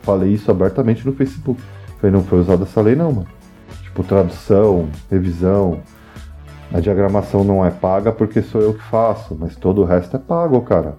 Falei 0.02 0.32
isso 0.32 0.50
abertamente 0.50 1.06
no 1.06 1.12
Facebook. 1.12 1.60
Falei, 1.98 2.12
não 2.12 2.22
foi 2.22 2.40
usada 2.40 2.64
essa 2.64 2.80
lei 2.80 2.94
não, 2.94 3.12
mano. 3.12 3.26
tipo, 3.82 4.04
tradução, 4.04 4.88
revisão. 5.10 5.80
A 6.72 6.80
diagramação 6.80 7.44
não 7.44 7.64
é 7.64 7.70
paga 7.70 8.10
porque 8.12 8.42
sou 8.42 8.60
eu 8.60 8.74
que 8.74 8.82
faço, 8.84 9.36
mas 9.38 9.54
todo 9.56 9.82
o 9.82 9.84
resto 9.84 10.16
é 10.16 10.18
pago, 10.18 10.60
cara. 10.62 10.96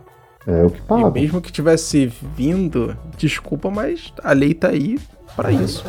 É 0.48 0.62
eu 0.64 0.70
que 0.70 0.82
pago. 0.82 1.10
E 1.18 1.22
mesmo 1.22 1.42
que 1.42 1.52
tivesse 1.52 2.06
vindo, 2.36 2.96
desculpa, 3.18 3.70
mas 3.70 4.14
a 4.24 4.32
lei 4.32 4.54
tá 4.54 4.70
aí 4.70 4.98
para 5.36 5.52
isso. 5.52 5.84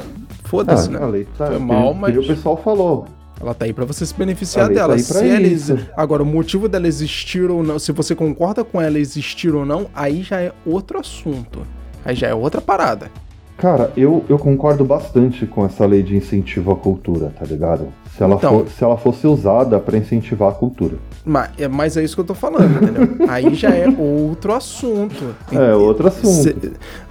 Foda-se, 0.44 0.89
Ah, 0.89 0.93
né? 0.93 1.05
A 1.05 1.07
lei 1.07 1.28
tá. 1.36 1.47
Foi 1.47 1.59
mal, 1.59 1.93
mas- 1.94 2.15
nem 2.15 2.24
o 2.24 2.27
pessoal 2.27 2.57
falou. 2.57 3.07
Ela 3.39 3.53
tá 3.53 3.66
aí 3.66 3.73
pra 3.73 3.85
você 3.85 4.07
se 4.07 4.15
beneficiar 4.15 4.69
tá 4.69 4.74
dela. 4.74 4.94
aí 4.94 5.03
pra 5.05 5.19
se 5.20 5.28
ela 5.28 5.89
Agora, 5.94 6.23
o 6.23 6.27
motivo 6.27 6.69
dela 6.70 6.89
existir 6.89 7.51
ou 7.51 7.62
não, 7.62 7.78
se 7.78 7.93
você 7.93 8.15
concorda 8.15 8.65
com 8.65 8.81
ela 8.81 8.98
existir 8.98 9.55
ou 9.55 9.66
não, 9.66 9.89
aí 9.94 10.23
já 10.23 10.40
é 10.40 10.53
outro 10.65 10.98
assunto. 10.98 11.61
Aí 12.03 12.15
já 12.16 12.28
é 12.28 12.35
outra 12.35 12.62
parada. 12.62 13.11
Cara, 13.59 13.91
eu, 13.97 14.23
eu 14.28 14.39
concordo 14.39 14.85
bastante 14.85 15.47
com 15.47 15.65
essa 15.65 15.87
lei 15.87 16.03
de 16.03 16.15
incentivo 16.15 16.70
à 16.73 16.77
cultura, 16.77 17.33
tá 17.39 17.45
ligado? 17.47 17.89
Se 18.15 18.23
ela, 18.23 18.35
Então. 18.37 18.51
for- 18.61 18.69
se 18.69 18.85
ela 18.85 18.97
fosse 18.99 19.27
usada 19.27 19.81
pra 19.81 19.97
incentivar 19.97 20.51
a 20.51 20.55
cultura. 20.55 20.97
Mas 21.24 21.51
é, 21.59 21.66
mas 21.66 21.97
é 21.97 22.05
isso 22.05 22.15
que 22.15 22.20
eu 22.20 22.24
tô 22.27 22.35
falando, 22.35 22.83
entendeu? 22.83 23.16
aí 23.28 23.55
já 23.55 23.70
é 23.70 23.89
outro 23.89 24.53
assunto. 24.53 25.35
É 25.51 25.74
outro 25.74 26.07
assunto. 26.09 26.28
Cê- 26.43 26.55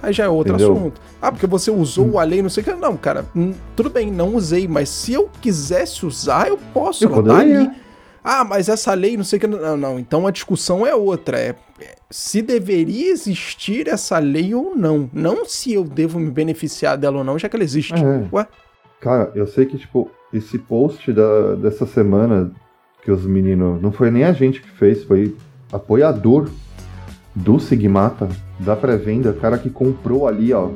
aí 0.00 0.12
já 0.12 0.24
é 0.24 0.28
outro 0.28 0.54
Entendeu? 0.54 0.72
assunto. 0.72 1.00
Ah, 1.20 1.32
porque 1.32 1.48
você 1.48 1.68
usou 1.70 2.16
a 2.18 2.22
lei, 2.22 2.40
não 2.42 2.48
sei 2.48 2.62
o 2.62 2.66
que. 2.66 2.72
Não, 2.74 2.96
cara, 2.96 3.24
hum, 3.34 3.52
tudo 3.74 3.90
bem, 3.90 4.10
não 4.12 4.36
usei, 4.36 4.68
mas 4.68 4.88
se 4.88 5.12
eu 5.12 5.28
quisesse 5.40 6.06
usar, 6.06 6.46
eu 6.48 6.58
posso. 6.72 7.04
Eu 7.04 7.12
ela 7.12 7.22
tá 7.24 7.38
ali. 7.38 7.70
Ah, 8.22 8.44
mas 8.44 8.68
essa 8.68 8.92
lei, 8.94 9.16
não 9.16 9.24
sei 9.24 9.36
o 9.38 9.40
que. 9.40 9.46
Não, 9.48 9.76
não. 9.76 9.98
Então 9.98 10.26
a 10.26 10.30
discussão 10.30 10.86
é 10.86 10.94
outra. 10.94 11.38
É 11.38 11.54
se 12.10 12.42
deveria 12.42 13.10
existir 13.10 13.88
essa 13.88 14.18
lei 14.18 14.54
ou 14.54 14.74
não. 14.76 15.10
Não 15.12 15.44
se 15.44 15.72
eu 15.72 15.84
devo 15.84 16.18
me 16.18 16.30
beneficiar 16.30 16.96
dela 16.96 17.18
ou 17.18 17.24
não, 17.24 17.38
já 17.38 17.48
que 17.48 17.56
ela 17.56 17.64
existe. 17.64 17.94
É. 17.94 18.26
Ué? 18.32 18.46
Cara, 19.00 19.30
eu 19.34 19.46
sei 19.46 19.66
que, 19.66 19.76
tipo, 19.78 20.10
esse 20.32 20.58
post 20.58 21.12
da, 21.12 21.54
dessa 21.56 21.86
semana 21.86 22.50
que 23.02 23.10
os 23.10 23.24
meninos. 23.24 23.80
Não 23.80 23.92
foi 23.92 24.10
nem 24.10 24.24
a 24.24 24.32
gente 24.32 24.60
que 24.60 24.68
fez, 24.70 25.04
foi 25.04 25.36
apoiador 25.72 26.48
do 27.34 27.60
Sigmata, 27.60 28.28
da 28.58 28.74
pré-venda, 28.74 29.32
cara 29.32 29.58
que 29.58 29.68
comprou 29.70 30.26
ali, 30.26 30.52
ó. 30.52 30.70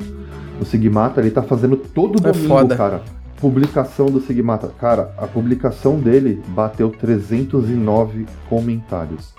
O 0.59 0.65
Sigmata, 0.65 1.19
ele 1.19 1.31
tá 1.31 1.41
fazendo 1.41 1.75
todo 1.75 2.19
É 2.19 2.31
domingo, 2.31 2.47
foda. 2.47 2.75
cara. 2.75 3.01
Publicação 3.37 4.05
do 4.05 4.21
Sigmata. 4.21 4.67
Cara, 4.79 5.13
a 5.17 5.25
publicação 5.25 5.99
dele 5.99 6.41
bateu 6.49 6.91
309 6.91 8.27
comentários. 8.47 9.33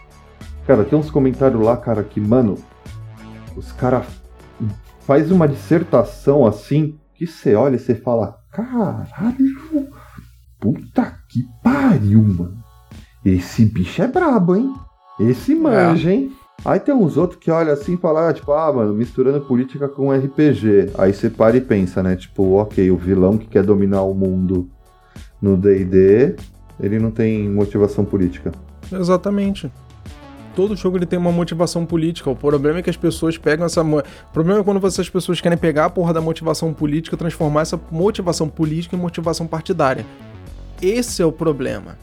Cara, 0.66 0.84
tem 0.84 0.98
uns 0.98 1.10
comentários 1.10 1.60
lá, 1.60 1.76
cara, 1.76 2.02
que, 2.02 2.20
mano, 2.20 2.56
os 3.56 3.72
caras 3.72 4.06
faz 5.00 5.30
uma 5.30 5.48
dissertação 5.48 6.46
assim 6.46 6.98
que 7.14 7.26
você 7.26 7.54
olha 7.54 7.76
e 7.76 7.78
você 7.78 7.94
fala: 7.94 8.38
caralho, 8.50 9.88
puta 10.60 11.18
que 11.28 11.40
pariu, 11.62 12.22
mano. 12.22 12.62
Esse 13.24 13.64
bicho 13.64 14.02
é 14.02 14.06
brabo, 14.06 14.56
hein? 14.56 14.72
Esse 15.20 15.54
manja, 15.54 16.12
hein? 16.12 16.32
Aí 16.64 16.78
tem 16.78 16.94
uns 16.94 17.16
outros 17.16 17.40
que 17.40 17.50
olham 17.50 17.72
assim 17.72 17.94
e 17.94 17.96
falam, 17.96 18.28
ah, 18.28 18.32
tipo, 18.32 18.52
ah, 18.52 18.72
mano, 18.72 18.94
misturando 18.94 19.40
política 19.40 19.88
com 19.88 20.12
RPG. 20.12 20.90
Aí 20.96 21.12
você 21.12 21.28
para 21.28 21.56
e 21.56 21.60
pensa, 21.60 22.02
né? 22.02 22.14
Tipo, 22.14 22.54
ok, 22.54 22.90
o 22.90 22.96
vilão 22.96 23.36
que 23.36 23.46
quer 23.46 23.64
dominar 23.64 24.02
o 24.02 24.14
mundo 24.14 24.68
no 25.40 25.56
DD, 25.56 26.36
ele 26.78 27.00
não 27.00 27.10
tem 27.10 27.48
motivação 27.48 28.04
política. 28.04 28.52
Exatamente. 28.92 29.72
Todo 30.54 30.76
jogo 30.76 30.98
ele 30.98 31.06
tem 31.06 31.18
uma 31.18 31.32
motivação 31.32 31.86
política. 31.86 32.28
O 32.30 32.36
problema 32.36 32.78
é 32.80 32.82
que 32.82 32.90
as 32.90 32.96
pessoas 32.96 33.38
pegam 33.38 33.64
essa. 33.64 33.82
O 33.82 34.02
problema 34.32 34.60
é 34.60 34.62
quando 34.62 34.86
essas 34.86 35.08
pessoas 35.08 35.40
querem 35.40 35.56
pegar 35.56 35.86
a 35.86 35.90
porra 35.90 36.12
da 36.12 36.20
motivação 36.20 36.72
política 36.74 37.16
e 37.16 37.18
transformar 37.18 37.62
essa 37.62 37.80
motivação 37.90 38.48
política 38.48 38.94
em 38.94 38.98
motivação 38.98 39.46
partidária. 39.46 40.04
Esse 40.80 41.22
é 41.22 41.24
o 41.24 41.32
problema. 41.32 41.96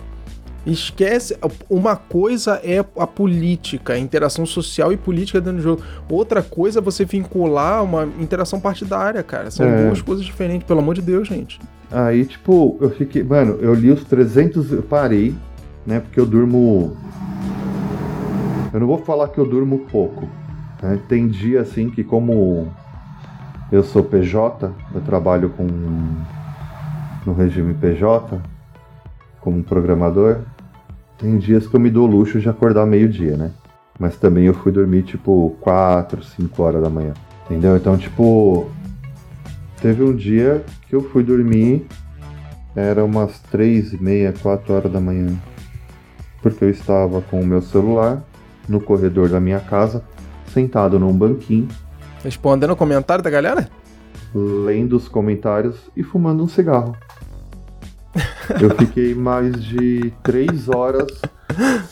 Esquece. 0.66 1.38
Uma 1.70 1.96
coisa 1.96 2.60
é 2.64 2.80
a 2.98 3.08
política, 3.08 3.94
a 3.94 4.00
interação 4.00 4.46
social 4.46 4.92
e 4.92 4.98
política 4.98 5.40
dentro 5.40 5.58
do 5.58 5.64
jogo. 5.64 5.82
Outra 6.10 6.42
coisa 6.42 6.80
é 6.80 6.82
você 6.82 7.06
vincular 7.06 7.84
uma 7.84 8.08
interação 8.20 8.60
partidária, 8.60 9.24
cara. 9.24 9.50
São 9.52 9.66
É. 9.66 9.86
duas 9.86 10.02
coisas 10.02 10.26
diferentes, 10.26 10.68
pelo 10.68 10.80
amor 10.80 10.96
de 10.96 11.02
Deus, 11.02 11.28
gente. 11.28 11.60
Aí, 11.92 12.26
tipo, 12.26 12.78
eu 12.82 12.90
fiquei. 12.92 13.24
Mano, 13.24 13.58
eu 13.62 13.74
li 13.74 13.90
os 13.90 14.04
300. 14.04 14.72
Eu 14.72 14.84
parei, 14.84 15.34
né? 15.86 16.00
Porque 16.02 16.20
eu 16.20 16.26
durmo. 16.26 16.96
Eu 18.74 18.80
não 18.80 18.88
vou 18.88 19.00
falar 19.00 19.30
que 19.30 19.38
eu 19.38 19.46
durmo 19.46 19.80
pouco. 19.92 20.28
né, 20.82 21.00
Tem 21.08 21.28
dia 21.28 21.62
assim 21.62 21.90
que, 21.90 22.04
como 22.04 22.68
eu 23.72 23.84
sou 23.84 24.04
PJ, 24.04 24.72
eu 24.94 25.02
trabalho 25.02 25.50
com. 25.50 25.66
no 27.26 27.34
regime 27.34 27.74
PJ, 27.74 28.42
como 29.42 29.64
programador. 29.64 30.40
Tem 31.18 31.38
dias 31.38 31.68
que 31.68 31.76
eu 31.76 31.80
me 31.80 31.90
dou 31.90 32.06
luxo 32.08 32.40
de 32.40 32.48
acordar 32.48 32.86
meio-dia, 32.86 33.36
né? 33.36 33.52
Mas 34.00 34.16
também 34.16 34.46
eu 34.46 34.54
fui 34.54 34.72
dormir 34.72 35.04
tipo 35.04 35.58
4, 35.60 36.24
5 36.24 36.64
horas 36.64 36.82
da 36.82 36.90
manhã. 36.90 37.14
Entendeu? 37.46 37.76
Então, 37.76 37.98
tipo, 37.98 38.70
Teve 39.82 40.04
um 40.04 40.14
dia 40.14 40.66
que 40.88 40.96
eu 40.96 41.02
fui 41.02 41.24
dormir, 41.24 41.88
era 42.76 43.04
umas 43.04 43.40
três 43.40 43.94
e 43.94 44.04
meia, 44.04 44.34
quatro 44.42 44.74
horas 44.74 44.92
da 44.92 45.00
manhã. 45.00 45.34
Porque 46.42 46.66
eu 46.66 46.70
estava 46.70 47.22
com 47.22 47.40
o 47.40 47.46
meu 47.46 47.62
celular 47.62 48.22
no 48.70 48.80
corredor 48.80 49.28
da 49.30 49.40
minha 49.40 49.60
casa, 49.60 50.04
sentado 50.54 50.98
num 51.00 51.12
banquinho, 51.14 51.68
Respondendo 52.24 52.72
o 52.72 52.76
comentário 52.76 53.24
da 53.24 53.30
galera? 53.30 53.70
lendo 54.34 54.96
os 54.96 55.08
comentários 55.08 55.76
e 55.98 56.04
fumando 56.04 56.44
um 56.44 56.48
cigarro. 56.48 56.96
Eu 58.62 58.76
fiquei 58.76 59.16
mais 59.16 59.64
de 59.64 60.14
três 60.24 60.68
horas 60.70 61.08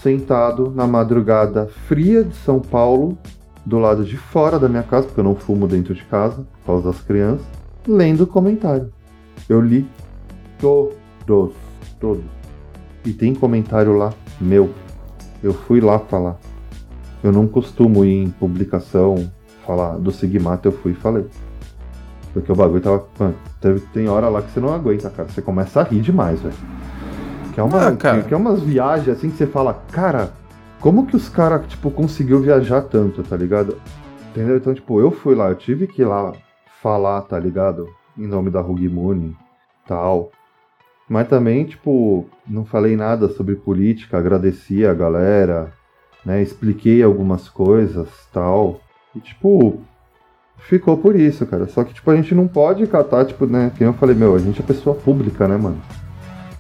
sentado 0.02 0.72
na 0.76 0.86
madrugada 0.86 1.68
fria 1.88 2.24
de 2.24 2.36
São 2.36 2.60
Paulo, 2.60 3.18
do 3.66 3.80
lado 3.80 4.04
de 4.04 4.18
fora 4.18 4.60
da 4.60 4.70
minha 4.70 4.84
casa, 4.84 5.08
porque 5.08 5.20
eu 5.20 5.24
não 5.26 5.36
fumo 5.36 5.68
dentro 5.68 5.94
de 5.94 6.04
casa, 6.06 6.46
por 6.60 6.66
causa 6.66 6.92
das 6.92 7.02
crianças, 7.02 7.46
lendo 7.88 8.26
comentário. 8.26 8.92
Eu 9.50 9.60
li 9.62 9.88
todos, 10.60 11.54
todos. 12.00 12.24
E 13.06 13.12
tem 13.14 13.34
comentário 13.34 13.94
lá 13.94 14.14
meu. 14.40 14.74
Eu 15.44 15.54
fui 15.54 15.82
lá 15.82 16.00
falar. 16.00 16.38
Eu 17.24 17.32
não 17.32 17.48
costumo 17.48 18.06
ir 18.06 18.24
em 18.24 18.30
publicação 18.30 19.32
falar 19.66 19.98
do 19.98 20.12
Sigmata, 20.12 20.68
eu 20.68 20.72
fui 20.72 20.92
e 20.92 20.96
falei. 20.96 21.26
Porque 22.34 22.52
o 22.52 22.56
bagulho 22.56 22.82
tava. 22.82 23.06
Mano, 23.20 23.36
teve, 23.60 23.80
tem 23.94 24.08
hora 24.08 24.30
lá 24.30 24.42
que 24.42 24.52
você 24.52 24.60
não 24.60 24.74
aguenta, 24.74 25.10
cara. 25.10 25.28
Você 25.28 25.42
começa 25.42 25.82
a 25.82 25.84
rir 25.84 26.02
demais, 26.02 26.40
velho. 26.42 26.56
Que 27.54 27.60
é 27.60 27.64
uma, 27.64 27.88
Ah, 27.88 27.96
cara. 27.96 28.22
Que, 28.22 28.28
que 28.30 28.34
é 28.34 28.38
umas 28.38 28.62
viagens 28.62 29.10
assim 29.10 29.30
que 29.30 29.38
você 29.38 29.48
fala, 29.48 29.74
cara, 29.92 30.32
como 30.80 31.08
que 31.08 31.16
os 31.16 31.28
caras, 31.28 31.66
tipo, 31.68 31.90
conseguiu 31.90 32.40
viajar 32.40 32.82
tanto, 32.84 33.24
tá 33.24 33.36
ligado? 33.36 33.78
Entendeu? 34.30 34.58
Então, 34.58 34.74
tipo, 34.74 35.00
eu 35.02 35.10
fui 35.10 35.34
lá, 35.34 35.50
eu 35.50 35.56
tive 35.56 35.88
que 35.88 36.04
ir 36.04 36.06
lá 36.06 36.32
falar, 36.82 37.22
tá 37.24 37.40
ligado? 37.40 37.88
Em 38.16 38.28
nome 38.28 38.52
da 38.52 38.62
Rugimune 38.62 39.36
tal. 39.88 40.32
Mas 41.10 41.28
também, 41.28 41.64
tipo, 41.66 42.28
não 42.48 42.66
falei 42.66 42.96
nada 42.96 43.30
sobre 43.30 43.56
política, 43.56 44.18
agradeci 44.18 44.86
a 44.86 44.94
galera, 44.94 45.72
né? 46.28 46.42
Expliquei 46.44 47.02
algumas 47.02 47.48
coisas 47.48 48.10
tal. 48.34 48.82
E, 49.16 49.20
tipo, 49.22 49.80
ficou 50.58 50.98
por 50.98 51.16
isso, 51.16 51.46
cara. 51.46 51.68
Só 51.68 51.86
que, 51.86 51.94
tipo, 51.94 52.12
a 52.12 52.16
gente 52.18 52.36
não 52.36 52.50
pode 52.50 52.86
catar, 52.86 53.24
tipo, 53.24 53.46
né? 53.46 53.72
Que 53.78 53.86
eu 53.86 53.94
falei, 53.94 54.14
meu, 54.14 54.36
a 54.36 54.40
gente 54.40 54.62
é 54.62 54.66
pessoa 54.66 54.94
pública, 54.94 55.48
né, 55.48 55.56
mano? 55.56 55.82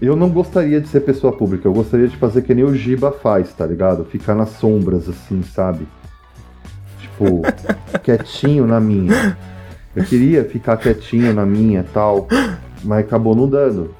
Eu 0.01 0.15
não 0.15 0.29
gostaria 0.29 0.79
de 0.79 0.87
ser 0.87 1.01
pessoa 1.01 1.33
pública, 1.33 1.67
eu 1.67 1.73
gostaria 1.73 2.07
de 2.07 2.15
fazer 2.15 2.43
que 2.43 2.55
nem 2.55 2.63
o 2.63 2.73
Giba 2.73 3.11
faz, 3.11 3.51
tá 3.51 3.65
ligado? 3.65 4.05
Ficar 4.05 4.35
nas 4.35 4.51
sombras, 4.51 5.09
assim, 5.09 5.43
sabe? 5.43 5.85
Tipo, 7.01 7.41
quietinho 8.01 8.65
na 8.65 8.79
minha. 8.79 9.37
Eu 9.93 10.05
queria 10.05 10.45
ficar 10.45 10.77
quietinho 10.77 11.33
na 11.33 11.45
minha 11.45 11.83
tal, 11.93 12.27
mas 12.85 12.99
acabou 12.99 13.35
não 13.35 13.49
dando. 13.49 13.93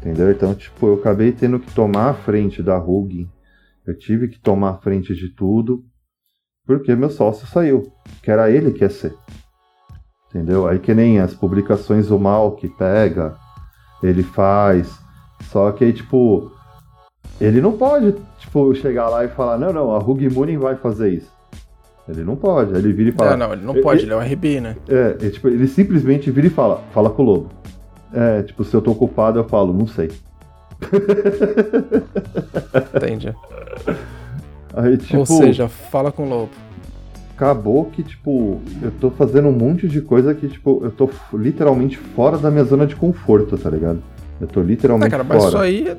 Entendeu? 0.00 0.32
Então, 0.32 0.52
tipo, 0.52 0.88
eu 0.88 0.94
acabei 0.94 1.30
tendo 1.30 1.60
que 1.60 1.70
tomar 1.72 2.10
a 2.10 2.14
frente 2.14 2.60
da 2.60 2.76
RUG. 2.76 3.28
Eu 3.90 3.98
tive 3.98 4.28
que 4.28 4.38
tomar 4.38 4.70
a 4.70 4.78
frente 4.78 5.12
de 5.16 5.34
tudo, 5.34 5.82
porque 6.64 6.94
meu 6.94 7.10
sócio 7.10 7.44
saiu, 7.48 7.90
que 8.22 8.30
era 8.30 8.48
ele 8.48 8.70
que 8.70 8.84
ia 8.84 8.88
ser. 8.88 9.12
Entendeu? 10.28 10.68
Aí 10.68 10.78
que 10.78 10.94
nem 10.94 11.18
as 11.18 11.34
publicações 11.34 12.08
o 12.08 12.16
mal 12.18 12.52
que 12.52 12.68
pega, 12.68 13.34
ele 14.00 14.22
faz. 14.22 14.96
Só 15.50 15.72
que 15.72 15.84
aí, 15.84 15.92
tipo, 15.92 16.52
ele 17.40 17.60
não 17.60 17.76
pode, 17.76 18.14
tipo, 18.38 18.72
chegar 18.76 19.08
lá 19.08 19.24
e 19.24 19.28
falar, 19.28 19.58
não, 19.58 19.72
não, 19.72 19.92
a 19.92 19.98
Rug 19.98 20.28
Mooning 20.32 20.58
vai 20.58 20.76
fazer 20.76 21.14
isso. 21.14 21.32
Ele 22.08 22.22
não 22.22 22.36
pode. 22.36 22.72
Ele 22.72 22.92
vira 22.92 23.10
e 23.10 23.12
fala. 23.12 23.32
Ah, 23.32 23.36
não, 23.36 23.52
ele 23.52 23.64
não 23.64 23.76
"E- 23.76 23.80
pode, 23.82 24.02
e- 24.02 24.04
ele 24.04 24.12
é 24.12 24.16
o 24.16 24.20
RB, 24.20 24.60
né? 24.60 24.76
é, 24.88 25.26
é, 25.26 25.30
tipo, 25.30 25.48
ele 25.48 25.66
simplesmente 25.66 26.30
vira 26.30 26.46
e 26.46 26.50
fala, 26.50 26.84
fala 26.92 27.10
com 27.10 27.22
o 27.22 27.26
lobo. 27.26 27.50
É, 28.12 28.44
tipo, 28.44 28.62
se 28.62 28.72
eu 28.72 28.80
tô 28.82 28.92
ocupado, 28.92 29.36
eu 29.40 29.48
falo, 29.48 29.72
não 29.72 29.88
sei. 29.88 30.12
Entendi. 32.96 33.34
Aí, 34.74 34.96
tipo, 34.96 35.18
Ou 35.18 35.26
seja, 35.26 35.68
fala 35.68 36.12
com 36.12 36.24
o 36.24 36.28
lobo. 36.28 36.50
acabou 37.34 37.86
que, 37.86 38.02
tipo, 38.02 38.60
eu 38.82 38.90
tô 39.00 39.10
fazendo 39.10 39.48
um 39.48 39.52
monte 39.52 39.88
de 39.88 40.00
coisa 40.00 40.34
que, 40.34 40.48
tipo, 40.48 40.80
eu 40.84 40.90
tô 40.90 41.10
literalmente 41.32 41.96
fora 41.98 42.38
da 42.38 42.50
minha 42.50 42.64
zona 42.64 42.86
de 42.86 42.94
conforto, 42.96 43.58
tá 43.58 43.68
ligado? 43.70 44.02
Eu 44.40 44.46
tô 44.46 44.60
literalmente 44.62 45.08
É, 45.08 45.10
cara, 45.10 45.24
mas 45.24 45.38
fora. 45.42 45.48
isso 45.48 45.58
aí 45.58 45.96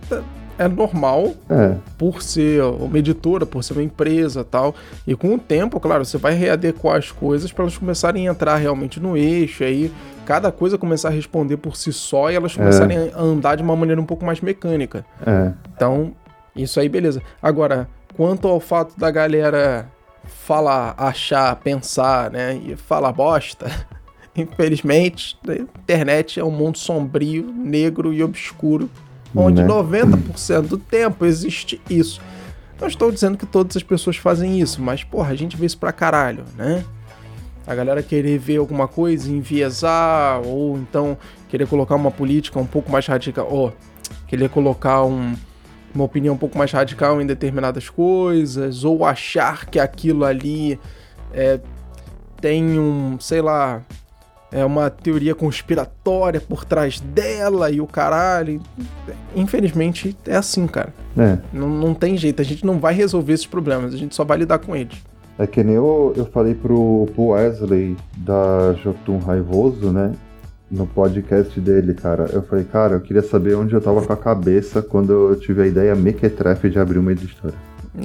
é, 0.57 0.65
é 0.65 0.67
normal 0.67 1.33
É, 1.49 1.75
por 1.97 2.21
ser 2.21 2.63
uma 2.63 2.97
editora, 2.97 3.45
por 3.45 3.63
ser 3.63 3.73
uma 3.73 3.83
empresa 3.83 4.43
tal. 4.43 4.75
E 5.05 5.15
com 5.15 5.35
o 5.35 5.39
tempo, 5.39 5.79
claro, 5.79 6.05
você 6.05 6.17
vai 6.17 6.33
readequar 6.33 6.97
as 6.97 7.11
coisas 7.11 7.51
para 7.51 7.63
elas 7.63 7.77
começarem 7.77 8.27
a 8.27 8.31
entrar 8.31 8.55
realmente 8.57 8.99
no 8.99 9.17
eixo. 9.17 9.63
Aí 9.63 9.91
cada 10.25 10.51
coisa 10.51 10.77
começar 10.77 11.09
a 11.09 11.11
responder 11.11 11.57
por 11.57 11.75
si 11.75 11.91
só 11.91 12.31
e 12.31 12.35
elas 12.35 12.55
começarem 12.55 13.11
a 13.13 13.19
andar 13.19 13.55
de 13.55 13.63
uma 13.63 13.75
maneira 13.75 13.99
um 13.99 14.05
pouco 14.05 14.25
mais 14.25 14.39
mecânica. 14.41 15.05
é. 15.25 15.51
Então, 15.75 16.13
isso 16.55 16.79
aí, 16.79 16.89
beleza. 16.89 17.21
Agora, 17.41 17.87
quanto 18.15 18.47
ao 18.47 18.59
fato 18.59 18.99
da 18.99 19.09
galera 19.09 19.87
falar, 20.25 20.93
achar, 20.97 21.55
pensar, 21.57 22.29
né, 22.29 22.59
e 22.63 22.75
falar 22.75 23.11
bosta, 23.11 23.71
infelizmente, 24.35 25.37
a 25.47 25.53
internet 25.53 26.39
é 26.39 26.43
um 26.43 26.51
mundo 26.51 26.77
sombrio, 26.77 27.43
negro 27.43 28.13
e 28.13 28.21
obscuro, 28.23 28.89
onde 29.35 29.61
Né? 29.61 29.67
90% 29.67 30.61
do 30.61 30.77
tempo 30.77 31.25
existe 31.25 31.81
isso. 31.89 32.21
Não 32.79 32.87
estou 32.87 33.11
dizendo 33.11 33.37
que 33.37 33.45
todas 33.45 33.77
as 33.77 33.83
pessoas 33.83 34.17
fazem 34.17 34.59
isso, 34.59 34.81
mas, 34.81 35.03
porra, 35.03 35.31
a 35.31 35.35
gente 35.35 35.55
vê 35.55 35.67
isso 35.67 35.77
pra 35.77 35.91
caralho, 35.91 36.43
né? 36.57 36.83
A 37.67 37.75
galera 37.75 38.01
querer 38.01 38.39
ver 38.39 38.57
alguma 38.57 38.87
coisa 38.87 39.31
enviesar, 39.31 40.41
ou 40.43 40.77
então 40.79 41.15
querer 41.47 41.67
colocar 41.67 41.95
uma 41.95 42.09
política 42.09 42.59
um 42.59 42.65
pouco 42.65 42.91
mais 42.91 43.05
radical, 43.05 43.47
ou 43.47 43.73
querer 44.27 44.49
colocar 44.49 45.03
um, 45.03 45.35
uma 45.93 46.03
opinião 46.03 46.33
um 46.33 46.37
pouco 46.37 46.57
mais 46.57 46.71
radical 46.71 47.21
em 47.21 47.25
determinadas 47.25 47.87
coisas, 47.87 48.83
ou 48.83 49.05
achar 49.05 49.67
que 49.67 49.77
aquilo 49.77 50.25
ali 50.25 50.79
é, 51.31 51.59
tem 52.41 52.79
um, 52.79 53.19
sei 53.19 53.43
lá, 53.43 53.83
é 54.51 54.65
uma 54.65 54.89
teoria 54.89 55.33
conspiratória 55.33 56.41
por 56.41 56.65
trás 56.65 56.99
dela 56.99 57.71
e 57.71 57.79
o 57.79 57.87
caralho. 57.87 58.61
Infelizmente 59.35 60.15
é 60.27 60.35
assim, 60.35 60.67
cara. 60.67 60.93
É, 61.17 61.37
Não, 61.53 61.69
não 61.69 61.93
tem 61.93 62.17
jeito, 62.17 62.41
a 62.41 62.45
gente 62.45 62.65
não 62.65 62.79
vai 62.79 62.93
resolver 62.93 63.33
esses 63.33 63.45
problemas, 63.45 63.93
a 63.93 63.97
gente 63.97 64.13
só 64.15 64.23
vai 64.23 64.37
lidar 64.37 64.59
com 64.59 64.75
eles. 64.75 64.97
é 65.39 65.47
que 65.47 65.63
nem 65.63 65.75
eu, 65.75 66.13
eu 66.15 66.25
falei 66.25 66.53
pro, 66.53 67.07
pro 67.15 67.27
Wesley 67.29 67.95
da 68.17 68.73
Jotun 68.83 69.19
Raivoso, 69.19 69.91
né? 69.91 70.13
No 70.69 70.87
podcast 70.87 71.59
dele, 71.59 71.93
cara. 71.93 72.29
Eu 72.31 72.43
falei, 72.43 72.63
cara, 72.63 72.93
eu 72.93 73.01
queria 73.01 73.21
saber 73.21 73.55
onde 73.55 73.73
eu 73.73 73.81
tava 73.81 74.01
com 74.01 74.13
a 74.13 74.17
cabeça 74.17 74.81
quando 74.81 75.11
eu 75.11 75.35
tive 75.37 75.63
a 75.63 75.67
ideia 75.67 75.93
mequetrefe 75.95 76.69
de 76.69 76.79
abrir 76.79 76.97
uma 76.97 77.11
editora. 77.11 77.53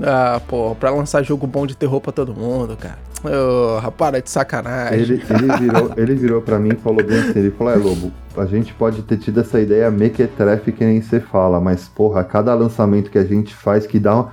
Ah, 0.03 0.41
pô, 0.49 0.75
pra 0.75 0.91
lançar 0.91 1.23
jogo 1.23 1.47
bom 1.47 1.67
de 1.67 1.77
terror 1.77 2.01
pra 2.01 2.13
todo 2.13 2.35
mundo, 2.35 2.77
cara. 2.77 2.99
Ô, 3.25 3.93
para 3.93 4.21
de 4.21 4.29
sacanagem. 4.31 5.01
Ele, 5.01 5.23
ele, 5.31 5.57
virou, 5.59 5.93
ele 5.97 6.15
virou 6.15 6.43
pra 6.43 6.59
mim 6.59 6.71
e 6.71 6.77
falou 6.77 7.05
bem 7.05 7.19
assim, 7.19 7.39
ele 7.39 7.51
falou, 7.53 7.73
é 7.73 7.77
Lobo, 7.77 8.13
a 8.37 8.47
gente 8.47 8.75
pode 8.75 9.03
ter 9.03 9.17
tido 9.17 9.41
essa 9.41 9.61
ideia 9.61 9.91
mequetrefe 9.91 10.73
que 10.73 10.85
nem 10.85 11.01
você 11.01 11.21
fala, 11.21 11.61
mas 11.61 11.89
porra, 11.89 12.25
cada 12.25 12.53
lançamento 12.55 13.11
que 13.11 13.19
a 13.19 13.25
gente 13.25 13.55
faz 13.55 13.87
que 13.87 13.99
dá 13.99 14.33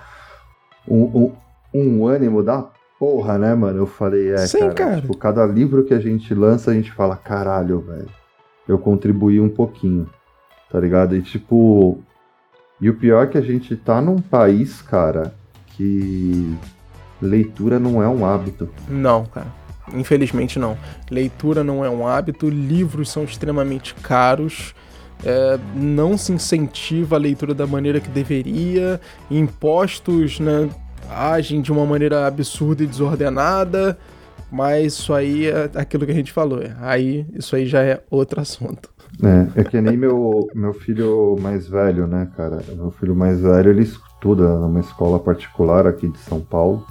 um, 0.87 1.03
um, 1.03 1.31
um 1.73 2.07
ânimo 2.07 2.41
da 2.41 2.67
porra, 2.99 3.37
né, 3.37 3.53
mano? 3.53 3.79
Eu 3.79 3.87
falei, 3.87 4.31
é, 4.31 4.37
Sim, 4.37 4.59
cara, 4.59 4.73
cara. 4.73 5.01
Tipo, 5.01 5.17
cada 5.17 5.45
livro 5.45 5.83
que 5.83 5.93
a 5.93 5.99
gente 5.99 6.33
lança, 6.33 6.71
a 6.71 6.73
gente 6.73 6.91
fala, 6.91 7.15
caralho, 7.15 7.81
velho, 7.81 8.09
eu 8.67 8.79
contribuí 8.79 9.39
um 9.39 9.49
pouquinho, 9.49 10.09
tá 10.71 10.79
ligado? 10.79 11.15
E 11.15 11.21
tipo, 11.21 11.99
e 12.81 12.89
o 12.89 12.95
pior 12.95 13.23
é 13.23 13.27
que 13.27 13.37
a 13.37 13.41
gente 13.41 13.75
tá 13.75 14.01
num 14.01 14.19
país, 14.19 14.81
cara, 14.81 15.33
que 15.75 16.55
leitura 17.21 17.79
não 17.79 18.01
é 18.01 18.07
um 18.07 18.25
hábito. 18.25 18.69
Não, 18.87 19.25
cara. 19.25 19.47
Infelizmente 19.93 20.57
não. 20.57 20.77
Leitura 21.11 21.63
não 21.63 21.83
é 21.83 21.89
um 21.89 22.07
hábito, 22.07 22.49
livros 22.49 23.09
são 23.11 23.23
extremamente 23.23 23.93
caros. 23.95 24.73
é, 25.25 25.57
não 25.75 26.17
se 26.17 26.31
incentiva 26.33 27.15
a 27.15 27.19
leitura 27.19 27.53
da 27.53 27.65
maneira 27.65 27.99
que 27.99 28.09
deveria, 28.09 28.99
impostos 29.31 30.39
né, 30.39 30.69
agem 31.09 31.61
de 31.61 31.71
uma 31.71 31.85
maneira 31.85 32.27
absurda 32.27 32.83
e 32.83 32.87
desordenada, 32.87 33.97
mas 34.51 34.93
isso 34.93 35.13
aí 35.13 35.47
é 35.47 35.69
aquilo 35.75 36.05
que 36.05 36.11
a 36.11 36.15
gente 36.15 36.31
falou. 36.31 36.61
é. 36.61 36.75
Aí 36.79 37.25
isso 37.33 37.55
aí 37.55 37.65
já 37.65 37.81
é 37.81 38.01
outro 38.09 38.41
assunto. 38.41 38.89
É, 39.23 39.61
é 39.61 39.63
que 39.63 39.79
nem 39.79 39.95
meu, 39.95 40.47
meu 40.53 40.73
filho 40.73 41.37
mais 41.39 41.67
velho, 41.67 42.07
né, 42.07 42.27
cara? 42.35 42.61
Meu 42.75 42.91
filho 42.91 43.15
mais 43.15 43.39
velho, 43.39 43.69
ele 43.69 43.89
estuda 44.23 44.55
numa 44.57 44.79
escola 44.79 45.19
particular 45.19 45.85
aqui 45.85 46.07
de 46.07 46.17
São 46.19 46.39
Paulo. 46.39 46.85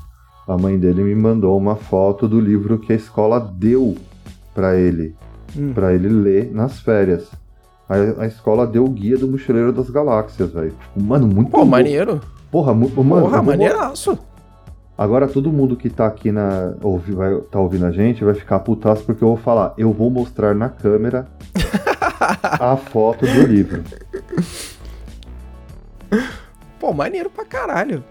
A 0.47 0.59
mãe 0.59 0.79
dele 0.79 1.03
me 1.03 1.15
mandou 1.15 1.57
uma 1.57 1.75
foto 1.77 2.29
do 2.29 2.39
livro 2.39 2.79
que 2.79 2.93
a 2.93 2.97
escola 2.97 3.41
deu 3.41 3.97
pra 4.55 4.77
ele, 4.77 5.15
Hum. 5.57 5.73
pra 5.73 5.95
ele 5.95 6.09
ler 6.09 6.53
nas 6.53 6.79
férias. 6.81 7.31
A, 7.89 8.23
a 8.25 8.27
escola 8.27 8.67
deu 8.67 8.85
o 8.85 8.89
guia 8.91 9.17
do 9.17 9.27
Mochileiro 9.27 9.73
das 9.73 9.89
Galáxias, 9.89 10.53
velho. 10.53 10.73
Tipo, 10.73 11.03
mano, 11.03 11.27
muito 11.27 11.51
Pô, 11.51 11.59
louco. 11.59 11.71
maneiro. 11.71 12.21
Porra, 12.51 12.75
mu- 12.75 12.91
mano, 13.03 13.23
Porra, 13.23 13.43
maneiraço. 13.43 14.19
Agora 14.99 15.27
todo 15.27 15.51
mundo 15.51 15.75
que 15.75 15.89
tá 15.89 16.07
aqui 16.07 16.31
na. 16.31 16.75
Ouvi, 16.83 17.13
vai, 17.13 17.35
tá 17.51 17.59
ouvindo 17.59 17.87
a 17.87 17.91
gente 17.91 18.23
vai 18.23 18.35
ficar 18.35 18.59
putaço 18.59 19.05
porque 19.05 19.25
eu 19.25 19.29
vou 19.29 19.37
falar. 19.39 19.73
Eu 19.79 19.91
vou 19.91 20.11
mostrar 20.11 20.55
na 20.55 20.69
câmera 20.69 21.27
a 22.61 22.77
foto 22.77 23.25
do 23.25 23.47
livro. 23.47 23.83
Pô, 26.83 26.93
maneiro 26.93 27.31
pra 27.31 27.45
caralho. 27.45 28.03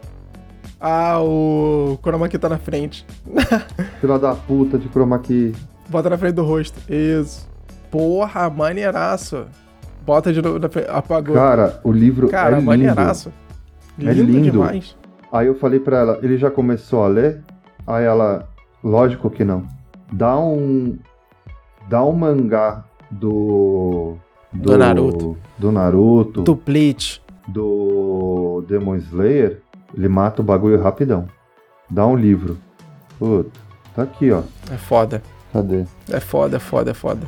Ah, 0.80 1.20
o 1.22 2.00
Chroma 2.02 2.30
Key 2.30 2.38
tá 2.40 2.48
na 2.48 2.58
frente. 2.58 3.06
Fila 4.00 4.18
da 4.18 4.34
puta 4.34 4.78
de 4.78 4.88
chroma 4.88 5.20
key. 5.20 5.54
Bota 5.90 6.10
na 6.10 6.18
frente 6.18 6.36
do 6.36 6.44
rosto. 6.46 6.80
Isso. 6.90 7.50
Porra, 7.92 8.50
maneiraço. 8.50 9.46
Bota 10.06 10.32
de 10.32 10.42
novo 10.42 10.58
na 10.58 10.70
frente. 10.70 10.90
Apagou. 10.90 11.36
Cara, 11.36 11.82
o 11.84 11.92
livro 11.92 12.30
Cara, 12.30 12.52
é 12.56 12.60
lindo. 12.60 12.66
maneiraço. 12.66 13.30
É 14.00 14.14
Lindo, 14.14 14.32
lindo. 14.32 14.52
demais. 14.52 14.96
Aí 15.34 15.48
eu 15.48 15.56
falei 15.56 15.82
pra 15.82 15.98
ela, 16.00 16.20
ele 16.24 16.38
já 16.38 16.50
começou 16.50 17.04
a 17.04 17.10
ler? 17.10 17.42
Aí 17.86 18.06
ela, 18.06 18.48
lógico 18.82 19.30
que 19.30 19.44
não. 19.44 19.68
Dá 20.14 20.40
um. 20.40 20.98
Dá 21.90 22.02
um 22.06 22.14
mangá 22.14 22.86
do. 23.12 24.16
Do 24.54 24.78
Naruto. 24.78 25.38
Do 25.58 25.72
Naruto, 25.74 26.42
Do 26.42 26.56
Bleach. 26.56 27.21
Do 27.48 28.64
Demon 28.68 28.96
Slayer, 28.98 29.62
ele 29.96 30.08
mata 30.08 30.42
o 30.42 30.46
bagulho 30.46 30.82
rapidão. 30.82 31.28
Dá 31.90 32.06
um 32.06 32.16
livro. 32.16 32.58
Puta, 33.20 33.52
tá 33.96 34.04
aqui, 34.04 34.32
ó. 34.32 34.44
É 34.72 34.78
foda. 34.78 35.22
Cadê? 35.52 35.86
É 36.10 36.20
foda, 36.20 36.58
é 36.58 36.60
foda, 36.60 36.92
é 36.92 36.94
foda. 36.94 37.28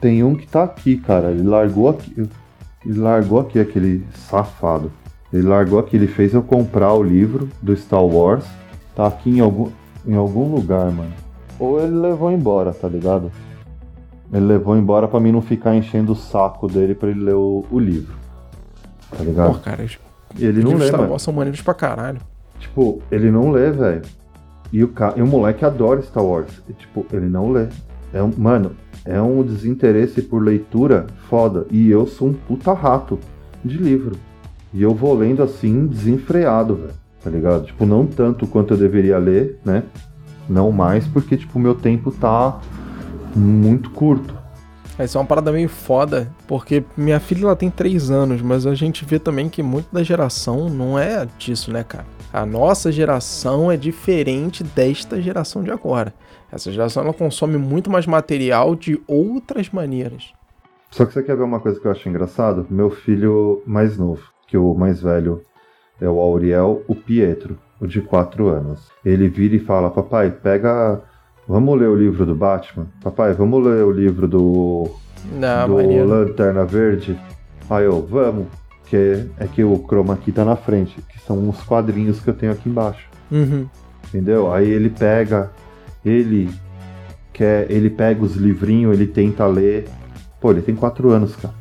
Tem 0.00 0.24
um 0.24 0.34
que 0.34 0.46
tá 0.46 0.62
aqui, 0.62 0.96
cara. 0.96 1.30
Ele 1.30 1.42
largou 1.42 1.88
aqui. 1.88 2.28
Ele 2.86 2.98
largou 2.98 3.40
aqui 3.40 3.58
aquele 3.58 4.06
safado. 4.14 4.90
Ele 5.32 5.46
largou 5.46 5.78
aqui, 5.78 5.96
ele 5.96 6.06
fez 6.06 6.32
eu 6.32 6.42
comprar 6.42 6.94
o 6.94 7.02
livro 7.02 7.48
do 7.60 7.76
Star 7.76 8.02
Wars. 8.02 8.46
Tá 8.94 9.06
aqui 9.06 9.30
em 9.30 9.40
algum, 9.40 9.70
em 10.06 10.14
algum 10.14 10.54
lugar, 10.54 10.90
mano. 10.90 11.12
Ou 11.58 11.80
ele 11.80 11.94
levou 11.94 12.32
embora, 12.32 12.72
tá 12.72 12.88
ligado? 12.88 13.30
Ele 14.32 14.46
levou 14.46 14.76
embora 14.76 15.06
pra 15.06 15.20
mim 15.20 15.32
não 15.32 15.42
ficar 15.42 15.74
enchendo 15.74 16.12
o 16.12 16.16
saco 16.16 16.66
dele 16.66 16.94
pra 16.94 17.10
ele 17.10 17.20
ler 17.20 17.34
o, 17.34 17.64
o 17.70 17.78
livro. 17.78 18.17
Tá 19.10 19.16
Pô, 19.18 19.24
ligado? 19.24 19.60
cara, 19.60 19.84
os 19.84 19.98
E 20.38 20.44
ele 20.44 20.62
não 20.62 20.74
lê, 20.74 20.86
Star 20.86 21.00
mano. 21.00 21.12
Wars 21.12 21.22
são 21.22 21.32
maneiros 21.32 21.60
pra 21.62 21.74
caralho. 21.74 22.20
Tipo, 22.58 23.00
ele 23.10 23.30
não 23.30 23.50
lê, 23.50 23.70
velho. 23.70 24.02
E 24.72 24.84
o, 24.84 24.88
ca... 24.88 25.14
e 25.16 25.22
o 25.22 25.26
moleque 25.26 25.64
adora 25.64 26.02
Star 26.02 26.24
Wars. 26.24 26.50
E, 26.68 26.72
tipo, 26.72 27.06
ele 27.12 27.26
não 27.28 27.50
lê. 27.50 27.66
É 28.12 28.22
um... 28.22 28.32
Mano, 28.36 28.72
é 29.04 29.20
um 29.20 29.42
desinteresse 29.42 30.20
por 30.22 30.42
leitura 30.42 31.06
foda. 31.28 31.66
E 31.70 31.90
eu 31.90 32.06
sou 32.06 32.28
um 32.28 32.34
puta 32.34 32.72
rato 32.72 33.18
de 33.64 33.78
livro. 33.78 34.16
E 34.72 34.82
eu 34.82 34.94
vou 34.94 35.16
lendo 35.16 35.42
assim, 35.42 35.86
desenfreado, 35.86 36.74
velho. 36.76 36.92
Tá 37.24 37.30
ligado? 37.30 37.64
Tipo, 37.64 37.86
não 37.86 38.06
tanto 38.06 38.46
quanto 38.46 38.74
eu 38.74 38.78
deveria 38.78 39.18
ler, 39.18 39.58
né? 39.64 39.82
Não 40.48 40.70
mais, 40.70 41.06
porque, 41.06 41.36
tipo, 41.36 41.58
meu 41.58 41.74
tempo 41.74 42.10
tá 42.10 42.60
muito 43.34 43.90
curto. 43.90 44.36
Isso 44.98 45.16
é 45.16 45.20
uma 45.20 45.26
parada 45.26 45.52
meio 45.52 45.68
foda, 45.68 46.30
porque 46.46 46.82
minha 46.96 47.20
filha 47.20 47.44
ela 47.44 47.56
tem 47.56 47.70
3 47.70 48.10
anos, 48.10 48.42
mas 48.42 48.66
a 48.66 48.74
gente 48.74 49.04
vê 49.04 49.18
também 49.18 49.48
que 49.48 49.62
muito 49.62 49.86
da 49.92 50.02
geração 50.02 50.68
não 50.68 50.98
é 50.98 51.26
disso, 51.38 51.72
né, 51.72 51.84
cara? 51.84 52.04
A 52.32 52.44
nossa 52.44 52.90
geração 52.90 53.70
é 53.70 53.76
diferente 53.76 54.64
desta 54.64 55.22
geração 55.22 55.62
de 55.62 55.70
agora. 55.70 56.12
Essa 56.50 56.72
geração 56.72 57.02
ela 57.02 57.14
consome 57.14 57.56
muito 57.56 57.90
mais 57.90 58.06
material 58.06 58.74
de 58.74 59.00
outras 59.06 59.70
maneiras. 59.70 60.32
Só 60.90 61.06
que 61.06 61.12
você 61.12 61.22
quer 61.22 61.36
ver 61.36 61.44
uma 61.44 61.60
coisa 61.60 61.78
que 61.78 61.86
eu 61.86 61.92
acho 61.92 62.08
engraçado? 62.08 62.66
Meu 62.68 62.90
filho 62.90 63.62
mais 63.66 63.96
novo, 63.96 64.22
que 64.46 64.56
o 64.56 64.74
mais 64.74 65.00
velho 65.00 65.42
é 66.00 66.08
o 66.08 66.18
Auriel, 66.20 66.82
o 66.88 66.94
Pietro, 66.94 67.58
o 67.80 67.86
de 67.86 68.00
4 68.00 68.48
anos. 68.48 68.88
Ele 69.04 69.28
vira 69.28 69.56
e 69.56 69.60
fala: 69.60 69.90
Papai, 69.90 70.30
pega. 70.30 71.00
Vamos 71.48 71.80
ler 71.80 71.88
o 71.88 71.96
livro 71.96 72.26
do 72.26 72.34
Batman? 72.34 72.86
Papai, 73.02 73.32
vamos 73.32 73.64
ler 73.64 73.82
o 73.82 73.90
livro 73.90 74.28
do, 74.28 74.90
Na 75.32 75.66
do 75.66 75.76
maneira. 75.76 76.04
Lanterna 76.04 76.66
Verde? 76.66 77.18
Aí 77.70 77.86
eu, 77.86 78.06
vamos. 78.06 78.46
Que 78.84 79.26
é 79.38 79.46
que 79.46 79.64
o 79.64 79.78
chroma 79.78 80.14
aqui 80.14 80.30
tá 80.30 80.44
na 80.44 80.56
frente, 80.56 81.00
que 81.08 81.18
são 81.20 81.38
uns 81.38 81.62
quadrinhos 81.62 82.20
que 82.20 82.28
eu 82.28 82.34
tenho 82.34 82.52
aqui 82.52 82.68
embaixo. 82.68 83.06
Uhum. 83.30 83.66
Entendeu? 84.06 84.52
Aí 84.52 84.68
ele 84.68 84.90
pega, 84.90 85.50
ele 86.04 86.50
quer, 87.32 87.70
ele 87.70 87.88
pega 87.88 88.22
os 88.22 88.34
livrinhos, 88.36 88.94
ele 88.94 89.06
tenta 89.06 89.46
ler. 89.46 89.88
Pô, 90.40 90.50
ele 90.50 90.62
tem 90.62 90.74
quatro 90.74 91.10
anos, 91.10 91.34
cara. 91.36 91.54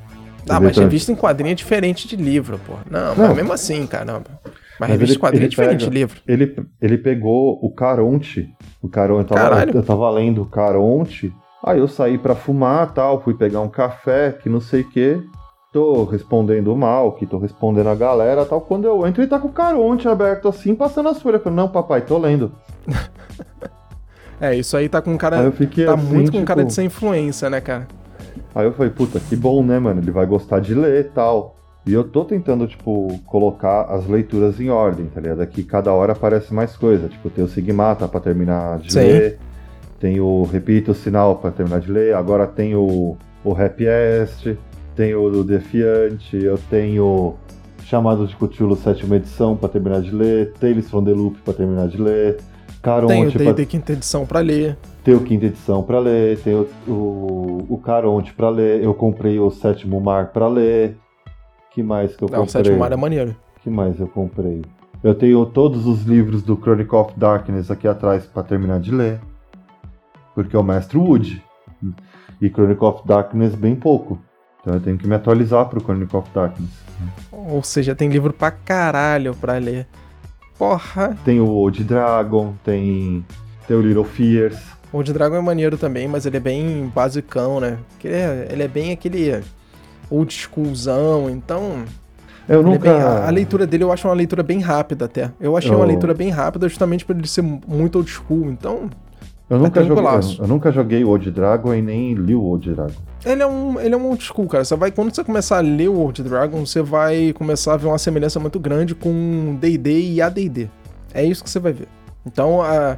Ah, 0.50 0.60
mas 0.60 0.78
revista 0.78 1.12
em 1.12 1.16
quadrinho 1.16 1.52
é 1.52 1.56
diferente 1.56 2.08
de 2.08 2.16
livro, 2.16 2.60
pô. 2.66 2.74
Não, 2.90 3.16
não. 3.16 3.28
mas 3.28 3.36
mesmo 3.36 3.54
assim, 3.54 3.86
caramba. 3.88 4.40
Mas, 4.80 4.90
mas 4.90 5.00
revista 5.00 5.20
quadrinho 5.20 5.46
é 5.46 5.50
diferente 5.50 5.86
pega, 5.86 5.94
livro. 5.94 6.22
Ele, 6.28 6.56
ele 6.82 6.98
pegou 6.98 7.60
o 7.62 7.72
Caronte. 7.72 8.50
O 8.82 8.88
Caronte, 8.88 9.32
eu 9.32 9.38
tava, 9.38 9.64
eu 9.64 9.84
tava 9.84 10.10
lendo 10.12 10.44
o 10.44 10.46
Caronte. 10.46 11.34
Aí 11.64 11.80
eu 11.80 11.88
saí 11.88 12.18
para 12.18 12.36
fumar 12.36 12.94
tal, 12.94 13.22
fui 13.22 13.34
pegar 13.34 13.62
um 13.62 13.70
café, 13.70 14.32
que 14.32 14.48
não 14.48 14.62
sei 14.62 14.82
o 14.82 14.90
quê. 14.90 15.20
Tô 15.74 16.06
respondendo 16.06 16.76
mal, 16.76 17.12
que 17.14 17.26
tô 17.26 17.38
respondendo 17.38 17.88
a 17.88 17.96
galera 17.96 18.46
tal. 18.46 18.62
Quando 18.62 18.86
eu 18.86 19.06
entro, 19.06 19.22
ele 19.22 19.30
tá 19.30 19.40
com 19.40 19.48
o 19.48 19.54
Caronte 19.54 20.08
aberto 20.08 20.48
assim, 20.48 20.76
passando 20.76 21.10
as 21.10 21.22
folhas. 21.22 21.40
Eu 21.40 21.44
falei, 21.44 21.58
não, 21.58 21.68
papai, 21.68 22.02
tô 22.02 22.18
lendo. 22.18 22.52
é, 24.40 24.56
isso 24.56 24.78
aí 24.78 24.88
tá 24.88 25.02
com 25.02 25.18
cara. 25.18 25.40
Aí 25.40 25.46
eu 25.46 25.52
fiquei 25.52 25.86
tá 25.86 25.96
assim, 25.96 26.06
muito 26.06 26.32
com 26.32 26.38
tipo... 26.38 26.48
cara 26.48 26.64
de 26.64 26.74
ser 26.74 26.84
influência, 26.84 27.50
né, 27.50 27.60
cara? 27.60 27.88
Aí 28.56 28.66
eu 28.66 28.74
falei, 28.74 28.92
puta, 28.92 29.20
que 29.20 29.36
bom, 29.36 29.64
né, 29.64 29.78
mano? 29.78 30.00
Ele 30.00 30.12
vai 30.12 30.26
gostar 30.26 30.60
de 30.60 30.74
ler 30.74 31.02
e 31.02 31.10
tal. 31.10 31.57
E 31.88 31.94
eu 31.94 32.04
tô 32.04 32.26
tentando, 32.26 32.68
tipo, 32.68 33.18
colocar 33.26 33.84
as 33.84 34.06
leituras 34.08 34.60
em 34.60 34.70
ordem, 34.70 35.06
tá 35.06 35.22
ligado? 35.22 35.40
Aqui 35.42 35.64
cada 35.64 35.94
hora 35.94 36.12
aparece 36.12 36.54
mais 36.54 36.76
coisa. 36.76 37.08
Tipo, 37.08 37.30
tem 37.30 37.46
o 37.46 37.48
Sigmata 37.48 38.06
pra 38.10 38.20
terminar 38.20 38.80
de 38.80 38.92
Sim. 38.92 39.00
ler. 39.00 39.40
Tem 39.98 40.20
o 40.20 40.44
Repita 40.44 40.92
o 40.92 40.94
Sinal 40.94 41.38
pra 41.38 41.50
terminar 41.50 41.80
de 41.80 41.90
ler. 41.90 42.14
Agora 42.14 42.46
tem 42.46 42.76
o, 42.76 43.16
o 43.42 43.52
Happy 43.54 43.86
Est. 43.88 44.58
Tem 44.98 45.16
o 45.16 45.44
Defiante. 45.46 46.36
Eu 46.36 46.58
tenho 46.70 47.36
Chamado 47.86 48.28
de 48.28 48.36
Cthulhu, 48.36 48.76
sétima 48.76 49.16
edição 49.16 49.56
pra 49.56 49.70
terminar 49.70 50.02
de 50.02 50.12
ler. 50.12 50.52
Tales 50.60 50.90
from 50.90 51.06
the 51.06 51.12
Loop 51.12 51.38
pra 51.46 51.54
terminar 51.54 51.88
de 51.88 51.98
ler. 51.98 52.36
Caronte 52.82 53.14
tem 53.14 53.24
o 53.24 53.32
D&D 53.32 53.54
pra... 53.54 53.66
quinta 53.66 53.94
edição 53.94 54.26
pra 54.26 54.40
ler. 54.42 54.78
Tem 55.06 55.16
o 55.16 55.22
quinta 55.22 55.46
edição 55.46 55.82
pra 55.82 56.00
ler. 56.00 56.38
Tem 56.40 56.54
o, 56.54 56.68
o, 56.86 57.66
o 57.70 57.78
Caronte 57.78 58.34
pra 58.34 58.50
ler. 58.50 58.84
Eu 58.84 58.94
comprei 58.94 59.40
o 59.40 59.50
sétimo 59.50 60.02
mar 60.02 60.34
pra 60.34 60.50
ler 60.50 60.98
que 61.78 61.84
mais 61.84 62.16
que 62.16 62.24
eu 62.24 62.28
comprei? 62.28 62.40
Não, 62.40 62.46
o 62.46 62.50
sétimo 62.50 62.78
mar 62.80 62.92
é 62.92 62.96
maneiro. 62.96 63.36
que 63.62 63.70
mais 63.70 64.00
eu 64.00 64.08
comprei? 64.08 64.64
Eu 65.04 65.14
tenho 65.14 65.46
todos 65.46 65.86
os 65.86 66.02
livros 66.06 66.42
do 66.42 66.56
Chronicle 66.56 66.98
of 66.98 67.14
Darkness 67.16 67.70
aqui 67.70 67.88
atrás 67.88 68.26
para 68.26 68.42
terminar 68.42 68.80
de 68.80 68.90
ler. 68.90 69.20
Porque 70.34 70.56
é 70.56 70.60
o 70.60 70.64
Mestre 70.64 70.98
Wood. 70.98 71.44
E 72.42 72.50
Chronicle 72.50 72.88
of 72.88 73.08
Darkness 73.08 73.54
bem 73.54 73.76
pouco. 73.76 74.20
Então 74.60 74.74
eu 74.74 74.80
tenho 74.80 74.98
que 74.98 75.08
me 75.08 75.14
atualizar 75.14 75.70
pro 75.70 75.80
Chronicle 75.80 76.18
of 76.18 76.28
Darkness. 76.34 76.72
Ou 77.32 77.62
seja, 77.62 77.94
tem 77.94 78.10
livro 78.10 78.34
pra 78.34 78.50
caralho 78.50 79.36
pra 79.36 79.60
ler. 79.60 79.86
Porra! 80.58 81.16
Tem 81.24 81.40
o 81.40 81.48
Old 81.48 81.84
Dragon, 81.84 82.56
tem, 82.64 83.24
tem 83.68 83.78
o 83.78 83.82
Little 83.82 84.04
Fears. 84.04 84.58
O 84.92 84.98
Old 84.98 85.14
Dragon 85.14 85.36
é 85.36 85.42
maneiro 85.42 85.78
também, 85.78 86.08
mas 86.08 86.26
ele 86.26 86.38
é 86.38 86.40
bem 86.40 86.92
basicão, 86.96 87.60
né? 87.60 87.78
Ele 88.04 88.16
é, 88.16 88.48
ele 88.52 88.64
é 88.64 88.68
bem 88.68 88.92
aquele 88.92 89.44
old 90.10 90.34
schoolzão, 90.34 91.30
então. 91.30 91.84
Eu 92.48 92.64
nunca. 92.64 92.90
É 92.90 92.94
bem, 92.94 93.02
a, 93.02 93.28
a, 93.28 93.30
leitura 93.30 93.68
dele 93.68 93.84
eu 93.84 93.92
acho 93.92 94.08
uma 94.08 94.14
leitura 94.14 94.42
bem 94.42 94.60
rápida 94.60 95.06
até. 95.06 95.32
Eu 95.40 95.58
achei 95.58 95.72
eu... 95.72 95.78
uma 95.78 95.86
leitura 95.86 96.14
bem 96.14 96.30
rápida 96.30 96.68
justamente 96.70 97.06
por 97.06 97.16
ele 97.16 97.28
ser 97.28 97.42
muito 97.42 97.98
old 97.98 98.10
school, 98.10 98.50
então. 98.50 98.90
Eu 99.50 99.60
nunca, 99.60 99.82
joguei, 99.82 100.04
eu, 100.04 100.22
eu 100.40 100.48
nunca 100.48 100.72
joguei 100.74 101.06
Old 101.06 101.32
Dragon 101.32 101.74
e 101.74 101.82
nem 101.82 102.14
li 102.14 102.36
o 102.36 102.44
Old 102.44 102.70
Dragon. 102.70 103.02
Ele 103.26 103.42
é 103.42 103.48
um, 103.48 103.80
ele 103.80 103.96
é 103.96 103.98
um 103.98 104.06
old 104.08 104.22
school, 104.22 104.46
cara. 104.46 104.66
Você 104.66 104.76
vai, 104.76 104.92
quando 104.92 105.16
você 105.16 105.24
começar 105.24 105.58
a 105.58 105.62
ler 105.62 105.88
o 105.88 105.96
Old 105.96 106.22
Dragon, 106.22 106.66
você 106.66 106.82
vai 106.82 107.32
começar 107.32 107.74
a 107.74 107.78
ver 107.78 107.88
uma 107.88 107.98
semelhança 107.98 108.42
muito 108.42 108.60
grande 108.60 108.94
com 108.94 109.58
D&D 109.60 110.02
e 110.12 110.22
AD&D. 110.22 110.70
É 111.14 111.24
isso 111.24 111.46
que 111.46 111.50
você 111.50 111.60
vai 111.60 111.72
ver. 111.72 111.88
Então, 112.26 112.62
a, 112.62 112.98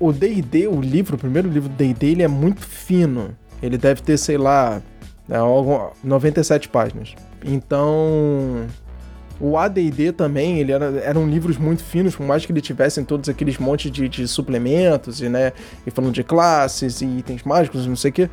o 0.00 0.10
D&D, 0.10 0.68
o 0.68 0.80
livro, 0.80 1.16
o 1.16 1.18
primeiro 1.18 1.50
livro 1.50 1.68
do 1.68 1.74
D&D, 1.74 2.06
ele 2.12 2.22
é 2.22 2.28
muito 2.28 2.62
fino. 2.62 3.36
Ele 3.62 3.76
deve 3.76 4.00
ter, 4.00 4.16
sei 4.16 4.38
lá, 4.38 4.80
é 5.28 5.38
97 6.02 6.68
páginas. 6.68 7.14
Então, 7.44 8.66
o 9.40 9.56
AD&D 9.56 10.12
também, 10.12 10.58
ele 10.58 10.72
era, 10.72 10.86
eram 11.00 11.28
livros 11.28 11.56
muito 11.56 11.82
finos, 11.82 12.16
por 12.16 12.26
mais 12.26 12.44
que 12.44 12.52
ele 12.52 12.60
tivessem 12.60 13.04
todos 13.04 13.28
aqueles 13.28 13.58
montes 13.58 13.90
de, 13.90 14.08
de, 14.08 14.26
suplementos 14.26 15.20
e, 15.20 15.28
né, 15.28 15.52
e 15.86 15.90
falando 15.90 16.12
de 16.12 16.24
classes 16.24 17.00
e 17.00 17.06
itens 17.06 17.42
mágicos, 17.44 17.86
não 17.86 17.96
sei 17.96 18.10
o 18.10 18.14
quê. 18.14 18.30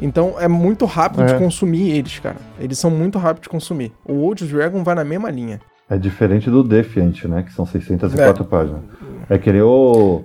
Então 0.00 0.36
é 0.40 0.48
muito 0.48 0.86
rápido 0.86 1.22
é. 1.22 1.26
de 1.26 1.34
consumir 1.34 1.90
eles, 1.90 2.18
cara. 2.18 2.38
Eles 2.58 2.78
são 2.78 2.90
muito 2.90 3.18
rápidos 3.18 3.42
de 3.42 3.48
consumir. 3.50 3.92
O 4.04 4.14
Old 4.14 4.44
Dragon 4.46 4.82
vai 4.82 4.94
na 4.94 5.04
mesma 5.04 5.30
linha. 5.30 5.60
É 5.88 5.98
diferente 5.98 6.48
do 6.48 6.64
Defiant, 6.64 7.24
né, 7.24 7.42
que 7.42 7.52
são 7.52 7.66
604 7.66 8.42
é. 8.42 8.46
páginas. 8.46 8.80
É 9.28 9.38
querer 9.38 9.62
o 9.62 10.24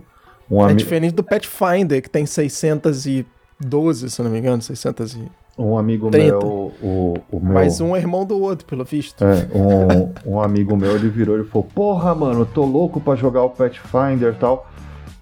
um 0.49 0.67
É 0.67 0.73
diferente 0.73 1.13
do 1.13 1.23
Pathfinder, 1.23 2.01
que 2.01 2.09
tem 2.09 2.25
612, 2.25 4.09
se 4.09 4.21
não 4.21 4.31
me 4.31 4.39
engano, 4.39 4.61
600 4.61 5.15
e 5.15 5.31
um 5.57 5.77
amigo 5.77 6.09
30. 6.09 6.27
meu, 6.27 6.73
o, 6.81 7.13
o 7.31 7.39
meu. 7.39 7.53
Mais 7.53 7.79
um 7.79 7.95
é 7.95 7.99
irmão 7.99 8.25
do 8.25 8.39
outro, 8.41 8.65
pelo 8.65 8.83
visto. 8.83 9.23
É, 9.23 9.47
um, 9.55 10.33
um 10.35 10.41
amigo 10.41 10.75
meu, 10.75 10.95
ele 10.95 11.09
virou 11.09 11.39
e 11.39 11.43
falou: 11.43 11.67
Porra, 11.73 12.13
mano, 12.13 12.45
tô 12.45 12.65
louco 12.65 12.99
pra 12.99 13.15
jogar 13.15 13.43
o 13.43 13.49
Pathfinder 13.49 14.33
e 14.33 14.37
tal. 14.37 14.67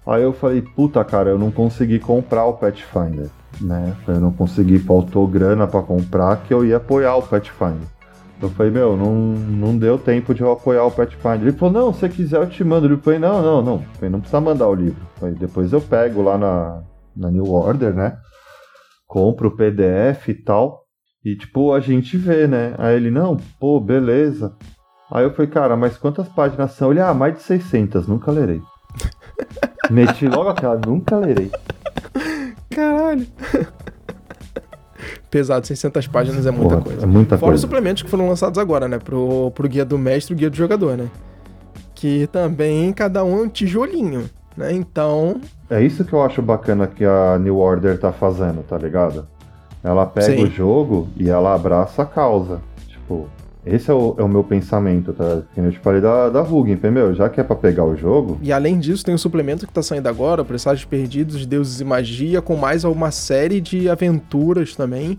Aí 0.06 0.22
eu 0.22 0.32
falei: 0.32 0.60
Puta, 0.62 1.04
cara, 1.04 1.30
eu 1.30 1.38
não 1.38 1.50
consegui 1.50 1.98
comprar 1.98 2.44
o 2.46 2.54
Pathfinder, 2.54 3.28
né? 3.60 3.94
Eu 4.08 4.20
não 4.20 4.32
consegui, 4.32 4.78
faltou 4.78 5.26
grana 5.26 5.66
para 5.66 5.82
comprar 5.82 6.36
que 6.38 6.52
eu 6.52 6.64
ia 6.64 6.78
apoiar 6.78 7.16
o 7.16 7.22
Pathfinder. 7.22 7.88
Eu 8.42 8.50
falei: 8.50 8.72
Meu, 8.72 8.96
não, 8.96 9.14
não 9.14 9.78
deu 9.78 9.96
tempo 9.96 10.34
de 10.34 10.42
eu 10.42 10.50
apoiar 10.50 10.84
o 10.84 10.90
Pathfinder. 10.90 11.42
Ele 11.42 11.52
falou: 11.52 11.72
Não, 11.72 11.94
se 11.94 12.08
quiser 12.08 12.38
eu 12.38 12.48
te 12.48 12.64
mando. 12.64 12.88
Eu 12.88 12.98
falei: 12.98 13.20
Não, 13.20 13.40
não, 13.40 13.62
não. 13.62 13.74
Eu 13.74 13.94
falei, 13.94 14.10
não 14.10 14.20
precisa 14.20 14.40
mandar 14.40 14.68
o 14.68 14.74
livro. 14.74 15.00
Eu 15.00 15.20
falei, 15.20 15.34
Depois 15.36 15.72
eu 15.72 15.80
pego 15.80 16.22
lá 16.22 16.36
na, 16.36 16.82
na 17.16 17.30
New 17.30 17.50
Order, 17.50 17.94
né? 17.94 18.18
Compra 19.06 19.48
o 19.48 19.56
PDF 19.56 20.28
e 20.28 20.34
tal. 20.34 20.84
E 21.24 21.36
tipo, 21.36 21.72
a 21.72 21.80
gente 21.80 22.16
vê, 22.16 22.46
né? 22.46 22.74
Aí 22.78 22.96
ele, 22.96 23.10
não, 23.10 23.36
pô, 23.58 23.80
beleza. 23.80 24.54
Aí 25.10 25.24
eu 25.24 25.32
falei, 25.32 25.50
cara, 25.50 25.76
mas 25.76 25.96
quantas 25.96 26.28
páginas 26.28 26.72
são? 26.72 26.90
Ele, 26.90 27.00
ah, 27.00 27.14
mais 27.14 27.34
de 27.34 27.42
600, 27.42 28.06
nunca 28.06 28.30
lerei. 28.30 28.60
Meti 29.90 30.28
logo 30.28 30.48
aquela, 30.50 30.78
nunca 30.86 31.16
lerei. 31.16 31.50
Caralho. 32.70 33.26
Pesado, 35.30 35.66
600 35.66 36.06
páginas 36.06 36.46
é 36.46 36.50
muita 36.50 36.76
Porra, 36.76 36.82
coisa. 36.82 37.02
É 37.02 37.06
muita 37.06 37.38
Fora 37.38 37.50
coisa. 37.50 37.54
os 37.56 37.60
suplementos 37.60 38.02
que 38.02 38.10
foram 38.10 38.28
lançados 38.28 38.58
agora, 38.58 38.86
né? 38.86 38.98
Pro, 38.98 39.50
pro 39.50 39.68
guia 39.68 39.84
do 39.84 39.98
mestre 39.98 40.32
e 40.32 40.36
o 40.36 40.38
guia 40.38 40.50
do 40.50 40.56
jogador, 40.56 40.96
né? 40.96 41.10
Que 41.94 42.26
também 42.28 42.92
cada 42.92 43.24
um 43.24 43.38
é 43.38 43.42
um 43.42 43.48
tijolinho. 43.48 44.28
Né? 44.56 44.72
Então. 44.72 45.40
É 45.68 45.82
isso 45.82 46.04
que 46.04 46.12
eu 46.12 46.22
acho 46.22 46.40
bacana 46.40 46.86
que 46.86 47.04
a 47.04 47.38
New 47.38 47.58
Order 47.58 47.98
tá 47.98 48.12
fazendo, 48.12 48.62
tá 48.62 48.78
ligado? 48.78 49.26
Ela 49.82 50.06
pega 50.06 50.36
Sim. 50.36 50.44
o 50.44 50.50
jogo 50.50 51.08
e 51.16 51.28
ela 51.28 51.54
abraça 51.54 52.02
a 52.02 52.06
causa. 52.06 52.60
Tipo, 52.88 53.28
esse 53.66 53.90
é 53.90 53.94
o, 53.94 54.14
é 54.18 54.22
o 54.22 54.28
meu 54.28 54.44
pensamento, 54.44 55.12
tá? 55.12 55.42
Que 55.54 55.60
eu 55.60 55.70
te 55.70 55.78
falei 55.78 56.00
da, 56.00 56.28
da 56.28 56.42
Hugin, 56.42 56.78
meu, 56.90 57.14
já 57.14 57.28
que 57.28 57.40
é 57.40 57.44
pra 57.44 57.56
pegar 57.56 57.84
o 57.84 57.96
jogo. 57.96 58.38
E 58.42 58.52
além 58.52 58.78
disso, 58.78 59.04
tem 59.04 59.12
o 59.12 59.16
um 59.16 59.18
suplemento 59.18 59.66
que 59.66 59.72
tá 59.72 59.82
saindo 59.82 60.06
agora, 60.06 60.44
Presságios 60.44 60.84
Perdidos, 60.84 61.44
Deuses 61.46 61.80
e 61.80 61.84
Magia, 61.84 62.42
com 62.42 62.56
mais 62.56 62.84
uma 62.84 63.10
série 63.10 63.60
de 63.60 63.88
aventuras 63.88 64.74
também. 64.76 65.18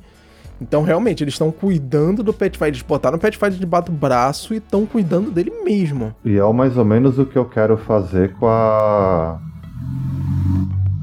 Então, 0.59 0.83
realmente, 0.83 1.23
eles 1.23 1.33
estão 1.33 1.51
cuidando 1.51 2.23
do 2.23 2.33
Pathfinder. 2.33 2.69
Eles 2.69 2.81
botaram 2.81 3.17
o 3.17 3.19
Pathfinder 3.19 3.59
de 3.59 3.65
bato 3.65 3.91
braço 3.91 4.53
e 4.53 4.57
estão 4.57 4.85
cuidando 4.85 5.29
dele 5.31 5.51
mesmo. 5.63 6.15
E 6.23 6.37
é 6.37 6.53
mais 6.53 6.77
ou 6.77 6.85
menos 6.85 7.19
o 7.19 7.25
que 7.25 7.37
eu 7.37 7.45
quero 7.45 7.77
fazer 7.77 8.33
com 8.33 8.47
a. 8.47 9.39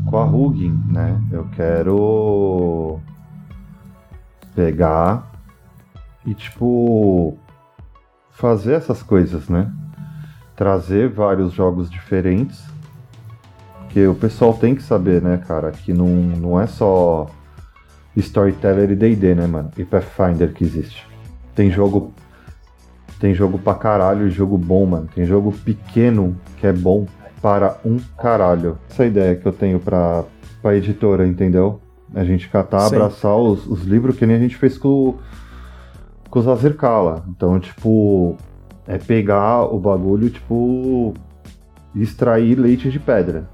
com 0.08 0.16
a 0.16 0.24
Hugin, 0.24 0.80
né? 0.88 1.20
Eu 1.30 1.46
quero. 1.54 2.98
pegar 4.54 5.30
e, 6.24 6.34
tipo. 6.34 7.36
fazer 8.30 8.72
essas 8.72 9.02
coisas, 9.02 9.48
né? 9.48 9.70
Trazer 10.56 11.10
vários 11.10 11.52
jogos 11.52 11.90
diferentes. 11.90 12.64
Porque 13.80 14.06
o 14.06 14.14
pessoal 14.14 14.54
tem 14.54 14.74
que 14.74 14.82
saber, 14.82 15.20
né, 15.20 15.36
cara, 15.46 15.70
que 15.70 15.92
não, 15.92 16.06
não 16.06 16.58
é 16.58 16.66
só 16.66 17.26
Storyteller 18.20 18.90
e 18.90 18.97
D&D, 18.97 19.34
né, 19.34 19.47
mano? 19.47 19.70
E 19.76 19.84
Pathfinder 19.84 20.52
que 20.52 20.64
existe. 20.64 21.06
Tem 21.55 21.70
jogo 21.70 22.12
tem 23.22 23.32
jogo 23.32 23.56
pra 23.56 23.74
caralho, 23.74 24.28
jogo 24.28 24.59
bom, 24.59 24.84
mano. 24.84 25.09
Tem 25.14 25.24
jogo 25.24 25.52
pequeno 25.52 26.36
que 26.56 26.66
é 26.66 26.72
bom 26.72 27.06
para 27.40 27.78
um 27.84 27.98
caralho. 28.18 28.76
Essa 28.90 29.06
ideia 29.06 29.36
que 29.36 29.47
eu 29.47 29.52
tenho 29.52 29.78
pra, 29.78 30.24
pra 30.60 30.76
editora, 30.76 31.24
entendeu? 31.24 31.80
A 32.12 32.24
gente 32.24 32.48
catar, 32.48 32.80
Sim. 32.80 32.97
abraçar 32.97 33.36
os, 33.36 33.64
os 33.64 33.84
livros 33.84 34.16
que 34.16 34.26
nem 34.26 34.34
a 34.34 34.40
gente 34.40 34.56
fez 34.56 34.76
com, 34.76 35.18
com 36.28 36.39
os 36.40 36.48
Azerkala. 36.48 37.24
Então, 37.28 37.60
tipo, 37.60 38.36
é 38.89 38.98
pegar 38.98 39.72
o 39.72 39.78
bagulho, 39.78 40.28
tipo, 40.28 41.14
extrair 41.94 42.56
leite 42.59 42.90
de 42.90 42.98
pedra. 42.98 43.48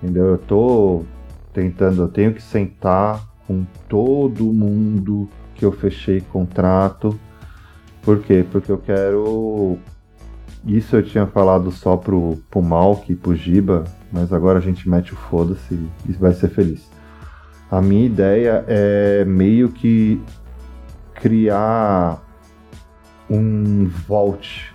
Entendeu? 0.00 0.26
Eu 0.26 0.38
tô 0.38 1.02
tentando, 1.52 2.02
eu 2.02 2.08
tenho 2.08 2.32
que 2.32 2.42
sentar, 2.42 3.27
com 3.48 3.64
todo 3.88 4.44
mundo 4.44 5.26
que 5.54 5.64
eu 5.64 5.72
fechei 5.72 6.20
contrato. 6.20 7.18
Por 8.02 8.20
quê? 8.20 8.44
Porque 8.52 8.70
eu 8.70 8.78
quero. 8.78 9.78
Isso 10.66 10.94
eu 10.94 11.02
tinha 11.02 11.26
falado 11.26 11.72
só 11.72 11.96
pro, 11.96 12.36
pro 12.50 12.60
Malk 12.60 13.10
e 13.10 13.16
pro 13.16 13.34
Giba, 13.34 13.84
mas 14.12 14.32
agora 14.32 14.58
a 14.58 14.62
gente 14.62 14.88
mete 14.88 15.14
o 15.14 15.16
foda-se 15.16 15.74
e 16.06 16.12
vai 16.12 16.34
ser 16.34 16.50
feliz. 16.50 16.88
A 17.70 17.80
minha 17.80 18.04
ideia 18.06 18.64
é 18.68 19.24
meio 19.24 19.70
que 19.70 20.20
criar 21.14 22.22
um 23.30 23.86
vault 24.06 24.74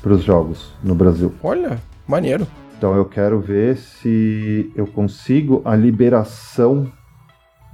para 0.00 0.12
os 0.12 0.22
jogos 0.22 0.72
no 0.82 0.94
Brasil. 0.94 1.32
Olha, 1.42 1.78
maneiro. 2.06 2.46
Então 2.76 2.94
eu 2.94 3.04
quero 3.04 3.40
ver 3.40 3.76
se 3.76 4.70
eu 4.74 4.86
consigo 4.86 5.62
a 5.64 5.74
liberação 5.74 6.90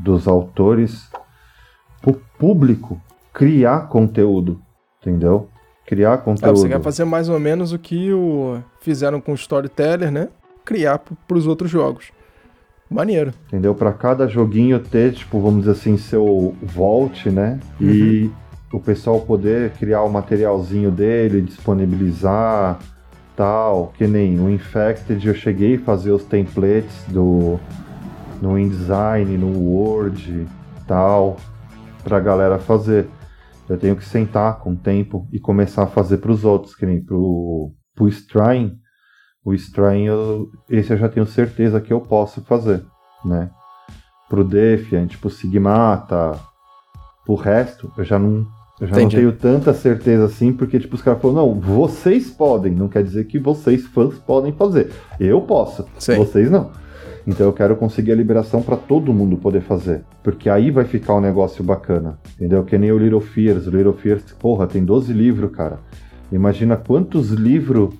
dos 0.03 0.27
autores 0.27 1.11
para 2.01 2.11
o 2.11 2.15
público 2.39 3.01
criar 3.33 3.89
conteúdo, 3.89 4.61
entendeu? 5.01 5.49
Criar 5.87 6.19
conteúdo. 6.19 6.51
Ah, 6.51 6.57
você 6.57 6.69
quer 6.69 6.81
fazer 6.81 7.05
mais 7.05 7.29
ou 7.29 7.39
menos 7.39 7.73
o 7.73 7.79
que 7.79 8.13
o 8.13 8.59
fizeram 8.81 9.21
com 9.21 9.33
o 9.33 9.35
Storyteller, 9.35 10.11
né? 10.11 10.29
Criar 10.65 10.99
para 10.99 11.37
os 11.37 11.47
outros 11.47 11.71
jogos. 11.71 12.13
Maneiro. 12.89 13.33
Entendeu? 13.47 13.75
Para 13.75 13.93
cada 13.93 14.27
joguinho 14.27 14.79
ter, 14.81 15.13
tipo, 15.13 15.41
vamos 15.41 15.61
dizer 15.61 15.73
assim, 15.73 15.97
seu 15.97 16.55
vault, 16.63 17.31
né? 17.31 17.61
Uhum. 17.81 17.89
E 17.89 18.31
o 18.73 18.81
pessoal 18.81 19.21
poder 19.21 19.71
criar 19.73 20.03
o 20.03 20.11
materialzinho 20.11 20.91
dele, 20.91 21.41
disponibilizar 21.41 22.79
tal, 23.37 23.93
que 23.97 24.07
nem 24.07 24.39
o 24.39 24.51
Infected 24.51 25.27
eu 25.27 25.35
cheguei 25.35 25.77
a 25.77 25.81
fazer 25.81 26.11
os 26.11 26.25
templates 26.25 27.05
do 27.09 27.59
no 28.41 28.59
InDesign, 28.59 29.37
no 29.37 29.59
Word, 29.59 30.47
tal, 30.87 31.37
pra 32.03 32.21
galera 32.21 32.59
fazer. 32.59 33.09
Eu 33.69 33.79
tenho 33.79 33.95
que 33.95 34.05
sentar 34.05 34.59
com 34.59 34.73
o 34.73 34.77
tempo 34.77 35.29
e 35.33 35.39
começar 35.39 35.85
a 35.85 35.89
fazer 35.89 36.19
para 36.19 36.33
os 36.33 36.45
outros, 36.45 36.75
que 36.75 36.85
nem 36.85 37.01
pro, 37.01 37.73
pro 37.95 38.09
Strain. 38.09 38.77
O 39.45 39.55
Strain, 39.55 40.05
eu, 40.05 40.49
esse 40.69 40.93
eu 40.93 40.99
já 40.99 41.09
tenho 41.09 41.27
certeza 41.27 41.81
que 41.81 41.93
eu 41.93 42.01
posso 42.01 42.43
fazer, 42.43 42.85
né? 43.25 43.51
Pro 44.29 44.45
Defiant, 44.45 45.17
pro 45.19 45.31
Sigmata, 45.31 46.39
pro 47.25 47.35
resto, 47.35 47.93
eu 47.97 48.05
já 48.05 48.19
não 48.19 48.47
eu 48.81 48.87
já 48.87 48.97
Entendi. 48.97 49.17
não 49.17 49.33
tenho 49.33 49.33
tanta 49.33 49.75
certeza 49.75 50.25
assim, 50.25 50.55
porque 50.55 50.81
tipo, 50.81 50.95
os 50.95 51.03
caras 51.03 51.21
falaram, 51.21 51.49
não, 51.49 51.61
vocês 51.61 52.31
podem, 52.31 52.73
não 52.73 52.89
quer 52.89 53.05
dizer 53.05 53.25
que 53.25 53.39
vocês, 53.39 53.87
fãs, 53.87 54.19
podem 54.19 54.53
fazer. 54.53 54.91
Eu 55.19 55.43
posso, 55.43 55.87
Sim. 55.99 56.17
vocês 56.17 56.51
não. 56.51 56.71
Então 57.31 57.47
eu 57.47 57.53
quero 57.53 57.77
conseguir 57.77 58.11
a 58.11 58.17
liberação 58.17 58.61
para 58.61 58.77
todo 58.77 59.15
mundo 59.15 59.37
poder 59.37 59.61
fazer. 59.61 60.03
Porque 60.23 60.51
aí 60.51 60.71
vai 60.71 60.85
ficar 60.85 61.15
um 61.15 61.21
negócio 61.21 61.63
bacana. 61.63 62.19
Entendeu? 62.35 62.65
Que 62.65 62.77
nem 62.77 62.91
o 62.91 62.99
Little 62.99 63.21
Fears. 63.21 63.67
O 63.67 63.71
Little 63.71 63.93
Fears, 63.93 64.23
porra, 64.39 64.67
tem 64.67 64.85
12 64.85 65.13
livros, 65.13 65.51
cara. 65.53 65.79
Imagina 66.33 66.77
quantos 66.77 67.31
livros 67.31 67.95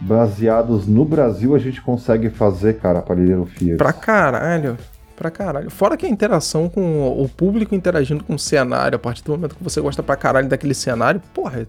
baseados 0.00 0.86
no 0.86 1.04
Brasil 1.04 1.54
a 1.54 1.58
gente 1.58 1.80
consegue 1.80 2.28
fazer, 2.28 2.78
cara, 2.78 3.00
para 3.00 3.14
Little 3.14 3.46
Fears. 3.46 3.78
Pra 3.78 3.92
caralho 3.92 4.76
pra 5.22 5.30
caralho. 5.30 5.70
Fora 5.70 5.96
que 5.96 6.04
a 6.04 6.08
interação 6.08 6.68
com 6.68 7.22
o 7.22 7.28
público 7.28 7.74
interagindo 7.76 8.24
com 8.24 8.34
o 8.34 8.38
cenário, 8.38 8.96
a 8.96 8.98
partir 8.98 9.22
do 9.22 9.30
momento 9.30 9.54
que 9.54 9.62
você 9.62 9.80
gosta 9.80 10.02
pra 10.02 10.16
caralho 10.16 10.48
daquele 10.48 10.74
cenário, 10.74 11.22
porra, 11.32 11.66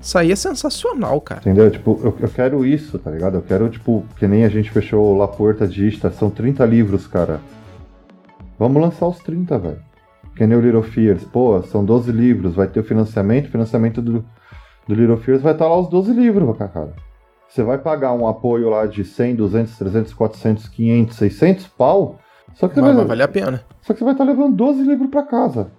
isso 0.00 0.18
aí 0.18 0.32
é 0.32 0.36
sensacional, 0.36 1.20
cara. 1.20 1.40
Entendeu? 1.40 1.70
Tipo, 1.70 2.00
eu, 2.02 2.16
eu 2.20 2.28
quero 2.28 2.64
isso, 2.64 2.98
tá 2.98 3.10
ligado? 3.10 3.36
Eu 3.36 3.42
quero, 3.42 3.68
tipo, 3.68 4.04
que 4.16 4.26
nem 4.26 4.44
a 4.44 4.48
gente 4.48 4.70
fechou 4.70 5.16
La 5.16 5.28
Porta 5.28 5.66
Dista, 5.66 6.10
são 6.10 6.30
30 6.30 6.64
livros, 6.64 7.06
cara. 7.06 7.40
Vamos 8.58 8.80
lançar 8.80 9.06
os 9.06 9.18
30, 9.18 9.58
velho. 9.58 9.78
Que 10.36 10.46
nem 10.46 10.56
o 10.56 10.60
Little 10.60 10.82
Fears. 10.82 11.24
Pô, 11.24 11.62
são 11.62 11.84
12 11.84 12.10
livros, 12.12 12.54
vai 12.54 12.66
ter 12.66 12.80
o 12.80 12.84
financiamento, 12.84 13.46
o 13.46 13.50
financiamento 13.50 14.00
do, 14.00 14.24
do 14.88 14.94
Little 14.94 15.18
Fears 15.18 15.42
vai 15.42 15.52
estar 15.52 15.66
tá 15.66 15.70
lá 15.70 15.78
os 15.78 15.88
12 15.88 16.12
livros, 16.12 16.56
cara. 16.56 16.94
Você 17.48 17.62
vai 17.62 17.78
pagar 17.78 18.12
um 18.12 18.26
apoio 18.28 18.70
lá 18.70 18.86
de 18.86 19.04
100, 19.04 19.34
200, 19.34 19.76
300, 19.76 20.14
400, 20.14 20.68
500, 20.68 21.16
600 21.16 21.66
pau 21.66 22.18
só 22.54 22.68
que 22.68 22.80
vai, 22.80 22.92
vai 22.92 23.04
valer 23.04 23.22
a 23.22 23.28
pena. 23.28 23.62
Só 23.82 23.92
que 23.92 24.00
você 24.00 24.04
vai 24.04 24.14
estar 24.14 24.24
levando 24.24 24.54
12 24.56 24.82
livros 24.82 25.10
para 25.10 25.22
casa. 25.22 25.70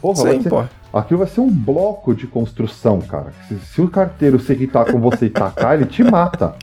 Porra, 0.00 0.16
Sim, 0.16 0.40
vai 0.40 0.40
ser... 0.40 0.70
Aquilo 0.92 1.18
vai 1.18 1.28
ser 1.28 1.40
um 1.40 1.50
bloco 1.50 2.14
de 2.14 2.26
construção, 2.26 3.00
cara. 3.00 3.32
Se, 3.46 3.56
se 3.58 3.80
o 3.80 3.88
carteiro 3.88 4.40
se 4.40 4.52
irritar 4.52 4.90
com 4.90 4.98
você 5.00 5.26
e 5.26 5.30
tacar, 5.30 5.74
ele 5.74 5.86
te 5.86 6.02
mata. 6.02 6.54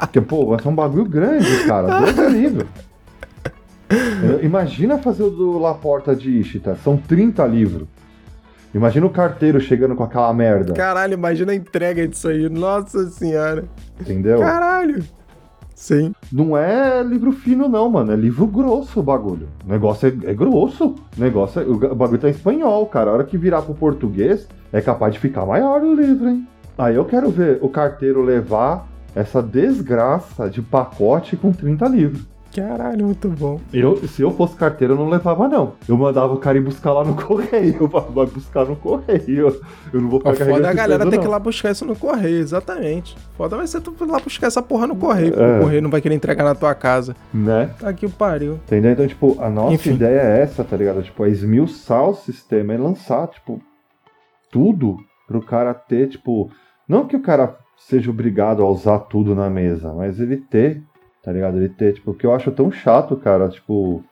Porque, 0.00 0.20
pô, 0.20 0.46
vai 0.46 0.62
ser 0.62 0.68
um 0.68 0.74
bagulho 0.74 1.04
grande, 1.04 1.66
cara. 1.66 2.00
12 2.00 2.28
livros. 2.30 2.68
Imagina 4.42 4.98
fazer 4.98 5.22
o 5.22 5.30
do 5.30 5.58
La 5.58 5.74
Porta 5.74 6.16
de 6.16 6.30
Ishita. 6.30 6.76
São 6.82 6.96
30 6.96 7.46
livros. 7.46 7.86
Imagina 8.74 9.06
o 9.06 9.10
carteiro 9.10 9.60
chegando 9.60 9.94
com 9.94 10.04
aquela 10.04 10.32
merda. 10.32 10.72
Caralho, 10.74 11.14
imagina 11.14 11.52
a 11.52 11.54
entrega 11.54 12.06
disso 12.06 12.28
aí. 12.28 12.48
Nossa 12.48 13.06
senhora. 13.10 13.64
Entendeu? 14.00 14.38
Caralho. 14.40 15.04
Sim. 15.78 16.12
Não 16.32 16.56
é 16.56 17.04
livro 17.04 17.30
fino, 17.30 17.68
não, 17.68 17.88
mano. 17.88 18.12
É 18.12 18.16
livro 18.16 18.48
grosso 18.48 18.98
o 18.98 19.02
bagulho. 19.02 19.48
O 19.64 19.70
negócio 19.70 20.08
é, 20.08 20.30
é 20.30 20.34
grosso. 20.34 20.96
O 21.16 21.20
negócio 21.20 21.62
é, 21.62 21.64
o 21.64 21.94
bagulho 21.94 22.18
tá 22.20 22.26
em 22.26 22.32
espanhol, 22.32 22.84
cara. 22.86 23.10
A 23.10 23.14
hora 23.14 23.24
que 23.24 23.38
virar 23.38 23.62
pro 23.62 23.74
português, 23.74 24.48
é 24.72 24.80
capaz 24.80 25.14
de 25.14 25.20
ficar 25.20 25.46
maior 25.46 25.80
o 25.80 25.94
livro, 25.94 26.30
hein? 26.30 26.48
Aí 26.76 26.96
eu 26.96 27.04
quero 27.04 27.30
ver 27.30 27.60
o 27.62 27.68
carteiro 27.68 28.22
levar 28.22 28.88
essa 29.14 29.40
desgraça 29.40 30.50
de 30.50 30.60
pacote 30.60 31.36
com 31.36 31.52
30 31.52 31.86
livros. 31.86 32.26
Caralho, 32.54 33.06
muito 33.06 33.28
bom. 33.28 33.60
Eu, 33.72 33.96
se 34.08 34.22
eu 34.22 34.30
fosse 34.30 34.56
carteiro, 34.56 34.94
eu 34.94 34.96
não 34.98 35.08
levava, 35.08 35.48
não. 35.48 35.74
Eu 35.88 35.96
mandava 35.96 36.32
o 36.32 36.38
cara 36.38 36.58
ir 36.58 36.62
buscar 36.62 36.92
lá 36.92 37.04
no 37.04 37.14
correio. 37.14 37.86
Vai 37.88 38.26
buscar 38.26 38.64
no 38.64 38.76
correio. 38.76 39.60
Eu 39.92 40.00
não 40.00 40.08
vou 40.08 40.20
ficar 40.20 40.34
Foda 40.34 40.70
a 40.70 40.72
galera 40.72 41.08
ter 41.08 41.18
que 41.18 41.24
ir 41.24 41.28
lá 41.28 41.38
buscar 41.38 41.70
isso 41.70 41.84
no 41.84 41.94
correio, 41.94 42.38
exatamente. 42.38 43.16
Foda 43.36 43.56
vai 43.56 43.66
ser 43.66 43.80
tu 43.80 43.94
ir 44.00 44.06
lá 44.06 44.18
buscar 44.18 44.46
essa 44.46 44.62
porra 44.62 44.86
no 44.86 44.96
correio, 44.96 45.34
é. 45.38 45.58
o 45.58 45.62
correio 45.62 45.82
não 45.82 45.90
vai 45.90 46.00
querer 46.00 46.14
entregar 46.14 46.44
na 46.44 46.54
tua 46.54 46.74
casa. 46.74 47.14
Né? 47.32 47.70
Tá 47.78 47.88
aqui 47.88 48.06
o 48.06 48.10
pariu. 48.10 48.54
Entendeu? 48.54 48.92
Então, 48.92 49.06
tipo, 49.06 49.36
a 49.40 49.50
nossa 49.50 49.74
Enfim. 49.74 49.94
ideia 49.94 50.20
é 50.20 50.42
essa, 50.42 50.64
tá 50.64 50.76
ligado? 50.76 51.02
Tipo, 51.02 51.24
é 51.24 51.30
esmiuçar 51.30 52.08
o 52.08 52.14
sistema 52.14 52.74
e 52.74 52.78
lançar, 52.78 53.28
tipo, 53.28 53.60
tudo 54.50 54.96
pro 55.26 55.42
cara 55.42 55.74
ter, 55.74 56.08
tipo. 56.08 56.50
Não 56.88 57.06
que 57.06 57.16
o 57.16 57.22
cara 57.22 57.56
seja 57.76 58.10
obrigado 58.10 58.62
a 58.62 58.68
usar 58.68 58.98
tudo 59.00 59.34
na 59.34 59.48
mesa, 59.48 59.92
mas 59.92 60.18
ele 60.18 60.36
ter 60.36 60.82
tá 61.28 61.32
ligado? 61.32 61.58
Ele 61.58 61.68
ter, 61.68 61.92
tipo, 61.92 62.14
que 62.14 62.24
eu 62.24 62.34
acho 62.34 62.50
tão 62.50 62.72
chato, 62.72 63.14
cara, 63.14 63.50
tipo, 63.50 64.02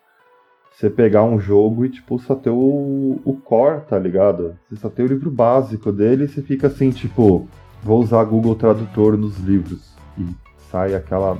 você 0.70 0.90
pegar 0.90 1.24
um 1.24 1.40
jogo 1.40 1.86
e, 1.86 1.88
tipo, 1.88 2.18
só 2.18 2.34
ter 2.34 2.50
o, 2.50 3.18
o 3.24 3.40
core, 3.42 3.80
tá 3.88 3.98
ligado? 3.98 4.54
Você 4.68 4.76
só 4.76 4.90
tem 4.90 5.02
o 5.02 5.08
livro 5.08 5.30
básico 5.30 5.90
dele 5.90 6.24
e 6.24 6.28
você 6.28 6.42
fica 6.42 6.66
assim, 6.66 6.90
tipo, 6.90 7.48
vou 7.82 8.02
usar 8.02 8.22
Google 8.24 8.54
Tradutor 8.54 9.16
nos 9.16 9.38
livros. 9.38 9.96
E 10.18 10.26
sai 10.70 10.94
aquela 10.94 11.38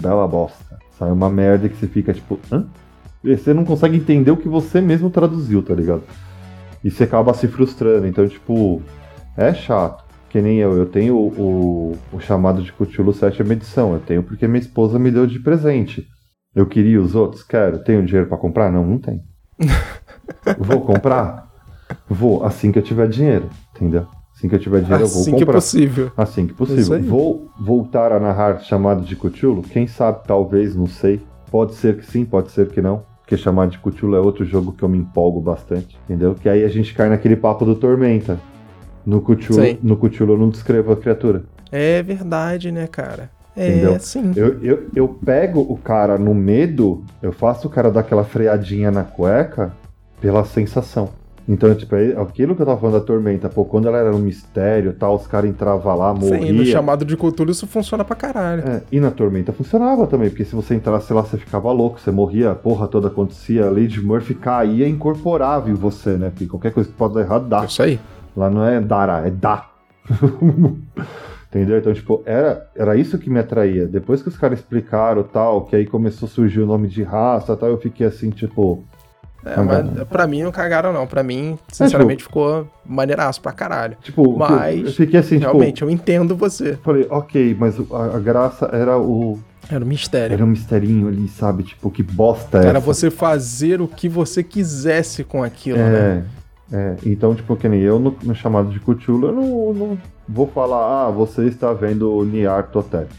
bela 0.00 0.26
bosta. 0.26 0.78
Sai 0.98 1.10
uma 1.10 1.28
merda 1.28 1.68
que 1.68 1.76
você 1.76 1.86
fica, 1.86 2.14
tipo, 2.14 2.40
hã? 2.50 2.66
E 3.22 3.36
você 3.36 3.52
não 3.52 3.66
consegue 3.66 3.98
entender 3.98 4.30
o 4.30 4.38
que 4.38 4.48
você 4.48 4.80
mesmo 4.80 5.10
traduziu, 5.10 5.62
tá 5.62 5.74
ligado? 5.74 6.04
E 6.82 6.90
você 6.90 7.04
acaba 7.04 7.34
se 7.34 7.46
frustrando. 7.46 8.06
Então, 8.06 8.26
tipo, 8.26 8.80
é 9.36 9.52
chato 9.52 10.03
que 10.34 10.42
nem 10.42 10.58
eu, 10.58 10.76
eu 10.76 10.86
tenho 10.86 11.16
o, 11.16 11.96
o, 12.12 12.18
chamado 12.18 12.60
de 12.60 12.72
Cthulhu 12.72 13.12
sétima 13.12 13.52
edição, 13.52 13.94
eu 13.94 14.00
tenho 14.00 14.20
porque 14.20 14.48
minha 14.48 14.58
esposa 14.58 14.98
me 14.98 15.08
deu 15.08 15.28
de 15.28 15.38
presente. 15.38 16.04
Eu 16.52 16.66
queria 16.66 17.00
os 17.00 17.14
outros? 17.14 17.44
Quero. 17.44 17.84
Tenho 17.84 18.04
dinheiro 18.04 18.28
para 18.28 18.36
comprar? 18.36 18.68
Não, 18.68 18.84
não 18.84 18.98
tenho. 18.98 19.20
Vou 20.58 20.80
comprar? 20.80 21.48
Vou, 22.10 22.42
assim 22.42 22.72
que 22.72 22.80
eu 22.80 22.82
tiver 22.82 23.08
dinheiro, 23.08 23.48
entendeu? 23.76 24.08
Assim 24.34 24.48
que 24.48 24.56
eu 24.56 24.58
tiver 24.58 24.80
dinheiro, 24.80 25.04
assim 25.04 25.18
eu 25.18 25.24
vou 25.24 25.38
comprar. 25.38 25.58
Assim 25.58 25.78
que 25.78 25.86
possível. 25.86 26.12
Assim 26.16 26.46
que 26.48 26.54
possível. 26.54 27.02
Vou 27.02 27.50
voltar 27.60 28.10
a 28.10 28.18
narrar 28.18 28.58
chamado 28.58 29.04
de 29.04 29.14
Cthulhu? 29.14 29.62
Quem 29.62 29.86
sabe, 29.86 30.26
talvez, 30.26 30.74
não 30.74 30.88
sei. 30.88 31.20
Pode 31.48 31.74
ser 31.74 31.98
que 31.98 32.04
sim, 32.04 32.24
pode 32.24 32.50
ser 32.50 32.70
que 32.70 32.82
não. 32.82 33.04
Porque 33.20 33.36
chamado 33.36 33.70
de 33.70 33.78
Cthulhu 33.78 34.16
é 34.16 34.20
outro 34.20 34.44
jogo 34.44 34.72
que 34.72 34.82
eu 34.82 34.88
me 34.88 34.98
empolgo 34.98 35.40
bastante, 35.40 35.96
entendeu? 36.04 36.34
Que 36.34 36.48
aí 36.48 36.64
a 36.64 36.68
gente 36.68 36.92
cai 36.92 37.08
naquele 37.08 37.36
papo 37.36 37.64
do 37.64 37.76
Tormenta. 37.76 38.36
No 39.06 39.20
Cthulhu, 39.20 39.78
no 39.82 39.96
Cthulhu 39.96 40.32
eu 40.32 40.38
não 40.38 40.48
descrevo 40.48 40.92
a 40.92 40.96
criatura. 40.96 41.44
É 41.70 42.02
verdade, 42.02 42.70
né, 42.72 42.86
cara? 42.86 43.30
É, 43.56 43.68
Entendeu? 43.68 44.00
sim. 44.00 44.32
Eu, 44.34 44.60
eu, 44.62 44.86
eu 44.96 45.08
pego 45.08 45.60
o 45.60 45.76
cara 45.76 46.18
no 46.18 46.34
medo, 46.34 47.04
eu 47.22 47.32
faço 47.32 47.68
o 47.68 47.70
cara 47.70 47.90
dar 47.90 48.00
aquela 48.00 48.24
freadinha 48.24 48.90
na 48.90 49.04
cueca 49.04 49.72
pela 50.20 50.44
sensação. 50.44 51.10
Então, 51.46 51.74
tipo, 51.74 51.94
é 51.94 52.18
aquilo 52.18 52.56
que 52.56 52.62
eu 52.62 52.66
tava 52.66 52.80
falando 52.80 52.98
da 52.98 53.04
Tormenta, 53.04 53.50
pô, 53.50 53.66
quando 53.66 53.86
ela 53.86 53.98
era 53.98 54.14
um 54.14 54.18
mistério 54.18 54.94
tal, 54.94 55.14
os 55.14 55.26
caras 55.26 55.50
entravam 55.50 55.94
lá, 55.94 56.14
morriam. 56.14 56.40
Sim, 56.40 56.52
no 56.52 56.64
chamado 56.64 57.04
de 57.04 57.16
Cthulhu 57.16 57.50
isso 57.50 57.66
funciona 57.66 58.02
pra 58.02 58.16
caralho. 58.16 58.66
É, 58.66 58.82
e 58.90 58.98
na 58.98 59.10
Tormenta 59.10 59.52
funcionava 59.52 60.06
também, 60.06 60.30
porque 60.30 60.44
se 60.44 60.54
você 60.54 60.74
entrasse 60.74 61.12
lá, 61.12 61.20
você 61.20 61.36
ficava 61.36 61.70
louco, 61.70 62.00
você 62.00 62.10
morria, 62.10 62.52
a 62.52 62.54
porra 62.54 62.88
toda 62.88 63.08
acontecia, 63.08 63.66
a 63.66 63.70
Lady 63.70 64.00
Murphy 64.00 64.34
caía 64.34 64.86
e 64.86 64.90
incorporava 64.90 65.68
em 65.68 65.74
você, 65.74 66.16
né? 66.16 66.30
Porque 66.30 66.46
qualquer 66.46 66.72
coisa 66.72 66.88
que 66.88 66.96
pode 66.96 67.14
dar 67.14 67.20
errado 67.20 67.46
dá. 67.46 67.64
Isso 67.66 67.82
aí. 67.82 68.00
Lá 68.36 68.50
não 68.50 68.64
é 68.64 68.80
dará, 68.80 69.26
é 69.26 69.30
dá. 69.30 69.70
Entendeu? 71.54 71.78
Então, 71.78 71.94
tipo, 71.94 72.20
era, 72.26 72.68
era 72.74 72.96
isso 72.96 73.16
que 73.16 73.30
me 73.30 73.38
atraía. 73.38 73.86
Depois 73.86 74.20
que 74.20 74.28
os 74.28 74.36
caras 74.36 74.58
explicaram 74.58 75.22
tal, 75.22 75.64
que 75.64 75.76
aí 75.76 75.86
começou 75.86 76.26
a 76.26 76.28
surgir 76.28 76.60
o 76.60 76.66
nome 76.66 76.88
de 76.88 77.04
raça 77.04 77.56
tal, 77.56 77.68
eu 77.68 77.78
fiquei 77.78 78.04
assim, 78.04 78.30
tipo. 78.30 78.82
É, 79.44 79.60
mas 79.60 80.08
pra 80.08 80.26
mim 80.26 80.42
não 80.42 80.50
cagaram, 80.50 80.92
não. 80.92 81.06
Pra 81.06 81.22
mim, 81.22 81.56
sinceramente, 81.68 82.22
é, 82.22 82.24
tipo, 82.24 82.28
ficou 82.30 82.66
maneiraço 82.84 83.40
pra 83.40 83.52
caralho. 83.52 83.96
Tipo, 84.02 84.36
mas. 84.36 84.84
Eu 84.84 84.92
fiquei 84.92 85.20
assim, 85.20 85.38
tipo, 85.38 85.52
Realmente, 85.52 85.76
tipo, 85.76 85.86
eu 85.86 85.90
entendo 85.90 86.34
você. 86.34 86.76
Falei, 86.82 87.06
ok, 87.08 87.56
mas 87.56 87.76
a, 87.78 88.16
a, 88.16 88.18
graça 88.18 88.68
era 88.72 88.98
o. 88.98 89.38
Era 89.70 89.84
um 89.84 89.88
mistério. 89.88 90.34
Era 90.34 90.44
um 90.44 90.48
misterinho 90.48 91.06
ali, 91.06 91.28
sabe? 91.28 91.62
Tipo, 91.62 91.88
que 91.88 92.02
bosta 92.02 92.64
é 92.64 92.66
Era 92.66 92.80
você 92.80 93.12
fazer 93.12 93.80
o 93.80 93.86
que 93.86 94.08
você 94.08 94.42
quisesse 94.42 95.22
com 95.22 95.42
aquilo, 95.44 95.78
é, 95.78 95.90
né? 95.90 96.24
É, 96.72 96.96
então, 97.04 97.34
tipo, 97.34 97.56
que 97.56 97.68
nem 97.68 97.80
eu 97.80 97.98
no, 97.98 98.16
no 98.22 98.34
chamado 98.34 98.70
de 98.70 98.80
Cthulhu, 98.80 99.28
eu 99.28 99.32
não, 99.32 99.72
não 99.74 99.98
vou 100.28 100.46
falar, 100.46 101.06
ah, 101.06 101.10
você 101.10 101.44
está 101.44 101.72
vendo 101.72 102.12
o 102.12 102.24
Niar 102.24 102.70
Totep. 102.70 103.10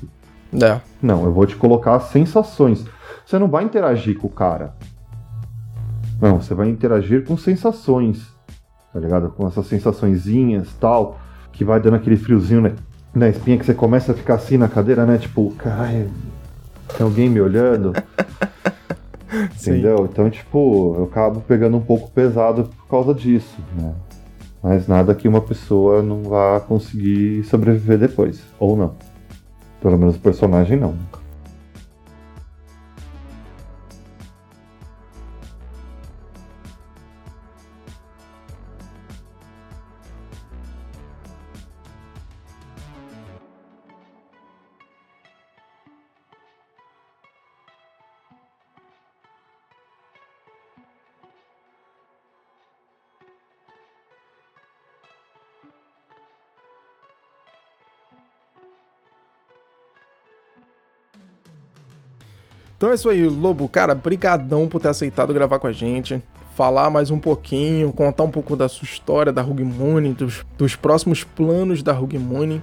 É. 0.61 0.79
Não, 1.01 1.23
eu 1.25 1.31
vou 1.31 1.45
te 1.45 1.55
colocar 1.55 1.99
sensações. 1.99 2.85
Você 3.25 3.37
não 3.37 3.47
vai 3.47 3.63
interagir 3.63 4.17
com 4.17 4.27
o 4.27 4.31
cara. 4.31 4.73
Não, 6.21 6.41
você 6.41 6.53
vai 6.53 6.69
interagir 6.69 7.25
com 7.25 7.37
sensações. 7.37 8.33
Tá 8.93 8.99
ligado? 8.99 9.29
Com 9.29 9.47
essas 9.47 9.67
sensaçõezinhas 9.67 10.73
tal, 10.79 11.19
que 11.51 11.65
vai 11.65 11.79
dando 11.79 11.95
aquele 11.95 12.15
friozinho 12.15 12.61
na, 12.61 12.71
na 13.13 13.29
espinha 13.29 13.57
que 13.57 13.65
você 13.65 13.73
começa 13.73 14.11
a 14.11 14.15
ficar 14.15 14.35
assim 14.35 14.57
na 14.57 14.69
cadeira, 14.69 15.05
né? 15.05 15.17
Tipo, 15.17 15.51
caralho, 15.55 16.09
tem 16.95 17.05
alguém 17.05 17.29
me 17.29 17.41
olhando. 17.41 17.93
Entendeu? 19.59 20.07
Então, 20.11 20.29
tipo, 20.29 20.95
eu 20.97 21.03
acabo 21.05 21.41
pegando 21.41 21.77
um 21.77 21.81
pouco 21.81 22.09
pesado 22.11 22.65
por 22.65 22.87
causa 22.87 23.13
disso, 23.13 23.57
né? 23.75 23.93
Mas 24.61 24.87
nada 24.87 25.13
que 25.13 25.27
uma 25.27 25.41
pessoa 25.41 26.01
não 26.01 26.23
vá 26.23 26.59
conseguir 26.59 27.43
sobreviver 27.43 27.99
depois. 27.99 28.41
Ou 28.59 28.75
não. 28.75 28.95
Pelo 29.79 29.97
menos 29.97 30.15
o 30.15 30.19
personagem 30.19 30.79
não. 30.79 30.95
Então 62.85 62.91
é 62.91 62.95
isso 62.95 63.09
aí, 63.09 63.27
Lobo. 63.27 63.67
Cara, 63.67 63.95
brigadão 63.95 64.67
por 64.67 64.79
ter 64.79 64.89
aceitado 64.89 65.33
gravar 65.33 65.57
com 65.57 65.65
a 65.65 65.71
gente. 65.71 66.21
Falar 66.53 66.91
mais 66.91 67.09
um 67.09 67.17
pouquinho, 67.17 67.91
contar 67.91 68.21
um 68.21 68.29
pouco 68.29 68.55
da 68.55 68.69
sua 68.69 68.85
história 68.85 69.33
da 69.33 69.41
Rugmune, 69.41 70.13
dos, 70.13 70.45
dos 70.55 70.75
próximos 70.75 71.23
planos 71.23 71.81
da 71.81 71.91
Rugmune. 71.91 72.61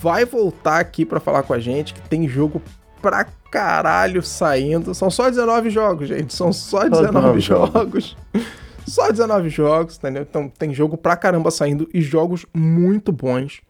Vai 0.00 0.24
voltar 0.24 0.80
aqui 0.80 1.04
para 1.04 1.20
falar 1.20 1.42
com 1.42 1.52
a 1.52 1.58
gente, 1.58 1.92
que 1.92 2.00
tem 2.00 2.26
jogo 2.26 2.62
pra 3.02 3.26
caralho 3.50 4.22
saindo. 4.22 4.94
São 4.94 5.10
só 5.10 5.28
19 5.28 5.68
jogos, 5.68 6.08
gente. 6.08 6.32
São 6.32 6.50
só 6.50 6.88
19 6.88 7.38
jogos. 7.38 8.16
só 8.88 9.10
19 9.10 9.50
jogos, 9.50 9.98
entendeu? 9.98 10.22
Então 10.22 10.48
tem 10.48 10.72
jogo 10.72 10.96
pra 10.96 11.14
caramba 11.14 11.50
saindo 11.50 11.86
e 11.92 12.00
jogos 12.00 12.46
muito 12.54 13.12
bons. 13.12 13.60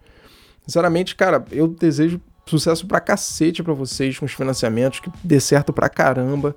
Sinceramente, 0.64 1.16
cara, 1.16 1.44
eu 1.50 1.66
desejo 1.66 2.20
sucesso 2.48 2.86
pra 2.86 3.00
cacete 3.00 3.62
pra 3.62 3.74
vocês 3.74 4.18
com 4.18 4.26
os 4.26 4.32
financiamentos, 4.32 5.00
que 5.00 5.10
dê 5.22 5.40
certo 5.40 5.72
pra 5.72 5.88
caramba, 5.88 6.54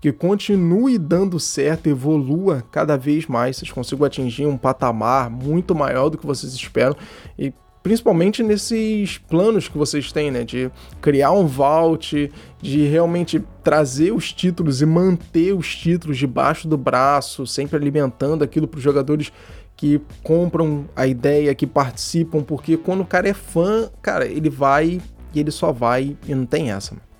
que 0.00 0.12
continue 0.12 0.96
dando 0.96 1.38
certo, 1.38 1.88
evolua 1.88 2.64
cada 2.70 2.96
vez 2.96 3.26
mais, 3.26 3.56
vocês 3.56 3.70
consigam 3.70 4.06
atingir 4.06 4.46
um 4.46 4.56
patamar 4.56 5.28
muito 5.28 5.74
maior 5.74 6.08
do 6.08 6.16
que 6.16 6.26
vocês 6.26 6.54
esperam. 6.54 6.96
E 7.38 7.52
principalmente 7.82 8.42
nesses 8.42 9.18
planos 9.18 9.68
que 9.68 9.76
vocês 9.76 10.12
têm, 10.12 10.30
né, 10.30 10.44
de 10.44 10.70
criar 11.00 11.32
um 11.32 11.46
vault, 11.46 12.30
de 12.60 12.86
realmente 12.86 13.42
trazer 13.62 14.12
os 14.12 14.32
títulos 14.32 14.80
e 14.82 14.86
manter 14.86 15.54
os 15.54 15.74
títulos 15.74 16.18
debaixo 16.18 16.68
do 16.68 16.76
braço, 16.76 17.46
sempre 17.46 17.76
alimentando 17.76 18.42
aquilo 18.42 18.66
para 18.66 18.78
os 18.78 18.84
jogadores 18.84 19.32
que 19.76 20.00
compram 20.22 20.86
a 20.94 21.06
ideia, 21.06 21.54
que 21.54 21.66
participam, 21.66 22.42
porque 22.42 22.76
quando 22.76 23.00
o 23.00 23.06
cara 23.06 23.28
é 23.28 23.34
fã, 23.34 23.90
cara, 24.02 24.26
ele 24.26 24.50
vai 24.50 25.00
e 25.34 25.40
ele 25.40 25.50
só 25.50 25.72
vai 25.72 26.16
e 26.26 26.34
não 26.34 26.46
tem 26.46 26.70
essa, 26.70 26.94
mano. 26.94 27.10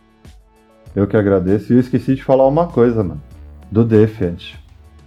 Eu 0.95 1.07
que 1.07 1.16
agradeço 1.16 1.73
e 1.73 1.77
eu 1.77 1.81
esqueci 1.81 2.15
de 2.16 2.24
falar 2.24 2.47
uma 2.47 2.66
coisa, 2.66 3.03
mano. 3.03 3.23
Do 3.70 3.85
Defiant. 3.85 4.55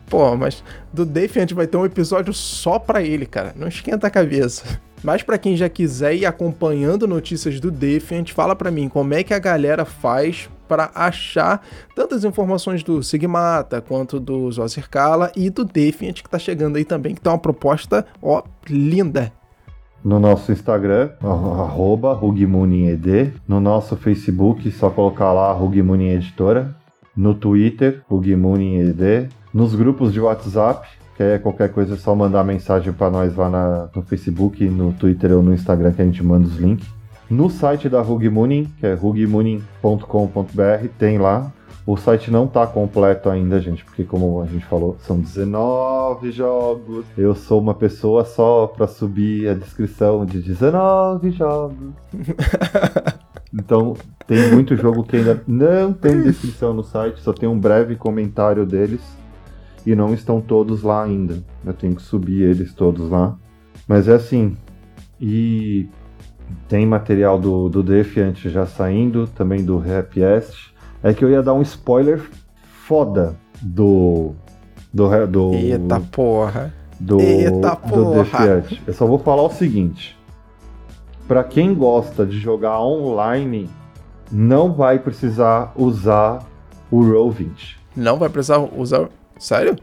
Pô, 0.07 0.35
mas 0.35 0.63
do 0.93 1.05
Defiant 1.05 1.51
vai 1.53 1.67
ter 1.67 1.75
um 1.75 1.85
episódio 1.85 2.33
só 2.33 2.79
pra 2.79 3.01
ele, 3.01 3.25
cara. 3.25 3.53
Não 3.55 3.67
esquenta 3.67 4.07
a 4.07 4.09
cabeça. 4.09 4.79
Mas 5.03 5.21
para 5.21 5.37
quem 5.37 5.57
já 5.57 5.67
quiser 5.67 6.15
ir 6.15 6.25
acompanhando 6.25 7.05
notícias 7.05 7.59
do 7.59 7.69
Defiant, 7.69 8.31
fala 8.31 8.55
para 8.55 8.71
mim 8.71 8.87
como 8.87 9.13
é 9.13 9.21
que 9.21 9.33
a 9.33 9.39
galera 9.39 9.83
faz 9.83 10.49
para 10.65 10.91
achar 10.95 11.61
tantas 11.93 12.23
informações 12.23 12.83
do 12.83 13.03
Sigmata 13.03 13.81
quanto 13.81 14.17
do 14.17 14.49
Zozirkala 14.49 15.29
e 15.35 15.49
do 15.49 15.65
Defiant 15.65 16.21
que 16.21 16.29
tá 16.29 16.39
chegando 16.39 16.77
aí 16.77 16.85
também, 16.85 17.13
que 17.13 17.19
tem 17.19 17.29
uma 17.29 17.37
proposta, 17.37 18.05
ó, 18.21 18.43
linda 18.69 19.33
no 20.03 20.19
nosso 20.19 20.51
Instagram, 20.51 21.11
arroba. 21.21 22.13
No 23.47 23.59
nosso 23.59 23.95
Facebook, 23.95 24.69
só 24.71 24.89
colocar 24.89 25.31
lá 25.31 25.51
Rugmunin 25.53 26.09
Editora. 26.09 26.75
No 27.15 27.33
Twitter, 27.33 28.01
Rugmunined. 28.09 29.29
Nos 29.53 29.75
grupos 29.75 30.11
de 30.11 30.19
WhatsApp, 30.19 30.87
que 31.15 31.23
é 31.23 31.37
qualquer 31.37 31.71
coisa 31.71 31.93
é 31.93 31.97
só 31.97 32.15
mandar 32.15 32.43
mensagem 32.43 32.91
para 32.91 33.09
nós 33.09 33.35
lá 33.35 33.49
na, 33.49 33.89
no 33.95 34.01
Facebook, 34.01 34.67
no 34.67 34.91
Twitter 34.93 35.31
ou 35.31 35.43
no 35.43 35.53
Instagram 35.53 35.93
que 35.93 36.01
a 36.01 36.05
gente 36.05 36.23
manda 36.23 36.47
os 36.47 36.57
links. 36.57 36.87
No 37.33 37.49
site 37.49 37.89
da 37.89 37.99
Rugmunin, 37.99 38.65
que 38.79 38.85
é 38.85 38.93
rugmunin.com.br, 38.93 40.87
tem 40.99 41.17
lá 41.17 41.51
o 41.83 41.97
site 41.97 42.29
não 42.29 42.45
tá 42.45 42.67
completo 42.67 43.27
ainda, 43.27 43.59
gente, 43.59 43.83
porque 43.83 44.03
como 44.03 44.39
a 44.39 44.45
gente 44.45 44.63
falou, 44.65 44.95
são 44.99 45.19
19 45.19 46.31
jogos. 46.31 47.05
Eu 47.17 47.33
sou 47.33 47.59
uma 47.59 47.73
pessoa 47.73 48.23
só 48.23 48.67
para 48.67 48.85
subir 48.85 49.49
a 49.49 49.55
descrição 49.55 50.27
de 50.27 50.43
19 50.43 51.31
jogos. 51.31 51.89
então, 53.51 53.97
tem 54.27 54.51
muito 54.51 54.77
jogo 54.77 55.03
que 55.03 55.17
ainda 55.17 55.43
não 55.47 55.91
tem 55.91 56.21
descrição 56.21 56.71
no 56.71 56.83
site, 56.83 57.19
só 57.19 57.33
tem 57.33 57.49
um 57.49 57.59
breve 57.59 57.95
comentário 57.95 58.63
deles 58.63 59.01
e 59.85 59.95
não 59.95 60.13
estão 60.13 60.39
todos 60.39 60.83
lá 60.83 61.03
ainda. 61.03 61.43
Eu 61.65 61.73
tenho 61.73 61.95
que 61.95 62.03
subir 62.03 62.43
eles 62.43 62.75
todos 62.75 63.09
lá. 63.09 63.35
Mas 63.87 64.07
é 64.07 64.13
assim. 64.13 64.55
E 65.19 65.89
tem 66.67 66.85
material 66.85 67.39
do, 67.39 67.69
do 67.69 67.83
Defiant 67.83 68.35
já 68.35 68.65
saindo, 68.65 69.27
também 69.27 69.63
do 69.63 69.77
Happyest 69.77 70.73
é 71.03 71.13
que 71.13 71.23
eu 71.23 71.29
ia 71.29 71.43
dar 71.43 71.53
um 71.53 71.61
spoiler 71.61 72.21
foda 72.85 73.35
do. 73.61 74.33
Do. 74.93 75.27
do 75.27 75.53
Eita 75.53 75.99
porra! 75.99 76.73
Do, 76.99 77.19
Eita 77.19 77.75
porra! 77.75 78.61
Do 78.61 78.77
eu 78.87 78.93
só 78.93 79.05
vou 79.05 79.19
falar 79.19 79.43
o 79.43 79.49
seguinte: 79.49 80.17
para 81.27 81.43
quem 81.43 81.73
gosta 81.73 82.25
de 82.25 82.39
jogar 82.39 82.79
online, 82.81 83.69
não 84.31 84.71
vai 84.71 84.97
precisar 84.97 85.73
usar 85.75 86.45
o 86.89 87.01
Roll20. 87.01 87.75
Não 87.95 88.17
vai 88.17 88.29
precisar 88.29 88.59
usar. 88.59 89.09
Sério? 89.37 89.75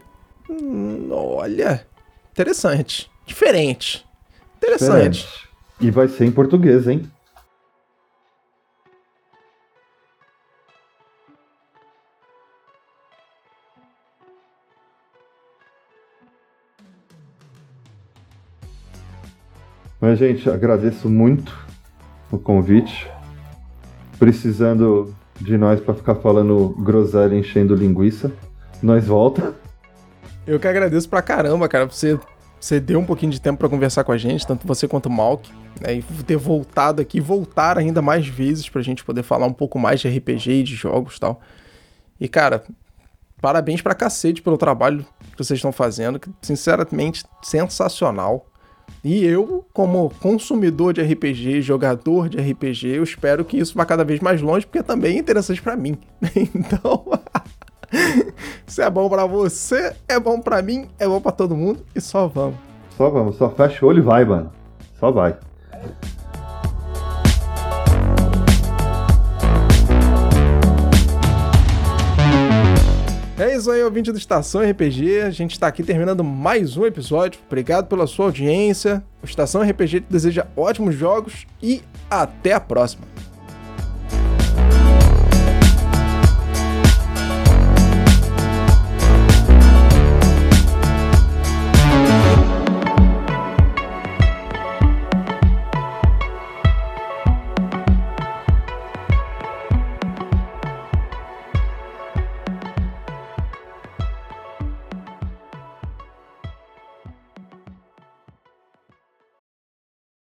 Hum, 0.49 1.09
olha. 1.11 1.85
Interessante. 2.31 3.11
Diferente. 3.25 4.05
Interessante. 4.57 5.19
Diferente. 5.19 5.50
E 5.81 5.89
vai 5.89 6.07
ser 6.07 6.25
em 6.25 6.31
português, 6.31 6.87
hein? 6.87 7.09
Mas, 19.99 20.19
gente, 20.19 20.49
agradeço 20.49 21.09
muito 21.09 21.55
o 22.31 22.37
convite. 22.37 23.09
Precisando 24.19 25.15
de 25.39 25.57
nós 25.57 25.79
para 25.79 25.95
ficar 25.95 26.15
falando 26.15 26.75
groselha 26.79 27.35
enchendo 27.35 27.73
linguiça, 27.73 28.31
nós 28.83 29.07
volta. 29.07 29.55
Eu 30.45 30.59
que 30.59 30.67
agradeço 30.67 31.09
pra 31.09 31.21
caramba, 31.21 31.67
cara, 31.67 31.85
você, 31.85 32.15
você 32.15 32.21
deu 32.79 32.99
um 32.99 33.05
pouquinho 33.05 33.31
de 33.31 33.41
tempo 33.41 33.57
para 33.57 33.67
conversar 33.67 34.03
com 34.03 34.11
a 34.11 34.17
gente, 34.17 34.45
tanto 34.45 34.67
você 34.67 34.87
quanto 34.87 35.07
o 35.07 35.11
Malk, 35.11 35.51
né, 35.81 35.95
e 35.95 36.03
ter 36.23 36.37
voltado 36.37 37.01
aqui, 37.01 37.19
voltar 37.19 37.77
ainda 37.77 38.01
mais 38.03 38.27
vezes 38.27 38.69
pra 38.69 38.83
gente 38.83 39.03
poder 39.03 39.23
falar 39.23 39.47
um 39.47 39.53
pouco 39.53 39.79
mais 39.79 39.99
de 39.99 40.07
RPG 40.07 40.51
e 40.51 40.63
de 40.63 40.75
jogos 40.75 41.17
tal. 41.17 41.41
E, 42.19 42.27
cara, 42.29 42.63
parabéns 43.41 43.81
pra 43.81 43.95
cacete 43.95 44.43
pelo 44.43 44.59
trabalho 44.59 45.03
que 45.31 45.43
vocês 45.43 45.57
estão 45.57 45.71
fazendo, 45.71 46.19
que, 46.19 46.29
sinceramente, 46.39 47.25
sensacional. 47.41 48.45
E 49.03 49.25
eu, 49.25 49.65
como 49.73 50.11
consumidor 50.21 50.93
de 50.93 51.01
RPG, 51.01 51.63
jogador 51.63 52.29
de 52.29 52.37
RPG, 52.37 52.89
eu 52.89 53.03
espero 53.03 53.43
que 53.43 53.57
isso 53.57 53.73
vá 53.75 53.83
cada 53.85 54.03
vez 54.03 54.19
mais 54.19 54.39
longe, 54.39 54.67
porque 54.67 54.83
também 54.83 55.15
é 55.15 55.19
interessante 55.19 55.61
para 55.61 55.75
mim. 55.75 55.97
Então, 56.53 57.05
Se 58.65 58.81
é 58.81 58.89
bom 58.89 59.09
para 59.09 59.25
você, 59.25 59.93
é 60.07 60.19
bom 60.19 60.39
para 60.39 60.61
mim, 60.61 60.87
é 60.97 61.07
bom 61.07 61.19
para 61.19 61.31
todo 61.31 61.55
mundo 61.55 61.79
e 61.95 62.01
só 62.01 62.27
vamos. 62.27 62.55
Só 62.97 63.09
vamos, 63.09 63.35
só 63.35 63.49
fecha 63.49 63.85
o 63.85 63.89
olho 63.89 63.99
e 63.99 64.01
vai, 64.01 64.25
mano. 64.25 64.51
Só 64.99 65.11
vai. 65.11 65.37
É 73.37 73.55
isso 73.55 73.71
aí, 73.71 73.83
ouvinte 73.83 74.11
do 74.11 74.19
Estação 74.19 74.61
RPG. 74.61 75.21
A 75.21 75.31
gente 75.31 75.53
está 75.53 75.65
aqui 75.65 75.81
terminando 75.81 76.23
mais 76.23 76.77
um 76.77 76.85
episódio. 76.85 77.39
Obrigado 77.47 77.87
pela 77.87 78.05
sua 78.05 78.25
audiência. 78.25 79.03
O 79.23 79.25
Estação 79.25 79.63
RPG 79.63 80.01
te 80.01 80.05
deseja 80.07 80.45
ótimos 80.55 80.93
jogos 80.93 81.47
e 81.59 81.81
até 82.07 82.53
a 82.53 82.59
próxima. 82.59 83.03